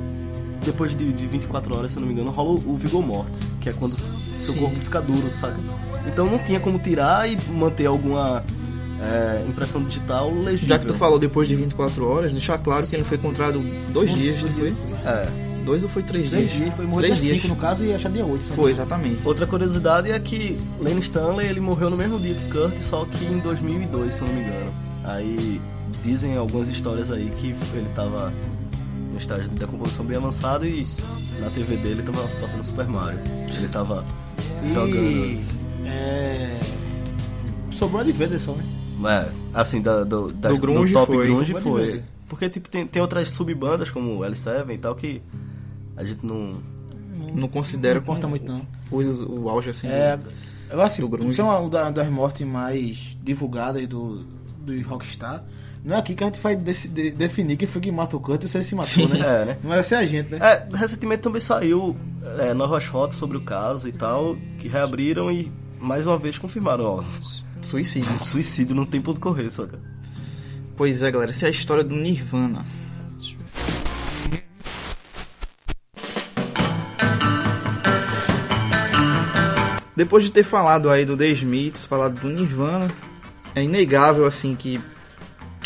depois 0.63 0.95
de, 0.95 1.11
de 1.11 1.27
24 1.27 1.75
horas, 1.75 1.91
se 1.91 1.99
não 1.99 2.07
me 2.07 2.13
engano, 2.13 2.29
rola 2.31 2.51
o, 2.51 2.73
o 2.73 2.77
Vigor 2.77 3.05
Mortis, 3.05 3.41
que 3.59 3.69
é 3.69 3.73
quando 3.73 3.91
seu 3.91 4.53
Sim. 4.53 4.59
corpo 4.59 4.79
fica 4.79 5.01
duro, 5.01 5.29
saca? 5.31 5.59
Então 6.07 6.25
não 6.29 6.37
tinha 6.39 6.59
como 6.59 6.77
tirar 6.79 7.29
e 7.31 7.37
manter 7.51 7.85
alguma 7.85 8.43
é, 9.01 9.43
impressão 9.47 9.83
digital 9.83 10.31
legível. 10.33 10.69
Já 10.69 10.79
que 10.79 10.85
tu 10.85 10.93
falou 10.93 11.17
depois 11.19 11.47
de 11.47 11.55
24 11.55 12.05
horas, 12.09 12.31
deixar 12.31 12.57
claro 12.57 12.85
que 12.85 12.95
ele 12.95 13.03
foi 13.03 13.17
encontrado 13.17 13.59
dois 13.91 14.13
dias, 14.13 14.41
não 14.43 14.51
foi? 14.51 14.73
É. 15.05 15.27
Dois 15.65 15.81
ou 15.81 15.87
foi 15.89 16.03
três, 16.03 16.29
Três 16.29 16.49
dias? 16.51 16.61
dias, 16.63 16.75
foi 16.75 16.85
morrer 16.85 17.07
três 17.07 17.21
dia 17.21 17.31
dias. 17.31 17.41
5 17.43 17.53
no 17.55 17.59
caso 17.61 17.85
e 17.85 17.93
achar 17.93 18.11
dia 18.11 18.25
8. 18.25 18.43
Foi, 18.53 18.69
exatamente. 18.69 19.25
Outra 19.25 19.47
curiosidade 19.47 20.11
é 20.11 20.19
que 20.19 20.59
Lane 20.77 20.99
Stanley 20.99 21.47
ele 21.47 21.61
morreu 21.61 21.89
no 21.89 21.95
mesmo 21.95 22.19
dia 22.19 22.35
que 22.35 22.51
Kurt, 22.51 22.73
só 22.81 23.05
que 23.05 23.23
em 23.23 23.39
2002, 23.39 24.13
se 24.13 24.21
eu 24.21 24.27
não 24.27 24.35
me 24.35 24.41
engano. 24.41 24.71
Aí 25.05 25.61
dizem 26.03 26.35
algumas 26.35 26.67
histórias 26.67 27.09
aí 27.11 27.31
que 27.37 27.55
ele 27.73 27.87
tava 27.95 28.33
no 29.13 29.17
estágio 29.17 29.47
de 29.47 29.55
decomposição 29.55 30.03
bem 30.03 30.17
avançado 30.17 30.67
e 30.67 30.85
na 31.39 31.49
TV 31.49 31.77
dele 31.77 32.03
tava 32.03 32.27
passando 32.41 32.65
Super 32.65 32.85
Mario. 32.87 33.19
Ele 33.55 33.67
tava 33.69 34.03
jogando 34.73 35.23
antes. 35.23 35.49
É. 35.93 36.59
Sobrou 37.71 38.01
a 38.01 38.03
de 38.03 38.11
Vader 38.11 38.39
só, 38.39 38.53
né? 38.53 38.63
É, 39.05 39.29
assim, 39.53 39.81
da, 39.81 40.03
do, 40.03 40.31
da- 40.31 40.49
Do 40.49 40.57
grunge 40.57 40.93
top 40.93 41.13
foi. 41.13 41.27
grunge 41.27 41.53
foi. 41.55 42.03
Porque 42.29 42.49
tipo, 42.49 42.69
tem, 42.69 42.87
tem 42.87 43.01
outras 43.01 43.29
subbandas 43.29 43.89
como 43.91 44.19
L7 44.21 44.69
e 44.73 44.77
tal 44.77 44.95
que 44.95 45.21
a 45.97 46.03
gente 46.03 46.25
não. 46.25 46.55
Não 47.35 47.47
considera 47.47 47.95
Não 47.95 48.01
importa 48.01 48.27
muito, 48.27 48.45
não. 48.45 48.61
O, 48.91 49.41
o 49.43 49.49
auge 49.49 49.71
assim. 49.71 49.87
É. 49.87 50.19
Agora 50.69 50.87
assim, 50.87 51.01
Do 51.01 51.09
grunge. 51.09 51.31
isso 51.31 51.41
é 51.41 51.43
uma 51.43 51.69
da- 51.69 51.89
das 51.91 52.07
mortes 52.09 52.45
mais 52.47 53.17
divulgadas 53.23 53.85
do, 53.87 54.23
do 54.65 54.81
Rockstar. 54.87 55.43
Não 55.83 55.95
é 55.97 55.99
aqui 55.99 56.15
que 56.15 56.23
a 56.23 56.27
gente 56.27 56.39
vai 56.39 56.55
de- 56.55 57.11
definir 57.11 57.57
quem 57.57 57.67
foi 57.67 57.81
que 57.81 57.91
matou 57.91 58.19
o 58.19 58.23
Kurt 58.23 58.43
e 58.43 58.47
se 58.47 58.55
ele 58.57 58.63
se 58.63 58.73
matou, 58.73 58.89
Sim. 58.89 59.07
né? 59.07 59.19
É, 59.19 59.45
né? 59.45 59.57
Não 59.61 59.71
vai 59.71 59.83
ser 59.83 59.95
a 59.95 60.05
gente, 60.05 60.29
né? 60.31 60.39
É, 60.41 60.67
recentemente 60.77 61.21
também 61.23 61.41
saiu 61.41 61.95
é, 62.39 62.53
novas 62.53 62.85
fotos 62.85 63.17
sobre 63.17 63.35
o 63.35 63.41
caso 63.41 63.87
e 63.87 63.91
tal, 63.91 64.37
que 64.59 64.67
reabriram 64.69 65.29
e 65.29 65.51
mais 65.83 66.07
uma 66.07 66.17
vez 66.17 66.37
confirmaram, 66.37 66.85
ó, 66.85 67.03
Suicídio. 67.61 68.09
suicídio 68.25 68.73
não 68.73 68.85
tem 68.85 69.01
ponto 69.01 69.19
correr, 69.19 69.49
saca? 69.51 69.77
Pois 70.77 71.03
é, 71.03 71.11
galera, 71.11 71.31
essa 71.31 71.45
é 71.45 71.47
a 71.49 71.51
história 71.51 71.83
do 71.83 71.93
Nirvana. 71.93 72.65
Depois 79.95 80.23
de 80.23 80.31
ter 80.31 80.43
falado 80.43 80.89
aí 80.89 81.05
do 81.05 81.15
The 81.17 81.27
Smiths, 81.27 81.85
falado 81.85 82.19
do 82.19 82.29
Nirvana, 82.29 82.87
é 83.53 83.61
inegável 83.61 84.25
assim 84.25 84.55
que 84.55 84.81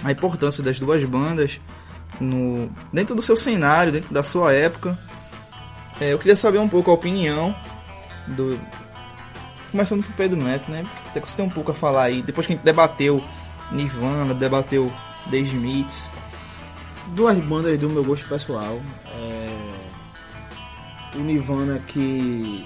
a 0.03 0.11
importância 0.11 0.63
das 0.63 0.79
duas 0.79 1.03
bandas 1.05 1.61
no 2.19 2.69
dentro 2.91 3.15
do 3.15 3.21
seu 3.21 3.37
cenário, 3.37 3.91
dentro 3.91 4.13
da 4.13 4.23
sua 4.23 4.51
época. 4.51 4.97
É, 6.01 6.11
eu 6.11 6.17
queria 6.17 6.35
saber 6.35 6.57
um 6.57 6.67
pouco 6.67 6.91
a 6.91 6.93
opinião 6.93 7.55
do 8.27 8.59
começando 9.71 10.03
por 10.03 10.13
Pedro 10.13 10.37
Neto, 10.37 10.69
né? 10.71 10.85
Até 11.07 11.19
que 11.19 11.29
você 11.29 11.37
tem 11.37 11.45
um 11.45 11.49
pouco 11.49 11.71
a 11.71 11.73
falar 11.73 12.03
aí. 12.03 12.21
Depois 12.21 12.47
que 12.47 12.53
a 12.53 12.55
gente 12.55 12.65
debateu 12.65 13.23
Nirvana, 13.71 14.33
debateu 14.33 14.91
The 15.29 15.37
Smiths. 15.39 16.09
Duas 17.07 17.37
bandas 17.39 17.77
do 17.79 17.89
meu 17.89 18.03
gosto 18.03 18.27
pessoal. 18.27 18.79
É... 19.07 19.49
O 21.15 21.19
Nirvana 21.19 21.79
que. 21.79 22.65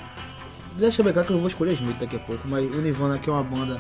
Deixa 0.78 1.02
eu 1.02 1.06
ver 1.06 1.14
cá 1.14 1.24
que 1.24 1.32
eu 1.32 1.38
vou 1.38 1.48
escolher 1.48 1.74
Smith 1.74 1.98
daqui 2.00 2.16
a 2.16 2.20
pouco, 2.20 2.48
mas 2.48 2.64
o 2.64 2.78
Nirvana 2.82 3.20
que 3.20 3.30
é 3.30 3.34
uma 3.34 3.44
banda 3.44 3.80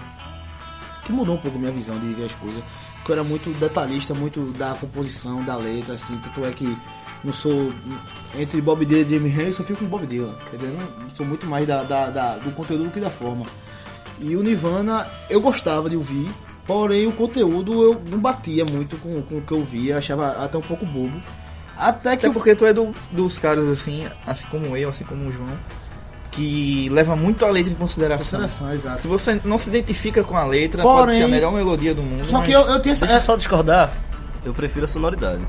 que 1.05 1.11
mudou 1.11 1.35
um 1.35 1.37
pouco 1.37 1.57
minha 1.57 1.71
visão 1.71 1.97
de 1.99 2.13
ver 2.13 2.25
as 2.25 2.35
coisas. 2.35 2.63
Que 3.03 3.11
eu 3.11 3.15
era 3.15 3.23
muito 3.23 3.49
detalhista, 3.59 4.13
muito 4.13 4.51
da 4.57 4.75
composição, 4.75 5.43
da 5.43 5.55
letra, 5.55 5.95
assim, 5.95 6.15
tanto 6.17 6.45
é 6.45 6.51
que 6.51 6.77
não 7.23 7.33
sou 7.33 7.71
entre 8.37 8.61
Bob 8.61 8.85
Dylan 8.85 9.01
e 9.05 9.09
Jimi 9.09 9.29
Hendrix, 9.29 9.59
eu 9.59 9.65
fico 9.65 9.79
com 9.79 9.85
Bob 9.85 10.05
Dylan, 10.07 10.35
entendeu? 10.47 10.77
Não 10.99 11.09
sou 11.15 11.25
muito 11.25 11.45
mais 11.45 11.67
da, 11.67 11.83
da- 11.83 12.09
da- 12.09 12.35
do 12.37 12.51
conteúdo 12.51 12.85
do 12.85 12.89
que 12.91 12.99
da 12.99 13.09
forma. 13.09 13.45
E 14.19 14.35
o 14.35 14.43
Nirvana 14.43 15.05
eu 15.29 15.41
gostava 15.41 15.89
de 15.89 15.95
ouvir, 15.95 16.29
porém 16.65 17.07
o 17.07 17.11
conteúdo 17.11 17.83
eu 17.83 18.01
não 18.09 18.19
batia 18.19 18.63
muito 18.65 18.95
com, 18.97 19.21
com 19.23 19.37
o 19.37 19.41
que 19.41 19.51
eu 19.51 19.63
via, 19.63 19.97
achava 19.97 20.29
até 20.43 20.57
um 20.57 20.61
pouco 20.61 20.85
bobo. 20.85 21.19
Até 21.77 22.15
que 22.15 22.25
Até 22.27 22.33
porque 22.33 22.55
tu 22.55 22.65
é 22.65 22.73
do- 22.73 22.93
dos 23.11 23.37
caras 23.39 23.67
assim, 23.67 24.05
assim 24.27 24.45
como 24.51 24.77
eu, 24.77 24.89
assim 24.89 25.03
como 25.03 25.27
o 25.27 25.31
João, 25.31 25.49
que 26.31 26.87
leva 26.89 27.15
muito 27.15 27.45
a 27.45 27.49
letra 27.51 27.71
em 27.71 27.75
consideração. 27.75 28.39
Consideração, 28.41 28.73
exato. 28.73 29.01
Se 29.01 29.07
você 29.07 29.41
não 29.43 29.59
se 29.59 29.69
identifica 29.69 30.23
com 30.23 30.37
a 30.37 30.45
letra, 30.45 30.81
pode 30.83 30.99
Porém- 31.07 31.17
ser 31.17 31.23
a 31.23 31.27
melhor 31.27 31.51
melodia 31.51 31.93
do 31.93 32.01
mundo. 32.03 32.23
Só 32.25 32.41
que 32.41 32.51
eu, 32.51 32.61
eu 32.61 32.79
tenho 32.79 32.93
essa. 32.93 33.05
Deixa 33.05 33.19
eu 33.21 33.25
só 33.25 33.35
discordar, 33.35 33.91
eu 34.45 34.53
prefiro 34.53 34.85
a 34.85 34.87
sonoridade. 34.87 35.41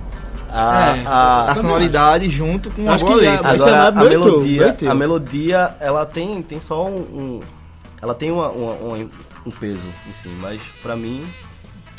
A, 0.53 0.97
É. 0.97 1.03
a- 1.07 1.45
a 1.53 1.57
sonoridade 1.57 2.29
junto 2.29 2.71
com 2.71 2.91
a 2.91 2.95
Acho 2.95 3.05
boa 3.07 3.19
que 3.19 3.25
letra. 3.25 3.49
a- 3.49 3.53
Agora, 3.53 3.89
a 3.89 3.93
melodia, 3.93 4.77
a 4.91 4.95
melodia, 4.95 5.75
ela 5.81 6.05
tem, 6.05 6.43
tem 6.43 6.61
só 6.61 6.87
um, 6.87 6.97
um- 6.99 7.41
ela 8.03 8.15
tem 8.15 8.31
uma, 8.31 8.51
uma- 8.51 8.73
uma- 8.75 9.11
um 9.47 9.51
peso 9.51 9.87
em 10.09 10.13
si, 10.13 10.29
mas 10.41 10.61
pra 10.83 10.95
mim, 10.95 11.25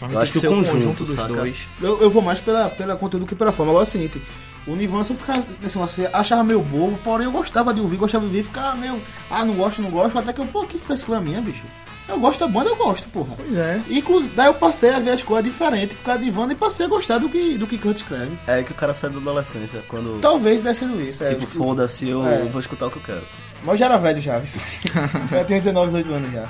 eu 0.01 0.19
acho 0.19 0.31
que 0.31 0.39
que 0.39 0.47
o 0.47 0.49
conjunto, 0.51 0.71
conjunto 0.71 1.03
dos 1.05 1.15
saca? 1.15 1.33
dois. 1.33 1.67
Eu, 1.81 1.99
eu 2.01 2.09
vou 2.09 2.21
mais 2.21 2.39
pela, 2.39 2.69
pela 2.69 2.95
conteúdo 2.95 3.25
que 3.25 3.33
pela 3.35 3.51
forma. 3.51 3.71
Agora 3.71 3.85
é 3.85 3.87
o 3.87 3.91
seguinte, 3.91 4.21
o 4.67 4.75
sempre 5.03 5.21
ficava 5.23 5.43
nesse 5.61 5.77
você 5.77 6.09
achava 6.13 6.43
meio 6.43 6.61
bobo, 6.61 6.97
porém 7.03 7.25
eu 7.25 7.31
gostava 7.31 7.73
de 7.73 7.81
ouvir, 7.81 7.97
gostava 7.97 8.23
de 8.25 8.29
ouvir, 8.31 8.43
ficava 8.45 8.75
meio, 8.77 9.01
ah, 9.31 9.43
não 9.43 9.55
gosto, 9.55 9.81
não 9.81 9.89
gosto, 9.89 10.17
até 10.19 10.31
que 10.31 10.39
eu, 10.39 10.45
pô, 10.45 10.63
que 10.65 10.77
frescura 10.79 11.19
minha, 11.19 11.41
bicho. 11.41 11.63
Eu 12.07 12.19
gosto 12.19 12.39
da 12.41 12.47
banda, 12.47 12.69
eu 12.69 12.75
gosto, 12.75 13.07
porra. 13.09 13.33
Pois 13.37 13.55
é. 13.55 13.81
Inclusive, 13.89 14.33
daí 14.35 14.47
eu 14.47 14.53
passei 14.53 14.89
a 14.91 14.99
ver 14.99 15.11
as 15.11 15.23
coisas 15.23 15.49
diferentes 15.49 15.95
por 15.97 16.03
causa 16.03 16.19
de 16.19 16.25
Nirvana 16.25 16.51
e 16.51 16.55
passei 16.55 16.85
a 16.85 16.89
gostar 16.89 17.17
do 17.17 17.29
que, 17.29 17.57
do 17.57 17.65
que 17.65 17.77
Kurt 17.77 17.95
escreve. 17.97 18.37
é 18.45 18.61
que 18.61 18.71
o 18.71 18.75
cara 18.75 18.93
sai 18.93 19.09
da 19.09 19.17
adolescência, 19.17 19.81
quando, 19.87 20.19
Talvez 20.19 20.61
sendo 20.77 21.01
isso. 21.01 21.23
É, 21.23 21.29
tipo, 21.29 21.41
tipo, 21.41 21.51
foda-se, 21.57 22.09
eu 22.09 22.25
É. 22.27 22.43
vou 22.45 22.59
escutar 22.59 22.87
o 22.87 22.91
que 22.91 22.97
eu 22.97 23.03
quero. 23.03 23.21
Mas 23.63 23.75
eu 23.75 23.77
já 23.77 23.85
era 23.85 23.97
velho 23.97 24.19
já, 24.19 24.35
eu 25.31 25.45
tenho 25.45 25.61
19, 25.61 25.85
18 25.87 26.13
anos 26.13 26.31
já. 26.33 26.49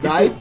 Daí, 0.00 0.32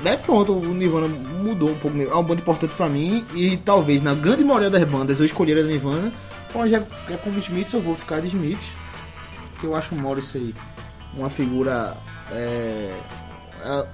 daí 0.00 0.16
pronto, 0.16 0.52
o 0.52 0.72
Nirvana 0.74 1.08
mudou 1.08 1.70
um 1.70 1.78
pouco. 1.78 2.00
É 2.00 2.06
uma 2.14 2.22
banda 2.22 2.40
importante 2.40 2.72
pra 2.76 2.88
mim 2.88 3.24
e 3.34 3.56
talvez 3.56 4.00
na 4.00 4.14
grande 4.14 4.44
maioria 4.44 4.70
das 4.70 4.84
bandas 4.84 5.18
eu 5.18 5.26
escolheria 5.26 5.62
a 5.64 5.66
Nirvana. 5.66 6.12
Mas 6.54 6.70
já 6.70 6.80
que 6.80 7.12
é 7.12 7.16
como 7.16 7.36
Smiths, 7.40 7.74
eu 7.74 7.80
vou 7.80 7.96
ficar 7.96 8.20
de 8.20 8.28
Smiths. 8.28 8.68
Que 9.58 9.66
eu 9.66 9.74
acho 9.74 9.92
o 9.94 9.98
Morrissey 9.98 10.54
uma 11.16 11.28
figura. 11.28 11.96
É, 12.30 12.92
é, 13.64 13.86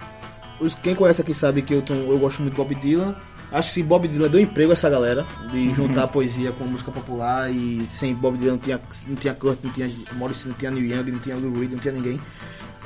os- 0.60 0.74
quem 0.74 0.94
conhece 0.94 1.20
aqui 1.22 1.32
sabe 1.34 1.62
que 1.62 1.74
eu, 1.74 1.82
tenho- 1.82 2.10
eu 2.10 2.18
gosto 2.18 2.40
muito 2.42 2.54
do 2.54 2.56
Bob 2.62 2.74
Dylan. 2.74 3.14
Acho 3.52 3.74
que 3.74 3.82
Bob 3.82 4.06
Dylan 4.06 4.28
deu 4.28 4.40
emprego 4.40 4.70
a 4.70 4.74
essa 4.74 4.88
galera 4.88 5.26
de 5.50 5.72
juntar 5.74 6.06
poesia 6.06 6.52
com 6.52 6.64
música 6.64 6.92
popular 6.92 7.50
e 7.50 7.84
sem 7.86 8.14
Bob 8.14 8.38
Dylan 8.38 8.52
não 8.52 8.58
tinha, 8.58 8.80
não 9.08 9.16
tinha 9.16 9.34
Kurt, 9.34 9.58
não 9.64 9.72
tinha 9.72 9.90
Morrissey, 10.12 10.48
não 10.50 10.56
tinha 10.56 10.70
Neil 10.70 10.86
Young, 10.86 11.10
não 11.10 11.18
tinha 11.18 11.36
Lou 11.36 11.52
Reed, 11.58 11.72
não 11.72 11.78
tinha 11.80 11.92
ninguém. 11.92 12.20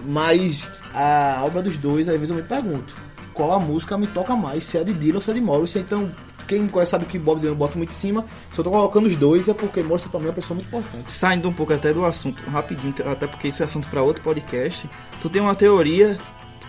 Mas 0.05 0.71
a 0.93 1.43
obra 1.45 1.63
dos 1.63 1.77
dois, 1.77 2.09
às 2.09 2.15
vezes 2.15 2.31
eu 2.31 2.37
me 2.37 2.43
pergunto, 2.43 2.95
qual 3.33 3.53
a 3.53 3.61
música 3.61 3.97
me 3.99 4.07
toca 4.07 4.35
mais, 4.35 4.65
se 4.65 4.79
é 4.79 4.85
de 4.85 4.93
Dylan 4.93 5.17
ou 5.17 5.21
se 5.21 5.31
é 5.31 5.35
de 5.35 5.41
Morrissey. 5.41 5.83
Então, 5.83 6.09
quem 6.47 6.67
conhece 6.67 6.91
sabe 6.93 7.05
que 7.07 7.19
Bob 7.19 7.41
Dylan 7.41 7.55
bota 7.55 7.77
muito 7.77 7.91
em 7.91 7.95
cima. 7.95 8.25
Se 8.53 8.59
eu 8.59 8.65
tô 8.65 8.71
colocando 8.71 9.07
os 9.07 9.17
dois 9.17 9.49
é 9.49 9.55
porque 9.55 9.83
Morrissey 9.83 10.11
pra 10.11 10.21
mim 10.21 10.27
é 10.27 10.29
uma 10.31 10.35
pessoa 10.35 10.55
muito 10.57 10.69
importante. 10.69 11.13
Saindo 11.13 11.49
um 11.49 11.53
pouco 11.53 11.73
até 11.73 11.93
do 11.93 12.05
assunto, 12.05 12.43
rapidinho, 12.51 12.95
até 13.11 13.27
porque 13.27 13.49
esse 13.49 13.63
é 13.63 13.65
assunto 13.65 13.89
para 13.89 14.03
outro 14.03 14.23
podcast. 14.23 14.89
Tu 15.21 15.29
tem 15.31 15.41
uma 15.43 15.55
teoria, 15.55 16.19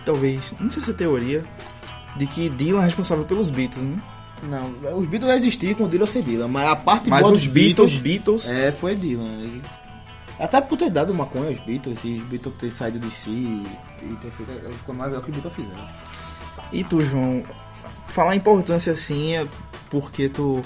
talvez, 0.06 0.54
não 0.58 0.70
sei 0.70 0.82
se 0.82 0.90
é 0.90 0.94
teoria, 0.94 1.44
de 2.16 2.26
que 2.26 2.48
Dylan 2.48 2.80
é 2.80 2.84
responsável 2.84 3.24
pelos 3.24 3.50
Beatles, 3.50 3.84
né? 3.84 4.00
Não, 4.42 4.98
os 4.98 5.06
Beatles 5.06 5.36
existiam 5.36 5.74
com 5.74 5.88
Dylan 5.88 6.02
ou 6.02 6.06
sem 6.06 6.22
Dylan, 6.22 6.48
mas 6.48 6.68
a 6.68 6.76
parte 6.76 7.10
Mas 7.10 7.22
boa 7.22 7.34
os 7.34 7.42
dos 7.42 7.50
Beatles, 7.50 7.94
Beatles, 7.96 8.46
É, 8.48 8.72
foi 8.72 8.94
Dylan. 8.94 9.60
Até 10.38 10.60
por 10.60 10.78
ter 10.78 10.90
dado 10.90 11.14
maconha 11.14 11.48
aos 11.48 11.58
Beatles, 11.60 11.98
e 12.04 12.18
os 12.18 12.22
Beatles 12.24 12.54
ter 12.58 12.70
saído 12.70 12.98
de 12.98 13.10
si 13.10 13.30
e, 13.30 14.14
ter 14.22 14.30
feito 14.30 14.52
as 14.52 14.80
coisas 14.82 14.96
mais 14.96 15.12
que 15.12 15.30
os 15.30 15.36
Beatles 15.36 15.54
fizeram. 15.54 15.88
E 16.72 16.84
tu, 16.84 17.00
João, 17.00 17.44
falar 18.08 18.32
a 18.32 18.36
importância 18.36 18.92
assim 18.92 19.34
é 19.34 19.46
porque 19.90 20.28
tu. 20.28 20.64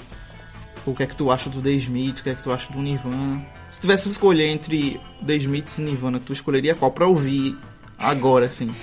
O 0.85 0.95
que 0.95 1.03
é 1.03 1.07
que 1.07 1.15
tu 1.15 1.31
acha 1.31 1.49
do 1.49 1.61
The 1.61 1.71
Smiths, 1.73 2.21
o 2.21 2.23
que 2.23 2.29
é 2.31 2.35
que 2.35 2.43
tu 2.43 2.51
acha 2.51 2.71
do 2.73 2.79
Nirvana? 2.79 3.45
Se 3.69 3.79
tivesse 3.79 4.03
que 4.03 4.09
escolher 4.09 4.47
entre 4.47 4.99
The 5.25 5.35
Smiths 5.35 5.77
e 5.77 5.81
Nirvana, 5.81 6.19
tu 6.19 6.33
escolheria 6.33 6.73
qual 6.73 6.91
pra 6.91 7.05
ouvir 7.05 7.55
agora, 7.97 8.47
assim? 8.47 8.73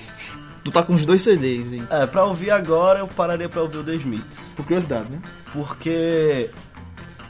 Tu 0.63 0.71
tá 0.71 0.83
com 0.83 0.93
os 0.93 1.05
dois 1.05 1.21
CDs 1.21 1.71
aí. 1.71 1.83
É, 1.89 2.05
pra 2.05 2.25
ouvir 2.25 2.51
agora 2.51 2.99
eu 2.99 3.07
pararia 3.07 3.47
pra 3.49 3.61
ouvir 3.61 3.77
o 3.77 3.83
The 3.83 3.95
Smiths. 3.95 4.51
Por 4.55 4.65
curiosidade, 4.65 5.09
né? 5.09 5.21
Porque 5.53 6.49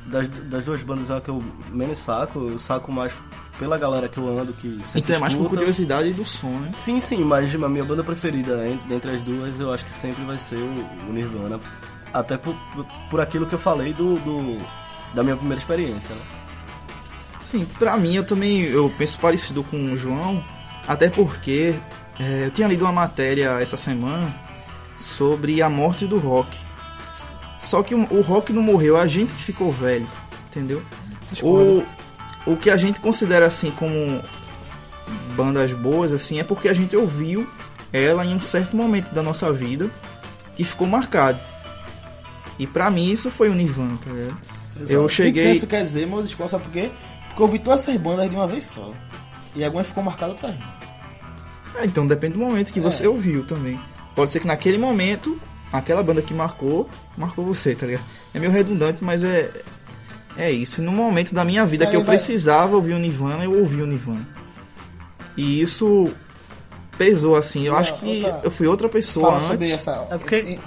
das, 0.07 0.27
das 0.27 0.63
duas 0.65 0.81
bandas 0.81 1.09
é 1.09 1.17
a 1.17 1.21
que 1.21 1.29
eu 1.29 1.43
menos 1.69 1.99
saco, 1.99 2.39
eu 2.49 2.57
saco 2.59 2.91
mais 2.91 3.13
pela 3.59 3.77
galera 3.77 4.07
que 4.07 4.17
eu 4.17 4.27
ando, 4.39 4.53
que 4.53 4.79
sempre 4.85 4.99
Então 5.01 5.15
é 5.17 5.19
mais 5.19 5.33
por 5.33 5.41
escuta. 5.43 5.57
curiosidade 5.59 6.13
do 6.13 6.25
som, 6.25 6.47
né? 6.59 6.71
Sim, 6.75 6.99
sim, 6.99 7.23
mas 7.23 7.53
a 7.53 7.69
minha 7.69 7.83
banda 7.83 8.03
preferida 8.03 8.65
en- 8.67 8.79
dentre 8.87 9.11
as 9.11 9.21
duas 9.21 9.59
eu 9.59 9.71
acho 9.73 9.83
que 9.85 9.91
sempre 9.91 10.23
vai 10.23 10.37
ser 10.37 10.55
o, 10.55 10.85
o 11.09 11.13
Nirvana. 11.13 11.59
Até 12.13 12.37
por, 12.37 12.55
por, 12.73 12.85
por 13.09 13.21
aquilo 13.21 13.45
que 13.45 13.53
eu 13.53 13.59
falei 13.59 13.93
do, 13.93 14.15
do- 14.15 14.61
da 15.13 15.23
minha 15.23 15.35
primeira 15.35 15.59
experiência, 15.61 16.15
né? 16.15 16.21
Sim, 17.41 17.65
pra 17.77 17.97
mim 17.97 18.15
eu 18.15 18.23
também 18.23 18.61
eu 18.61 18.91
penso 18.97 19.17
parecido 19.19 19.63
com 19.63 19.91
o 19.91 19.97
João, 19.97 20.43
até 20.87 21.09
porque 21.09 21.75
é, 22.19 22.45
eu 22.45 22.51
tinha 22.51 22.67
lido 22.67 22.83
uma 22.83 22.91
matéria 22.91 23.61
essa 23.61 23.77
semana 23.77 24.35
sobre 24.97 25.61
a 25.61 25.69
morte 25.69 26.05
do 26.05 26.19
rock. 26.19 26.49
Só 27.59 27.81
que 27.81 27.95
o, 27.95 28.01
o 28.13 28.21
rock 28.21 28.51
não 28.51 28.61
morreu, 28.61 28.97
a 28.97 29.07
gente 29.07 29.33
que 29.33 29.41
ficou 29.41 29.71
velho, 29.71 30.07
entendeu? 30.47 30.83
O, 31.41 31.83
o 32.45 32.57
que 32.57 32.69
a 32.69 32.77
gente 32.77 32.99
considera 32.99 33.45
assim 33.45 33.71
como 33.71 34.21
bandas 35.35 35.73
boas 35.73 36.11
assim 36.11 36.39
é 36.39 36.43
porque 36.43 36.67
a 36.67 36.73
gente 36.73 36.95
ouviu 36.95 37.47
ela 37.91 38.25
em 38.25 38.35
um 38.35 38.39
certo 38.39 38.75
momento 38.75 39.13
da 39.13 39.23
nossa 39.23 39.51
vida 39.51 39.89
que 40.55 40.63
ficou 40.63 40.87
marcado. 40.87 41.39
E 42.57 42.67
pra 42.67 42.89
mim 42.89 43.09
isso 43.09 43.31
foi 43.31 43.49
o 43.49 43.55
Nirvana, 43.55 43.97
tá 44.03 44.11
ligado? 44.11 44.37
Eu 44.87 45.07
cheguei 45.07 45.51
isso 45.51 45.67
quer 45.67 45.83
dizer, 45.83 46.05
meu 46.05 46.21
discurso, 46.21 46.51
sabe 46.51 46.65
por 46.65 46.73
quê? 46.73 46.91
Porque 47.27 47.41
eu 47.41 47.45
ouvi 47.45 47.59
todas 47.59 47.81
essas 47.81 47.95
bandas 47.97 48.29
de 48.29 48.35
uma 48.35 48.47
vez 48.47 48.65
só. 48.65 48.93
E 49.55 49.63
algumas 49.63 49.87
ficou 49.87 50.03
marcadas 50.03 50.35
outras 50.35 50.57
não. 50.57 50.78
É, 51.81 51.85
então 51.85 52.05
depende 52.05 52.33
do 52.33 52.39
momento 52.39 52.71
que 52.73 52.79
você 52.79 53.07
ouviu 53.07 53.43
também. 53.43 53.79
Pode 54.15 54.31
ser 54.31 54.39
que 54.39 54.47
naquele 54.47 54.77
momento, 54.77 55.39
aquela 55.71 56.03
banda 56.03 56.21
que 56.21 56.33
marcou, 56.33 56.89
marcou 57.17 57.45
você, 57.45 57.73
tá 57.75 57.85
ligado? 57.85 58.03
É 58.33 58.39
meio 58.39 58.51
redundante, 58.51 59.03
mas 59.03 59.23
é. 59.23 59.49
É 60.37 60.51
isso. 60.51 60.81
No 60.81 60.91
momento 60.91 61.33
da 61.33 61.43
minha 61.43 61.65
vida 61.65 61.85
que 61.87 61.95
eu 61.95 62.03
vai- 62.03 62.15
precisava 62.15 62.75
ouvir 62.75 62.93
o 62.93 62.99
Nirvana, 62.99 63.43
eu 63.43 63.57
ouvi 63.59 63.81
o 63.81 63.85
Nirvana. 63.85 64.25
E 65.35 65.61
isso 65.61 66.11
pesou 66.97 67.35
assim. 67.35 67.65
Eu 67.65 67.73
Outra- 67.75 67.93
acho 67.93 68.01
que 68.01 68.23
outra- 68.23 68.41
eu 68.43 68.51
fui 68.51 68.67
outra 68.67 68.87
pessoa 68.89 69.25
Fala 69.25 69.37
antes. 69.37 69.47
sobre 69.49 69.71
essa... 69.71 70.07
É 70.11 70.17
porque 70.17 70.59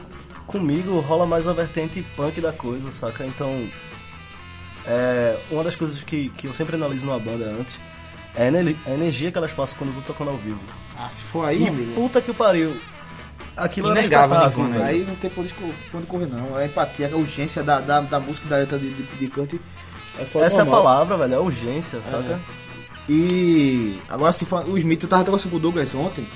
comigo 0.47 1.01
rola 1.01 1.25
mais 1.27 1.47
uma 1.47 1.55
vertente 1.55 2.03
punk 2.17 2.41
da 2.41 2.53
coisa, 2.53 2.91
saca? 2.91 3.25
Então, 3.25 3.67
é, 4.87 5.39
uma 5.51 5.63
das 5.65 5.77
coisas 5.77 6.03
que, 6.03 6.29
que 6.31 6.47
eu 6.49 6.53
sempre 6.55 6.77
analiso 6.77 7.07
numa 7.07 7.19
banda 7.19 7.45
antes 7.47 7.75
é 8.35 8.49
a 8.49 8.91
energia 8.95 9.31
que 9.31 9.39
elas 9.39 9.53
passam 9.53 9.77
quando 9.79 9.91
eu 9.91 9.97
tô 10.03 10.13
tocando 10.13 10.31
ao 10.31 10.37
vivo. 10.37 10.61
Ah, 11.05 11.09
se 11.09 11.23
for 11.23 11.49
aí, 11.49 11.67
amigo... 11.67 11.95
puta 11.95 12.21
que 12.21 12.33
pariu. 12.33 12.77
Aquilo 13.57 13.91
era 13.91 14.01
Inegável, 14.01 14.37
espetáculo, 14.37 14.67
Nirvana. 14.69 14.87
velho. 14.87 14.99
Aí 15.01 15.07
não 15.07 15.17
tem 15.17 15.31
por 15.31 15.45
isso 15.45 15.55
que 15.55 15.91
quando 15.91 16.07
correr 16.07 16.27
não. 16.27 16.57
A 16.57 16.65
empatia, 16.65 17.11
a 17.13 17.17
urgência 17.17 17.63
da, 17.63 17.81
da, 17.81 18.01
da 18.01 18.21
música 18.21 18.49
da 18.49 18.57
letra 18.59 18.79
de, 18.79 18.89
de, 18.91 19.03
de 19.03 19.27
Kurt 19.29 19.55
é 20.19 20.25
fora 20.25 20.47
Essa 20.47 20.59
é 20.59 20.63
a 20.63 20.65
normal. 20.65 20.83
palavra, 20.85 21.17
velho, 21.17 21.35
é 21.35 21.39
urgência, 21.39 22.01
saca? 22.01 22.39
E 23.09 23.99
agora 24.09 24.31
se 24.33 24.45
for, 24.47 24.65
o 24.69 24.79
Smith, 24.79 25.03
eu 25.03 25.09
tava 25.09 25.25
conversando 25.25 25.51
com 25.51 25.57
o 25.57 25.61
Douglas 25.61 25.93
ontem, 25.95 26.27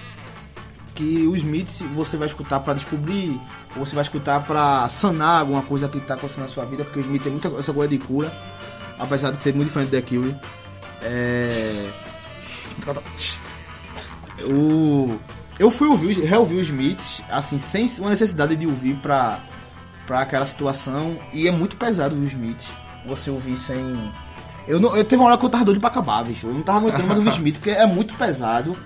que 0.97 1.27
o 1.27 1.37
Smith 1.37 1.71
você 1.95 2.17
vai 2.17 2.27
escutar 2.27 2.59
pra 2.61 2.75
descobrir, 2.75 3.41
ou 3.77 3.87
você 3.87 3.95
vai 3.95 4.03
escutar 4.03 4.45
pra 4.45 4.89
sanar 4.89 5.41
alguma 5.41 5.63
coisa 5.63 5.89
que 5.89 6.01
tá 6.01 6.15
acontecendo 6.15 6.43
na 6.43 6.49
sua 6.49 6.65
vida, 6.65 6.85
porque 6.85 6.99
o 6.99 7.03
Smith 7.03 7.23
tem 7.23 7.31
muita 7.33 7.49
essa 7.59 7.73
coisa 7.73 7.89
de 7.89 7.99
cura, 7.99 8.33
apesar 8.99 9.31
de 9.31 9.41
ser 9.41 9.55
muito 9.55 9.69
diferente 9.69 9.91
da 9.91 10.03
Cure. 10.03 10.35
É... 11.03 11.89
O... 14.43 15.17
Eu 15.59 15.71
fui 15.71 15.89
ouvir, 15.89 16.21
reouvir 16.21 16.57
os 16.57 16.67
Smiths, 16.67 17.23
assim, 17.31 17.59
sem 17.59 17.89
uma 17.99 18.11
necessidade 18.11 18.55
de 18.57 18.67
ouvir 18.67 18.97
pra, 18.97 19.41
pra 20.07 20.21
aquela 20.21 20.45
situação, 20.45 21.19
e 21.33 21.49
é 21.49 21.51
muito 21.51 21.77
pesado 21.77 22.15
os 22.15 22.33
Smiths. 22.33 22.71
Você 23.07 23.31
ouvir 23.31 23.57
sem... 23.57 24.13
Eu, 24.69 24.81
não, 24.81 24.97
eu 24.97 25.05
teve 25.05 25.23
uma 25.23 25.29
hora 25.29 25.39
que 25.39 25.47
eu 25.47 25.51
tava 25.51 25.65
doido 25.65 25.81
pra 25.81 25.89
acabar, 25.89 26.25
bicho. 26.25 26.49
Eu 26.49 26.55
não 26.55 26.63
tava 26.63 26.79
aguentando 26.79 27.07
mais 27.07 27.19
ouvir 27.19 27.31
Smith, 27.31 27.55
porque 27.55 27.71
é 27.71 27.87
muito 27.87 28.15
pesado. 28.15 28.77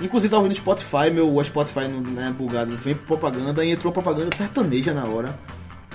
Inclusive, 0.00 0.30
tava 0.30 0.42
ouvindo 0.42 0.56
Spotify, 0.56 1.10
meu 1.12 1.42
Spotify 1.44 1.86
não 1.86 2.22
é 2.22 2.30
bugado, 2.30 2.76
vem 2.76 2.94
propaganda, 2.94 3.64
e 3.64 3.70
entrou 3.70 3.92
propaganda 3.92 4.36
sertaneja 4.36 4.92
na 4.92 5.04
hora. 5.04 5.38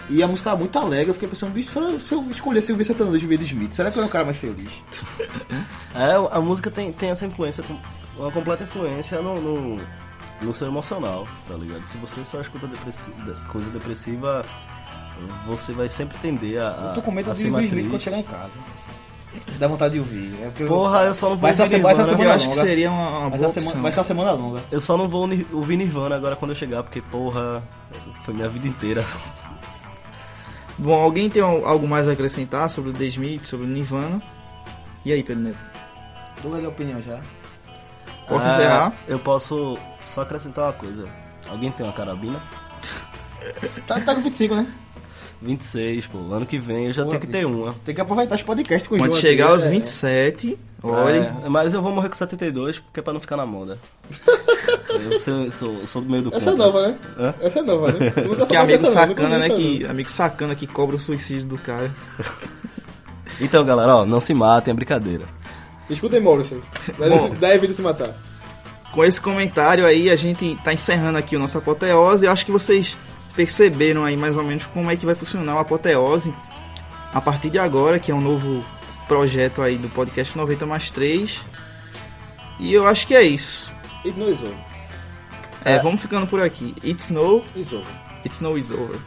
E 0.10 0.24
a 0.24 0.28
música 0.28 0.52
era 0.52 0.58
muito 0.58 0.78
alegre, 0.80 1.10
eu 1.10 1.14
fiquei 1.14 1.28
pensando, 1.28 1.52
bicho, 1.52 1.72
se 1.72 1.78
eu, 1.78 2.00
se 2.00 2.14
eu 2.14 2.26
escolhesse 2.32 2.72
ouvir 2.72 2.86
sertanejo 2.86 3.26
em 3.26 3.28
vez 3.28 3.42
de 3.42 3.48
Smith, 3.48 3.74
será 3.74 3.92
que 3.92 3.98
eu 3.98 4.02
era 4.02 4.08
um 4.08 4.12
cara 4.12 4.26
mais 4.26 4.38
feliz? 4.38 4.82
É, 5.96 6.14
a 6.32 6.40
música 6.40 6.70
tem, 6.70 6.92
tem 6.92 7.10
essa 7.10 7.26
influência, 7.26 7.64
uma 8.18 8.32
completa 8.32 8.64
influência 8.64 9.22
no, 9.22 9.40
no, 9.42 9.82
no 10.42 10.54
seu 10.54 10.68
emocional, 10.68 11.28
tá 11.48 11.56
ligado? 11.56 11.86
Se 11.86 11.98
você 11.98 12.24
só 12.26 12.42
escuta 12.42 12.68
depressi- 12.68 13.12
coisa 13.48 13.70
depressiva, 13.70 14.44
você 15.46 15.74
vai 15.74 15.90
sempre 15.90 16.18
tender 16.20 16.60
a, 16.62 16.70
a 16.70 16.86
Eu 16.90 16.94
tô 16.96 17.02
com 17.02 17.12
medo 17.12 17.32
a 17.32 17.34
de 17.34 17.48
ouvir 17.50 17.66
Smith 17.68 17.90
quando 17.90 18.02
chegar 18.02 18.20
em 18.20 18.24
casa. 18.24 18.52
Dá 19.60 19.68
vontade 19.68 19.94
de 19.94 20.00
ouvir. 20.00 20.34
É 20.42 20.66
Porra, 20.66 21.04
eu 21.04 21.14
só 21.14 21.30
não 21.30 21.36
vou 21.36 21.42
Vai 21.44 21.54
ser 21.54 21.62
ouvir 21.64 21.76
uma- 21.76 21.84
vai 21.84 21.96
ser 21.96 22.02
uma 22.02 22.08
Nirvana. 22.08 22.18
semana 22.18 22.30
Eu 22.32 22.36
acho 22.36 22.50
que 22.50 22.56
longa. 22.56 22.68
seria 22.70 22.92
uma, 22.92 23.10
uma 23.20 23.30
Vai 23.30 23.38
ser, 23.40 23.46
boa 23.46 23.48
uma 23.54 23.62
semana, 23.62 23.82
vai 23.82 23.92
ser 23.92 23.98
uma 24.00 24.04
semana 24.04 24.32
longa. 24.32 24.64
Eu 24.72 24.82
só 24.82 24.98
não 24.98 25.08
vou 25.08 25.30
ouvir 25.54 25.78
Nirvana 25.78 26.16
agora 26.16 26.36
quando 26.36 26.52
eu 26.52 26.56
chegar, 26.56 26.82
porque, 26.82 27.02
porra, 27.02 27.62
foi 28.24 28.34
minha 28.34 28.50
vida 28.50 28.68
inteira. 28.68 29.06
Bom, 30.80 30.94
alguém 30.94 31.30
tem 31.30 31.42
al- 31.44 31.66
algo 31.66 31.88
mais 31.88 32.08
a 32.08 32.12
acrescentar 32.12 32.70
sobre 32.70 32.92
o 32.92 32.94
The 32.94 33.06
Smith, 33.06 33.46
sobre 33.46 33.66
o 33.66 33.70
Nirvana? 33.70 34.22
E 35.04 35.12
aí, 35.12 35.24
Pedro 35.24 35.44
Neto? 35.44 35.58
Douglas 36.42 36.62
deu 36.62 36.70
opinião 36.70 37.02
já. 37.02 37.20
Posso 38.28 38.48
É, 38.48 38.54
encerrar? 38.54 38.94
Eu 39.08 39.20
posso 39.20 39.78
só 40.02 40.22
acrescentar 40.22 40.66
uma 40.66 40.74
coisa. 40.74 41.06
Alguém 41.50 41.72
tem 41.72 41.86
uma 41.86 41.94
carabina? 41.94 42.42
Tá, 43.88 44.02
tá 44.02 44.14
com 44.14 44.22
25, 44.22 44.56
né? 44.56 44.68
26, 45.42 46.08
pô. 46.08 46.18
Ano 46.34 46.46
que 46.46 46.58
vem 46.58 46.88
eu 46.88 46.94
já 46.94 47.04
Pô, 47.04 47.10
tenho 47.10 47.22
que 47.22 47.28
ter 47.28 47.46
uma. 47.46 47.74
Tem 47.86 47.94
que 47.94 48.02
aproveitar 48.02 48.36
os 48.36 48.42
podcasts 48.42 48.88
com 48.88 48.96
o 48.96 48.98
Quando 48.98 49.12
João 49.12 49.22
chegar 49.22 49.46
aqui, 49.46 49.54
aos 49.54 49.64
é. 49.66 49.70
27, 49.70 50.60
olha. 50.84 51.36
É, 51.46 51.50
mas 51.50 51.74
eu 51.74 51.82
vou 51.82 51.92
morrer 51.92 52.10
com 52.10 52.16
72, 52.16 52.80
porque 52.80 53.00
é 53.00 53.04
pra 53.04 53.14
não 53.14 53.20
ficar 53.20 53.38
na 53.38 53.46
moda. 53.46 53.78
eu 54.90 55.20
sou, 55.20 55.52
sou, 55.52 55.88
sou 55.88 56.02
do 56.02 56.10
meio 56.10 56.24
do 56.24 56.36
Essa 56.36 56.50
é 56.50 56.56
nova, 56.56 56.88
né? 56.88 56.98
Hã? 57.18 57.34
Essa 57.40 57.60
é 57.60 57.62
nova, 57.62 57.92
né? 57.92 58.12
Que 58.50 58.56
amigo 58.56 58.74
essa 58.74 58.88
sacana, 58.88 59.38
né? 59.38 59.50
Que, 59.50 59.86
amigo 59.86 60.10
sacana 60.10 60.56
que 60.56 60.66
cobra 60.68 60.96
o 60.96 61.00
suicídio 61.00 61.48
do 61.48 61.58
cara. 61.58 61.94
Então, 63.40 63.64
galera, 63.64 63.98
ó, 63.98 64.06
não 64.06 64.20
se 64.20 64.34
matem, 64.34 64.72
é 64.72 64.76
brincadeira. 64.76 65.26
Escutem 65.90 66.20
Morrison. 66.20 66.60
Bom. 66.98 67.36
Dá 67.40 67.56
evita 67.56 67.74
se 67.74 67.82
matar. 67.82 68.14
Com 68.92 69.04
esse 69.04 69.20
comentário 69.22 69.86
aí, 69.86 70.10
a 70.10 70.16
gente 70.16 70.58
tá 70.64 70.74
encerrando 70.74 71.18
aqui 71.18 71.36
o 71.36 71.40
nosso 71.40 71.58
apoteose. 71.58 72.26
Eu 72.26 72.32
acho 72.32 72.46
que 72.46 72.52
vocês 72.52 72.98
perceberam 73.36 74.04
aí 74.04 74.18
mais 74.18 74.36
ou 74.36 74.44
menos 74.44 74.66
como 74.66 74.90
é 74.90 74.96
que 74.96 75.06
vai 75.06 75.14
funcionar 75.16 75.56
o 75.56 75.60
apoteose 75.60 76.34
a 77.14 77.22
partir 77.22 77.50
de 77.50 77.60
agora, 77.60 78.00
que 78.00 78.12
é 78.12 78.16
um 78.16 78.22
novo 78.22 78.66
projeto 79.08 79.62
aí 79.62 79.78
do 79.78 79.90
podcast 79.90 80.36
90 80.38 80.66
mais 80.66 80.92
3. 80.92 81.42
E 82.60 82.74
eu 82.74 82.88
acho 82.88 83.08
que 83.08 83.16
é 83.16 83.24
isso. 83.24 83.72
It 84.04 84.18
no 84.18 84.30
is 84.30 84.42
over. 84.42 84.58
É, 85.64 85.80
vamos 85.80 86.02
ficando 86.02 86.28
por 86.28 86.42
aqui. 86.42 86.74
It's 86.84 87.10
no, 87.10 87.44
It's 87.56 87.74
over. 87.74 87.88
it's 88.26 88.42
no 88.42 88.58
is 88.58 88.72
over. 88.72 88.98